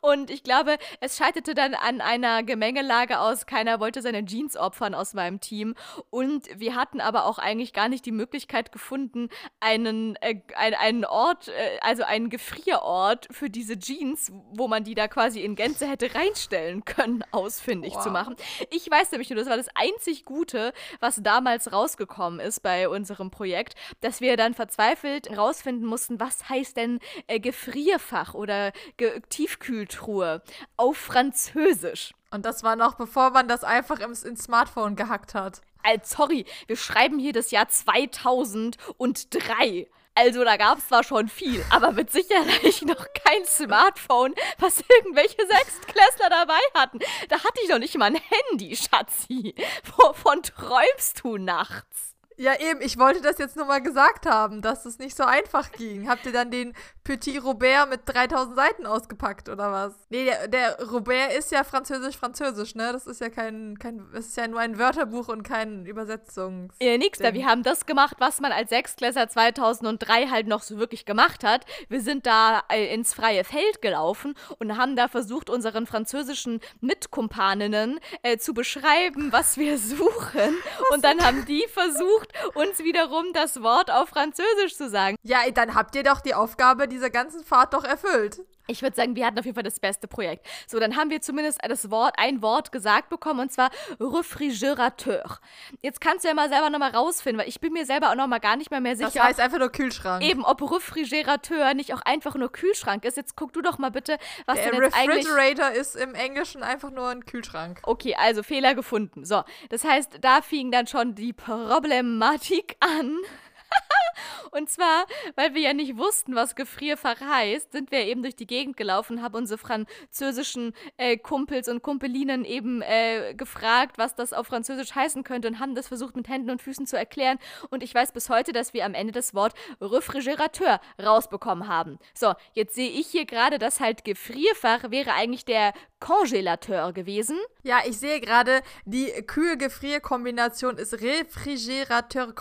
Und 0.00 0.30
ich 0.30 0.42
glaube, 0.42 0.76
es 1.00 1.16
scheiterte 1.16 1.54
dann 1.54 1.74
an 1.74 2.00
einer 2.00 2.42
Gemengelage 2.42 3.18
aus, 3.18 3.46
keiner 3.46 3.80
wollte 3.80 4.02
seine 4.02 4.24
Jeans 4.24 4.56
opfern 4.56 4.94
aus 4.94 5.14
meinem 5.14 5.40
Team. 5.40 5.74
Und 6.10 6.48
wir 6.58 6.74
hatten 6.74 7.00
aber 7.00 7.26
auch 7.26 7.38
eigentlich 7.38 7.72
gar 7.72 7.88
nicht 7.88 8.06
die 8.06 8.12
Möglichkeit 8.12 8.72
gefunden, 8.72 9.28
einen, 9.60 10.16
äh, 10.16 10.40
ein, 10.56 10.74
einen 10.74 11.04
Ort, 11.04 11.48
äh, 11.48 11.78
also 11.80 12.02
einen 12.02 12.30
Gefrierort 12.30 13.28
für 13.30 13.50
diese 13.50 13.78
Jeans, 13.78 14.32
wo 14.52 14.68
man 14.68 14.84
die 14.84 14.94
da 14.94 15.08
quasi 15.08 15.40
in 15.40 15.54
Gänze 15.54 15.88
hätte 15.88 16.14
rein 16.14 16.24
einstellen 16.34 16.84
können, 16.84 17.24
ausfindig 17.30 17.94
wow. 17.94 18.02
zu 18.02 18.10
machen. 18.10 18.36
Ich 18.70 18.90
weiß 18.90 19.12
nämlich 19.12 19.30
nur, 19.30 19.38
das 19.38 19.48
war 19.48 19.56
das 19.56 19.68
einzig 19.74 20.24
Gute, 20.24 20.72
was 21.00 21.22
damals 21.22 21.72
rausgekommen 21.72 22.40
ist 22.40 22.60
bei 22.60 22.88
unserem 22.88 23.13
Projekt, 23.30 23.74
dass 24.00 24.20
wir 24.20 24.36
dann 24.36 24.54
verzweifelt 24.54 25.36
rausfinden 25.36 25.86
mussten, 25.86 26.20
was 26.20 26.48
heißt 26.48 26.76
denn 26.76 27.00
äh, 27.26 27.40
Gefrierfach 27.40 28.34
oder 28.34 28.72
Ge 28.96 29.20
Tiefkühltruhe 29.28 30.42
auf 30.76 30.96
Französisch. 30.96 32.14
Und 32.30 32.44
das 32.44 32.62
war 32.62 32.76
noch 32.76 32.94
bevor 32.94 33.30
man 33.30 33.48
das 33.48 33.64
einfach 33.64 34.00
ins, 34.00 34.24
ins 34.24 34.44
Smartphone 34.44 34.96
gehackt 34.96 35.34
hat. 35.34 35.62
Als, 35.82 36.10
sorry, 36.10 36.46
wir 36.66 36.76
schreiben 36.76 37.18
hier 37.18 37.32
das 37.32 37.50
Jahr 37.50 37.68
2003. 37.68 39.88
Also 40.16 40.44
da 40.44 40.56
gab 40.56 40.78
es 40.78 40.88
zwar 40.88 41.02
schon 41.02 41.28
viel, 41.28 41.64
aber 41.70 41.90
mit 41.90 42.10
Sicherheit 42.10 42.82
noch 42.82 43.06
kein 43.14 43.44
Smartphone, 43.44 44.34
was 44.58 44.82
irgendwelche 44.88 45.44
Sechstklässler 45.46 46.30
dabei 46.30 46.60
hatten. 46.74 47.00
Da 47.28 47.36
hatte 47.36 47.60
ich 47.62 47.68
noch 47.68 47.80
nicht 47.80 47.96
mal 47.98 48.06
ein 48.06 48.20
Handy, 48.50 48.76
Schatzi. 48.76 49.54
Wovon 49.96 50.42
träumst 50.42 51.22
du 51.22 51.36
nachts? 51.36 52.13
Ja, 52.36 52.52
eben, 52.60 52.80
ich 52.80 52.98
wollte 52.98 53.20
das 53.20 53.38
jetzt 53.38 53.56
nur 53.56 53.66
mal 53.66 53.80
gesagt 53.80 54.26
haben, 54.26 54.60
dass 54.62 54.86
es 54.86 54.98
nicht 54.98 55.16
so 55.16 55.24
einfach 55.24 55.70
ging. 55.72 56.08
Habt 56.08 56.26
ihr 56.26 56.32
dann 56.32 56.50
den 56.50 56.74
Petit 57.04 57.42
Robert 57.42 57.88
mit 57.90 58.00
3000 58.06 58.56
Seiten 58.56 58.86
ausgepackt 58.86 59.48
oder 59.48 59.70
was? 59.70 59.92
Nee, 60.10 60.24
der, 60.24 60.48
der 60.48 60.82
Robert 60.90 61.32
ist 61.32 61.52
ja 61.52 61.62
französisch-französisch, 61.62 62.74
ne? 62.74 62.92
Das 62.92 63.06
ist 63.06 63.20
ja 63.20 63.28
kein, 63.28 63.78
kein, 63.78 64.06
es 64.14 64.28
ist 64.28 64.36
ja 64.36 64.48
nur 64.48 64.60
ein 64.60 64.78
Wörterbuch 64.78 65.28
und 65.28 65.42
kein 65.42 65.86
Übersetzungs. 65.86 66.74
Ja, 66.80 66.96
nix 66.98 67.18
da. 67.18 67.34
Wir 67.34 67.46
haben 67.46 67.62
das 67.62 67.86
gemacht, 67.86 68.16
was 68.18 68.40
man 68.40 68.52
als 68.52 68.70
Sechstklässler 68.70 69.28
2003 69.28 70.28
halt 70.28 70.46
noch 70.46 70.62
so 70.62 70.78
wirklich 70.78 71.04
gemacht 71.04 71.44
hat. 71.44 71.66
Wir 71.88 72.00
sind 72.00 72.26
da 72.26 72.62
äh, 72.68 72.92
ins 72.92 73.14
freie 73.14 73.44
Feld 73.44 73.82
gelaufen 73.82 74.34
und 74.58 74.76
haben 74.76 74.96
da 74.96 75.08
versucht, 75.08 75.50
unseren 75.50 75.86
französischen 75.86 76.60
Mitkumpaninnen 76.80 78.00
äh, 78.22 78.38
zu 78.38 78.54
beschreiben, 78.54 79.30
was 79.30 79.56
wir 79.56 79.78
suchen. 79.84 80.56
Was 80.78 80.90
und 80.90 81.04
dann 81.04 81.24
haben 81.24 81.44
die 81.44 81.64
versucht, 81.68 82.23
versucht, 82.32 82.56
uns 82.56 82.78
wiederum 82.80 83.32
das 83.32 83.62
Wort 83.62 83.90
auf 83.90 84.08
Französisch 84.08 84.76
zu 84.76 84.88
sagen. 84.88 85.16
Ja, 85.22 85.38
dann 85.52 85.74
habt 85.74 85.94
ihr 85.94 86.02
doch 86.02 86.20
die 86.20 86.34
Aufgabe 86.34 86.88
dieser 86.88 87.10
ganzen 87.10 87.44
Fahrt 87.44 87.74
doch 87.74 87.84
erfüllt. 87.84 88.40
Ich 88.66 88.82
würde 88.82 88.96
sagen, 88.96 89.14
wir 89.14 89.26
hatten 89.26 89.38
auf 89.38 89.44
jeden 89.44 89.54
Fall 89.54 89.62
das 89.62 89.80
beste 89.80 90.08
Projekt. 90.08 90.46
So, 90.66 90.78
dann 90.80 90.96
haben 90.96 91.10
wir 91.10 91.20
zumindest 91.20 91.58
das 91.66 91.90
Wort, 91.90 92.14
ein 92.16 92.40
Wort 92.42 92.72
gesagt 92.72 93.10
bekommen 93.10 93.40
und 93.40 93.52
zwar 93.52 93.70
Refrigerateur. 94.00 95.38
Jetzt 95.82 96.00
kannst 96.00 96.24
du 96.24 96.28
ja 96.28 96.34
mal 96.34 96.48
selber 96.48 96.70
nochmal 96.70 96.92
rausfinden, 96.92 97.40
weil 97.40 97.48
ich 97.48 97.60
bin 97.60 97.72
mir 97.72 97.84
selber 97.84 98.10
auch 98.10 98.14
nochmal 98.14 98.40
gar 98.40 98.56
nicht 98.56 98.70
mehr, 98.70 98.80
mehr 98.80 98.96
sicher. 98.96 99.10
Das 99.12 99.22
heißt 99.22 99.40
einfach 99.40 99.58
nur 99.58 99.70
Kühlschrank. 99.70 100.24
Eben, 100.24 100.44
ob 100.44 100.62
Refrigerateur 100.62 101.74
nicht 101.74 101.92
auch 101.92 102.02
einfach 102.02 102.34
nur 102.36 102.50
Kühlschrank 102.50 103.04
ist. 103.04 103.16
Jetzt 103.16 103.36
guck 103.36 103.52
du 103.52 103.60
doch 103.60 103.78
mal 103.78 103.90
bitte, 103.90 104.18
was 104.46 104.56
Der 104.56 104.70
denn 104.70 104.82
jetzt 104.82 104.96
eigentlich... 104.96 105.26
Refrigerator 105.26 105.70
ist 105.70 105.96
im 105.96 106.14
Englischen 106.14 106.62
einfach 106.62 106.90
nur 106.90 107.08
ein 107.08 107.26
Kühlschrank. 107.26 107.80
Okay, 107.82 108.14
also 108.18 108.42
Fehler 108.42 108.74
gefunden. 108.74 109.24
So, 109.24 109.42
das 109.68 109.84
heißt, 109.84 110.18
da 110.20 110.40
fing 110.42 110.70
dann 110.70 110.86
schon 110.86 111.14
die 111.14 111.32
Problematik 111.32 112.76
an. 112.80 113.18
Und 114.50 114.70
zwar, 114.70 115.06
weil 115.36 115.54
wir 115.54 115.62
ja 115.62 115.72
nicht 115.72 115.96
wussten, 115.96 116.34
was 116.34 116.54
Gefrierfach 116.54 117.20
heißt, 117.20 117.72
sind 117.72 117.90
wir 117.90 118.00
eben 118.00 118.22
durch 118.22 118.36
die 118.36 118.46
Gegend 118.46 118.76
gelaufen, 118.76 119.22
haben 119.22 119.34
unsere 119.34 119.58
französischen 119.58 120.74
äh, 120.96 121.16
Kumpels 121.16 121.68
und 121.68 121.82
Kumpelinen 121.82 122.44
eben 122.44 122.82
äh, 122.82 123.34
gefragt, 123.34 123.98
was 123.98 124.14
das 124.14 124.32
auf 124.32 124.46
Französisch 124.46 124.94
heißen 124.94 125.24
könnte 125.24 125.48
und 125.48 125.58
haben 125.60 125.74
das 125.74 125.88
versucht 125.88 126.16
mit 126.16 126.28
Händen 126.28 126.50
und 126.50 126.62
Füßen 126.62 126.86
zu 126.86 126.96
erklären. 126.96 127.38
Und 127.70 127.82
ich 127.82 127.94
weiß 127.94 128.12
bis 128.12 128.28
heute, 128.28 128.52
dass 128.52 128.74
wir 128.74 128.84
am 128.84 128.94
Ende 128.94 129.12
das 129.12 129.34
Wort 129.34 129.54
Refrigerateur 129.80 130.80
rausbekommen 131.02 131.68
haben. 131.68 131.98
So, 132.14 132.34
jetzt 132.52 132.74
sehe 132.74 132.90
ich 132.90 133.08
hier 133.08 133.26
gerade, 133.26 133.58
dass 133.58 133.80
halt 133.80 134.04
Gefrierfach 134.04 134.90
wäre 134.90 135.12
eigentlich 135.12 135.44
der 135.44 135.72
Congelateur 136.00 136.92
gewesen. 136.92 137.38
Ja, 137.62 137.78
ich 137.86 137.98
sehe 137.98 138.20
gerade, 138.20 138.60
die 138.84 139.06
Kühl-Gefrier-Kombination 139.06 140.76
ist 140.76 141.00
Refrigerateur, 141.00 142.34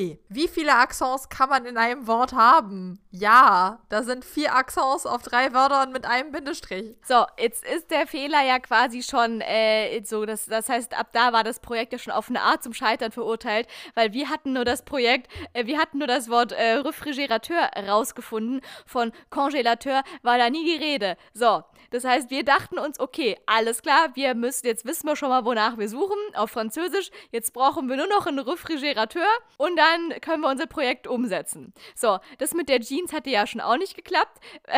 Combiné. 0.00 0.18
Wie 0.28 0.48
viele 0.48 0.74
Accents 0.74 1.28
kann 1.28 1.48
man 1.48 1.64
in 1.66 1.76
einem 1.76 2.06
Wort 2.06 2.32
haben? 2.32 3.00
Ja, 3.10 3.80
da 3.88 4.02
sind 4.02 4.24
vier 4.24 4.54
Accents 4.54 5.06
auf 5.06 5.22
drei 5.22 5.52
Wörtern 5.52 5.92
mit 5.92 6.06
einem 6.06 6.32
Bindestrich. 6.32 6.96
So, 7.06 7.24
jetzt 7.38 7.64
ist 7.64 7.90
der 7.90 8.06
Fehler 8.06 8.42
ja 8.44 8.58
quasi 8.58 9.02
schon 9.02 9.40
äh, 9.40 10.02
so, 10.04 10.24
das, 10.24 10.46
das 10.46 10.68
heißt, 10.68 10.98
ab 10.98 11.08
da 11.12 11.32
war 11.32 11.44
das 11.44 11.60
Projekt 11.60 11.92
ja 11.92 11.98
schon 11.98 12.12
auf 12.12 12.28
eine 12.28 12.40
Art 12.40 12.62
zum 12.62 12.72
Scheitern 12.72 13.12
verurteilt, 13.12 13.66
weil 13.94 14.12
wir 14.12 14.30
hatten 14.30 14.52
nur 14.52 14.64
das 14.64 14.84
Projekt, 14.84 15.30
äh, 15.52 15.66
wir 15.66 15.78
hatten 15.78 15.98
nur 15.98 16.06
das 16.06 16.28
Wort 16.28 16.52
äh, 16.52 16.74
Refrigerateur 16.74 17.70
rausgefunden. 17.88 18.60
Von 18.86 19.12
Congelateur 19.30 20.02
war 20.22 20.38
da 20.38 20.50
nie 20.50 20.64
die 20.64 20.82
Rede. 20.82 21.16
So, 21.34 21.62
das 21.90 22.04
heißt, 22.04 22.30
wir 22.30 22.44
dachten 22.44 22.78
uns, 22.78 23.00
okay, 23.00 23.38
alles 23.46 23.82
klar, 23.82 24.10
wir 24.14 24.34
müssen, 24.34 24.66
jetzt 24.66 24.84
wissen 24.84 25.06
wir 25.06 25.16
schon 25.16 25.28
mal, 25.28 25.44
wonach 25.44 25.78
wir 25.78 25.88
suchen, 25.88 26.16
auf 26.34 26.50
Französisch. 26.50 27.10
Jetzt 27.30 27.52
brauchen 27.52 27.88
wir 27.88 27.96
nur 27.96 28.06
noch 28.06 28.26
einen 28.26 28.38
Refrigerateur 28.38 29.26
und 29.56 29.76
dann 29.76 30.20
können 30.20 30.42
wir 30.42 30.48
unser 30.48 30.66
Projekt 30.66 31.06
umsetzen. 31.06 31.72
So, 31.94 32.18
das 32.38 32.54
mit 32.54 32.68
der 32.68 32.80
Jeans 32.80 33.12
hatte 33.12 33.30
ja 33.30 33.46
schon 33.46 33.60
auch 33.60 33.76
nicht 33.76 33.94
geklappt. 33.94 34.38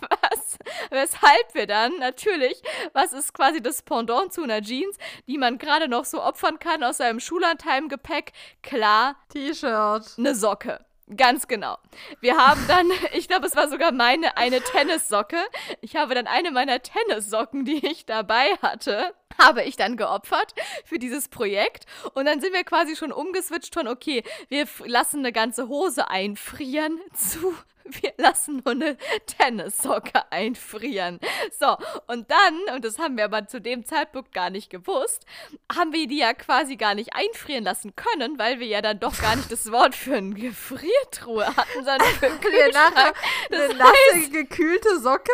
was, 0.00 0.58
weshalb 0.90 1.54
wir 1.54 1.66
dann 1.66 1.96
natürlich, 1.98 2.62
was 2.92 3.12
ist 3.12 3.34
quasi 3.34 3.60
das 3.60 3.82
Pendant 3.82 4.32
zu 4.32 4.42
einer 4.42 4.62
Jeans, 4.62 4.96
die 5.26 5.38
man 5.38 5.58
gerade 5.58 5.88
noch 5.88 6.04
so 6.04 6.22
opfern 6.22 6.58
kann 6.58 6.82
aus 6.82 6.98
seinem 6.98 7.20
Schullandheim-Gepäck? 7.20 8.32
Klar, 8.62 9.16
T-Shirt. 9.30 10.14
Eine 10.18 10.34
Socke. 10.34 10.84
Ganz 11.16 11.48
genau. 11.48 11.76
Wir 12.20 12.38
haben 12.38 12.64
dann, 12.66 12.90
ich 13.12 13.28
glaube, 13.28 13.46
es 13.46 13.54
war 13.54 13.68
sogar 13.68 13.92
meine 13.92 14.36
eine 14.36 14.60
Tennissocke. 14.60 15.36
Ich 15.82 15.96
habe 15.96 16.14
dann 16.14 16.26
eine 16.26 16.50
meiner 16.50 16.80
Tennissocken, 16.80 17.64
die 17.64 17.86
ich 17.86 18.06
dabei 18.06 18.46
hatte, 18.62 19.14
habe 19.38 19.64
ich 19.64 19.76
dann 19.76 19.96
geopfert 19.96 20.54
für 20.84 20.98
dieses 20.98 21.28
Projekt. 21.28 21.84
Und 22.14 22.24
dann 22.24 22.40
sind 22.40 22.54
wir 22.54 22.64
quasi 22.64 22.96
schon 22.96 23.12
umgeswitcht 23.12 23.74
von, 23.74 23.86
okay, 23.86 24.22
wir 24.48 24.66
lassen 24.86 25.18
eine 25.18 25.32
ganze 25.32 25.68
Hose 25.68 26.08
einfrieren 26.08 26.98
zu 27.14 27.54
wir 28.02 28.12
lassen 28.16 28.62
nur 28.64 28.72
eine 28.72 28.96
Tennissocke 29.26 30.30
einfrieren. 30.30 31.20
So, 31.58 31.76
und 32.06 32.30
dann, 32.30 32.74
und 32.74 32.84
das 32.84 32.98
haben 32.98 33.16
wir 33.16 33.24
aber 33.24 33.46
zu 33.46 33.60
dem 33.60 33.84
Zeitpunkt 33.84 34.32
gar 34.32 34.50
nicht 34.50 34.70
gewusst, 34.70 35.26
haben 35.74 35.92
wir 35.92 36.06
die 36.06 36.18
ja 36.18 36.32
quasi 36.34 36.76
gar 36.76 36.94
nicht 36.94 37.14
einfrieren 37.14 37.64
lassen 37.64 37.94
können, 37.94 38.38
weil 38.38 38.58
wir 38.60 38.66
ja 38.66 38.80
dann 38.80 39.00
doch 39.00 39.18
gar 39.20 39.36
nicht 39.36 39.52
das 39.52 39.70
Wort 39.70 39.94
für 39.94 40.16
eine 40.16 40.34
Gefriertruhe 40.34 41.46
hatten, 41.46 41.84
sondern 41.84 42.08
für 42.18 42.26
einen 42.26 42.40
Kühlschrank. 42.40 43.16
Eine 43.50 43.74
nasse, 43.74 44.30
gekühlte 44.30 45.00
Socke? 45.00 45.32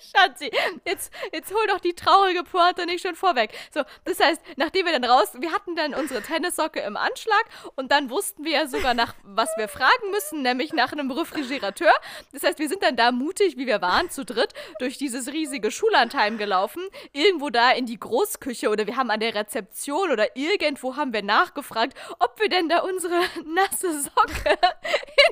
Schatzi, 0.00 0.50
jetzt, 0.86 1.12
jetzt 1.32 1.52
hol 1.52 1.66
doch 1.66 1.80
die 1.80 1.94
traurige 1.94 2.44
Pointe 2.44 2.86
nicht 2.86 3.02
schon 3.02 3.16
vorweg. 3.16 3.50
So, 3.72 3.82
das 4.04 4.20
heißt, 4.20 4.40
nachdem 4.56 4.86
wir 4.86 4.92
dann 4.92 5.04
raus, 5.04 5.28
wir 5.38 5.52
hatten 5.52 5.76
dann 5.76 5.94
unsere 5.94 6.22
Tennissocke 6.22 6.80
im 6.80 6.96
Anschlag 6.96 7.44
und 7.74 7.92
dann 7.92 8.10
wussten 8.10 8.44
wir 8.44 8.52
ja 8.52 8.66
sogar 8.66 8.94
nach, 8.94 9.14
was 9.22 9.50
wir 9.56 9.68
fragen 9.68 10.10
müssen, 10.10 10.42
nämlich 10.42 10.72
nach 10.72 10.92
einem 10.92 11.10
Refrigerator 11.10 11.81
Tür. 11.82 11.92
Das 12.32 12.44
heißt, 12.44 12.58
wir 12.58 12.68
sind 12.68 12.82
dann 12.82 12.96
da 12.96 13.10
mutig, 13.10 13.56
wie 13.56 13.66
wir 13.66 13.82
waren, 13.82 14.08
zu 14.08 14.24
dritt, 14.24 14.52
durch 14.78 14.98
dieses 14.98 15.32
riesige 15.32 15.70
Schullandheim 15.72 16.38
gelaufen, 16.38 16.82
irgendwo 17.12 17.50
da 17.50 17.72
in 17.72 17.86
die 17.86 17.98
Großküche 17.98 18.68
oder 18.70 18.86
wir 18.86 18.96
haben 18.96 19.10
an 19.10 19.20
der 19.20 19.34
Rezeption 19.34 20.10
oder 20.12 20.36
irgendwo 20.36 20.96
haben 20.96 21.12
wir 21.12 21.22
nachgefragt, 21.22 21.98
ob 22.20 22.38
wir 22.38 22.48
denn 22.48 22.68
da 22.68 22.80
unsere 22.80 23.14
nasse 23.44 24.00
Socke 24.02 24.58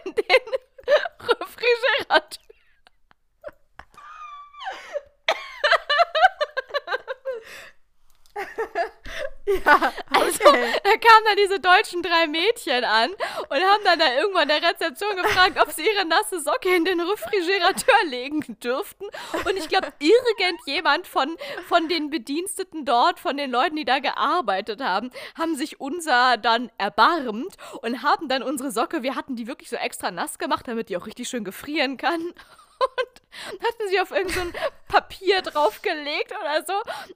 in 0.05 0.15
den 0.15 0.25
Refrigerator 1.21 2.41
Ja, 9.65 9.93
also, 10.11 10.49
okay. 10.49 10.73
Da 10.85 10.91
kamen 10.91 11.25
dann 11.27 11.37
diese 11.37 11.61
deutschen 11.61 12.03
drei 12.03 12.27
Mädchen 12.27 12.85
an 12.85 13.11
und 13.11 13.57
haben 13.57 13.85
dann 13.85 13.99
da 13.99 14.15
irgendwann 14.15 14.49
der 14.49 14.63
Rezeption 14.63 15.17
gefragt, 15.17 15.59
ob 15.61 15.73
sie 15.73 15.83
ihre 15.83 16.07
nasse 16.07 16.41
Socke 16.41 16.75
in 16.75 16.85
den 16.85 17.01
Refrigerator 17.01 17.95
legen 18.07 18.41
dürften. 18.63 19.05
Und 19.45 19.57
ich 19.57 19.69
glaube, 19.69 19.93
irgendjemand 19.99 21.07
von, 21.07 21.37
von 21.69 21.89
den 21.89 22.11
Bediensteten 22.11 22.85
dort, 22.85 23.19
von 23.19 23.37
den 23.37 23.51
Leuten, 23.51 23.77
die 23.77 23.85
da 23.85 23.99
gearbeitet 23.99 24.81
haben, 24.81 25.11
haben 25.37 25.57
sich 25.57 25.81
unser 25.81 26.37
dann 26.37 26.71
erbarmt 26.79 27.57
und 27.83 28.03
haben 28.03 28.29
dann 28.29 28.43
unsere 28.43 28.71
Socke, 28.71 29.03
wir 29.03 29.17
hatten 29.17 29.37
die 29.37 29.47
wirklich 29.47 29.71
so 29.71 29.77
extra 29.77 30.11
nass 30.11 30.39
gemacht, 30.39 30.69
damit 30.69 30.89
die 30.89 30.97
auch 30.97 31.07
richtig 31.07 31.29
schön 31.29 31.45
gefrieren 31.45 31.97
kann 31.97 32.33
und 32.81 33.63
hatten 33.63 33.89
sie 33.89 34.01
auf 34.01 34.11
irgendein 34.11 34.53
so 34.53 34.59
Papier 34.89 35.43
draufgelegt 35.43 36.33
oder 36.33 36.65
so 36.67 36.73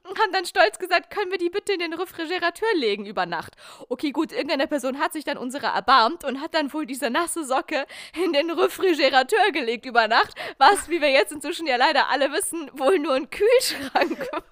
und 0.09 0.19
haben 0.19 0.33
dann 0.33 0.47
stolz 0.47 0.79
gesagt, 0.79 1.11
können 1.11 1.31
wir 1.31 1.39
die 1.39 1.51
bitte 1.51 1.73
in 1.73 1.81
den 1.81 1.95
Refrigerator 1.95 2.69
legen 2.75 3.07
über 3.07 3.27
Nacht. 3.27 3.55
Okay, 3.89 4.13
gut, 4.13 4.33
irgendeine 4.33 4.67
Person 4.67 4.99
hat 4.99 5.13
sich 5.13 5.25
dann 5.25 5.37
unsere 5.37 5.67
erbarmt 5.67 6.25
und 6.25 6.41
hat 6.41 6.55
dann 6.55 6.73
wohl 6.73 6.87
diese 6.87 7.11
nasse 7.11 7.45
Socke 7.45 7.87
in 8.15 8.33
den 8.33 8.51
Refrigerator 8.51 9.51
gelegt 9.53 9.87
über 9.87 10.09
Nacht, 10.09 10.35
was, 10.59 10.89
wie 10.89 11.01
wir 11.01 11.11
jetzt 11.11 11.33
inzwischen 11.33 11.67
ja 11.67 11.77
leider 11.77 12.09
alle 12.09 12.33
wissen, 12.33 12.71
wohl 12.75 12.99
nur 12.99 13.15
ein 13.15 13.31
Kühlschrank 13.31 14.19
war. 14.33 14.43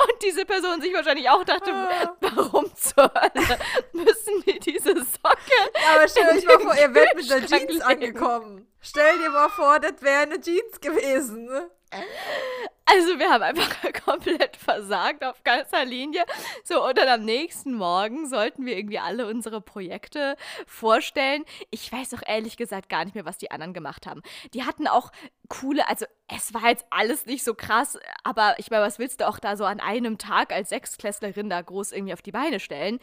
Und 0.00 0.22
diese 0.22 0.44
Person 0.44 0.80
sich 0.80 0.92
wahrscheinlich 0.94 1.28
auch 1.28 1.42
dachte, 1.42 1.72
ah. 1.72 2.16
warum 2.20 2.72
zur 2.76 3.10
Hölle 3.12 3.58
müssen 3.92 4.46
wir 4.46 4.60
diese 4.60 4.94
Socke. 4.94 5.58
Aber 5.92 6.06
stell 6.06 6.36
euch 6.36 6.44
mal 6.44 6.60
vor, 6.60 6.74
ihr 6.76 6.94
werdet 6.94 7.16
mit 7.16 7.30
der 7.30 7.46
Jeans 7.46 7.72
legen. 7.72 7.82
angekommen. 7.82 8.67
Stell 8.80 9.18
dir 9.18 9.30
mal 9.30 9.48
vor, 9.48 9.80
das 9.80 10.00
wäre 10.00 10.22
eine 10.22 10.40
Jeans 10.40 10.80
gewesen. 10.80 11.50
Also 12.90 13.18
wir 13.18 13.30
haben 13.30 13.42
einfach 13.42 13.76
komplett 14.04 14.56
versagt 14.56 15.22
auf 15.22 15.44
ganzer 15.44 15.84
Linie. 15.84 16.24
So, 16.64 16.86
und 16.86 16.96
dann 16.96 17.08
am 17.08 17.24
nächsten 17.24 17.74
Morgen 17.74 18.26
sollten 18.26 18.64
wir 18.64 18.76
irgendwie 18.76 18.98
alle 18.98 19.26
unsere 19.26 19.60
Projekte 19.60 20.36
vorstellen. 20.66 21.44
Ich 21.70 21.92
weiß 21.92 22.14
auch 22.14 22.22
ehrlich 22.26 22.56
gesagt 22.56 22.88
gar 22.88 23.04
nicht 23.04 23.14
mehr, 23.14 23.26
was 23.26 23.36
die 23.36 23.50
anderen 23.50 23.74
gemacht 23.74 24.06
haben. 24.06 24.22
Die 24.54 24.64
hatten 24.64 24.86
auch 24.86 25.10
coole, 25.48 25.88
also 25.88 26.06
es 26.28 26.52
war 26.52 26.68
jetzt 26.68 26.84
alles 26.90 27.24
nicht 27.24 27.42
so 27.42 27.54
krass, 27.54 27.98
aber 28.22 28.56
ich 28.58 28.70
meine, 28.70 28.84
was 28.84 28.98
willst 28.98 29.20
du 29.20 29.28
auch 29.28 29.38
da 29.38 29.56
so 29.56 29.64
an 29.64 29.80
einem 29.80 30.18
Tag 30.18 30.52
als 30.52 30.68
Sechsklässlerin 30.68 31.48
da 31.48 31.60
groß 31.62 31.92
irgendwie 31.92 32.12
auf 32.12 32.20
die 32.20 32.32
Beine 32.32 32.60
stellen? 32.60 32.98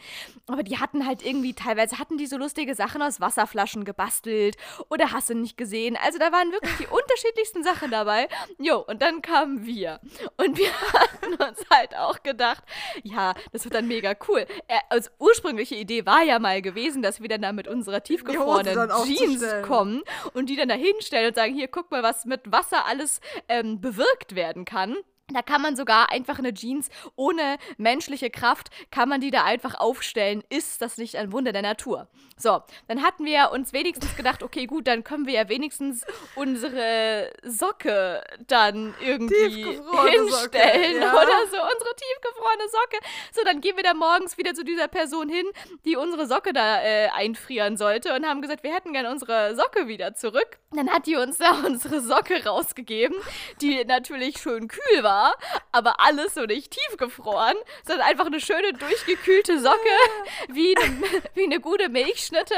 Aber 0.46 0.62
die 0.62 0.78
hatten 0.78 1.06
halt 1.06 1.24
irgendwie, 1.24 1.54
teilweise 1.54 1.98
hatten 1.98 2.18
die 2.18 2.26
so 2.26 2.36
lustige 2.36 2.74
Sachen 2.76 3.02
aus 3.02 3.20
Wasserflaschen 3.20 3.84
gebastelt 3.84 4.56
oder 4.88 5.10
hast 5.10 5.30
du 5.30 5.34
nicht 5.34 5.56
gesehen. 5.56 5.98
Also 6.00 6.18
da 6.18 6.30
waren 6.30 6.52
wirklich 6.52 6.76
die 6.76 6.86
unterschiedlichsten 6.90 7.64
Sachen 7.64 7.90
dabei. 7.90 8.28
Jo, 8.58 8.78
und 8.78 9.02
dann 9.02 9.22
kamen 9.22 9.66
wir. 9.66 9.75
Und 10.36 10.58
wir 10.58 10.72
hatten 10.92 11.34
uns 11.34 11.64
halt 11.70 11.96
auch 11.96 12.22
gedacht, 12.22 12.64
ja, 13.02 13.34
das 13.52 13.64
wird 13.64 13.74
dann 13.74 13.86
mega 13.88 14.14
cool. 14.28 14.46
Also 14.88 15.10
ursprüngliche 15.18 15.74
Idee 15.74 16.06
war 16.06 16.22
ja 16.22 16.38
mal 16.38 16.62
gewesen, 16.62 17.02
dass 17.02 17.20
wir 17.20 17.28
dann 17.28 17.42
da 17.42 17.52
mit 17.52 17.68
unserer 17.68 18.02
tiefgefrorenen 18.02 18.90
Jeans 19.04 19.44
kommen 19.62 20.02
und 20.34 20.48
die 20.48 20.56
dann 20.56 20.68
da 20.68 20.74
hinstellen 20.74 21.28
und 21.28 21.34
sagen, 21.34 21.54
hier, 21.54 21.68
guck 21.68 21.90
mal, 21.90 22.02
was 22.02 22.24
mit 22.24 22.50
Wasser 22.50 22.86
alles 22.86 23.20
ähm, 23.48 23.80
bewirkt 23.80 24.34
werden 24.34 24.64
kann. 24.64 24.96
Da 25.32 25.42
kann 25.42 25.60
man 25.60 25.74
sogar 25.74 26.12
einfach 26.12 26.38
eine 26.38 26.54
Jeans 26.54 26.88
ohne 27.16 27.56
menschliche 27.78 28.30
Kraft, 28.30 28.70
kann 28.92 29.08
man 29.08 29.20
die 29.20 29.32
da 29.32 29.42
einfach 29.42 29.74
aufstellen. 29.74 30.44
Ist 30.50 30.80
das 30.80 30.98
nicht 30.98 31.16
ein 31.16 31.32
Wunder 31.32 31.50
der 31.50 31.62
Natur? 31.62 32.06
So, 32.36 32.62
dann 32.86 33.02
hatten 33.02 33.24
wir 33.24 33.50
uns 33.50 33.72
wenigstens 33.72 34.14
gedacht, 34.14 34.44
okay, 34.44 34.66
gut, 34.66 34.86
dann 34.86 35.02
können 35.02 35.26
wir 35.26 35.34
ja 35.34 35.48
wenigstens 35.48 36.04
unsere 36.36 37.32
Socke 37.42 38.22
dann 38.46 38.94
irgendwie 39.00 39.64
hinstellen 39.64 40.28
Socke, 40.28 40.58
ja. 40.58 41.12
oder 41.12 41.46
so, 41.50 41.56
unsere 41.56 41.96
tiefgefrorene 41.96 42.68
Socke. 42.70 42.98
So, 43.32 43.42
dann 43.44 43.60
gehen 43.60 43.76
wir 43.76 43.82
da 43.82 43.94
morgens 43.94 44.38
wieder 44.38 44.54
zu 44.54 44.64
dieser 44.64 44.86
Person 44.86 45.28
hin, 45.28 45.46
die 45.84 45.96
unsere 45.96 46.28
Socke 46.28 46.52
da 46.52 46.82
äh, 46.82 47.08
einfrieren 47.08 47.76
sollte 47.76 48.14
und 48.14 48.24
haben 48.26 48.42
gesagt, 48.42 48.62
wir 48.62 48.72
hätten 48.72 48.92
gerne 48.92 49.10
unsere 49.10 49.56
Socke 49.56 49.88
wieder 49.88 50.14
zurück. 50.14 50.58
Dann 50.70 50.88
hat 50.90 51.06
die 51.08 51.16
uns 51.16 51.38
da 51.38 51.50
unsere 51.66 52.00
Socke 52.00 52.44
rausgegeben, 52.44 53.16
die 53.60 53.84
natürlich 53.84 54.38
schön 54.38 54.68
kühl 54.68 55.02
war 55.02 55.15
war, 55.16 55.34
aber 55.72 56.00
alles 56.00 56.34
so 56.34 56.42
nicht 56.42 56.70
tiefgefroren, 56.70 57.56
sondern 57.86 58.06
einfach 58.06 58.26
eine 58.26 58.40
schöne 58.40 58.72
durchgekühlte 58.74 59.60
Socke, 59.60 59.96
wie 60.48 60.76
eine, 60.76 61.02
wie 61.34 61.44
eine 61.44 61.60
gute 61.60 61.88
Milchschnitte. 61.88 62.54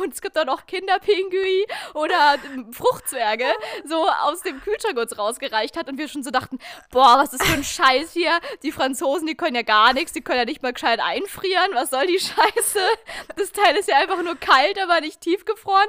Und 0.00 0.12
es 0.12 0.20
gibt 0.20 0.38
auch 0.38 0.44
noch 0.44 0.66
Kinderpingui 0.66 1.66
oder 1.94 2.36
Fruchtzwerge, 2.72 3.46
so 3.84 4.06
aus 4.08 4.42
dem 4.42 4.60
Kühlschrank 4.60 4.98
uns 4.98 5.18
rausgereicht 5.18 5.76
hat. 5.76 5.88
Und 5.88 5.98
wir 5.98 6.08
schon 6.08 6.22
so 6.22 6.30
dachten, 6.30 6.58
boah, 6.90 7.18
was 7.18 7.32
ist 7.32 7.44
für 7.44 7.54
ein 7.54 7.64
Scheiß 7.64 8.12
hier? 8.12 8.38
Die 8.62 8.72
Franzosen, 8.72 9.26
die 9.26 9.34
können 9.34 9.56
ja 9.56 9.62
gar 9.62 9.92
nichts, 9.92 10.12
die 10.12 10.20
können 10.20 10.40
ja 10.40 10.44
nicht 10.44 10.62
mal 10.62 10.72
gescheit 10.72 11.00
einfrieren. 11.00 11.70
Was 11.72 11.90
soll 11.90 12.06
die 12.06 12.20
Scheiße? 12.20 12.80
Das 13.36 13.52
Teil 13.52 13.76
ist 13.76 13.88
ja 13.88 13.96
einfach 13.98 14.22
nur 14.22 14.36
kalt, 14.36 14.78
aber 14.82 15.00
nicht 15.00 15.20
tiefgefroren. 15.20 15.88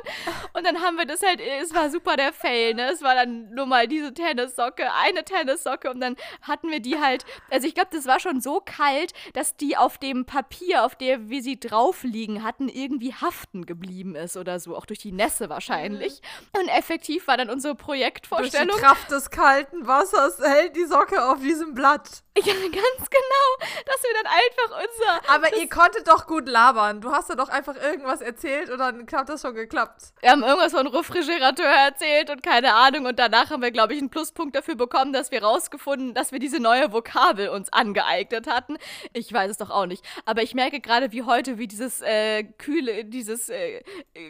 Und 0.53 0.65
dann 0.65 0.81
haben 0.81 0.97
wir 0.97 1.05
das 1.05 1.21
halt, 1.21 1.41
es 1.61 1.73
war 1.73 1.89
super 1.89 2.15
der 2.15 2.31
Fail, 2.31 2.73
ne? 2.73 2.91
Es 2.91 3.01
war 3.01 3.15
dann 3.15 3.49
nur 3.53 3.65
mal 3.65 3.87
diese 3.87 4.13
Tennissocke, 4.13 4.91
eine 4.93 5.23
Tennissocke 5.23 5.89
und 5.89 5.99
dann 6.05 6.15
hatten 6.41 6.71
wir 6.71 6.79
die 6.79 6.99
halt, 6.99 7.25
also 7.49 7.67
ich 7.67 7.75
glaube, 7.75 7.89
das 7.91 8.05
war 8.05 8.19
schon 8.19 8.41
so 8.41 8.61
kalt, 8.63 9.13
dass 9.33 9.55
die 9.55 9.77
auf 9.77 9.97
dem 9.97 10.25
Papier, 10.25 10.83
auf 10.83 10.95
der 10.95 11.29
wir 11.29 11.41
sie 11.41 11.59
drauf 11.59 12.03
liegen 12.03 12.43
hatten, 12.43 12.69
irgendwie 12.69 13.13
haften 13.13 13.65
geblieben 13.65 14.15
ist 14.15 14.37
oder 14.37 14.59
so, 14.59 14.75
auch 14.75 14.85
durch 14.85 14.99
die 14.99 15.11
Nässe 15.11 15.49
wahrscheinlich. 15.49 16.21
Mhm. 16.53 16.61
Und 16.61 16.67
effektiv 16.69 17.27
war 17.27 17.37
dann 17.37 17.49
unsere 17.49 17.75
Projektvorstellung. 17.75 18.67
Durch 18.67 18.77
die 18.77 18.83
Kraft 18.83 19.11
des 19.11 19.29
kalten 19.29 19.87
Wassers 19.87 20.39
hält 20.39 20.75
die 20.75 20.85
Socke 20.85 21.23
auf 21.25 21.39
diesem 21.39 21.73
Blatt. 21.73 22.23
Ja, 22.45 22.53
ganz 22.53 23.09
genau, 23.09 23.69
dass 23.85 24.03
wir 24.03 24.09
dann 24.21 24.33
einfach 24.33 24.83
unser. 24.83 25.33
Aber 25.33 25.57
ihr 25.57 25.69
konntet 25.69 26.05
doch 26.05 26.27
gut 26.27 26.49
labern. 26.49 26.99
Du 26.99 27.13
hast 27.13 27.29
ja 27.29 27.35
doch 27.35 27.47
einfach 27.47 27.75
irgendwas 27.81 28.19
erzählt 28.19 28.69
und 28.69 28.77
dann 28.77 29.07
hat 29.09 29.29
das 29.29 29.41
schon 29.41 29.55
geklappt. 29.55 30.13
Wir 30.19 30.31
haben 30.31 30.43
irgendwas 30.43 30.73
von 30.73 30.85
Refrigerateur 30.85 31.65
erzählt 31.65 32.29
und 32.29 32.43
keine 32.43 32.73
Ahnung. 32.73 33.05
Und 33.05 33.19
danach 33.19 33.51
haben 33.51 33.61
wir, 33.61 33.71
glaube 33.71 33.93
ich, 33.93 33.99
einen 33.99 34.09
Pluspunkt 34.09 34.53
dafür 34.53 34.75
bekommen, 34.75 35.13
dass 35.13 35.31
wir 35.31 35.43
rausgefunden, 35.43 35.94
dass 36.13 36.31
wir 36.31 36.39
diese 36.39 36.59
neue 36.59 36.91
Vokabel 36.91 37.49
uns 37.49 37.71
angeeignet 37.71 38.47
hatten. 38.47 38.77
Ich 39.13 39.31
weiß 39.31 39.51
es 39.51 39.57
doch 39.57 39.69
auch 39.69 39.85
nicht. 39.85 40.03
Aber 40.25 40.43
ich 40.43 40.53
merke 40.53 40.79
gerade 40.79 41.11
wie 41.11 41.23
heute, 41.23 41.57
wie 41.57 41.67
dieses 41.67 42.01
äh, 42.01 42.43
kühle, 42.43 43.05
dieses 43.05 43.49
äh, 43.49 43.83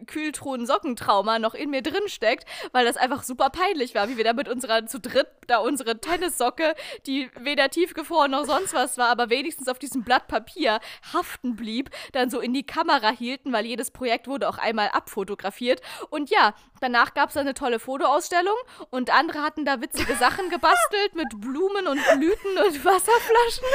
Kühltruhen-Sockentrauma 0.06 1.40
noch 1.40 1.54
in 1.54 1.70
mir 1.70 1.82
drin 1.82 2.08
steckt, 2.08 2.46
weil 2.72 2.86
das 2.86 2.98
einfach 2.98 3.24
super 3.24 3.50
peinlich 3.50 3.96
war, 3.96 4.10
wie 4.10 4.18
wir 4.18 4.24
da 4.24 4.34
mit 4.34 4.50
unserer 4.50 4.86
zu 4.86 5.00
dritt 5.00 5.28
da 5.48 5.60
unsere 5.60 6.00
Tennissocke, 6.00 6.74
die 7.06 7.30
weder 7.40 7.70
tiefgefroren 7.70 8.32
noch 8.32 8.46
sonst 8.46 8.74
was 8.74 8.98
war, 8.98 9.10
aber 9.10 9.30
wenigstens 9.30 9.68
auf 9.68 9.78
diesem 9.78 10.04
Blatt 10.04 10.28
Papier 10.28 10.80
haften 11.14 11.56
blieb, 11.56 11.92
dann 12.14 12.30
so 12.30 12.40
in 12.40 12.54
die 12.54 12.66
Kamera 12.66 13.12
hielten, 13.12 13.54
weil 13.54 13.66
jedes 13.66 13.92
Projekt 13.92 14.28
wurde 14.28 14.50
auch 14.50 14.58
einmal 14.58 14.90
abfotografiert. 14.90 15.82
Und 16.10 16.30
ja, 16.30 16.56
danach 16.82 17.14
gab 17.14 17.30
es 17.30 17.38
eine 17.38 17.54
tolle 17.54 17.80
Fotoausstellung 17.80 18.56
und 18.90 19.14
andere 19.14 19.42
hatten 19.44 19.66
da 19.66 19.82
witzige 19.82 20.16
Sachen 20.16 20.50
gebastelt 20.50 21.16
mit 21.16 21.30
Blumen 21.40 21.55
und 21.56 22.20
Blüten 22.20 22.58
und 22.58 22.86
Wasserflaschen. 22.86 23.66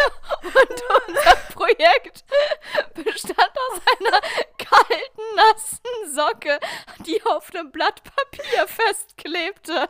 Und 0.43 0.83
unser 1.09 1.37
Projekt 1.53 2.25
bestand 2.95 3.39
aus 3.41 3.81
einer 3.99 4.21
kalten, 4.59 5.23
nassen 5.37 6.15
Socke, 6.15 6.61
die 7.07 7.23
auf 7.25 7.53
einem 7.55 7.71
Blatt 7.71 8.03
Papier 8.03 8.67
festklebte. 8.67 9.89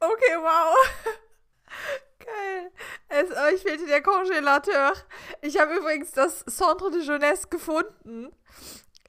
Okay, 0.00 0.36
wow. 0.38 0.76
Geil. 2.18 2.72
Es, 3.08 3.30
euch 3.30 3.62
fehlte 3.62 3.86
der 3.86 4.02
Congelateur. 4.02 4.94
Ich 5.42 5.58
habe 5.58 5.74
übrigens 5.74 6.10
das 6.12 6.44
Centre 6.44 6.90
de 6.90 7.02
Jeunesse 7.02 7.48
gefunden. 7.48 8.34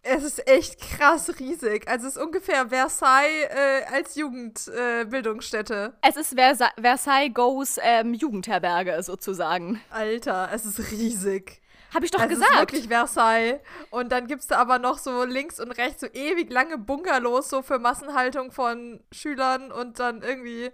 Es 0.09 0.23
ist 0.23 0.47
echt 0.47 0.79
krass 0.79 1.29
riesig. 1.39 1.87
Also 1.87 2.07
es 2.07 2.15
ist 2.15 2.21
ungefähr 2.21 2.69
Versailles 2.69 3.49
äh, 3.49 3.83
als 3.93 4.15
Jugendbildungsstätte. 4.15 5.93
Äh, 6.01 6.09
es 6.09 6.15
ist 6.15 6.33
Versa 6.35 6.69
Versailles 6.79 7.33
Goes 7.33 7.77
ähm, 7.81 8.13
Jugendherberge 8.13 9.03
sozusagen. 9.03 9.81
Alter, 9.89 10.49
es 10.53 10.65
ist 10.65 10.91
riesig. 10.91 11.61
Habe 11.93 12.05
ich 12.05 12.11
doch 12.11 12.19
also 12.19 12.35
gesagt. 12.35 12.51
Es 12.51 12.55
ist 12.55 12.61
wirklich 12.61 12.87
Versailles. 12.87 13.59
Und 13.89 14.11
dann 14.11 14.27
gibt 14.27 14.41
es 14.41 14.47
da 14.47 14.59
aber 14.59 14.79
noch 14.79 14.97
so 14.97 15.25
links 15.25 15.59
und 15.59 15.71
rechts 15.71 16.01
so 16.01 16.07
ewig 16.07 16.51
lange 16.51 16.77
Bunkerlos, 16.77 17.49
so 17.49 17.61
für 17.61 17.79
Massenhaltung 17.79 18.51
von 18.51 19.01
Schülern 19.11 19.71
und 19.73 19.99
dann 19.99 20.21
irgendwie 20.21 20.71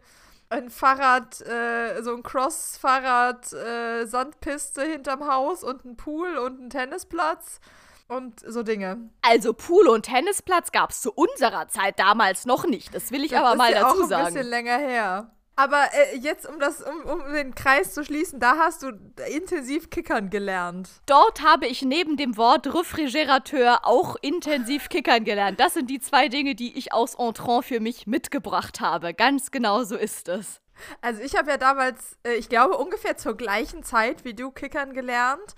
ein 0.50 0.70
Fahrrad, 0.70 1.42
äh, 1.42 2.04
so 2.04 2.16
ein 2.16 2.22
Cross-Fahrrad, 2.22 3.52
äh, 3.54 4.06
Sandpiste 4.06 4.84
hinterm 4.84 5.28
Haus 5.28 5.64
und 5.64 5.86
ein 5.86 5.98
Pool 5.98 6.38
und 6.38 6.62
ein 6.62 6.70
Tennisplatz 6.70 7.60
und 8.08 8.40
so 8.40 8.64
Dinge. 8.64 9.10
Also 9.22 9.54
Pool 9.54 9.88
und 9.88 10.04
Tennisplatz 10.04 10.72
gab 10.72 10.92
es 10.92 11.02
zu 11.02 11.12
unserer 11.12 11.68
Zeit 11.68 12.00
damals 12.00 12.46
noch 12.46 12.66
nicht. 12.66 12.94
Das 12.94 13.12
will 13.12 13.24
ich 13.24 13.32
das 13.32 13.40
aber 13.40 13.56
mal 13.56 13.74
dazu 13.74 13.98
sagen. 13.98 14.00
Das 14.00 14.06
ist 14.10 14.14
auch 14.14 14.18
ein 14.20 14.34
bisschen 14.34 14.50
länger 14.50 14.78
her. 14.78 15.32
Aber 15.56 15.84
äh, 15.94 16.18
jetzt, 16.18 16.48
um, 16.50 16.60
das, 16.60 16.82
um, 16.82 17.10
um 17.10 17.34
den 17.34 17.54
Kreis 17.54 17.94
zu 17.94 18.04
schließen, 18.04 18.40
da 18.40 18.58
hast 18.58 18.82
du 18.82 18.92
intensiv 19.32 19.92
Kickern 19.92 20.32
gelernt. 20.32 20.90
Dort 21.06 21.44
habe 21.44 21.68
ich 21.68 21.84
neben 21.84 22.18
dem 22.18 22.38
Wort 22.38 22.74
Refrigerateur 22.74 23.82
auch 23.84 24.16
intensiv 24.22 24.90
Kickern 24.90 25.24
gelernt. 25.24 25.60
Das 25.60 25.76
sind 25.76 25.92
die 25.92 26.00
zwei 26.00 26.28
Dinge, 26.28 26.56
die 26.56 26.76
ich 26.76 26.92
aus 26.92 27.16
Entrant 27.16 27.66
für 27.66 27.80
mich 27.80 28.08
mitgebracht 28.08 28.80
habe. 28.80 29.14
Ganz 29.14 29.52
genau 29.52 29.84
so 29.84 29.96
ist 29.96 30.28
es. 30.28 30.60
Also 31.02 31.22
ich 31.22 31.36
habe 31.38 31.52
ja 31.52 31.58
damals, 31.58 32.18
äh, 32.24 32.34
ich 32.34 32.50
glaube 32.50 32.78
ungefähr 32.78 33.16
zur 33.16 33.38
gleichen 33.38 33.84
Zeit 33.84 34.26
wie 34.26 34.34
du 34.34 34.50
Kickern 34.50 34.94
gelernt 34.94 35.56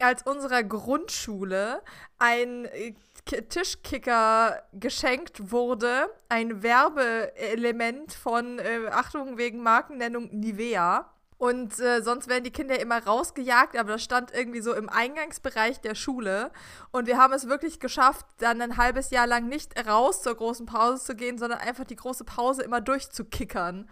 als 0.00 0.22
unserer 0.22 0.62
Grundschule 0.62 1.82
ein 2.18 2.66
äh, 2.66 2.94
Tischkicker 3.24 4.62
geschenkt 4.72 5.50
wurde. 5.50 6.10
Ein 6.28 6.62
Werbeelement 6.62 8.12
von, 8.12 8.58
äh, 8.58 8.88
Achtung 8.90 9.38
wegen 9.38 9.62
Markennennung, 9.62 10.28
Nivea. 10.32 11.10
Und 11.38 11.78
äh, 11.80 12.02
sonst 12.02 12.28
werden 12.28 12.44
die 12.44 12.50
Kinder 12.50 12.80
immer 12.80 13.04
rausgejagt, 13.04 13.76
aber 13.76 13.92
das 13.92 14.02
stand 14.02 14.32
irgendwie 14.32 14.62
so 14.62 14.72
im 14.72 14.88
Eingangsbereich 14.88 15.82
der 15.82 15.94
Schule. 15.94 16.50
Und 16.92 17.06
wir 17.06 17.18
haben 17.18 17.34
es 17.34 17.46
wirklich 17.46 17.78
geschafft, 17.78 18.24
dann 18.38 18.62
ein 18.62 18.78
halbes 18.78 19.10
Jahr 19.10 19.26
lang 19.26 19.46
nicht 19.48 19.78
raus 19.86 20.22
zur 20.22 20.34
großen 20.34 20.64
Pause 20.64 21.04
zu 21.04 21.14
gehen, 21.14 21.36
sondern 21.36 21.58
einfach 21.58 21.84
die 21.84 21.96
große 21.96 22.24
Pause 22.24 22.62
immer 22.62 22.80
durchzukickern. 22.80 23.86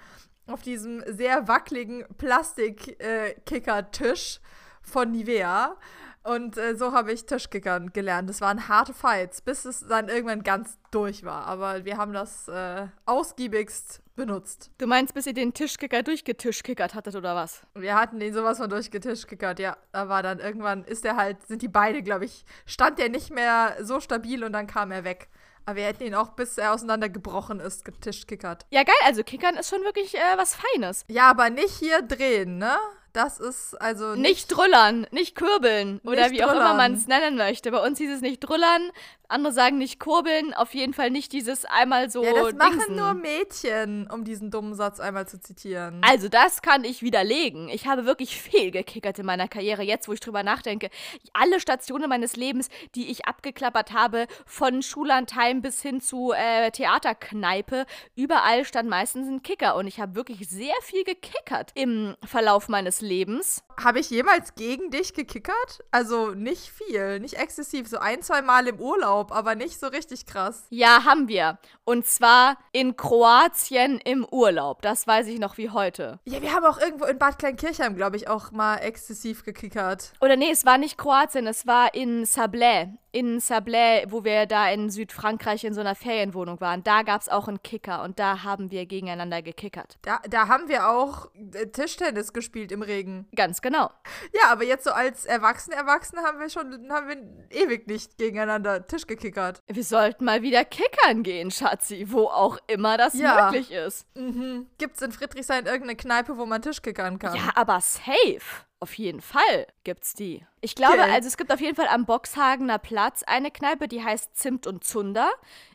Auf 0.47 0.63
diesem 0.63 1.05
sehr 1.07 1.47
wackeligen 1.47 2.07
Plastik-Kicker-Tisch 2.17 4.37
äh, 4.37 4.41
von 4.85 5.11
Nivea. 5.11 5.77
Und 6.25 6.57
äh, 6.57 6.75
so 6.75 6.93
habe 6.93 7.13
ich 7.13 7.27
Tischkickern 7.27 7.93
gelernt. 7.93 8.31
Das 8.31 8.41
waren 8.41 8.67
harte 8.69 8.95
Fights, 8.95 9.43
bis 9.43 9.67
es 9.67 9.87
dann 9.87 10.09
irgendwann 10.09 10.43
ganz 10.43 10.79
durch 10.91 11.23
war. 11.23 11.45
Aber 11.47 11.85
wir 11.85 11.99
haben 11.99 12.15
das 12.15 12.49
äh, 12.49 12.87
ausgiebigst 13.05 14.01
benutzt. 14.17 14.71
Du 14.79 14.87
meinst, 14.87 15.13
bis 15.13 15.27
ihr 15.27 15.35
den 15.35 15.53
Tischkicker 15.53 16.03
durchgetischkickert 16.03 16.95
hattet 16.95 17.15
oder 17.15 17.35
was? 17.35 17.63
Wir 17.75 17.95
hatten 17.95 18.21
den 18.21 18.33
sowas 18.33 18.57
von 18.57 18.71
durchgetischkickert, 18.71 19.59
ja. 19.59 19.77
Da 19.93 20.09
war 20.09 20.23
dann 20.23 20.39
irgendwann, 20.39 20.85
ist 20.85 21.05
der 21.05 21.17
halt, 21.17 21.43
sind 21.47 21.61
die 21.61 21.69
beide, 21.69 22.03
glaube 22.03 22.25
ich, 22.25 22.47
stand 22.65 22.99
der 22.99 23.11
nicht 23.11 23.31
mehr 23.31 23.77
so 23.83 24.01
stabil 24.01 24.45
und 24.45 24.53
dann 24.53 24.67
kam 24.67 24.93
er 24.93 25.05
weg. 25.05 25.29
Aber 25.67 25.77
wir 25.77 25.85
hätten 25.85 26.05
ihn 26.05 26.15
auch, 26.15 26.31
bis 26.31 26.59
er 26.59 26.73
auseinandergebrochen 26.73 27.61
ist, 27.61 27.85
getischkickert. 27.85 28.67
Ja, 28.71 28.83
geil, 28.83 28.95
also 29.05 29.23
Kickern 29.25 29.57
ist 29.57 29.69
schon 29.69 29.83
wirklich 29.83 30.15
äh, 30.15 30.37
was 30.37 30.55
Feines. 30.55 31.05
Ja, 31.09 31.31
aber 31.31 31.51
nicht 31.51 31.75
hier 31.75 32.03
drehen, 32.03 32.59
ne? 32.59 32.77
Das 33.15 33.39
ist 33.39 33.81
also 33.81 34.17
nicht, 34.17 34.23
nicht 34.23 34.49
drüllern, 34.49 35.07
nicht 35.13 35.37
kürbeln 35.37 36.01
oder 36.03 36.33
wie 36.33 36.39
drüllern. 36.39 36.51
auch 36.51 36.55
immer 36.55 36.75
man 36.75 36.95
es 36.95 37.07
nennen 37.07 37.37
möchte. 37.37 37.71
Bei 37.71 37.79
uns 37.79 37.97
hieß 37.99 38.11
es 38.11 38.21
nicht 38.23 38.41
drüllern, 38.41 38.91
andere 39.35 39.53
sagen 39.53 39.79
nicht 39.79 40.01
kurbeln, 40.01 40.55
auf 40.55 40.75
jeden 40.75 40.95
Fall 40.95 41.11
nicht 41.11 41.33
dieses 41.33 41.65
einmal 41.65 42.11
so. 42.11 42.25
Ja, 42.25 42.33
das 42.33 42.49
Dingsen. 42.49 42.59
machen 42.59 42.97
nur 42.97 43.15
Mädchen, 43.15 44.09
um 44.11 44.25
diesen 44.25 44.51
dummen 44.51 44.75
Satz 44.75 45.01
einmal 45.01 45.27
zu 45.29 45.41
zitieren. 45.41 46.01
Also, 46.03 46.29
das 46.29 46.63
kann 46.63 46.85
ich 46.85 47.03
widerlegen. 47.03 47.69
Ich 47.69 47.87
habe 47.87 48.07
wirklich 48.07 48.41
viel 48.41 48.71
gekickert 48.71 49.19
in 49.19 49.27
meiner 49.27 49.49
Karriere, 49.49 49.83
jetzt 49.83 50.09
wo 50.09 50.13
ich 50.13 50.21
drüber 50.21 50.43
nachdenke. 50.43 50.89
Alle 51.33 51.61
Stationen 51.61 52.09
meines 52.09 52.37
Lebens, 52.37 52.69
die 52.95 53.11
ich 53.11 53.27
abgeklappert 53.27 53.93
habe, 53.93 54.27
von 54.47 54.83
Schullandheim 54.83 55.61
bis 55.63 55.83
hin 55.83 56.01
zu 56.01 56.33
äh, 56.33 56.71
Theaterkneipe, 56.71 57.87
überall 58.15 58.65
stand 58.65 58.89
meistens 58.89 59.29
ein 59.29 59.43
Kicker 59.43 59.77
und 59.77 59.87
ich 59.87 60.01
habe 60.01 60.15
wirklich 60.15 60.49
sehr 60.49 60.75
viel 60.83 61.05
gekickert 61.05 61.73
im 61.75 62.15
Verlauf 62.25 62.69
meines 62.69 63.01
Lebens. 63.01 63.65
Habe 63.83 64.01
ich 64.01 64.11
jemals 64.11 64.55
gegen 64.55 64.91
dich 64.91 65.15
gekickert? 65.15 65.85
Also 65.91 66.31
nicht 66.31 66.71
viel, 66.71 67.21
nicht 67.21 67.35
exzessiv, 67.35 67.89
so 67.89 67.99
ein, 67.99 68.23
zwei 68.23 68.43
Mal 68.43 68.67
im 68.67 68.81
Urlaub, 68.81 69.33
aber 69.33 69.55
nicht 69.55 69.79
so 69.79 69.87
richtig 69.89 70.27
krass. 70.27 70.67
Ja, 70.71 71.05
haben 71.05 71.29
wir. 71.29 71.59
Und 71.85 72.07
zwar 72.07 72.57
in 72.73 72.97
Kroatien 72.97 73.99
im 73.99 74.25
Urlaub. 74.25 74.83
Das 74.83 75.07
weiß 75.07 75.27
ich 75.29 75.39
noch 75.39 75.59
wie 75.59 75.71
heute. 75.71 76.21
Ja, 76.25 76.43
wir 76.43 76.55
haben 76.55 76.65
auch 76.65 76.79
irgendwo 76.79 77.05
in 77.05 77.19
Bad 77.19 77.39
Kleinkirchheim, 77.39 77.97
glaube 77.97 78.17
ich, 78.17 78.29
auch 78.29 78.53
mal 78.53 78.77
exzessiv 78.79 79.45
gekickert. 79.45 80.13
Oder 80.21 80.37
nee, 80.37 80.51
es 80.51 80.65
war 80.65 80.79
nicht 80.79 80.99
Kroatien, 80.99 81.47
es 81.47 81.67
war 81.67 81.95
in 81.95 82.25
Sablé 82.25 82.97
in 83.15 83.39
Sablé, 83.39 84.05
wo 84.09 84.25
wir 84.25 84.47
da 84.47 84.69
in 84.69 84.91
Südfrankreich 84.91 85.63
in 85.63 85.73
so 85.73 85.81
einer 85.81 85.95
Ferienwohnung 85.95 86.61
waren, 86.61 86.83
da 86.83 87.03
gab 87.03 87.21
es 87.21 87.29
auch 87.29 87.47
einen 87.47 87.63
Kicker 87.63 88.03
und 88.03 88.19
da 88.19 88.43
haben 88.43 88.73
wir 88.73 88.87
gegeneinander 88.87 89.41
gekickert. 89.41 89.99
Da, 90.03 90.21
da 90.29 90.49
haben 90.49 90.69
wir 90.69 90.89
auch 90.91 91.31
äh, 91.55 91.67
Tischtennis 91.67 92.33
gespielt 92.33 92.73
im 92.73 92.83
Regen. 92.83 93.29
Ganz 93.37 93.63
genau. 93.63 93.91
Ja, 94.33 94.51
aber 94.51 94.65
jetzt 94.65 94.83
so 94.83 94.91
als 94.91 95.27
Erwachsene, 95.27 95.77
Erwachsene 95.77 96.23
haben 96.23 96.41
wir 96.41 96.51
schon, 96.51 96.91
haben 96.91 97.09
wir 97.09 97.63
ewig 97.63 97.87
nicht 97.87 98.19
gegeneinander 98.19 98.85
Tisch 98.89 99.07
gekickert. 99.07 99.61
Wir 99.69 99.85
sollten 99.85 100.25
mal 100.25 100.43
wieder 100.43 100.65
kickern 100.65 101.23
gehen, 101.23 101.53
Schatzi, 101.53 102.07
wo 102.09 102.27
auch 102.27 102.59
immer 102.67 102.99
das 102.99 103.15
ja. 103.15 103.45
möglich 103.45 103.71
ist. 103.71 104.09
Mhm. 104.17 104.67
Gibt 104.79 104.97
es 104.97 105.03
in 105.03 105.13
Friedrichshain 105.13 105.67
irgendeine 105.67 105.95
Kneipe, 105.95 106.37
wo 106.37 106.47
man 106.47 106.63
Tisch 106.63 106.83
kickern 106.83 107.21
kann? 107.21 107.37
Ja, 107.37 107.53
aber 107.55 107.81
safe. 107.81 108.65
Auf 108.85 108.99
jeden 108.99 109.23
Fall 109.23 109.67
gibt's 109.85 110.13
die. 110.13 110.45
Ich 110.61 110.75
glaube, 110.75 110.99
okay. 110.99 111.11
also 111.11 111.27
es 111.27 111.39
gibt 111.39 111.51
auf 111.51 111.61
jeden 111.63 111.75
Fall 111.75 111.87
am 111.87 112.05
Boxhagener 112.05 112.79
Platz 112.79 113.23
eine 113.23 113.51
Kneipe, 113.51 113.89
die 113.89 114.05
heißt 114.05 114.37
Zimt 114.37 114.67
und 114.67 114.85
Zunder. 114.85 115.31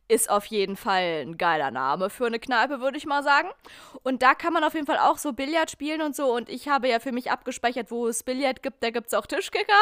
Ist 0.08 0.30
auf 0.30 0.46
jeden 0.46 0.78
Fall 0.78 1.24
ein 1.26 1.36
geiler 1.40 1.72
Name 1.72 2.12
für 2.12 2.28
eine 2.28 2.38
Kneipe, 2.38 2.82
würde 2.82 3.00
ich 3.00 3.08
mal 3.08 3.24
sagen. 3.24 3.50
Und 4.04 4.22
da 4.22 4.36
kann 4.36 4.54
man 4.54 4.64
auf 4.64 4.76
jeden 4.76 4.86
Fall 4.86 5.00
auch 5.00 5.18
so 5.18 5.34
Billard 5.34 5.72
spielen 5.72 6.04
und 6.04 6.16
so. 6.16 6.32
Und 6.32 6.50
ich 6.50 6.68
habe 6.68 6.88
ja 6.88 7.00
für 7.00 7.12
mich 7.12 7.32
abgespeichert, 7.32 7.90
wo 7.90 8.08
es 8.08 8.22
Billard 8.22 8.62
gibt, 8.62 8.84
da 8.84 8.92
gibt 8.92 9.08
es 9.08 9.16
auch 9.16 9.26
Tischkicker. 9.26 9.74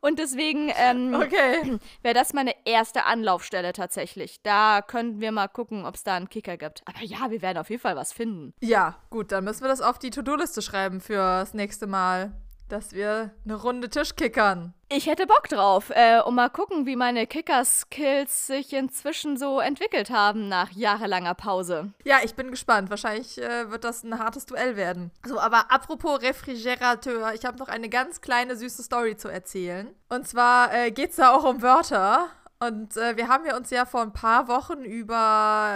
Und 0.00 0.18
deswegen 0.18 0.70
ähm, 0.76 1.14
Okay. 1.14 1.78
wäre 2.02 2.14
das 2.14 2.32
meine 2.34 2.54
erste 2.66 3.04
Anlaufstelle 3.04 3.72
tatsächlich. 3.72 4.42
Da 4.42 4.82
könnten 4.82 5.20
wir 5.20 5.32
mal 5.32 5.48
gucken, 5.48 5.86
ob 5.86 5.94
es 5.94 6.02
da 6.04 6.14
einen 6.16 6.28
Kicker 6.28 6.56
gibt. 6.56 6.82
Aber 6.86 7.02
ja, 7.02 7.30
wir 7.30 7.40
werden 7.40 7.58
auf 7.58 7.70
jeden 7.70 7.80
Fall 7.80 7.96
was 7.96 8.12
finden. 8.12 8.52
Ja, 8.60 8.96
gut, 9.10 9.32
dann 9.32 9.44
müssen 9.44 9.62
wir 9.62 9.68
das 9.68 9.80
auf 9.80 9.98
die 9.98 10.10
To-Do-Liste 10.10 10.60
schreiben 10.60 11.00
fürs 11.00 11.54
nächste 11.54 11.86
Mal, 11.86 12.32
dass 12.68 12.92
wir 12.92 13.30
eine 13.44 13.54
Runde 13.54 13.88
Tisch 13.88 14.16
kickern. 14.16 14.74
Ich 14.88 15.06
hätte 15.06 15.26
Bock 15.26 15.48
drauf, 15.48 15.90
äh, 15.90 16.20
und 16.20 16.34
mal 16.34 16.50
gucken, 16.50 16.86
wie 16.86 16.94
meine 16.94 17.26
Kicker-Skills 17.26 18.46
sich 18.46 18.72
inzwischen 18.72 19.36
so 19.36 19.58
entwickelt 19.58 20.10
haben 20.10 20.48
nach 20.48 20.70
jahrelanger 20.70 21.34
Pause. 21.34 21.92
Ja, 22.04 22.18
ich 22.22 22.34
bin 22.34 22.50
gespannt. 22.50 22.90
Wahrscheinlich 22.90 23.40
äh, 23.40 23.70
wird 23.70 23.84
das 23.84 24.04
ein 24.04 24.18
hartes 24.18 24.46
Duell 24.46 24.76
werden. 24.76 25.10
So, 25.26 25.40
aber 25.40 25.72
apropos 25.72 26.22
Refrigerateur, 26.22 27.34
ich 27.34 27.44
habe 27.44 27.58
noch 27.58 27.68
eine 27.68 27.88
ganz 27.88 28.20
kleine 28.20 28.56
süße 28.56 28.82
Story 28.82 29.16
zu 29.16 29.28
erzählen. 29.28 29.88
Und 30.08 30.28
zwar 30.28 30.72
äh, 30.72 30.90
geht 30.90 31.10
es 31.10 31.16
da 31.16 31.34
auch 31.34 31.44
um 31.44 31.62
Wörter. 31.62 32.28
Und 32.60 32.96
äh, 32.96 33.16
wir 33.16 33.28
haben 33.28 33.44
ja 33.44 33.56
uns 33.56 33.70
ja 33.70 33.84
vor 33.84 34.02
ein 34.02 34.12
paar 34.12 34.48
Wochen 34.48 34.84
über, 34.84 35.72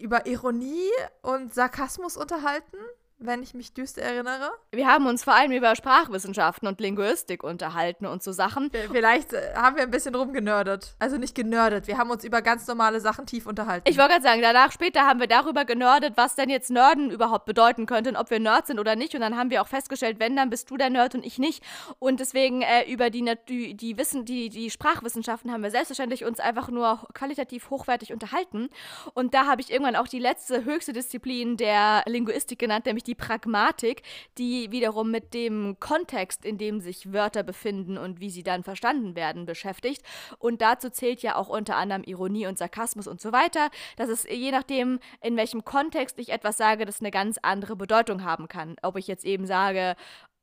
über 0.00 0.26
Ironie 0.26 0.90
und 1.22 1.52
Sarkasmus 1.52 2.16
unterhalten, 2.16 2.76
wenn 3.18 3.42
ich 3.42 3.54
mich 3.54 3.72
düster 3.72 4.02
erinnere. 4.02 4.50
Wir 4.72 4.86
haben 4.86 5.06
uns 5.06 5.24
vor 5.24 5.34
allem 5.34 5.52
über 5.52 5.74
Sprachwissenschaften 5.76 6.68
und 6.68 6.80
Linguistik 6.80 7.42
unterhalten 7.42 8.06
und 8.06 8.22
so 8.22 8.32
Sachen. 8.32 8.70
Vielleicht 8.90 9.32
äh, 9.32 9.54
haben 9.54 9.76
wir 9.76 9.82
ein 9.82 9.90
bisschen 9.90 10.14
rumgenördet. 10.14 10.94
Also 10.98 11.16
nicht 11.16 11.34
genördet, 11.34 11.86
wir 11.86 11.96
haben 11.96 12.10
uns 12.10 12.24
über 12.24 12.42
ganz 12.42 12.66
normale 12.66 13.00
Sachen 13.00 13.26
tief 13.26 13.46
unterhalten. 13.46 13.88
Ich 13.88 13.96
wollte 13.98 14.12
gerade 14.12 14.24
sagen, 14.24 14.42
danach 14.42 14.72
später 14.72 15.02
haben 15.02 15.20
wir 15.20 15.26
darüber 15.26 15.64
genördet, 15.64 16.16
was 16.16 16.34
denn 16.34 16.50
jetzt 16.50 16.70
Nerden 16.70 17.10
überhaupt 17.10 17.46
bedeuten 17.46 17.86
könnte 17.86 18.10
und 18.10 18.16
ob 18.16 18.30
wir 18.30 18.40
Nerds 18.40 18.68
sind 18.68 18.78
oder 18.78 18.96
nicht. 18.96 19.14
Und 19.14 19.20
dann 19.20 19.36
haben 19.36 19.50
wir 19.50 19.62
auch 19.62 19.68
festgestellt, 19.68 20.18
wenn, 20.18 20.36
dann 20.36 20.50
bist 20.50 20.70
du 20.70 20.76
der 20.76 20.90
Nerd 20.90 21.14
und 21.14 21.24
ich 21.24 21.38
nicht. 21.38 21.62
Und 21.98 22.20
deswegen 22.20 22.62
äh, 22.62 22.90
über 22.90 23.10
die, 23.10 23.24
die, 23.48 23.74
die, 23.74 23.96
Wissen, 23.96 24.24
die, 24.24 24.48
die 24.48 24.70
Sprachwissenschaften 24.70 25.52
haben 25.52 25.62
wir 25.62 25.70
selbstverständlich 25.70 26.24
uns 26.24 26.40
einfach 26.40 26.68
nur 26.68 27.06
qualitativ 27.14 27.70
hochwertig 27.70 28.12
unterhalten. 28.12 28.68
Und 29.14 29.34
da 29.34 29.46
habe 29.46 29.60
ich 29.60 29.70
irgendwann 29.70 29.96
auch 29.96 30.08
die 30.08 30.18
letzte 30.18 30.64
höchste 30.64 30.92
Disziplin 30.92 31.56
der 31.56 32.02
Linguistik 32.06 32.58
genannt, 32.58 32.86
nämlich 32.86 33.04
die 33.04 33.13
Pragmatik, 33.16 34.02
die 34.38 34.70
wiederum 34.70 35.10
mit 35.10 35.34
dem 35.34 35.76
Kontext, 35.80 36.44
in 36.44 36.58
dem 36.58 36.80
sich 36.80 37.12
Wörter 37.12 37.42
befinden 37.42 37.98
und 37.98 38.20
wie 38.20 38.30
sie 38.30 38.42
dann 38.42 38.64
verstanden 38.64 39.16
werden, 39.16 39.46
beschäftigt. 39.46 40.02
Und 40.38 40.60
dazu 40.62 40.90
zählt 40.90 41.22
ja 41.22 41.36
auch 41.36 41.48
unter 41.48 41.76
anderem 41.76 42.02
Ironie 42.04 42.46
und 42.46 42.58
Sarkasmus 42.58 43.06
und 43.06 43.20
so 43.20 43.32
weiter, 43.32 43.70
dass 43.96 44.08
es 44.08 44.24
je 44.24 44.50
nachdem, 44.50 44.98
in 45.20 45.36
welchem 45.36 45.64
Kontext 45.64 46.18
ich 46.18 46.30
etwas 46.30 46.56
sage, 46.56 46.84
das 46.84 47.00
eine 47.00 47.10
ganz 47.10 47.38
andere 47.42 47.76
Bedeutung 47.76 48.24
haben 48.24 48.48
kann. 48.48 48.76
Ob 48.82 48.96
ich 48.96 49.06
jetzt 49.06 49.24
eben 49.24 49.46
sage, 49.46 49.96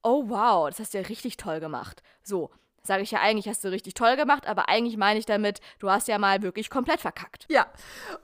oh 0.03 0.25
wow, 0.27 0.69
das 0.69 0.79
hast 0.79 0.93
du 0.93 0.99
ja 0.99 1.05
richtig 1.05 1.37
toll 1.37 1.59
gemacht. 1.59 2.01
So. 2.23 2.49
Sage 2.83 3.03
ich 3.03 3.11
ja 3.11 3.19
eigentlich, 3.19 3.47
hast 3.47 3.63
du 3.63 3.69
richtig 3.69 3.93
toll 3.93 4.15
gemacht, 4.15 4.47
aber 4.47 4.67
eigentlich 4.67 4.97
meine 4.97 5.19
ich 5.19 5.27
damit, 5.27 5.61
du 5.77 5.91
hast 5.91 6.07
ja 6.07 6.17
mal 6.17 6.41
wirklich 6.41 6.71
komplett 6.71 6.99
verkackt. 6.99 7.45
Ja, 7.47 7.67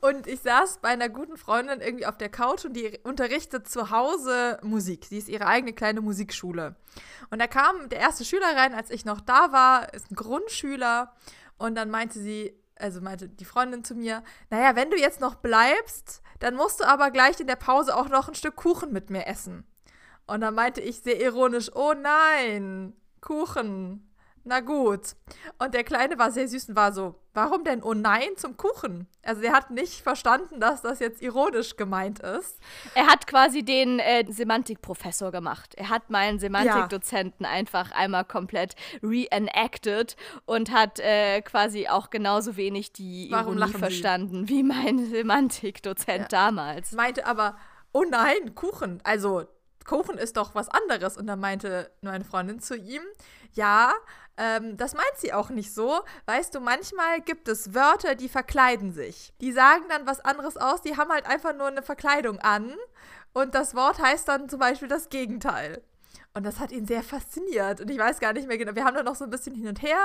und 0.01 0.25
ich 0.25 0.39
saß 0.39 0.79
bei 0.81 0.89
einer 0.89 1.09
guten 1.09 1.37
Freundin 1.37 1.79
irgendwie 1.79 2.07
auf 2.07 2.17
der 2.17 2.29
Couch 2.29 2.65
und 2.65 2.73
die 2.73 2.97
unterrichtet 3.03 3.69
zu 3.69 3.91
Hause 3.91 4.59
Musik. 4.63 5.05
Sie 5.05 5.19
ist 5.19 5.29
ihre 5.29 5.45
eigene 5.45 5.73
kleine 5.73 6.01
Musikschule. 6.01 6.75
Und 7.29 7.39
da 7.39 7.45
kam 7.45 7.89
der 7.89 7.99
erste 7.99 8.25
Schüler 8.25 8.55
rein, 8.55 8.73
als 8.73 8.89
ich 8.89 9.05
noch 9.05 9.21
da 9.21 9.51
war, 9.51 9.93
ist 9.93 10.09
ein 10.11 10.15
Grundschüler. 10.15 11.13
Und 11.59 11.75
dann 11.75 11.91
meinte 11.91 12.19
sie, 12.19 12.53
also 12.79 12.99
meinte 12.99 13.29
die 13.29 13.45
Freundin 13.45 13.83
zu 13.83 13.93
mir, 13.93 14.23
naja, 14.49 14.75
wenn 14.75 14.89
du 14.89 14.97
jetzt 14.97 15.21
noch 15.21 15.35
bleibst, 15.35 16.23
dann 16.39 16.55
musst 16.55 16.79
du 16.79 16.83
aber 16.85 17.11
gleich 17.11 17.39
in 17.39 17.47
der 17.47 17.55
Pause 17.55 17.95
auch 17.95 18.09
noch 18.09 18.27
ein 18.27 18.35
Stück 18.35 18.55
Kuchen 18.55 18.91
mit 18.91 19.11
mir 19.11 19.27
essen. 19.27 19.67
Und 20.25 20.41
dann 20.41 20.55
meinte 20.55 20.81
ich 20.81 21.01
sehr 21.01 21.19
ironisch, 21.19 21.69
oh 21.75 21.93
nein, 21.93 22.93
Kuchen. 23.21 24.06
Na 24.47 24.61
gut. 24.61 25.01
Und 25.59 25.73
der 25.73 25.83
Kleine 25.83 26.17
war 26.17 26.31
sehr 26.31 26.47
süß 26.47 26.69
und 26.69 26.75
war 26.77 26.93
so, 26.93 27.15
warum 27.33 27.65
denn 27.65 27.83
oh 27.83 27.93
nein 27.93 28.29
zum 28.37 28.55
Kuchen? 28.55 29.05
Also 29.21 29.41
er 29.41 29.51
hat 29.51 29.71
nicht 29.71 30.01
verstanden, 30.01 30.61
dass 30.61 30.81
das 30.81 30.99
jetzt 30.99 31.21
ironisch 31.21 31.75
gemeint 31.75 32.19
ist. 32.19 32.57
Er 32.95 33.07
hat 33.07 33.27
quasi 33.27 33.63
den 33.63 33.99
äh, 33.99 34.23
Semantikprofessor 34.25 35.31
gemacht. 35.31 35.75
Er 35.75 35.89
hat 35.89 36.09
meinen 36.09 36.39
Semantikdozenten 36.39 37.45
einfach 37.45 37.91
einmal 37.91 38.23
komplett 38.23 38.75
reenacted 39.03 40.15
und 40.45 40.71
hat 40.71 40.99
äh, 40.99 41.41
quasi 41.41 41.89
auch 41.89 42.09
genauso 42.09 42.55
wenig 42.55 42.93
die 42.93 43.27
Warum 43.29 43.57
Ironie 43.57 43.73
verstanden 43.73 44.47
wie 44.47 44.63
mein 44.63 45.05
Semantikdozent 45.09 46.31
Ja. 46.31 46.45
damals. 46.45 46.93
Meinte 46.93 47.25
aber, 47.25 47.57
oh 47.91 48.05
nein, 48.09 48.55
Kuchen. 48.55 49.01
Also 49.03 49.45
Kuchen 49.83 50.17
ist 50.17 50.37
doch 50.37 50.55
was 50.55 50.69
anderes. 50.69 51.17
Und 51.17 51.27
dann 51.27 51.39
meinte 51.39 51.91
meine 52.01 52.23
Freundin 52.23 52.59
zu 52.59 52.77
ihm, 52.77 53.01
ja, 53.53 53.91
ähm, 54.37 54.77
das 54.77 54.93
meint 54.93 55.17
sie 55.17 55.33
auch 55.33 55.49
nicht 55.49 55.73
so. 55.73 56.01
Weißt 56.25 56.53
du, 56.53 56.59
manchmal 56.59 57.21
gibt 57.21 57.47
es 57.47 57.73
Wörter, 57.73 58.15
die 58.15 58.29
verkleiden 58.29 58.93
sich. 58.93 59.33
Die 59.41 59.51
sagen 59.51 59.85
dann 59.89 60.05
was 60.05 60.19
anderes 60.19 60.57
aus, 60.57 60.81
die 60.81 60.95
haben 60.95 61.11
halt 61.11 61.25
einfach 61.25 61.55
nur 61.55 61.67
eine 61.67 61.81
Verkleidung 61.81 62.39
an. 62.39 62.73
Und 63.33 63.55
das 63.55 63.75
Wort 63.75 63.99
heißt 63.99 64.27
dann 64.27 64.49
zum 64.49 64.59
Beispiel 64.59 64.87
das 64.87 65.09
Gegenteil. 65.09 65.81
Und 66.37 66.43
das 66.43 66.59
hat 66.59 66.71
ihn 66.71 66.85
sehr 66.85 67.01
fasziniert. 67.01 67.81
Und 67.81 67.89
ich 67.89 67.97
weiß 67.97 68.19
gar 68.19 68.31
nicht 68.31 68.47
mehr 68.47 68.59
genau. 68.59 68.75
Wir 68.75 68.85
haben 68.85 68.93
da 68.95 69.01
noch 69.01 69.15
so 69.15 69.23
ein 69.23 69.31
bisschen 69.31 69.55
hin 69.55 69.67
und 69.67 69.81
her 69.81 69.97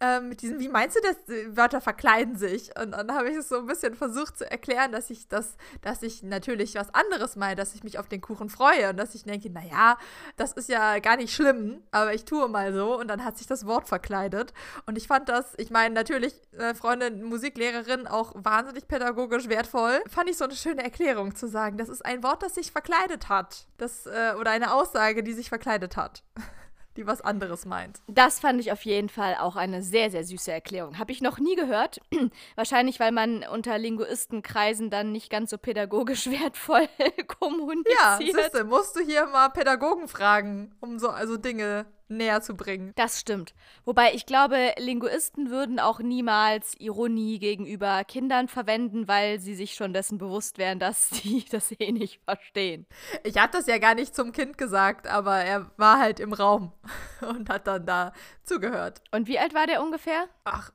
ähm, 0.00 0.30
mit 0.30 0.40
diesem, 0.40 0.58
wie 0.58 0.70
meinst 0.70 0.96
du 0.96 1.00
das? 1.02 1.16
Wörter 1.54 1.82
verkleiden 1.82 2.34
sich. 2.36 2.70
Und 2.80 2.92
dann 2.92 3.12
habe 3.12 3.28
ich 3.28 3.36
es 3.36 3.50
so 3.50 3.58
ein 3.58 3.66
bisschen 3.66 3.94
versucht 3.94 4.38
zu 4.38 4.50
erklären, 4.50 4.90
dass 4.90 5.10
ich 5.10 5.28
das, 5.28 5.58
dass 5.82 6.02
ich 6.02 6.22
natürlich 6.22 6.76
was 6.76 6.94
anderes 6.94 7.36
meine, 7.36 7.56
dass 7.56 7.74
ich 7.74 7.84
mich 7.84 7.98
auf 7.98 8.08
den 8.08 8.22
Kuchen 8.22 8.48
freue 8.48 8.88
und 8.88 8.96
dass 8.96 9.14
ich 9.14 9.24
denke, 9.24 9.50
naja, 9.50 9.98
das 10.38 10.52
ist 10.52 10.70
ja 10.70 10.98
gar 10.98 11.18
nicht 11.18 11.34
schlimm, 11.34 11.82
aber 11.90 12.14
ich 12.14 12.24
tue 12.24 12.48
mal 12.48 12.72
so. 12.72 12.98
Und 12.98 13.08
dann 13.08 13.22
hat 13.22 13.36
sich 13.36 13.46
das 13.46 13.66
Wort 13.66 13.86
verkleidet. 13.86 14.54
Und 14.86 14.96
ich 14.96 15.06
fand 15.06 15.28
das, 15.28 15.52
ich 15.58 15.70
meine, 15.70 15.94
natürlich, 15.94 16.32
äh, 16.56 16.72
Freundin, 16.72 17.22
Musiklehrerin, 17.22 18.06
auch 18.06 18.32
wahnsinnig 18.34 18.88
pädagogisch 18.88 19.50
wertvoll. 19.50 20.00
Fand 20.08 20.30
ich 20.30 20.38
so 20.38 20.44
eine 20.44 20.56
schöne 20.56 20.82
Erklärung 20.82 21.34
zu 21.34 21.46
sagen, 21.48 21.76
das 21.76 21.90
ist 21.90 22.02
ein 22.02 22.22
Wort, 22.22 22.42
das 22.42 22.54
sich 22.54 22.72
verkleidet 22.72 23.28
hat. 23.28 23.66
Das, 23.76 24.06
äh, 24.06 24.32
oder 24.40 24.52
eine 24.52 24.72
Aussage, 24.72 25.22
die 25.22 25.34
sich 25.34 25.50
verkleidet 25.50 25.65
hat. 25.66 26.22
Die 26.96 27.06
was 27.06 27.20
anderes 27.20 27.66
meint. 27.66 28.00
Das 28.06 28.40
fand 28.40 28.58
ich 28.58 28.72
auf 28.72 28.80
jeden 28.86 29.10
Fall 29.10 29.36
auch 29.38 29.54
eine 29.56 29.82
sehr, 29.82 30.10
sehr 30.10 30.24
süße 30.24 30.50
Erklärung. 30.50 30.98
Habe 30.98 31.12
ich 31.12 31.20
noch 31.20 31.38
nie 31.38 31.54
gehört. 31.54 32.00
Wahrscheinlich, 32.56 32.98
weil 33.00 33.12
man 33.12 33.44
unter 33.44 33.76
Linguistenkreisen 33.76 34.88
dann 34.88 35.12
nicht 35.12 35.28
ganz 35.28 35.50
so 35.50 35.58
pädagogisch 35.58 36.26
wertvoll 36.30 36.88
kommuniziert. 37.38 37.98
Ja, 38.00 38.16
siehste, 38.16 38.64
musst 38.64 38.96
du 38.96 39.00
hier 39.00 39.26
mal 39.26 39.50
Pädagogen 39.50 40.08
fragen, 40.08 40.74
um 40.80 40.98
so 40.98 41.10
also 41.10 41.36
Dinge 41.36 41.84
näher 42.08 42.40
zu 42.40 42.54
bringen. 42.54 42.92
Das 42.96 43.20
stimmt. 43.20 43.54
Wobei 43.84 44.14
ich 44.14 44.26
glaube, 44.26 44.74
Linguisten 44.78 45.50
würden 45.50 45.78
auch 45.78 46.00
niemals 46.00 46.74
Ironie 46.78 47.38
gegenüber 47.38 48.04
Kindern 48.04 48.48
verwenden, 48.48 49.08
weil 49.08 49.40
sie 49.40 49.54
sich 49.54 49.74
schon 49.74 49.92
dessen 49.92 50.18
bewusst 50.18 50.58
wären, 50.58 50.78
dass 50.78 51.10
sie 51.10 51.44
das 51.50 51.72
eh 51.78 51.92
nicht 51.92 52.20
verstehen. 52.24 52.86
Ich 53.24 53.38
hatte 53.38 53.58
das 53.58 53.66
ja 53.66 53.78
gar 53.78 53.94
nicht 53.94 54.14
zum 54.14 54.32
Kind 54.32 54.58
gesagt, 54.58 55.06
aber 55.06 55.36
er 55.36 55.70
war 55.76 55.98
halt 55.98 56.20
im 56.20 56.32
Raum 56.32 56.72
und 57.28 57.48
hat 57.48 57.66
dann 57.66 57.86
da 57.86 58.12
zugehört. 58.42 59.02
Und 59.10 59.28
wie 59.28 59.38
alt 59.38 59.54
war 59.54 59.66
der 59.66 59.82
ungefähr? 59.82 60.26
Ach, 60.44 60.72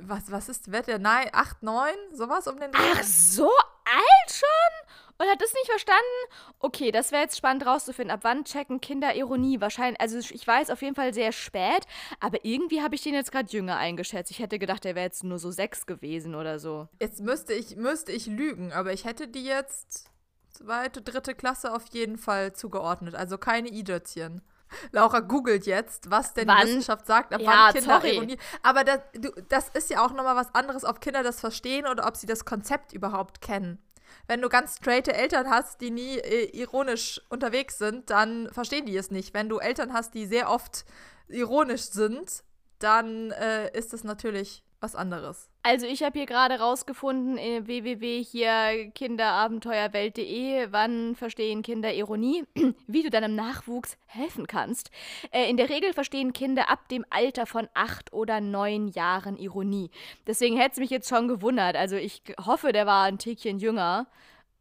was, 0.00 0.30
was 0.30 0.48
ist, 0.48 0.72
wird 0.72 0.86
der? 0.86 0.98
Nein, 0.98 1.28
8, 1.32 1.62
9? 1.62 1.94
Sowas 2.12 2.46
um 2.46 2.58
den 2.58 2.72
Dreh? 2.72 2.82
Ach, 2.94 3.02
so 3.02 3.48
alt 3.48 4.30
schon? 4.30 5.05
Und 5.18 5.26
hat 5.28 5.40
das 5.40 5.52
nicht 5.54 5.66
verstanden? 5.66 6.02
Okay, 6.58 6.90
das 6.92 7.10
wäre 7.12 7.22
jetzt 7.22 7.36
spannend 7.36 7.64
rauszufinden. 7.66 8.14
Ab 8.14 8.20
wann 8.22 8.44
checken 8.44 8.80
Kinder 8.80 9.14
Ironie? 9.14 9.60
Wahrscheinlich, 9.60 10.00
also 10.00 10.18
ich 10.18 10.46
weiß 10.46 10.70
auf 10.70 10.82
jeden 10.82 10.94
Fall 10.94 11.14
sehr 11.14 11.32
spät, 11.32 11.86
aber 12.20 12.44
irgendwie 12.44 12.82
habe 12.82 12.94
ich 12.94 13.02
den 13.02 13.14
jetzt 13.14 13.32
gerade 13.32 13.50
jünger 13.50 13.76
eingeschätzt. 13.76 14.30
Ich 14.30 14.40
hätte 14.40 14.58
gedacht, 14.58 14.84
der 14.84 14.94
wäre 14.94 15.06
jetzt 15.06 15.24
nur 15.24 15.38
so 15.38 15.50
sechs 15.50 15.86
gewesen 15.86 16.34
oder 16.34 16.58
so. 16.58 16.88
Jetzt 17.00 17.20
müsste 17.20 17.54
ich, 17.54 17.76
müsste 17.76 18.12
ich 18.12 18.26
lügen, 18.26 18.72
aber 18.72 18.92
ich 18.92 19.04
hätte 19.04 19.28
die 19.28 19.44
jetzt 19.44 20.10
zweite, 20.50 21.02
dritte 21.02 21.34
Klasse 21.34 21.72
auf 21.74 21.84
jeden 21.92 22.18
Fall 22.18 22.52
zugeordnet. 22.54 23.14
Also 23.14 23.38
keine 23.38 23.68
I-Dötzchen. 23.68 24.42
Laura 24.90 25.20
googelt 25.20 25.66
jetzt, 25.66 26.10
was 26.10 26.34
denn 26.34 26.48
Wann? 26.48 26.62
die 26.62 26.66
Wissenschaft 26.68 27.06
sagt, 27.06 27.32
ab 27.32 27.40
Ja, 27.40 27.50
wann 27.50 27.74
Kinder 27.74 28.00
sorry. 28.00 28.16
Ironie. 28.16 28.38
Aber 28.62 28.84
das, 28.84 29.00
du, 29.14 29.30
das 29.48 29.68
ist 29.70 29.90
ja 29.90 30.04
auch 30.04 30.12
nochmal 30.12 30.36
was 30.36 30.54
anderes, 30.54 30.84
ob 30.84 31.00
Kinder 31.00 31.22
das 31.22 31.40
verstehen 31.40 31.86
oder 31.86 32.06
ob 32.06 32.16
sie 32.16 32.26
das 32.26 32.44
Konzept 32.44 32.92
überhaupt 32.92 33.40
kennen. 33.40 33.78
Wenn 34.26 34.42
du 34.42 34.48
ganz 34.48 34.76
straighte 34.76 35.14
Eltern 35.14 35.50
hast, 35.50 35.80
die 35.80 35.90
nie 35.90 36.18
äh, 36.18 36.50
ironisch 36.56 37.20
unterwegs 37.28 37.78
sind, 37.78 38.10
dann 38.10 38.48
verstehen 38.52 38.86
die 38.86 38.96
es 38.96 39.10
nicht. 39.10 39.34
Wenn 39.34 39.48
du 39.48 39.58
Eltern 39.58 39.92
hast, 39.92 40.14
die 40.14 40.26
sehr 40.26 40.50
oft 40.50 40.84
ironisch 41.28 41.82
sind, 41.82 42.44
dann 42.78 43.30
äh, 43.32 43.76
ist 43.76 43.92
es 43.94 44.04
natürlich 44.04 44.62
was 44.80 44.94
anderes. 44.94 45.48
Also 45.62 45.86
ich 45.86 46.02
habe 46.02 46.18
hier 46.18 46.26
gerade 46.26 46.60
rausgefunden, 46.60 47.38
äh, 47.38 47.66
www 47.66 48.22
hier 48.22 48.90
kinderabenteuerwelt.de, 48.94 50.68
wann 50.70 51.16
verstehen 51.16 51.62
Kinder 51.62 51.92
Ironie, 51.92 52.44
wie 52.86 53.02
du 53.02 53.10
deinem 53.10 53.34
Nachwuchs 53.34 53.96
helfen 54.06 54.46
kannst. 54.46 54.90
Äh, 55.30 55.48
in 55.50 55.56
der 55.56 55.68
Regel 55.70 55.92
verstehen 55.92 56.32
Kinder 56.32 56.70
ab 56.70 56.88
dem 56.88 57.04
Alter 57.10 57.46
von 57.46 57.68
acht 57.74 58.12
oder 58.12 58.40
neun 58.40 58.88
Jahren 58.88 59.36
Ironie. 59.36 59.90
Deswegen 60.26 60.56
hätte 60.56 60.74
es 60.74 60.78
mich 60.78 60.90
jetzt 60.90 61.08
schon 61.08 61.28
gewundert. 61.28 61.76
Also 61.76 61.96
ich 61.96 62.22
hoffe, 62.44 62.72
der 62.72 62.86
war 62.86 63.04
ein 63.04 63.18
Tickchen 63.18 63.58
jünger 63.58 64.06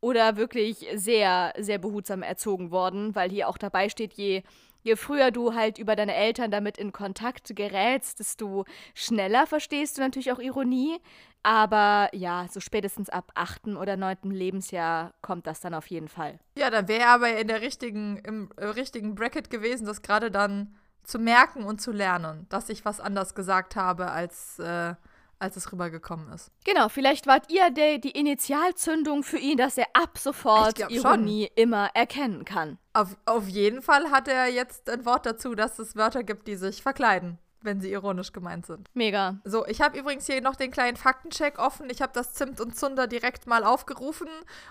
oder 0.01 0.38
wirklich 0.38 0.88
sehr, 0.93 1.53
sehr 1.57 1.78
behutsam 1.78 2.22
erzogen 2.22 2.72
worden, 2.72 3.16
weil 3.16 3.30
hier 3.30 3.49
auch 3.49 3.57
dabei 3.57 3.89
steht, 3.89 4.13
je 4.13 4.43
je 4.86 4.95
früher 4.95 5.31
du 5.31 5.55
halt 5.55 5.79
über 5.79 5.95
deine 5.95 6.13
Eltern 6.13 6.51
damit 6.51 6.77
in 6.77 6.91
Kontakt 6.91 7.55
gerätst, 7.55 8.19
desto 8.19 8.65
schneller 8.93 9.47
verstehst 9.47 9.97
du 9.97 10.01
natürlich 10.01 10.31
auch 10.31 10.39
Ironie. 10.39 10.99
Aber 11.41 12.09
ja, 12.13 12.45
so 12.49 12.59
spätestens 12.59 13.09
ab 13.09 13.31
achten 13.36 13.77
oder 13.77 13.97
neunten 13.97 14.31
Lebensjahr 14.31 15.13
kommt 15.21 15.47
das 15.47 15.59
dann 15.59 15.73
auf 15.73 15.88
jeden 15.88 16.07
Fall. 16.07 16.39
Ja, 16.57 16.69
dann 16.69 16.88
wäre 16.88 17.07
aber 17.07 17.38
in 17.38 17.47
der 17.47 17.61
richtigen, 17.61 18.17
im 18.17 18.49
äh, 18.57 18.65
richtigen 18.65 19.15
Bracket 19.15 19.49
gewesen, 19.49 19.86
das 19.86 20.01
gerade 20.01 20.31
dann 20.31 20.75
zu 21.03 21.19
merken 21.19 21.63
und 21.63 21.81
zu 21.81 21.91
lernen, 21.91 22.45
dass 22.49 22.69
ich 22.69 22.86
was 22.86 22.99
anders 22.99 23.36
gesagt 23.36 23.75
habe, 23.75 24.11
als, 24.11 24.59
äh, 24.59 24.93
als 25.39 25.55
es 25.55 25.71
rübergekommen 25.71 26.31
ist. 26.31 26.51
Genau, 26.63 26.89
vielleicht 26.89 27.27
wart 27.27 27.51
ihr 27.51 27.69
der, 27.71 27.97
die 27.97 28.11
Initialzündung 28.11 29.23
für 29.23 29.38
ihn, 29.38 29.57
dass 29.57 29.77
er 29.77 29.88
ab 29.93 30.17
sofort 30.17 30.79
Ironie 30.91 31.47
schon. 31.47 31.63
immer 31.63 31.89
erkennen 31.93 32.45
kann. 32.45 32.79
Auf, 32.95 33.17
auf 33.25 33.47
jeden 33.47 33.81
Fall 33.81 34.09
hat 34.09 34.27
er 34.29 34.47
jetzt 34.47 34.89
ein 34.89 35.05
Wort 35.05 35.25
dazu, 35.25 35.53
dass 35.53 35.79
es 35.79 35.95
Wörter 35.95 36.23
gibt, 36.23 36.47
die 36.47 36.55
sich 36.55 36.81
verkleiden 36.81 37.37
wenn 37.65 37.81
sie 37.81 37.91
ironisch 37.91 38.31
gemeint 38.31 38.67
sind. 38.67 38.87
Mega. 38.93 39.39
So, 39.43 39.65
ich 39.65 39.81
habe 39.81 39.97
übrigens 39.97 40.27
hier 40.27 40.39
noch 40.39 40.55
den 40.55 40.69
kleinen 40.69 40.97
Faktencheck 40.97 41.57
offen. 41.57 41.89
Ich 41.89 42.01
habe 42.01 42.13
das 42.13 42.35
Zimt 42.35 42.61
und 42.61 42.77
Zunder 42.77 43.07
direkt 43.07 43.47
mal 43.47 43.63
aufgerufen 43.63 44.27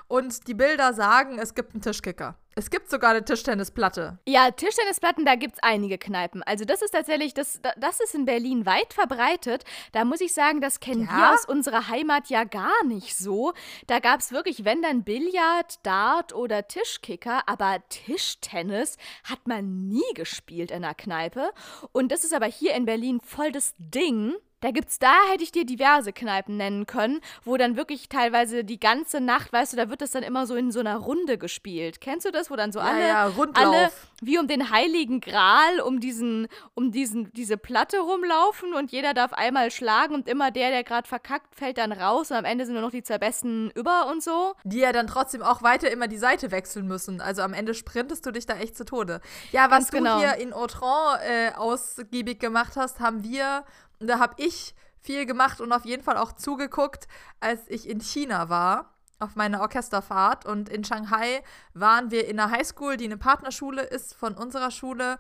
und 0.07 0.47
die 0.47 0.55
Bilder 0.55 0.95
sagen, 0.95 1.39
es 1.39 1.55
gibt 1.55 1.75
einen 1.75 1.83
Tischkicker. 1.83 2.37
Es 2.57 2.71
gibt 2.71 2.89
sogar 2.89 3.11
eine 3.11 3.25
Tischtennisplatte. 3.25 4.19
Ja, 4.27 4.51
Tischtennisplatten, 4.51 5.25
da 5.25 5.35
gibt 5.35 5.55
es 5.55 5.63
einige 5.63 5.99
Kneipen. 5.99 6.43
Also 6.43 6.65
das 6.65 6.83
ist 6.83 6.93
tatsächlich, 6.93 7.35
das, 7.35 7.61
das 7.77 8.01
ist 8.01 8.15
in 8.15 8.25
Berlin 8.25 8.65
weit 8.65 8.93
verbreitet. 8.93 9.65
Da 9.93 10.05
muss 10.05 10.21
ich 10.21 10.33
sagen, 10.33 10.61
das 10.61 10.79
kennen 10.79 11.09
ja? 11.11 11.17
wir 11.17 11.35
aus 11.35 11.47
unserer 11.47 11.89
Heimat 11.89 12.29
ja 12.29 12.45
gar 12.45 12.85
nicht 12.85 13.17
so. 13.17 13.53
Da 13.87 13.99
gab 13.99 14.21
es 14.21 14.31
wirklich, 14.31 14.65
wenn 14.65 14.83
dann 14.83 15.03
Billard, 15.03 15.85
Dart 15.85 16.33
oder 16.33 16.69
Tischkicker, 16.69 17.49
aber 17.49 17.83
Tischtennis 17.89 18.99
hat 19.25 19.49
man 19.49 19.89
nie 19.89 20.15
gespielt 20.15 20.71
in 20.71 20.83
der 20.83 20.95
Kneipe. 20.95 21.51
Und 21.93 22.13
das 22.13 22.25
ist 22.25 22.35
aber 22.35 22.47
hier 22.47 22.75
in 22.75 22.85
Berlin 22.85 23.21
voll 23.21 23.51
das 23.51 23.75
Ding. 23.79 24.35
Da 24.61 24.71
gibt's, 24.71 24.99
da 24.99 25.13
hätte 25.31 25.45
ich 25.45 25.53
dir 25.53 25.67
diverse 25.67 26.13
Kneipen 26.13 26.57
nennen 26.57 26.87
können, 26.87 27.21
wo 27.45 27.57
dann 27.57 27.77
wirklich 27.77 28.09
teilweise 28.09 28.65
die 28.65 28.81
ganze 28.81 29.21
Nacht, 29.21 29.53
weißt 29.53 29.75
du, 29.75 29.77
da 29.77 29.91
wird 29.91 30.01
das 30.01 30.13
dann 30.13 30.23
immer 30.23 30.47
so 30.47 30.55
in 30.55 30.73
so 30.73 30.81
einer 30.81 30.97
Runde 30.97 31.37
gespielt. 31.37 32.01
Kennst 32.01 32.27
du 32.27 32.31
das, 32.31 32.51
wo 32.51 32.57
dann 32.57 32.73
so 32.73 32.79
ja, 32.79 32.87
alle, 32.87 33.07
ja, 33.09 33.33
alle 33.55 33.91
wie 34.23 34.39
um 34.39 34.49
den 34.49 34.71
heiligen 34.71 35.21
Gral 35.21 35.81
um 35.81 36.01
diesen, 36.01 36.49
um 36.75 36.93
diesen, 36.93 37.33
diese 37.33 37.57
Platte 37.57 37.99
rumlaufen 37.99 38.73
und 38.75 38.91
jeder 38.91 39.13
darf 39.13 39.33
einmal 39.33 39.71
schlagen 39.71 40.15
und 40.15 40.29
immer 40.29 40.51
der, 40.51 40.71
der 40.71 40.85
gerade 40.85 41.07
verkackt, 41.07 41.55
fällt 41.55 41.79
dann 41.79 41.93
raus 41.93 42.31
und 42.31 42.37
am 42.37 42.45
Ende 42.45 42.65
sind 42.65 42.75
nur 42.75 42.83
noch 42.83 42.91
die 42.91 43.03
Zerbesten 43.03 43.71
über 43.75 44.09
und 44.11 44.23
so. 44.23 44.55
Die 44.65 44.79
ja 44.79 44.93
dann 44.93 45.07
trotzdem 45.07 45.43
auch 45.43 45.63
weiter 45.63 45.91
immer 45.91 46.09
die 46.09 46.17
Seite 46.17 46.51
wechseln 46.51 46.87
müssen. 46.87 47.21
Also 47.21 47.43
am 47.43 47.53
Ende 47.53 47.75
sprintest 47.75 48.25
du 48.25 48.31
dich 48.31 48.47
da 48.47 48.57
echt 48.57 48.77
zu 48.77 48.85
Tode. 48.85 49.21
Ja, 49.53 49.65
was 49.65 49.71
Ganz 49.71 49.91
du 49.91 49.97
genau. 49.99 50.19
hier 50.19 50.37
in 50.37 50.53
Autran 50.53 51.19
äh, 51.21 51.53
ausgiebig 51.55 52.41
gemacht 52.41 52.77
hast, 52.77 53.01
haben 53.01 53.25
wir 53.25 53.65
und 54.05 54.09
da 54.09 54.19
habe 54.19 54.35
ich 54.37 54.75
viel 55.01 55.25
gemacht 55.25 55.63
und 55.63 55.73
auf 55.73 55.87
jeden 55.87 56.03
Fall 56.03 56.19
auch 56.19 56.33
zugeguckt, 56.33 57.09
als 57.41 57.63
ich 57.69 57.89
in 57.89 58.01
China 58.01 58.51
war 58.51 58.93
auf 59.19 59.35
meiner 59.35 59.63
Orchesterfahrt 59.63 60.45
und 60.45 60.69
in 60.69 60.85
Shanghai 60.85 61.43
waren 61.73 62.11
wir 62.11 62.29
in 62.29 62.39
einer 62.39 62.53
Highschool, 62.53 62.99
die 62.99 63.07
eine 63.07 63.17
Partnerschule 63.17 63.81
ist 63.81 64.13
von 64.13 64.35
unserer 64.35 64.71
Schule 64.71 65.19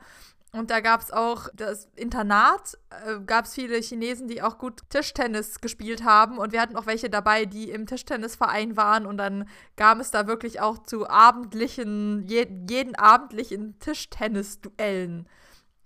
und 0.52 0.70
da 0.70 0.80
gab 0.80 1.00
es 1.00 1.10
auch 1.10 1.48
das 1.54 1.88
Internat, 1.96 2.76
äh, 2.90 3.20
gab 3.20 3.46
es 3.46 3.54
viele 3.54 3.78
Chinesen, 3.78 4.28
die 4.28 4.42
auch 4.42 4.58
gut 4.58 4.82
Tischtennis 4.90 5.62
gespielt 5.62 6.04
haben. 6.04 6.36
Und 6.36 6.52
wir 6.52 6.60
hatten 6.60 6.76
auch 6.76 6.86
welche 6.86 7.08
dabei, 7.08 7.46
die 7.46 7.70
im 7.70 7.86
Tischtennisverein 7.86 8.76
waren. 8.76 9.04
Und 9.04 9.16
dann 9.16 9.48
kam 9.76 9.98
es 9.98 10.12
da 10.12 10.28
wirklich 10.28 10.60
auch 10.60 10.78
zu 10.78 11.08
abendlichen, 11.08 12.22
je, 12.28 12.46
jeden 12.70 12.94
abendlichen 12.94 13.80
Tischtennis-Duellen 13.80 15.26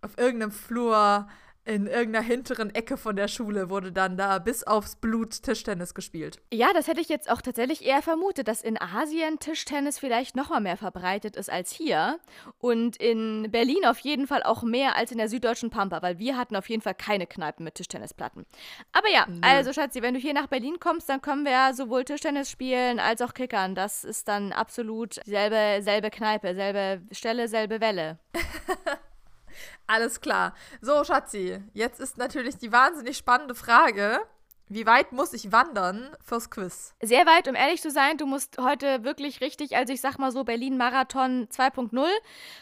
auf 0.02 0.18
irgendeinem 0.18 0.52
Flur 0.52 1.26
in 1.68 1.86
irgendeiner 1.86 2.24
hinteren 2.24 2.74
Ecke 2.74 2.96
von 2.96 3.14
der 3.14 3.28
Schule 3.28 3.68
wurde 3.68 3.92
dann 3.92 4.16
da 4.16 4.38
bis 4.38 4.64
aufs 4.64 4.96
Blut 4.96 5.42
Tischtennis 5.42 5.92
gespielt. 5.92 6.40
Ja, 6.50 6.72
das 6.72 6.88
hätte 6.88 7.02
ich 7.02 7.10
jetzt 7.10 7.30
auch 7.30 7.42
tatsächlich 7.42 7.84
eher 7.84 8.00
vermutet, 8.00 8.48
dass 8.48 8.62
in 8.62 8.80
Asien 8.80 9.38
Tischtennis 9.38 9.98
vielleicht 9.98 10.34
noch 10.34 10.48
mal 10.48 10.60
mehr 10.60 10.78
verbreitet 10.78 11.36
ist 11.36 11.50
als 11.50 11.70
hier 11.70 12.18
und 12.58 12.96
in 12.96 13.50
Berlin 13.50 13.84
auf 13.84 13.98
jeden 13.98 14.26
Fall 14.26 14.42
auch 14.44 14.62
mehr 14.62 14.96
als 14.96 15.12
in 15.12 15.18
der 15.18 15.28
süddeutschen 15.28 15.68
Pampa, 15.68 16.00
weil 16.00 16.18
wir 16.18 16.38
hatten 16.38 16.56
auf 16.56 16.70
jeden 16.70 16.80
Fall 16.80 16.94
keine 16.94 17.26
Kneipen 17.26 17.64
mit 17.64 17.74
Tischtennisplatten. 17.74 18.46
Aber 18.92 19.10
ja, 19.10 19.26
Nö. 19.28 19.38
also 19.42 19.74
Schatzi, 19.74 20.00
wenn 20.00 20.14
du 20.14 20.20
hier 20.20 20.32
nach 20.32 20.46
Berlin 20.46 20.80
kommst, 20.80 21.10
dann 21.10 21.20
können 21.20 21.44
wir 21.44 21.52
ja 21.52 21.74
sowohl 21.74 22.04
Tischtennis 22.04 22.50
spielen 22.50 22.98
als 22.98 23.20
auch 23.20 23.34
Kickern. 23.34 23.74
Das 23.74 24.04
ist 24.04 24.26
dann 24.26 24.54
absolut 24.54 25.20
selbe 25.26 25.82
selbe 25.82 26.08
Kneipe, 26.08 26.54
selbe 26.54 27.02
Stelle, 27.12 27.46
selbe 27.46 27.82
Welle. 27.82 28.18
Alles 29.86 30.20
klar. 30.20 30.54
So, 30.80 31.04
Schatzi, 31.04 31.62
jetzt 31.72 32.00
ist 32.00 32.18
natürlich 32.18 32.56
die 32.56 32.72
wahnsinnig 32.72 33.16
spannende 33.16 33.54
Frage. 33.54 34.20
Wie 34.70 34.84
weit 34.84 35.12
muss 35.12 35.32
ich 35.32 35.50
wandern 35.50 36.10
fürs 36.22 36.50
Quiz? 36.50 36.94
Sehr 37.00 37.24
weit, 37.24 37.48
um 37.48 37.54
ehrlich 37.54 37.80
zu 37.80 37.90
sein. 37.90 38.18
Du 38.18 38.26
musst 38.26 38.58
heute 38.58 39.02
wirklich 39.02 39.40
richtig, 39.40 39.74
also 39.76 39.94
ich 39.94 40.02
sag 40.02 40.18
mal 40.18 40.30
so 40.30 40.44
Berlin-Marathon 40.44 41.48
2.0. 41.48 42.06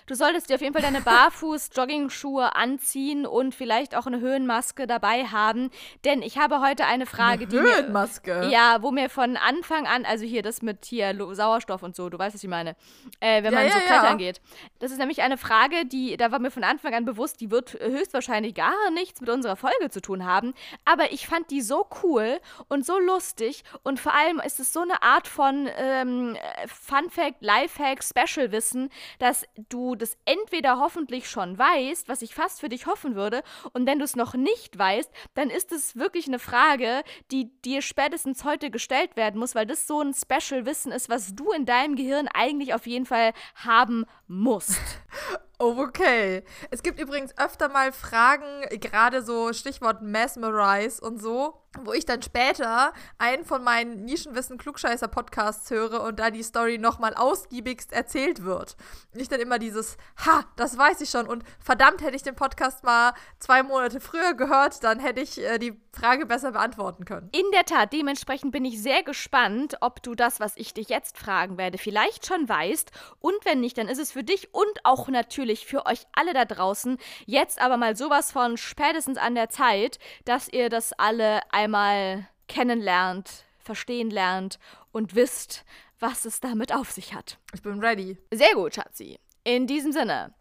Du 0.06 0.14
solltest 0.14 0.48
dir 0.48 0.54
auf 0.54 0.60
jeden 0.60 0.72
Fall 0.72 0.82
deine 0.82 1.00
Barfuß-Jogging-Schuhe 1.02 2.54
anziehen 2.54 3.26
und 3.26 3.56
vielleicht 3.56 3.96
auch 3.96 4.06
eine 4.06 4.20
Höhenmaske 4.20 4.86
dabei 4.86 5.24
haben. 5.24 5.70
Denn 6.04 6.22
ich 6.22 6.38
habe 6.38 6.60
heute 6.60 6.84
eine 6.84 7.06
Frage, 7.06 7.42
eine 7.42 7.46
die. 7.48 7.58
Höhenmaske? 7.58 8.34
Mir, 8.36 8.50
ja, 8.50 8.78
wo 8.82 8.92
mir 8.92 9.10
von 9.10 9.36
Anfang 9.36 9.88
an, 9.88 10.04
also 10.04 10.24
hier 10.24 10.42
das 10.42 10.62
mit 10.62 10.84
hier 10.84 11.12
Sauerstoff 11.34 11.82
und 11.82 11.96
so, 11.96 12.08
du 12.08 12.16
weißt, 12.20 12.36
was 12.36 12.44
ich 12.44 12.48
meine. 12.48 12.76
Äh, 13.18 13.42
wenn 13.42 13.52
ja, 13.52 13.58
man 13.58 13.66
ja, 13.66 13.72
so 13.72 13.80
klettern 13.80 14.04
ja. 14.20 14.26
geht. 14.26 14.40
Das 14.78 14.92
ist 14.92 14.98
nämlich 14.98 15.22
eine 15.22 15.38
Frage, 15.38 15.84
die, 15.84 16.16
da 16.16 16.30
war 16.30 16.38
mir 16.38 16.52
von 16.52 16.62
Anfang 16.62 16.94
an 16.94 17.04
bewusst, 17.04 17.40
die 17.40 17.50
wird 17.50 17.74
höchstwahrscheinlich 17.74 18.54
gar 18.54 18.92
nichts 18.92 19.20
mit 19.20 19.28
unserer 19.28 19.56
Folge 19.56 19.90
zu 19.90 20.00
tun 20.00 20.24
haben. 20.24 20.54
Aber 20.84 21.10
ich 21.10 21.26
fand 21.26 21.50
die 21.50 21.62
so 21.62 21.84
cool 21.90 21.95
cool 22.02 22.40
und 22.68 22.84
so 22.84 22.98
lustig 22.98 23.64
und 23.82 24.00
vor 24.00 24.14
allem 24.14 24.40
ist 24.40 24.60
es 24.60 24.72
so 24.72 24.80
eine 24.80 25.02
Art 25.02 25.28
von 25.28 25.68
ähm, 25.76 26.36
Fun 26.66 27.10
Fact, 27.10 27.36
Lifehack, 27.40 28.02
Special 28.02 28.52
Wissen, 28.52 28.90
dass 29.18 29.44
du 29.68 29.94
das 29.94 30.16
entweder 30.24 30.78
hoffentlich 30.78 31.28
schon 31.28 31.58
weißt, 31.58 32.08
was 32.08 32.22
ich 32.22 32.34
fast 32.34 32.60
für 32.60 32.68
dich 32.68 32.86
hoffen 32.86 33.14
würde, 33.14 33.42
und 33.72 33.86
wenn 33.86 33.98
du 33.98 34.04
es 34.04 34.16
noch 34.16 34.34
nicht 34.34 34.78
weißt, 34.78 35.10
dann 35.34 35.50
ist 35.50 35.72
es 35.72 35.96
wirklich 35.96 36.26
eine 36.26 36.38
Frage, 36.38 37.02
die 37.30 37.50
dir 37.62 37.82
spätestens 37.82 38.44
heute 38.44 38.70
gestellt 38.70 39.16
werden 39.16 39.38
muss, 39.38 39.54
weil 39.54 39.66
das 39.66 39.86
so 39.86 40.00
ein 40.00 40.14
Special 40.14 40.66
Wissen 40.66 40.92
ist, 40.92 41.08
was 41.08 41.34
du 41.34 41.52
in 41.52 41.66
deinem 41.66 41.96
Gehirn 41.96 42.28
eigentlich 42.32 42.74
auf 42.74 42.86
jeden 42.86 43.06
Fall 43.06 43.32
haben 43.54 44.04
musst. 44.26 44.80
Okay. 45.58 46.44
Es 46.70 46.82
gibt 46.82 47.00
übrigens 47.00 47.36
öfter 47.38 47.70
mal 47.70 47.90
Fragen, 47.90 48.44
gerade 48.78 49.22
so 49.22 49.54
Stichwort 49.54 50.02
Mesmerize 50.02 51.00
und 51.00 51.18
so, 51.18 51.62
wo 51.84 51.92
ich 51.92 52.04
dann 52.04 52.22
später 52.22 52.92
einen 53.18 53.44
von 53.44 53.62
meinen 53.62 54.04
Nischenwissen 54.04 54.58
Klugscheißer 54.58 55.08
Podcasts 55.08 55.70
höre 55.70 56.02
und 56.02 56.18
da 56.18 56.30
die 56.30 56.42
Story 56.42 56.78
nochmal 56.78 57.14
ausgiebigst 57.14 57.92
erzählt 57.92 58.44
wird. 58.44 58.76
Nicht 59.12 59.32
dann 59.32 59.40
immer 59.40 59.58
dieses, 59.58 59.96
ha, 60.24 60.44
das 60.56 60.78
weiß 60.78 61.00
ich 61.00 61.10
schon 61.10 61.26
und 61.26 61.44
verdammt, 61.58 62.02
hätte 62.02 62.16
ich 62.16 62.22
den 62.22 62.36
Podcast 62.36 62.84
mal 62.84 63.12
zwei 63.38 63.62
Monate 63.62 64.00
früher 64.00 64.34
gehört, 64.34 64.82
dann 64.84 65.00
hätte 65.00 65.20
ich 65.20 65.38
äh, 65.42 65.58
die 65.58 65.80
Frage 65.92 66.26
besser 66.26 66.52
beantworten 66.52 67.04
können. 67.04 67.28
In 67.32 67.50
der 67.52 67.64
Tat, 67.64 67.92
dementsprechend 67.92 68.52
bin 68.52 68.64
ich 68.64 68.82
sehr 68.82 69.02
gespannt, 69.02 69.76
ob 69.80 70.02
du 70.02 70.14
das, 70.14 70.40
was 70.40 70.56
ich 70.56 70.74
dich 70.74 70.88
jetzt 70.88 71.18
fragen 71.18 71.58
werde, 71.58 71.78
vielleicht 71.78 72.26
schon 72.26 72.48
weißt 72.48 72.90
und 73.20 73.44
wenn 73.44 73.60
nicht, 73.60 73.78
dann 73.78 73.88
ist 73.88 73.98
es 73.98 74.12
für 74.12 74.24
dich 74.24 74.54
und 74.54 74.64
auch 74.84 75.08
natürlich 75.08 75.66
für 75.66 75.86
euch 75.86 76.06
alle 76.12 76.32
da 76.32 76.44
draußen 76.44 76.98
jetzt 77.24 77.60
aber 77.60 77.76
mal 77.76 77.96
sowas 77.96 78.32
von 78.32 78.56
spätestens 78.56 79.18
an 79.18 79.34
der 79.34 79.48
Zeit, 79.48 79.98
dass 80.24 80.48
ihr 80.48 80.68
das 80.68 80.92
alle 80.92 81.40
einmal 81.52 81.65
einmal 81.66 82.28
kennenlernt, 82.46 83.44
verstehen 83.58 84.08
lernt 84.08 84.60
und 84.92 85.16
wisst, 85.16 85.64
was 85.98 86.24
es 86.24 86.38
damit 86.38 86.72
auf 86.72 86.92
sich 86.92 87.12
hat. 87.12 87.38
Ich 87.54 87.62
bin 87.62 87.80
ready. 87.80 88.16
Sehr 88.32 88.54
gut, 88.54 88.76
Schatzi. 88.76 89.18
In 89.42 89.66
diesem 89.66 89.90
Sinne, 89.90 90.32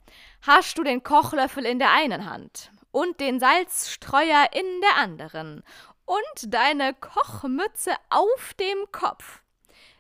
hast 0.44 0.78
du 0.78 0.84
den 0.84 1.02
Kochlöffel 1.02 1.66
in 1.66 1.80
der 1.80 1.92
einen 1.92 2.30
Hand 2.30 2.70
und 2.92 3.20
den 3.20 3.40
Salzstreuer 3.40 4.50
in 4.54 4.82
der 4.82 4.98
anderen 4.98 5.64
und 6.06 6.54
deine 6.54 6.94
Kochmütze 6.94 7.94
auf 8.12 8.54
dem 8.60 8.92
Kopf, 8.92 9.42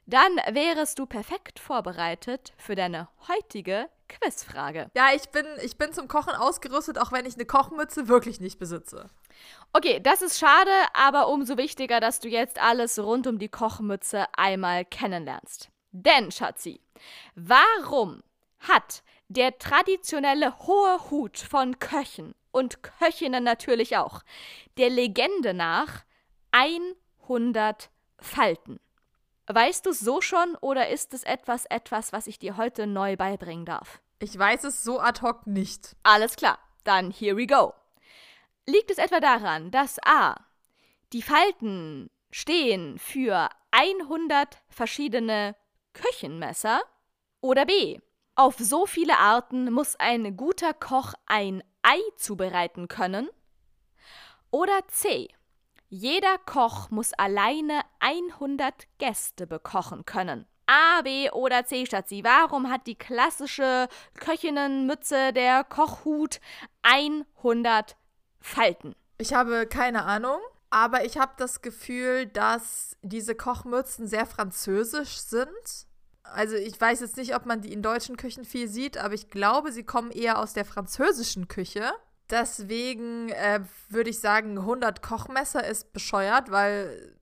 dann 0.05 0.35
wärest 0.51 0.99
du 0.99 1.07
perfekt 1.07 1.57
vorbereitet 1.57 2.53
für 2.57 2.75
deine 2.75 3.07
heutige 3.27 3.89
Quizfrage. 4.09 4.91
Ja, 4.95 5.07
ich 5.15 5.29
bin, 5.29 5.47
ich 5.63 5.79
bin 5.79 5.91
zum 5.91 6.07
Kochen 6.07 6.35
ausgerüstet, 6.35 6.99
auch 6.99 7.11
wenn 7.11 7.25
ich 7.25 7.33
eine 7.33 7.45
Kochmütze 7.45 8.07
wirklich 8.07 8.39
nicht 8.39 8.59
besitze. 8.59 9.09
Okay, 9.75 9.99
das 9.99 10.21
ist 10.21 10.39
schade, 10.39 10.71
aber 10.93 11.27
umso 11.27 11.57
wichtiger, 11.57 11.99
dass 11.99 12.21
du 12.21 12.29
jetzt 12.29 12.61
alles 12.61 12.97
rund 12.97 13.27
um 13.27 13.39
die 13.39 13.49
Kochmütze 13.49 14.25
einmal 14.37 14.85
kennenlernst. 14.85 15.69
Denn, 15.91 16.31
Schatzi, 16.31 16.79
warum 17.35 18.23
hat 18.59 19.03
der 19.27 19.59
traditionelle 19.59 20.57
hohe 20.59 21.11
Hut 21.11 21.37
von 21.37 21.77
Köchen 21.77 22.35
und 22.51 22.83
Köchinnen 22.83 23.43
natürlich 23.43 23.97
auch 23.97 24.21
der 24.77 24.89
Legende 24.89 25.53
nach 25.53 26.05
100 26.51 27.89
Falten? 28.17 28.79
Weißt 29.47 29.85
du 29.85 29.91
so 29.91 30.21
schon 30.21 30.55
oder 30.61 30.87
ist 30.87 31.13
es 31.13 31.23
etwas, 31.23 31.65
etwas, 31.65 32.13
was 32.13 32.27
ich 32.27 32.39
dir 32.39 32.55
heute 32.55 32.87
neu 32.87 33.17
beibringen 33.17 33.65
darf? 33.65 33.99
Ich 34.19 34.39
weiß 34.39 34.63
es 34.63 34.85
so 34.85 35.01
ad 35.01 35.21
hoc 35.21 35.45
nicht. 35.47 35.97
Alles 36.03 36.37
klar, 36.37 36.59
dann 36.85 37.11
here 37.11 37.35
we 37.35 37.45
go. 37.45 37.73
Liegt 38.67 38.89
es 38.89 38.97
etwa 38.97 39.19
daran, 39.19 39.69
dass 39.71 39.99
A. 40.03 40.35
Die 41.13 41.21
Falten 41.21 42.09
stehen 42.31 42.97
für 42.97 43.49
100 43.71 44.61
verschiedene 44.69 45.55
Küchenmesser 45.93 46.81
oder 47.41 47.65
B. 47.65 47.99
Auf 48.35 48.55
so 48.57 48.85
viele 48.85 49.17
Arten 49.19 49.71
muss 49.71 49.95
ein 49.95 50.35
guter 50.35 50.73
Koch 50.73 51.13
ein 51.27 51.63
Ei 51.83 51.99
zubereiten 52.17 52.87
können 52.87 53.29
oder 54.49 54.87
C. 54.87 55.29
Jeder 55.87 56.37
Koch 56.39 56.89
muss 56.89 57.13
alleine 57.13 57.81
100 57.99 58.87
Gäste 58.97 59.45
bekochen 59.45 60.05
können. 60.05 60.47
A, 60.65 61.03
B 61.03 61.29
oder 61.29 61.65
C, 61.65 61.85
Schatzi. 61.85 62.23
Warum 62.23 62.71
hat 62.71 62.87
die 62.87 62.95
klassische 62.95 63.87
Köchinnenmütze, 64.15 65.31
der 65.31 65.63
Kochhut 65.63 66.41
100 66.81 67.95
Falten? 68.45 68.95
Ich 69.17 69.33
habe 69.33 69.65
keine 69.65 70.03
Ahnung, 70.03 70.39
aber 70.69 71.03
ich 71.03 71.17
habe 71.17 71.33
das 71.37 71.61
Gefühl, 71.61 72.27
dass 72.27 72.95
diese 73.01 73.33
Kochmützen 73.33 74.07
sehr 74.07 74.25
französisch 74.25 75.17
sind. 75.17 75.87
Also 76.23 76.55
ich 76.55 76.79
weiß 76.79 76.99
jetzt 76.99 77.17
nicht, 77.17 77.35
ob 77.35 77.45
man 77.45 77.61
die 77.61 77.73
in 77.73 77.81
deutschen 77.81 78.17
Küchen 78.17 78.45
viel 78.45 78.67
sieht, 78.67 78.97
aber 78.97 79.13
ich 79.13 79.29
glaube, 79.29 79.71
sie 79.71 79.83
kommen 79.83 80.11
eher 80.11 80.39
aus 80.39 80.53
der 80.53 80.65
französischen 80.65 81.47
Küche. 81.47 81.91
Deswegen 82.29 83.29
äh, 83.29 83.61
würde 83.89 84.09
ich 84.09 84.19
sagen, 84.19 84.59
100 84.59 85.01
Kochmesser 85.01 85.65
ist 85.65 85.93
bescheuert, 85.93 86.51
weil 86.51 87.15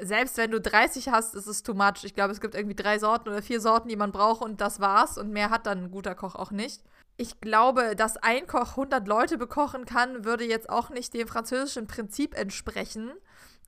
selbst 0.00 0.36
wenn 0.36 0.50
du 0.50 0.60
30 0.60 1.08
hast, 1.08 1.34
ist 1.34 1.46
es 1.46 1.62
too 1.62 1.74
much. 1.74 2.04
Ich 2.04 2.14
glaube, 2.14 2.32
es 2.32 2.40
gibt 2.40 2.54
irgendwie 2.54 2.76
drei 2.76 2.98
Sorten 2.98 3.28
oder 3.28 3.42
vier 3.42 3.60
Sorten, 3.60 3.88
die 3.88 3.96
man 3.96 4.12
braucht 4.12 4.42
und 4.42 4.60
das 4.60 4.80
war's. 4.80 5.16
Und 5.16 5.30
mehr 5.30 5.50
hat 5.50 5.66
dann 5.66 5.84
ein 5.84 5.90
guter 5.90 6.14
Koch 6.14 6.34
auch 6.34 6.50
nicht. 6.50 6.82
Ich 7.16 7.40
glaube, 7.40 7.96
dass 7.96 8.16
ein 8.18 8.46
Koch 8.46 8.70
100 8.70 9.08
Leute 9.08 9.38
bekochen 9.38 9.86
kann, 9.86 10.24
würde 10.24 10.44
jetzt 10.44 10.68
auch 10.68 10.90
nicht 10.90 11.14
dem 11.14 11.28
französischen 11.28 11.86
Prinzip 11.86 12.36
entsprechen, 12.36 13.10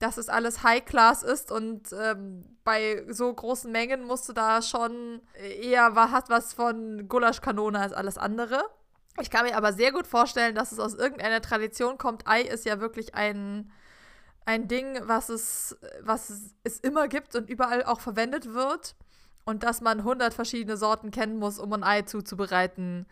dass 0.01 0.19
es 0.19 0.29
alles 0.29 0.63
High-Class 0.63 1.23
ist 1.23 1.51
und 1.51 1.93
ähm, 1.93 2.45
bei 2.63 3.05
so 3.09 3.33
großen 3.33 3.73
Mengen 3.73 4.05
musst 4.05 4.29
du 4.29 4.33
da 4.33 4.63
schon 4.63 5.23
eher 5.35 5.97
was, 5.97 6.11
hat 6.13 6.29
was 6.29 6.53
von 6.53 7.09
Gulaschkanone 7.09 7.81
als 7.81 7.93
alles 7.93 8.19
andere. 8.19 8.63
Ich 9.21 9.31
kann 9.31 9.47
mir 9.47 9.57
aber 9.57 9.73
sehr 9.73 9.93
gut 9.93 10.07
vorstellen, 10.07 10.55
dass 10.55 10.71
es 10.71 10.79
aus 10.79 10.95
irgendeiner 10.95 11.41
Tradition 11.41 11.99
kommt. 11.99 12.29
Ei 12.29 12.43
ist 12.43 12.65
ja 12.65 12.81
wirklich 12.81 13.15
ein 13.15 13.73
ein 14.49 14.67
Ding, 14.67 14.99
was 15.03 15.29
es, 15.29 15.77
was 16.01 16.55
es 16.65 16.81
immer 16.81 17.07
gibt 17.07 17.37
und 17.37 17.51
überall 17.51 17.85
auch 17.85 18.01
verwendet 18.01 18.55
wird. 18.55 18.97
Und 19.45 19.63
dass 19.63 19.83
man 19.83 19.99
100 19.99 20.33
verschiedene 20.33 20.79
Sorten 20.79 21.11
kennen 21.11 21.39
muss, 21.39 21.59
um 21.59 21.73
ein 21.75 21.85
Ei 21.85 22.03
zuzubereiten, 22.03 23.07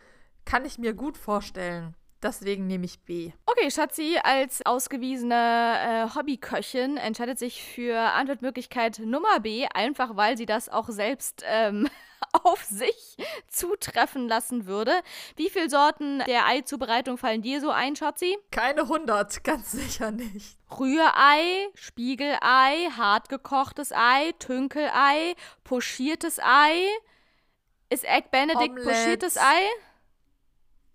kann 0.47 0.64
ich 0.64 0.78
mir 0.78 0.94
gut 0.94 1.18
vorstellen. 1.18 1.94
Deswegen 2.22 2.66
nehme 2.66 2.86
ich 2.86 3.01
B. 3.01 3.32
Okay, 3.44 3.70
Schatzi 3.70 4.18
als 4.22 4.64
ausgewiesene 4.64 5.34
äh, 5.34 6.14
Hobbyköchin 6.14 6.97
entscheidet 6.97 7.38
sich 7.38 7.62
für 7.62 7.99
Antwortmöglichkeit 7.99 9.01
Nummer 9.01 9.40
B, 9.40 9.66
einfach 9.74 10.16
weil 10.16 10.38
sie 10.38 10.47
das 10.47 10.70
auch 10.70 10.88
selbst 10.88 11.44
ähm, 11.47 11.88
auf 12.42 12.64
sich 12.64 13.16
zutreffen 13.49 14.28
lassen 14.28 14.66
würde. 14.66 14.92
Wie 15.36 15.51
viele 15.51 15.68
Sorten 15.68 16.20
der 16.26 16.47
Eizubereitung 16.47 17.18
fallen 17.18 17.42
dir 17.42 17.61
so 17.61 17.70
ein, 17.70 17.97
Schatzi? 17.97 18.38
Keine 18.51 18.82
100, 18.82 19.44
ganz 19.44 19.72
sicher 19.72 20.11
nicht. 20.11 20.59
Rührei, 20.70 21.68
Spiegelei, 21.74 22.88
hartgekochtes 22.97 23.92
Ei, 23.92 24.32
Tünkelei, 24.38 25.34
pochiertes 25.64 26.38
Ei. 26.42 26.88
Ist 27.90 28.05
Egg 28.05 28.28
Benedict 28.30 28.70
Omelette. 28.70 28.88
pochiertes 28.90 29.36
Ei? 29.36 29.68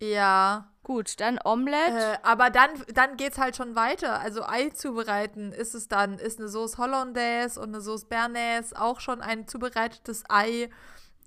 Ja. 0.01 0.67
Gut, 0.83 1.19
dann 1.19 1.39
Omelette. 1.43 2.13
Äh, 2.13 2.17
aber 2.23 2.49
dann, 2.49 2.69
dann 2.93 3.15
geht 3.15 3.33
es 3.33 3.37
halt 3.37 3.55
schon 3.55 3.75
weiter. 3.75 4.19
Also 4.19 4.43
Ei 4.43 4.69
zubereiten 4.71 5.51
ist 5.51 5.75
es 5.75 5.87
dann, 5.87 6.17
ist 6.17 6.39
eine 6.39 6.49
Sauce 6.49 6.79
Hollandaise 6.79 7.59
und 7.59 7.69
eine 7.69 7.81
Sauce 7.81 8.05
Bernaise 8.05 8.75
auch 8.79 8.99
schon 8.99 9.21
ein 9.21 9.47
zubereitetes 9.47 10.23
Ei. 10.27 10.69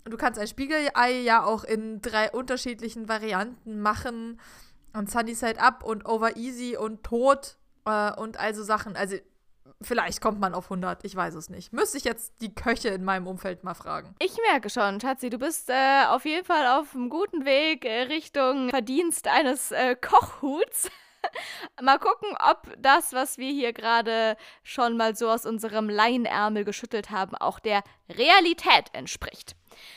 Du 0.04 0.16
kannst 0.16 0.40
ein 0.40 0.48
Spiegelei 0.48 1.20
ja 1.22 1.44
auch 1.44 1.62
in 1.62 2.02
drei 2.02 2.30
unterschiedlichen 2.32 3.08
Varianten 3.08 3.80
machen. 3.80 4.40
Und 4.92 5.10
Sunny 5.10 5.34
Side 5.34 5.60
Up 5.60 5.84
und 5.84 6.06
Over 6.06 6.36
Easy 6.36 6.76
und 6.76 7.04
Tod 7.04 7.56
äh, 7.84 8.12
und 8.12 8.38
also 8.38 8.64
Sachen. 8.64 8.96
Also 8.96 9.16
vielleicht 9.80 10.20
kommt 10.20 10.40
man 10.40 10.54
auf 10.54 10.64
100, 10.64 11.04
ich 11.04 11.14
weiß 11.14 11.34
es 11.34 11.48
nicht. 11.48 11.72
Müsste 11.72 11.98
ich 11.98 12.04
jetzt 12.04 12.34
die 12.40 12.54
Köche 12.54 12.88
in 12.88 13.04
meinem 13.04 13.26
Umfeld 13.26 13.64
mal 13.64 13.74
fragen. 13.74 14.14
Ich 14.18 14.36
merke 14.50 14.70
schon, 14.70 15.00
Schatzi, 15.00 15.30
du 15.30 15.38
bist 15.38 15.70
äh, 15.70 16.04
auf 16.08 16.24
jeden 16.24 16.44
Fall 16.44 16.78
auf 16.78 16.94
einem 16.94 17.08
guten 17.08 17.44
Weg 17.44 17.84
äh, 17.84 18.02
Richtung 18.02 18.70
Verdienst 18.70 19.28
eines 19.28 19.72
äh, 19.72 19.96
Kochhuts. 19.96 20.90
mal 21.82 21.98
gucken, 21.98 22.36
ob 22.50 22.74
das, 22.78 23.12
was 23.12 23.38
wir 23.38 23.50
hier 23.50 23.72
gerade 23.72 24.36
schon 24.62 24.96
mal 24.96 25.16
so 25.16 25.30
aus 25.30 25.46
unserem 25.46 25.88
Leinärmel 25.88 26.64
geschüttelt 26.64 27.10
haben, 27.10 27.34
auch 27.36 27.58
der 27.58 27.82
Realität 28.10 28.90
entspricht. 28.92 29.56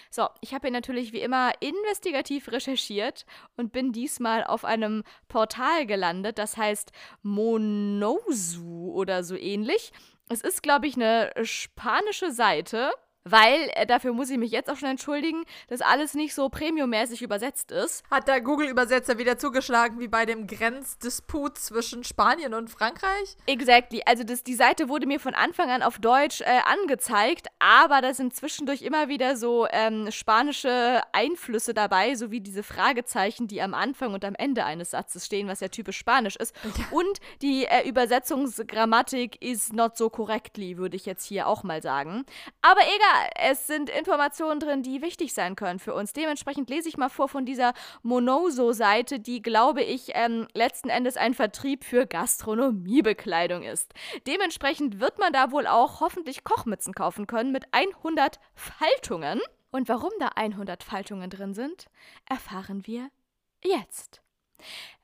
So, 0.09 0.27
ich 0.41 0.53
habe 0.53 0.67
hier 0.67 0.73
natürlich 0.73 1.13
wie 1.13 1.21
immer 1.21 1.51
investigativ 1.59 2.51
recherchiert 2.51 3.25
und 3.55 3.71
bin 3.71 3.91
diesmal 3.91 4.43
auf 4.43 4.65
einem 4.65 5.03
Portal 5.27 5.85
gelandet, 5.85 6.37
das 6.37 6.57
heißt 6.57 6.91
Monosu 7.23 8.91
oder 8.93 9.23
so 9.23 9.35
ähnlich. 9.35 9.91
Es 10.29 10.41
ist, 10.41 10.61
glaube 10.61 10.87
ich, 10.87 10.95
eine 10.95 11.31
spanische 11.43 12.31
Seite 12.31 12.91
weil, 13.31 13.69
äh, 13.75 13.85
dafür 13.85 14.13
muss 14.13 14.29
ich 14.29 14.37
mich 14.37 14.51
jetzt 14.51 14.69
auch 14.69 14.77
schon 14.77 14.89
entschuldigen, 14.89 15.43
dass 15.67 15.81
alles 15.81 16.13
nicht 16.13 16.33
so 16.33 16.49
premiummäßig 16.49 17.21
übersetzt 17.21 17.71
ist. 17.71 18.03
Hat 18.09 18.27
der 18.27 18.41
Google-Übersetzer 18.41 19.17
wieder 19.17 19.37
zugeschlagen 19.37 19.99
wie 19.99 20.07
bei 20.07 20.25
dem 20.25 20.47
Grenzdisput 20.47 21.57
zwischen 21.57 22.03
Spanien 22.03 22.53
und 22.53 22.69
Frankreich? 22.69 23.37
Exactly. 23.45 24.01
Also 24.05 24.23
das, 24.23 24.43
die 24.43 24.55
Seite 24.55 24.89
wurde 24.89 25.07
mir 25.07 25.19
von 25.19 25.33
Anfang 25.33 25.69
an 25.69 25.83
auf 25.83 25.99
Deutsch 25.99 26.41
äh, 26.41 26.45
angezeigt, 26.65 27.47
aber 27.59 28.01
da 28.01 28.13
sind 28.13 28.35
zwischendurch 28.35 28.81
immer 28.81 29.07
wieder 29.07 29.37
so 29.37 29.67
ähm, 29.71 30.11
spanische 30.11 31.01
Einflüsse 31.11 31.73
dabei, 31.73 32.15
so 32.15 32.31
wie 32.31 32.41
diese 32.41 32.63
Fragezeichen, 32.63 33.47
die 33.47 33.61
am 33.61 33.73
Anfang 33.73 34.13
und 34.13 34.25
am 34.25 34.35
Ende 34.35 34.65
eines 34.65 34.91
Satzes 34.91 35.25
stehen, 35.25 35.47
was 35.47 35.59
ja 35.59 35.67
typisch 35.67 35.97
spanisch 35.97 36.35
ist. 36.35 36.55
Ja. 36.63 36.85
Und 36.91 37.19
die 37.41 37.65
äh, 37.65 37.87
Übersetzungsgrammatik 37.87 39.41
is 39.41 39.71
not 39.73 39.97
so 39.97 40.09
correctly, 40.09 40.77
würde 40.77 40.95
ich 40.95 41.05
jetzt 41.05 41.25
hier 41.25 41.47
auch 41.47 41.63
mal 41.63 41.81
sagen. 41.81 42.25
Aber 42.61 42.81
egal, 42.81 43.16
es 43.35 43.67
sind 43.67 43.89
Informationen 43.89 44.59
drin, 44.59 44.83
die 44.83 45.01
wichtig 45.01 45.33
sein 45.33 45.55
können 45.55 45.79
für 45.79 45.93
uns. 45.93 46.13
Dementsprechend 46.13 46.69
lese 46.69 46.89
ich 46.89 46.97
mal 46.97 47.09
vor 47.09 47.29
von 47.29 47.45
dieser 47.45 47.73
Monoso-Seite, 48.03 49.19
die, 49.19 49.41
glaube 49.41 49.83
ich, 49.83 50.11
ähm, 50.13 50.47
letzten 50.53 50.89
Endes 50.89 51.17
ein 51.17 51.33
Vertrieb 51.33 51.83
für 51.83 52.05
Gastronomiebekleidung 52.05 53.63
ist. 53.63 53.93
Dementsprechend 54.25 54.99
wird 54.99 55.19
man 55.19 55.33
da 55.33 55.51
wohl 55.51 55.67
auch 55.67 56.01
hoffentlich 56.01 56.43
Kochmützen 56.43 56.93
kaufen 56.93 57.27
können 57.27 57.51
mit 57.51 57.65
100 57.71 58.39
Faltungen. 58.55 59.41
Und 59.71 59.89
warum 59.89 60.11
da 60.19 60.29
100 60.35 60.83
Faltungen 60.83 61.29
drin 61.29 61.53
sind, 61.53 61.87
erfahren 62.25 62.87
wir 62.87 63.09
jetzt. 63.63 64.21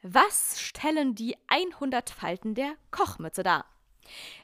Was 0.01 0.59
stellen 0.59 1.15
die 1.15 1.37
100 1.47 2.09
Falten 2.09 2.55
der 2.55 2.73
Kochmütze 2.91 3.43
dar? 3.43 3.65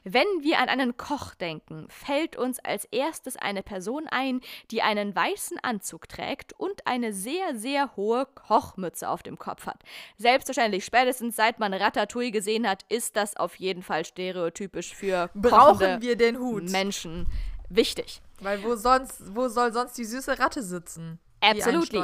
Wenn 0.04 0.26
wir 0.40 0.58
an 0.58 0.68
einen 0.68 0.96
Koch 0.96 1.34
denken, 1.34 1.86
fällt 1.88 2.36
uns 2.36 2.58
als 2.60 2.84
erstes 2.86 3.36
eine 3.36 3.62
Person 3.62 4.06
ein, 4.08 4.40
die 4.70 4.82
einen 4.82 5.14
weißen 5.14 5.58
Anzug 5.62 6.08
trägt 6.08 6.52
und 6.52 6.86
eine 6.86 7.12
sehr, 7.12 7.54
sehr 7.54 7.96
hohe 7.96 8.26
Kochmütze 8.26 9.08
auf 9.08 9.22
dem 9.22 9.38
Kopf 9.38 9.66
hat. 9.66 9.82
Selbstverständlich, 10.16 10.84
spätestens 10.84 11.36
seit 11.36 11.58
man 11.58 11.74
Ratatouille 11.74 12.30
gesehen 12.30 12.68
hat, 12.68 12.84
ist 12.88 13.16
das 13.16 13.36
auf 13.36 13.56
jeden 13.56 13.82
Fall 13.82 14.04
stereotypisch 14.04 14.94
für 14.94 15.30
Brauchen 15.34 16.00
wir 16.00 16.16
den 16.16 16.38
Hut? 16.38 16.70
Menschen 16.70 17.26
wichtig. 17.68 18.20
Weil 18.40 18.62
wo 18.62 18.74
sonst, 18.74 19.34
wo 19.34 19.48
soll 19.48 19.72
sonst 19.72 19.96
die 19.98 20.04
süße 20.04 20.38
Ratte 20.38 20.62
sitzen? 20.62 21.18
Absolutely. 21.40 22.00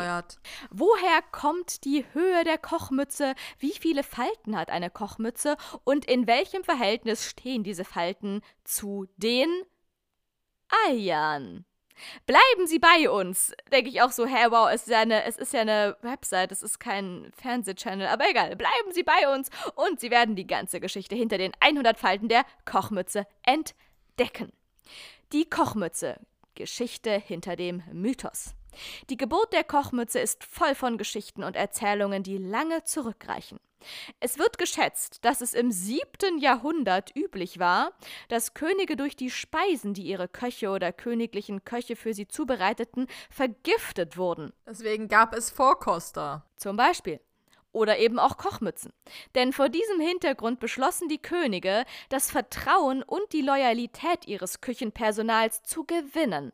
Woher 0.70 1.22
kommt 1.30 1.84
die 1.84 2.04
Höhe 2.12 2.44
der 2.44 2.58
Kochmütze? 2.58 3.34
Wie 3.58 3.72
viele 3.72 4.02
Falten 4.02 4.56
hat 4.56 4.70
eine 4.70 4.90
Kochmütze? 4.90 5.56
Und 5.84 6.04
in 6.04 6.26
welchem 6.26 6.64
Verhältnis 6.64 7.28
stehen 7.28 7.62
diese 7.62 7.84
Falten 7.84 8.40
zu 8.64 9.06
den 9.16 9.48
Eiern? 10.88 11.64
Bleiben 12.26 12.66
Sie 12.66 12.78
bei 12.78 13.08
uns. 13.08 13.52
Denke 13.72 13.88
ich 13.90 14.02
auch 14.02 14.10
so, 14.10 14.26
hä, 14.26 14.46
wow, 14.50 14.68
es 14.70 14.82
ist, 14.82 14.90
ja 14.90 15.00
eine, 15.00 15.24
es 15.24 15.36
ist 15.36 15.52
ja 15.52 15.62
eine 15.62 15.96
Website, 16.02 16.52
es 16.52 16.62
ist 16.62 16.78
kein 16.78 17.30
Fernsehchannel, 17.34 18.06
aber 18.06 18.28
egal, 18.28 18.54
bleiben 18.54 18.92
Sie 18.92 19.02
bei 19.02 19.34
uns 19.34 19.48
und 19.74 20.00
Sie 20.00 20.10
werden 20.10 20.36
die 20.36 20.46
ganze 20.46 20.80
Geschichte 20.80 21.14
hinter 21.14 21.38
den 21.38 21.52
100 21.60 21.98
Falten 21.98 22.28
der 22.28 22.44
Kochmütze 22.64 23.26
entdecken. 23.42 24.52
Die 25.32 25.48
Kochmütze. 25.48 26.20
Geschichte 26.54 27.10
hinter 27.10 27.54
dem 27.54 27.82
Mythos. 27.92 28.54
Die 29.10 29.16
Geburt 29.16 29.52
der 29.52 29.64
Kochmütze 29.64 30.18
ist 30.18 30.44
voll 30.44 30.74
von 30.74 30.98
Geschichten 30.98 31.42
und 31.42 31.56
Erzählungen, 31.56 32.22
die 32.22 32.38
lange 32.38 32.84
zurückreichen. 32.84 33.58
Es 34.20 34.38
wird 34.38 34.58
geschätzt, 34.58 35.24
dass 35.24 35.40
es 35.40 35.54
im 35.54 35.70
siebten 35.70 36.38
Jahrhundert 36.38 37.14
üblich 37.14 37.58
war, 37.58 37.92
dass 38.28 38.54
Könige 38.54 38.96
durch 38.96 39.16
die 39.16 39.30
Speisen, 39.30 39.94
die 39.94 40.02
ihre 40.02 40.28
Köche 40.28 40.70
oder 40.70 40.92
königlichen 40.92 41.64
Köche 41.64 41.96
für 41.96 42.14
sie 42.14 42.26
zubereiteten, 42.26 43.06
vergiftet 43.30 44.16
wurden. 44.16 44.52
Deswegen 44.66 45.08
gab 45.08 45.34
es 45.34 45.50
Vorkoster. 45.50 46.44
Zum 46.56 46.76
Beispiel. 46.76 47.20
Oder 47.72 47.98
eben 47.98 48.18
auch 48.18 48.38
Kochmützen. 48.38 48.92
Denn 49.34 49.52
vor 49.52 49.68
diesem 49.68 50.00
Hintergrund 50.00 50.60
beschlossen 50.60 51.08
die 51.08 51.20
Könige, 51.20 51.84
das 52.08 52.30
Vertrauen 52.30 53.02
und 53.02 53.32
die 53.34 53.42
Loyalität 53.42 54.26
ihres 54.26 54.62
Küchenpersonals 54.62 55.62
zu 55.62 55.84
gewinnen. 55.84 56.52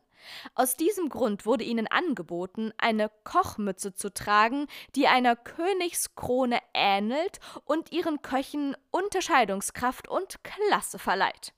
Aus 0.55 0.75
diesem 0.75 1.09
Grund 1.09 1.45
wurde 1.45 1.63
ihnen 1.63 1.87
angeboten, 1.87 2.71
eine 2.77 3.09
Kochmütze 3.23 3.93
zu 3.93 4.13
tragen, 4.13 4.67
die 4.95 5.07
einer 5.07 5.35
Königskrone 5.35 6.59
ähnelt 6.73 7.39
und 7.65 7.91
ihren 7.91 8.21
Köchen 8.21 8.75
Unterscheidungskraft 8.91 10.07
und 10.07 10.39
Klasse 10.43 10.99
verleiht. 10.99 11.53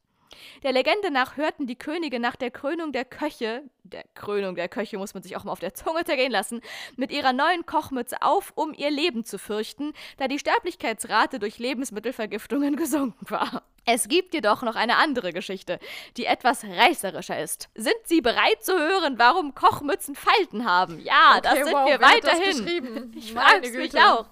Der 0.63 0.73
Legende 0.73 1.11
nach 1.11 1.37
hörten 1.37 1.67
die 1.67 1.77
Könige 1.77 2.19
nach 2.19 2.35
der 2.35 2.51
Krönung 2.51 2.91
der 2.91 3.05
Köche, 3.05 3.63
der 3.85 4.03
Krönung 4.15 4.55
der 4.55 4.67
Köche 4.67 4.97
muss 4.97 5.13
man 5.13 5.23
sich 5.23 5.37
auch 5.37 5.43
mal 5.43 5.51
auf 5.51 5.59
der 5.59 5.73
Zunge 5.73 6.03
zergehen 6.03 6.31
lassen, 6.31 6.61
mit 6.95 7.11
ihrer 7.11 7.33
neuen 7.33 7.65
Kochmütze 7.65 8.21
auf, 8.21 8.51
um 8.55 8.73
ihr 8.73 8.91
Leben 8.91 9.23
zu 9.23 9.37
fürchten, 9.37 9.93
da 10.17 10.27
die 10.27 10.39
Sterblichkeitsrate 10.39 11.39
durch 11.39 11.59
Lebensmittelvergiftungen 11.59 12.75
gesunken 12.77 13.29
war. 13.29 13.63
Es 13.87 14.07
gibt 14.07 14.33
jedoch 14.33 14.63
noch 14.63 14.75
eine 14.75 14.97
andere 14.97 15.31
Geschichte, 15.31 15.79
die 16.17 16.25
etwas 16.25 16.63
reißerischer 16.63 17.39
ist. 17.39 17.69
Sind 17.75 17.95
Sie 18.05 18.19
bereit 18.19 18.63
zu 18.63 18.73
hören, 18.73 19.19
warum 19.19 19.53
Kochmützen 19.53 20.15
Falten 20.15 20.65
haben? 20.65 20.99
Ja, 21.01 21.35
Okay, 21.37 21.41
das 21.43 21.53
sind 21.65 21.73
wow, 21.73 21.87
wir 21.87 22.01
weiterhin. 22.01 23.13
Ich 23.15 23.31
frage 23.33 23.69
mich 23.77 23.95
auch. 23.99 24.25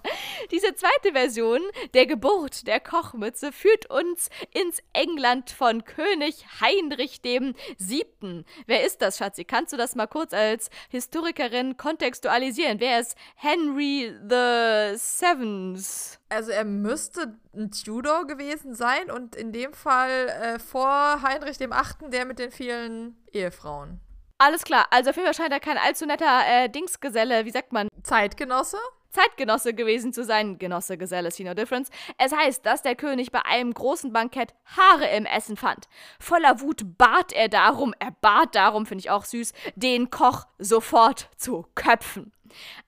Diese 0.50 0.74
zweite 0.74 1.12
Version 1.12 1.60
der 1.94 2.06
Geburt 2.06 2.66
der 2.66 2.80
Kochmütze 2.80 3.52
führt 3.52 3.88
uns 3.88 4.28
ins 4.50 4.82
England 4.92 5.50
von 5.50 5.84
König 5.84 6.44
Heinrich 6.60 7.22
dem 7.22 7.54
Siebten. 7.78 8.44
Wer 8.66 8.84
ist 8.84 9.02
das, 9.02 9.18
Schatzi? 9.18 9.43
Kannst 9.46 9.72
du 9.72 9.76
das 9.76 9.94
mal 9.94 10.06
kurz 10.06 10.32
als 10.32 10.70
Historikerin 10.88 11.76
kontextualisieren? 11.76 12.80
Wer 12.80 13.00
ist 13.00 13.16
Henry 13.36 14.12
the 14.28 14.96
Seventh? 14.98 16.18
Also 16.28 16.50
er 16.50 16.64
müsste 16.64 17.38
ein 17.54 17.70
Tudor 17.70 18.26
gewesen 18.26 18.74
sein 18.74 19.10
und 19.10 19.36
in 19.36 19.52
dem 19.52 19.72
Fall 19.72 20.28
äh, 20.28 20.58
vor 20.58 21.22
Heinrich 21.22 21.58
dem 21.58 21.72
Achten, 21.72 22.10
der 22.10 22.24
mit 22.24 22.38
den 22.38 22.50
vielen 22.50 23.16
Ehefrauen. 23.32 24.00
Alles 24.38 24.64
klar, 24.64 24.86
also 24.90 25.10
auf 25.10 25.16
jeden 25.16 25.26
Fall 25.26 25.34
scheint 25.34 25.52
er 25.52 25.60
kein 25.60 25.78
allzu 25.78 26.06
netter 26.06 26.42
äh, 26.46 26.68
Dingsgeselle, 26.68 27.44
wie 27.44 27.50
sagt 27.50 27.72
man, 27.72 27.88
Zeitgenosse? 28.02 28.78
Zeitgenosse 29.14 29.74
gewesen 29.74 30.12
zu 30.12 30.24
sein. 30.24 30.58
Genosse, 30.58 30.98
Geselle, 30.98 31.30
see 31.30 31.44
no 31.44 31.54
difference. 31.54 31.90
Es 32.18 32.32
heißt, 32.32 32.66
dass 32.66 32.82
der 32.82 32.96
König 32.96 33.30
bei 33.30 33.44
einem 33.44 33.72
großen 33.72 34.12
Bankett 34.12 34.54
Haare 34.76 35.06
im 35.16 35.24
Essen 35.24 35.56
fand. 35.56 35.88
Voller 36.18 36.60
Wut 36.60 36.98
bat 36.98 37.32
er 37.32 37.48
darum, 37.48 37.94
er 37.98 38.10
bat 38.20 38.54
darum, 38.54 38.86
finde 38.86 39.00
ich 39.00 39.10
auch 39.10 39.24
süß, 39.24 39.52
den 39.76 40.10
Koch 40.10 40.46
sofort 40.58 41.30
zu 41.36 41.64
köpfen. 41.74 42.33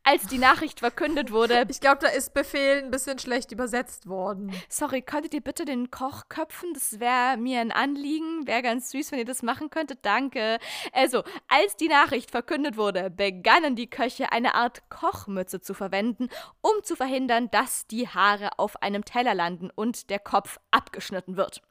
Als 0.03 0.27
die 0.27 0.39
Nachricht 0.39 0.81
verkündet 0.81 1.31
wurde, 1.33 1.67
Ich 1.69 1.81
glaube, 1.81 1.99
da 2.01 2.09
ist 2.09 2.35
Befehl 2.35 2.83
ein 2.83 2.91
bisschen 2.91 3.19
schlecht 3.19 3.53
übersetzt 3.53 4.09
worden. 4.09 4.53
sorry, 4.69 5.03
könntet 5.03 5.35
ihr 5.35 5.41
bitte 5.41 5.65
den 5.65 5.91
Koch 5.91 6.25
köpfen? 6.29 6.73
Das 6.75 7.01
wäre 7.01 7.37
mir 7.37 7.61
ein 7.61 7.73
Anliegen. 7.73 8.47
Wäre 8.47 8.63
ganz 8.63 8.91
süß, 8.91 9.13
wenn 9.13 9.19
ihr 9.19 9.25
das 9.25 9.43
machen 9.43 9.71
könntet. 9.71 10.01
Danke. 10.03 10.59
Also, 10.93 11.25
als 11.49 11.77
die 11.77 11.89
Nachricht 11.89 12.31
verkündet 12.31 12.77
wurde, 12.77 13.11
begannen 13.11 13.77
die 13.77 13.91
Köche 13.91 14.33
eine 14.33 14.55
Art 14.55 14.89
Kochmütze 14.91 15.61
zu 15.61 15.75
verwenden, 15.75 16.29
um 16.61 16.83
zu 16.83 16.97
verhindern, 16.97 17.51
dass 17.51 17.87
die 17.87 18.09
Haare 18.09 18.59
auf 18.59 18.83
einem 18.83 19.05
Teller 19.05 19.35
landen 19.35 19.71
und 19.75 20.11
der 20.11 20.19
Kopf 20.19 20.59
abgeschnitten 20.71 21.37
wird. 21.37 21.63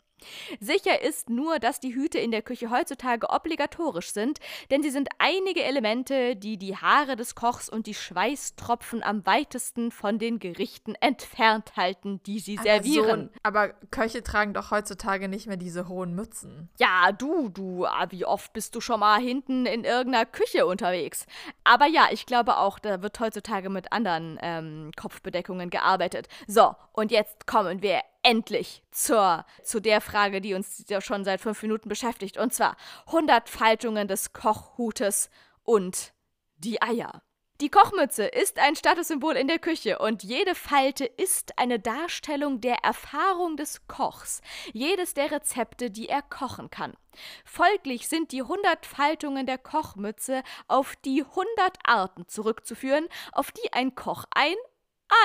Sicher 0.59 1.01
ist 1.01 1.29
nur, 1.29 1.59
dass 1.59 1.79
die 1.79 1.93
Hüte 1.93 2.19
in 2.19 2.31
der 2.31 2.41
Küche 2.41 2.69
heutzutage 2.69 3.29
obligatorisch 3.29 4.11
sind, 4.11 4.39
denn 4.71 4.81
sie 4.81 4.89
sind 4.89 5.09
einige 5.17 5.63
Elemente, 5.63 6.35
die 6.35 6.57
die 6.57 6.75
Haare 6.75 7.15
des 7.15 7.35
Kochs 7.35 7.69
und 7.69 7.87
die 7.87 7.93
Schweißtropfen 7.93 9.03
am 9.03 9.25
weitesten 9.25 9.91
von 9.91 10.19
den 10.19 10.39
Gerichten 10.39 10.95
entfernt 10.95 11.75
halten, 11.75 12.21
die 12.25 12.39
sie 12.39 12.57
servieren. 12.57 13.29
Aber, 13.43 13.67
so, 13.67 13.69
aber 13.69 13.87
Köche 13.91 14.23
tragen 14.23 14.53
doch 14.53 14.71
heutzutage 14.71 15.27
nicht 15.27 15.47
mehr 15.47 15.57
diese 15.57 15.87
hohen 15.87 16.15
Mützen. 16.15 16.69
Ja, 16.79 17.11
du, 17.11 17.49
du, 17.49 17.85
ah, 17.85 18.07
wie 18.09 18.25
oft 18.25 18.53
bist 18.53 18.75
du 18.75 18.81
schon 18.81 18.99
mal 18.99 19.19
hinten 19.19 19.65
in 19.65 19.83
irgendeiner 19.83 20.25
Küche 20.25 20.65
unterwegs? 20.65 21.25
Aber 21.63 21.87
ja, 21.87 22.07
ich 22.11 22.25
glaube 22.25 22.57
auch, 22.57 22.79
da 22.79 23.01
wird 23.01 23.19
heutzutage 23.19 23.69
mit 23.69 23.91
anderen 23.91 24.39
ähm, 24.41 24.91
Kopfbedeckungen 24.95 25.69
gearbeitet. 25.69 26.27
So, 26.47 26.75
und 26.93 27.11
jetzt 27.11 27.47
kommen 27.47 27.81
wir 27.81 28.01
endlich 28.25 28.83
zur, 28.91 29.45
zu 29.63 29.79
der 29.79 30.01
Frage, 30.01 30.41
die 30.41 30.55
uns 30.55 30.83
schon 30.99 31.23
seit 31.23 31.39
fünf 31.39 31.61
Minuten 31.61 31.87
beschäftigt. 31.87 32.37
Und 32.37 32.53
zwar 32.53 32.75
100 33.07 33.47
Faltungen 33.47 34.07
des 34.07 34.33
Kochhutes 34.33 35.29
und 35.63 36.13
die 36.57 36.81
Eier. 36.81 37.21
Die 37.61 37.69
Kochmütze 37.69 38.25
ist 38.25 38.59
ein 38.59 38.75
Statussymbol 38.75 39.37
in 39.37 39.47
der 39.47 39.59
Küche 39.59 39.99
und 39.99 40.23
jede 40.23 40.55
Falte 40.55 41.05
ist 41.05 41.57
eine 41.57 41.79
Darstellung 41.79 42.59
der 42.59 42.83
Erfahrung 42.83 43.55
des 43.55 43.87
Kochs, 43.87 44.41
jedes 44.73 45.13
der 45.13 45.31
Rezepte, 45.31 45.89
die 45.89 46.09
er 46.09 46.21
kochen 46.21 46.69
kann. 46.69 46.97
Folglich 47.45 48.09
sind 48.09 48.33
die 48.33 48.41
100 48.41 48.85
Faltungen 48.85 49.45
der 49.45 49.57
Kochmütze 49.57 50.43
auf 50.67 50.97
die 51.05 51.23
100 51.23 51.77
Arten 51.85 52.27
zurückzuführen, 52.27 53.07
auf 53.31 53.53
die 53.53 53.71
ein 53.71 53.95
Koch 53.95 54.25
ein 54.31 54.55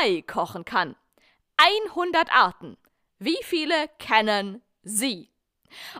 Ei 0.03 0.23
kochen 0.23 0.65
kann. 0.65 0.95
100 1.57 2.33
Arten. 2.33 2.77
Wie 3.23 3.37
viele 3.43 3.75
kennen 3.99 4.63
Sie? 4.83 5.29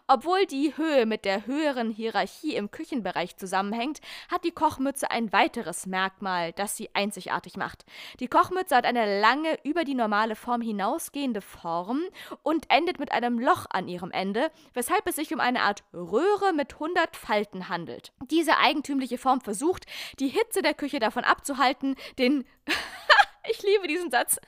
Obwohl 0.07 0.47
die 0.47 0.75
Höhe 0.79 1.05
mit 1.05 1.27
der 1.27 1.47
höheren 1.47 1.91
Hierarchie 1.91 2.57
im 2.57 2.71
Küchenbereich 2.71 3.37
zusammenhängt, 3.37 4.01
hat 4.31 4.43
die 4.45 4.53
Kochmütze 4.53 5.11
ein 5.11 5.31
weiteres 5.31 5.85
Merkmal, 5.85 6.55
das 6.55 6.79
sie 6.79 6.89
einzigartig 6.95 7.59
macht. 7.59 7.85
Die 8.21 8.27
Kochmütze 8.27 8.75
hat 8.75 8.87
eine 8.87 9.21
lange, 9.21 9.59
über 9.63 9.85
die 9.85 9.95
normale 9.95 10.35
Form 10.35 10.63
hinausgehende 10.63 11.43
Form 11.43 12.01
und 12.43 12.71
endet 12.71 12.99
mit 12.99 13.13
einem 13.13 13.39
Loch 13.39 13.67
an 13.69 13.87
ihrem 13.87 14.11
Ende, 14.13 14.51
weshalb 14.73 15.07
es 15.07 15.17
sich 15.17 15.35
um 15.35 15.41
eine 15.41 15.61
Art 15.61 15.85
Röhre 15.93 16.55
mit 16.55 16.73
100 16.73 17.17
Falten 17.17 17.69
handelt. 17.69 18.13
Diese 18.31 18.57
eigentümliche 18.57 19.19
Form 19.19 19.43
versucht, 19.43 19.85
die 20.19 20.29
Hitze 20.29 20.63
der 20.63 20.75
Küche 20.75 21.01
davon 21.01 21.25
abzuhalten, 21.25 21.97
den 22.19 22.47
Ich 23.49 23.63
liebe 23.63 23.87
diesen 23.87 24.11
Satz. 24.11 24.39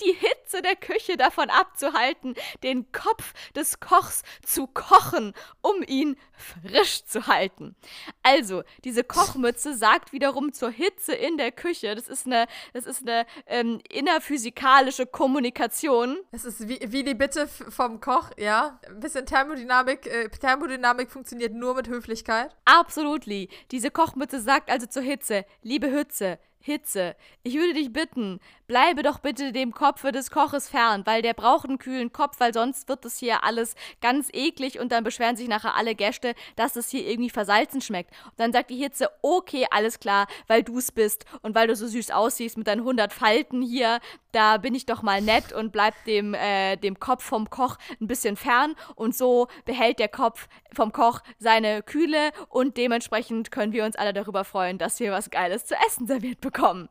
Die 0.00 0.12
Hitze 0.12 0.62
der 0.62 0.76
Küche 0.76 1.16
davon 1.16 1.50
abzuhalten, 1.50 2.34
den 2.62 2.92
Kopf 2.92 3.32
des 3.54 3.80
Kochs 3.80 4.22
zu 4.44 4.66
kochen, 4.66 5.32
um 5.62 5.82
ihn 5.82 6.16
frisch 6.32 7.04
zu 7.04 7.26
halten. 7.26 7.74
Also, 8.22 8.62
diese 8.84 9.02
Kochmütze 9.04 9.74
sagt 9.74 10.12
wiederum 10.12 10.52
zur 10.52 10.70
Hitze 10.70 11.14
in 11.14 11.38
der 11.38 11.50
Küche. 11.50 11.94
Das 11.94 12.08
ist 12.08 12.26
eine, 12.26 12.46
das 12.72 12.86
ist 12.86 13.02
eine 13.02 13.26
ähm, 13.46 13.80
innerphysikalische 13.90 15.06
Kommunikation. 15.06 16.18
Es 16.30 16.44
ist 16.44 16.68
wie, 16.68 16.78
wie 16.86 17.02
die 17.02 17.14
Bitte 17.14 17.48
vom 17.48 18.00
Koch, 18.00 18.30
ja. 18.36 18.78
Ein 18.86 19.00
bisschen 19.00 19.26
Thermodynamik. 19.26 20.06
Äh, 20.06 20.28
Thermodynamik 20.28 21.10
funktioniert 21.10 21.52
nur 21.52 21.74
mit 21.74 21.88
Höflichkeit. 21.88 22.54
Absolutely. 22.64 23.48
Diese 23.70 23.90
Kochmütze 23.90 24.40
sagt 24.40 24.70
also 24.70 24.86
zur 24.86 25.02
Hitze, 25.02 25.44
liebe 25.62 25.88
Hitze, 25.88 26.38
Hitze. 26.66 27.16
Ich 27.44 27.54
würde 27.54 27.74
dich 27.74 27.92
bitten, 27.92 28.40
bleibe 28.66 29.02
doch 29.02 29.18
bitte 29.18 29.52
dem 29.52 29.72
Kopfe 29.72 30.12
des 30.12 30.30
Koches 30.30 30.68
fern, 30.68 31.02
weil 31.04 31.22
der 31.22 31.34
braucht 31.34 31.68
einen 31.68 31.78
kühlen 31.78 32.12
Kopf, 32.12 32.40
weil 32.40 32.52
sonst 32.52 32.88
wird 32.88 33.04
es 33.04 33.18
hier 33.18 33.44
alles 33.44 33.74
ganz 34.00 34.28
eklig 34.32 34.78
und 34.78 34.92
dann 34.92 35.04
beschweren 35.04 35.36
sich 35.36 35.48
nachher 35.48 35.74
alle 35.74 35.94
Gäste, 35.94 36.34
dass 36.56 36.76
es 36.76 36.90
hier 36.90 37.06
irgendwie 37.06 37.30
versalzen 37.30 37.80
schmeckt. 37.80 38.10
Und 38.24 38.38
dann 38.38 38.52
sagt 38.52 38.70
die 38.70 38.76
Hitze, 38.76 39.10
okay, 39.22 39.66
alles 39.70 40.00
klar, 40.00 40.26
weil 40.46 40.62
du 40.62 40.78
es 40.78 40.92
bist 40.92 41.24
und 41.42 41.54
weil 41.54 41.68
du 41.68 41.76
so 41.76 41.86
süß 41.86 42.10
aussiehst 42.10 42.58
mit 42.58 42.66
deinen 42.66 42.80
100 42.80 43.12
Falten 43.12 43.62
hier, 43.62 44.00
da 44.32 44.58
bin 44.58 44.74
ich 44.74 44.86
doch 44.86 45.02
mal 45.02 45.22
nett 45.22 45.52
und 45.52 45.72
bleib 45.72 45.94
dem, 46.04 46.34
äh, 46.34 46.76
dem 46.76 47.00
Kopf 47.00 47.24
vom 47.24 47.48
Koch 47.48 47.78
ein 48.00 48.06
bisschen 48.06 48.36
fern 48.36 48.74
und 48.94 49.16
so 49.16 49.48
behält 49.64 49.98
der 49.98 50.08
Kopf 50.08 50.48
vom 50.74 50.92
Koch 50.92 51.20
seine 51.38 51.82
Kühle 51.82 52.32
und 52.48 52.76
dementsprechend 52.76 53.50
können 53.50 53.72
wir 53.72 53.84
uns 53.84 53.96
alle 53.96 54.12
darüber 54.12 54.44
freuen, 54.44 54.78
dass 54.78 55.00
wir 55.00 55.12
was 55.12 55.30
Geiles 55.30 55.64
zu 55.64 55.74
essen 55.86 56.06
serviert 56.06 56.40
bekommen. 56.40 56.88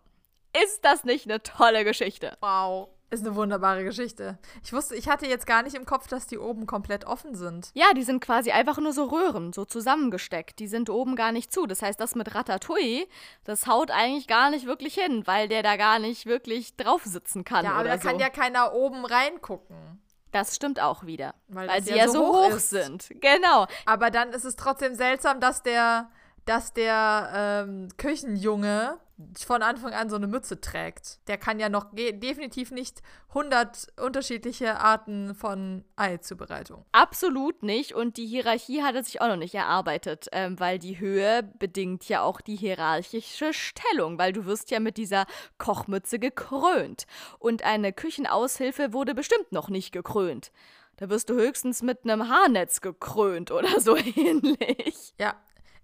Ist 0.63 0.85
das 0.85 1.03
nicht 1.03 1.25
eine 1.25 1.41
tolle 1.43 1.83
Geschichte? 1.83 2.37
Wow. 2.41 2.89
Ist 3.11 3.23
eine 3.25 3.35
wunderbare 3.35 3.83
Geschichte. 3.83 4.39
Ich 4.63 4.73
wusste, 4.73 4.95
ich 4.95 5.07
hatte 5.07 5.27
jetzt 5.27 5.45
gar 5.45 5.61
nicht 5.61 5.75
im 5.75 5.85
Kopf, 5.85 6.07
dass 6.07 6.25
die 6.25 6.39
oben 6.39 6.65
komplett 6.65 7.05
offen 7.05 7.35
sind. 7.35 7.69
Ja, 7.75 7.93
die 7.93 8.01
sind 8.03 8.19
quasi 8.19 8.51
einfach 8.51 8.79
nur 8.79 8.93
so 8.93 9.05
Röhren, 9.05 9.53
so 9.53 9.63
zusammengesteckt. 9.63 10.57
Die 10.59 10.67
sind 10.67 10.89
oben 10.89 11.15
gar 11.15 11.31
nicht 11.31 11.53
zu. 11.53 11.67
Das 11.67 11.83
heißt, 11.83 11.99
das 11.99 12.15
mit 12.15 12.33
Ratatouille, 12.33 13.07
das 13.43 13.67
haut 13.67 13.91
eigentlich 13.91 14.27
gar 14.27 14.49
nicht 14.49 14.65
wirklich 14.65 14.95
hin, 14.95 15.25
weil 15.27 15.47
der 15.47 15.61
da 15.61 15.77
gar 15.77 15.99
nicht 15.99 16.25
wirklich 16.25 16.75
drauf 16.77 17.03
sitzen 17.05 17.45
kann. 17.45 17.65
Ja, 17.65 17.73
aber 17.73 17.89
da 17.89 17.99
so. 17.99 18.07
kann 18.07 18.19
ja 18.19 18.29
keiner 18.29 18.73
oben 18.73 19.05
reingucken. 19.05 20.01
Das 20.31 20.55
stimmt 20.55 20.81
auch 20.81 21.05
wieder. 21.05 21.35
Weil 21.47 21.69
Weil, 21.69 21.83
sie 21.83 21.95
ja 21.95 22.09
so 22.09 22.27
hoch 22.27 22.53
hoch 22.53 22.59
sind. 22.59 23.07
Genau. 23.21 23.67
Aber 23.85 24.09
dann 24.11 24.33
ist 24.33 24.43
es 24.43 24.55
trotzdem 24.55 24.95
seltsam, 24.95 25.39
dass 25.39 25.63
der, 25.63 26.09
dass 26.45 26.73
der 26.73 27.65
ähm, 27.67 27.89
Küchenjunge 27.97 28.99
von 29.45 29.61
Anfang 29.61 29.93
an 29.93 30.09
so 30.09 30.17
eine 30.17 30.27
Mütze 30.27 30.59
trägt. 30.59 31.25
Der 31.29 31.37
kann 31.37 31.59
ja 31.59 31.69
noch 31.69 31.87
definitiv 31.93 32.71
nicht 32.71 33.01
100 33.29 33.87
unterschiedliche 34.01 34.77
Arten 34.77 35.35
von 35.35 35.85
Ei-Zubereitung. 35.95 36.85
Absolut 36.91 37.63
nicht. 37.63 37.93
Und 37.93 38.17
die 38.17 38.25
Hierarchie 38.25 38.83
hat 38.83 38.95
er 38.95 39.03
sich 39.03 39.21
auch 39.21 39.27
noch 39.27 39.37
nicht 39.37 39.55
erarbeitet, 39.55 40.27
ähm, 40.33 40.59
weil 40.59 40.79
die 40.79 40.99
Höhe 40.99 41.43
bedingt 41.43 42.09
ja 42.09 42.23
auch 42.23 42.41
die 42.41 42.57
hierarchische 42.57 43.53
Stellung, 43.53 44.19
weil 44.19 44.33
du 44.33 44.45
wirst 44.45 44.69
ja 44.69 44.81
mit 44.81 44.97
dieser 44.97 45.25
Kochmütze 45.57 46.19
gekrönt. 46.19 47.05
Und 47.39 47.63
eine 47.63 47.93
Küchenaushilfe 47.93 48.91
wurde 48.91 49.15
bestimmt 49.15 49.51
noch 49.51 49.69
nicht 49.69 49.93
gekrönt. 49.93 50.51
Da 50.97 51.09
wirst 51.09 51.29
du 51.29 51.35
höchstens 51.35 51.81
mit 51.81 52.03
einem 52.03 52.29
Haarnetz 52.29 52.81
gekrönt 52.81 53.51
oder 53.51 53.79
so 53.79 53.95
ähnlich. 54.15 55.13
Ja, 55.17 55.35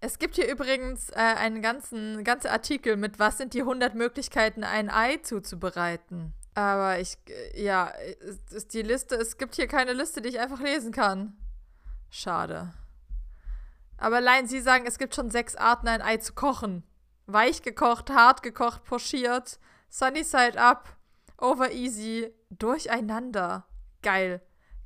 es 0.01 0.17
gibt 0.17 0.35
hier 0.35 0.51
übrigens 0.51 1.11
äh, 1.11 1.15
einen 1.15 1.61
ganzen 1.61 2.23
ganze 2.23 2.51
Artikel 2.51 2.97
mit, 2.97 3.19
was 3.19 3.37
sind 3.37 3.53
die 3.53 3.61
100 3.61 3.93
Möglichkeiten, 3.93 4.63
ein 4.63 4.89
Ei 4.89 5.17
zuzubereiten. 5.17 6.33
Aber 6.55 6.99
ich, 6.99 7.17
äh, 7.29 7.63
ja, 7.63 7.91
ist 8.49 8.73
die 8.73 8.81
Liste, 8.81 9.15
es 9.15 9.37
gibt 9.37 9.55
hier 9.55 9.67
keine 9.67 9.93
Liste, 9.93 10.21
die 10.21 10.29
ich 10.29 10.39
einfach 10.39 10.59
lesen 10.59 10.91
kann. 10.91 11.37
Schade. 12.09 12.73
Aber 13.97 14.17
allein 14.17 14.47
Sie 14.47 14.59
sagen, 14.59 14.85
es 14.87 14.97
gibt 14.97 15.13
schon 15.13 15.29
sechs 15.29 15.55
Arten, 15.55 15.87
ein 15.87 16.01
Ei 16.01 16.17
zu 16.17 16.33
kochen. 16.33 16.83
Weich 17.27 17.61
gekocht, 17.61 18.09
hart 18.09 18.41
gekocht, 18.41 18.83
pochiert, 18.83 19.59
sunny 19.87 20.23
side 20.23 20.59
up, 20.59 20.97
over 21.37 21.71
easy, 21.71 22.33
durcheinander. 22.49 23.67
Geil. 24.01 24.41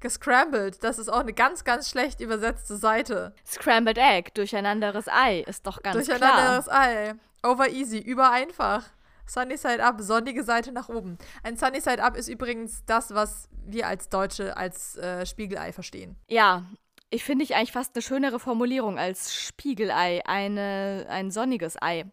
Gescrambled, 0.05 0.83
das 0.83 0.99
ist 0.99 1.09
auch 1.09 1.21
eine 1.21 1.33
ganz, 1.33 1.63
ganz 1.63 1.89
schlecht 1.89 2.21
übersetzte 2.21 2.77
Seite. 2.77 3.33
Scrambled 3.43 3.97
Egg, 3.97 4.29
durcheinanderes 4.35 5.07
Ei, 5.07 5.39
ist 5.39 5.65
doch 5.65 5.81
ganz 5.81 5.95
durcheinanderes 5.95 6.65
klar. 6.65 6.85
Durcheinanderes 6.85 7.17
Ei. 7.43 7.49
Over 7.49 7.69
easy, 7.69 7.97
über 7.97 8.29
einfach. 8.29 8.83
Sunny 9.25 9.57
Side 9.57 9.83
Up, 9.83 9.95
sonnige 10.01 10.43
Seite 10.43 10.71
nach 10.71 10.89
oben. 10.89 11.17
Ein 11.41 11.57
Sunny 11.57 11.81
Side 11.81 12.03
Up 12.03 12.15
ist 12.15 12.27
übrigens 12.27 12.85
das, 12.85 13.15
was 13.15 13.49
wir 13.65 13.87
als 13.87 14.09
Deutsche 14.09 14.55
als 14.55 14.95
äh, 14.97 15.25
Spiegelei 15.25 15.73
verstehen. 15.73 16.15
Ja, 16.27 16.65
ich 17.09 17.23
finde 17.23 17.43
ich 17.43 17.55
eigentlich 17.55 17.71
fast 17.71 17.95
eine 17.95 18.03
schönere 18.03 18.39
Formulierung 18.39 18.99
als 18.99 19.33
Spiegelei, 19.33 20.21
eine, 20.27 21.07
ein 21.09 21.31
sonniges 21.31 21.81
Ei. 21.81 22.05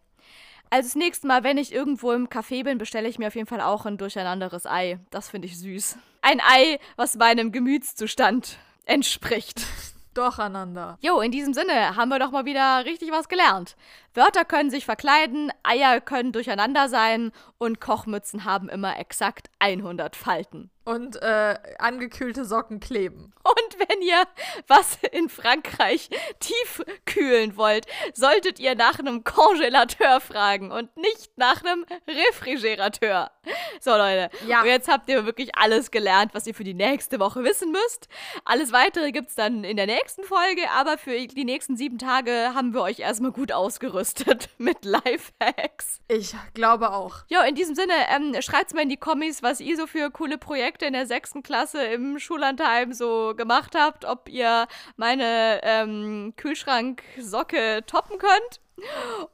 Also 0.73 0.87
das 0.87 0.95
nächste 0.95 1.27
Mal, 1.27 1.43
wenn 1.43 1.59
ich 1.59 1.71
irgendwo 1.71 2.13
im 2.13 2.29
Café 2.29 2.63
bin, 2.63 2.79
bestelle 2.79 3.07
ich 3.07 3.19
mir 3.19 3.27
auf 3.27 3.35
jeden 3.35 3.45
Fall 3.45 3.61
auch 3.61 3.85
ein 3.85 3.99
durcheinanderes 3.99 4.65
Ei. 4.65 4.97
Das 5.11 5.29
finde 5.29 5.47
ich 5.47 5.59
süß. 5.59 5.99
Ein 6.23 6.41
Ei, 6.41 6.79
was 6.95 7.15
meinem 7.15 7.51
Gemütszustand 7.51 8.57
entspricht. 8.85 9.67
Durcheinander. 10.15 10.97
Jo, 10.99 11.21
in 11.21 11.29
diesem 11.29 11.53
Sinne 11.53 11.95
haben 11.95 12.09
wir 12.09 12.17
doch 12.17 12.31
mal 12.31 12.45
wieder 12.45 12.85
richtig 12.85 13.11
was 13.11 13.29
gelernt. 13.29 13.75
Wörter 14.15 14.45
können 14.45 14.69
sich 14.69 14.85
verkleiden, 14.85 15.51
Eier 15.63 15.99
können 15.99 16.31
durcheinander 16.31 16.87
sein 16.87 17.31
und 17.57 17.81
Kochmützen 17.81 18.45
haben 18.45 18.69
immer 18.69 18.99
exakt 18.99 19.49
100 19.59 20.15
Falten. 20.15 20.69
Und 20.85 21.15
äh, 21.21 21.57
angekühlte 21.79 22.43
Socken 22.43 22.81
kleben. 22.81 23.33
Und 23.43 23.79
wenn 23.79 24.01
ihr 24.01 24.23
was 24.67 24.97
in 25.13 25.29
Frankreich 25.29 26.09
tief 26.41 26.83
kühlen 27.05 27.55
wollt, 27.55 27.85
solltet 28.13 28.59
ihr 28.59 28.75
nach 28.75 28.99
einem 28.99 29.23
Congelateur 29.23 30.19
fragen 30.19 30.71
und 30.71 30.95
nicht 30.97 31.37
nach 31.37 31.63
einem 31.63 31.85
Refrigerateur. 32.05 33.31
So, 33.79 33.91
Leute. 33.91 34.29
Ja. 34.45 34.61
Und 34.61 34.67
jetzt 34.67 34.89
habt 34.89 35.09
ihr 35.09 35.25
wirklich 35.25 35.55
alles 35.55 35.89
gelernt, 35.89 36.33
was 36.33 36.47
ihr 36.47 36.53
für 36.53 36.65
die 36.65 36.73
nächste 36.73 37.17
Woche 37.19 37.45
wissen 37.45 37.71
müsst. 37.71 38.09
Alles 38.43 38.73
weitere 38.73 39.13
gibt 39.13 39.29
es 39.29 39.35
dann 39.35 39.63
in 39.63 39.77
der 39.77 39.85
nächsten 39.85 40.23
Folge, 40.23 40.69
aber 40.75 40.97
für 40.97 41.17
die 41.17 41.45
nächsten 41.45 41.77
sieben 41.77 41.97
Tage 41.97 42.51
haben 42.53 42.73
wir 42.73 42.81
euch 42.81 42.99
erstmal 42.99 43.31
gut 43.31 43.53
ausgerüstet 43.53 44.02
ausgerüstet 44.03 44.49
mit 44.57 44.83
Lifehacks. 44.85 46.01
Ich 46.07 46.35
glaube 46.53 46.91
auch. 46.91 47.23
Ja, 47.29 47.43
in 47.43 47.55
diesem 47.55 47.75
Sinne, 47.75 47.93
ähm, 48.13 48.35
schreibt's 48.41 48.73
mal 48.73 48.81
in 48.81 48.89
die 48.89 48.97
Kommis, 48.97 49.41
was 49.41 49.59
ihr 49.59 49.77
so 49.77 49.87
für 49.87 50.11
coole 50.11 50.37
Projekte 50.37 50.85
in 50.85 50.93
der 50.93 51.07
sechsten 51.07 51.43
Klasse 51.43 51.83
im 51.85 52.19
Schullandheim 52.19 52.93
so 52.93 53.33
gemacht 53.35 53.75
habt, 53.75 54.05
ob 54.05 54.29
ihr 54.29 54.67
meine 54.97 55.61
ähm, 55.63 56.33
Kühlschranksocke 56.35 57.83
toppen 57.87 58.17
könnt. 58.17 58.61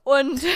Und 0.04 0.46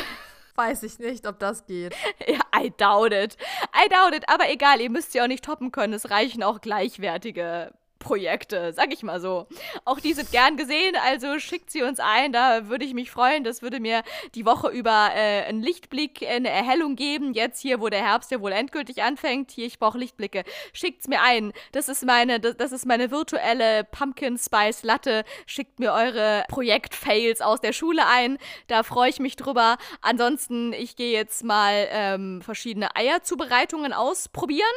Weiß 0.56 0.84
ich 0.84 1.00
nicht, 1.00 1.26
ob 1.26 1.40
das 1.40 1.66
geht. 1.66 1.96
Ja, 2.28 2.42
I 2.56 2.72
doubt 2.78 3.12
it. 3.12 3.38
I 3.76 3.90
doubt 3.90 4.14
it. 4.14 4.30
Aber 4.30 4.52
egal, 4.52 4.82
ihr 4.82 4.92
müsst 4.92 5.12
sie 5.12 5.20
auch 5.20 5.28
nicht 5.28 5.44
toppen 5.44 5.72
können. 5.72 5.94
Es 5.94 6.12
reichen 6.12 6.44
auch 6.44 6.62
gleichwertige 6.62 7.74
Projekte, 8.04 8.74
sag 8.74 8.94
ich 8.94 9.02
mal 9.02 9.20
so. 9.20 9.48
Auch 9.86 10.00
die 10.00 10.14
sind 10.14 10.32
gern 10.32 10.58
gesehen, 10.58 10.96
also 11.04 11.40
schickt 11.40 11.72
sie 11.72 11.82
uns 11.82 12.00
ein, 12.00 12.32
da 12.32 12.68
würde 12.68 12.86
ich 12.86 12.94
mich 12.94 13.10
freuen. 13.10 13.44
Das 13.44 13.62
würde 13.62 13.80
mir 13.80 14.04
die 14.36 14.46
Woche 14.46 14.70
über 14.70 15.10
äh, 15.16 15.44
einen 15.46 15.64
Lichtblick, 15.64 16.24
eine 16.28 16.50
Erhellung 16.50 16.96
geben. 16.96 17.34
Jetzt 17.34 17.62
hier, 17.62 17.80
wo 17.80 17.90
der 17.90 18.04
Herbst 18.04 18.30
ja 18.32 18.42
wohl 18.42 18.52
endgültig 18.52 19.02
anfängt, 19.02 19.52
hier, 19.52 19.66
ich 19.66 19.80
brauche 19.80 19.98
Lichtblicke. 19.98 20.44
Schickt's 20.74 21.08
mir 21.08 21.22
ein. 21.22 21.54
Das 21.72 21.90
ist 21.90 22.06
meine, 22.06 22.40
das, 22.40 22.58
das 22.58 22.72
ist 22.72 22.86
meine 22.86 23.10
virtuelle 23.10 23.84
Pumpkin 23.86 24.38
Spice 24.38 24.84
Latte. 24.84 25.24
Schickt 25.46 25.80
mir 25.80 25.94
eure 25.94 26.44
Projekt-Fails 26.50 27.42
aus 27.42 27.62
der 27.62 27.74
Schule 27.74 28.06
ein. 28.06 28.38
Da 28.68 28.84
freue 28.84 29.10
ich 29.10 29.20
mich 29.20 29.36
drüber. 29.36 29.78
Ansonsten, 30.02 30.74
ich 30.74 30.96
gehe 30.96 31.14
jetzt 31.14 31.44
mal 31.44 31.88
ähm, 31.90 32.42
verschiedene 32.42 32.96
Eierzubereitungen 32.96 33.94
ausprobieren. 33.94 34.68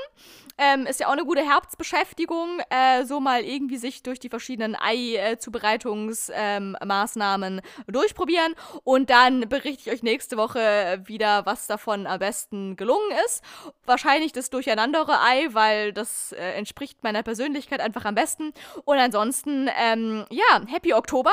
Ähm, 0.58 0.86
ist 0.86 1.00
ja 1.00 1.08
auch 1.08 1.12
eine 1.12 1.24
gute 1.24 1.42
Herbstbeschäftigung, 1.42 2.60
äh, 2.70 3.04
so 3.04 3.20
mal 3.20 3.42
irgendwie 3.42 3.76
sich 3.76 4.02
durch 4.02 4.18
die 4.18 4.28
verschiedenen 4.28 4.74
Ei-Zubereitungsmaßnahmen 4.74 7.58
ähm, 7.58 7.62
durchprobieren. 7.86 8.54
Und 8.82 9.10
dann 9.10 9.48
berichte 9.48 9.90
ich 9.90 9.94
euch 9.94 10.02
nächste 10.02 10.36
Woche 10.36 11.02
wieder, 11.04 11.46
was 11.46 11.66
davon 11.66 12.06
am 12.06 12.18
besten 12.18 12.76
gelungen 12.76 13.10
ist. 13.26 13.42
Wahrscheinlich 13.84 14.32
das 14.32 14.50
durcheinandere 14.50 15.20
Ei, 15.20 15.48
weil 15.52 15.92
das 15.92 16.32
äh, 16.32 16.52
entspricht 16.52 17.02
meiner 17.02 17.22
Persönlichkeit 17.22 17.80
einfach 17.80 18.04
am 18.04 18.14
besten. 18.14 18.52
Und 18.84 18.98
ansonsten, 18.98 19.68
ähm, 19.78 20.24
ja, 20.30 20.62
Happy 20.66 20.94
Oktober. 20.94 21.32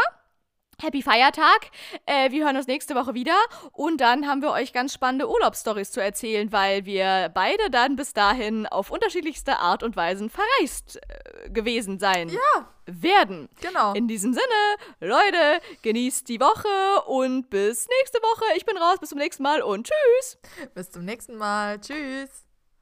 Happy 0.82 1.02
Feiertag. 1.02 1.72
Äh, 2.06 2.32
wir 2.32 2.46
hören 2.46 2.58
uns 2.58 2.68
nächste 2.68 2.96
Woche 2.96 3.14
wieder 3.14 3.36
und 3.72 4.02
dann 4.02 4.28
haben 4.28 4.42
wir 4.42 4.52
euch 4.52 4.74
ganz 4.74 4.94
spannende 4.94 5.30
Urlaubsstories 5.30 5.92
zu 5.92 6.02
erzählen, 6.02 6.52
weil 6.52 6.86
wir 6.86 7.32
beide 7.34 7.70
dann 7.70 7.96
bis 7.96 8.14
dahin 8.14 8.66
auf 8.66 8.92
unterschiedlichste 8.92 9.60
Art 9.60 9.84
und 9.84 9.96
Weisen 9.96 10.30
verreist 10.30 10.98
äh, 10.98 11.50
gewesen 11.50 12.00
sein 12.00 12.30
ja. 12.30 12.68
werden. 12.86 13.50
Genau. 13.62 13.94
In 13.94 14.08
diesem 14.08 14.34
Sinne, 14.34 14.44
Leute, 15.00 15.62
genießt 15.82 16.28
die 16.30 16.40
Woche 16.40 17.06
und 17.08 17.50
bis 17.50 17.88
nächste 18.00 18.20
Woche. 18.20 18.46
Ich 18.58 18.66
bin 18.66 18.78
raus, 18.78 18.98
bis 19.00 19.10
zum 19.10 19.20
nächsten 19.20 19.44
Mal 19.44 19.62
und 19.62 19.88
tschüss. 19.88 20.38
Bis 20.74 20.92
zum 20.92 21.06
nächsten 21.06 21.36
Mal. 21.36 21.80
Tschüss. 21.80 22.44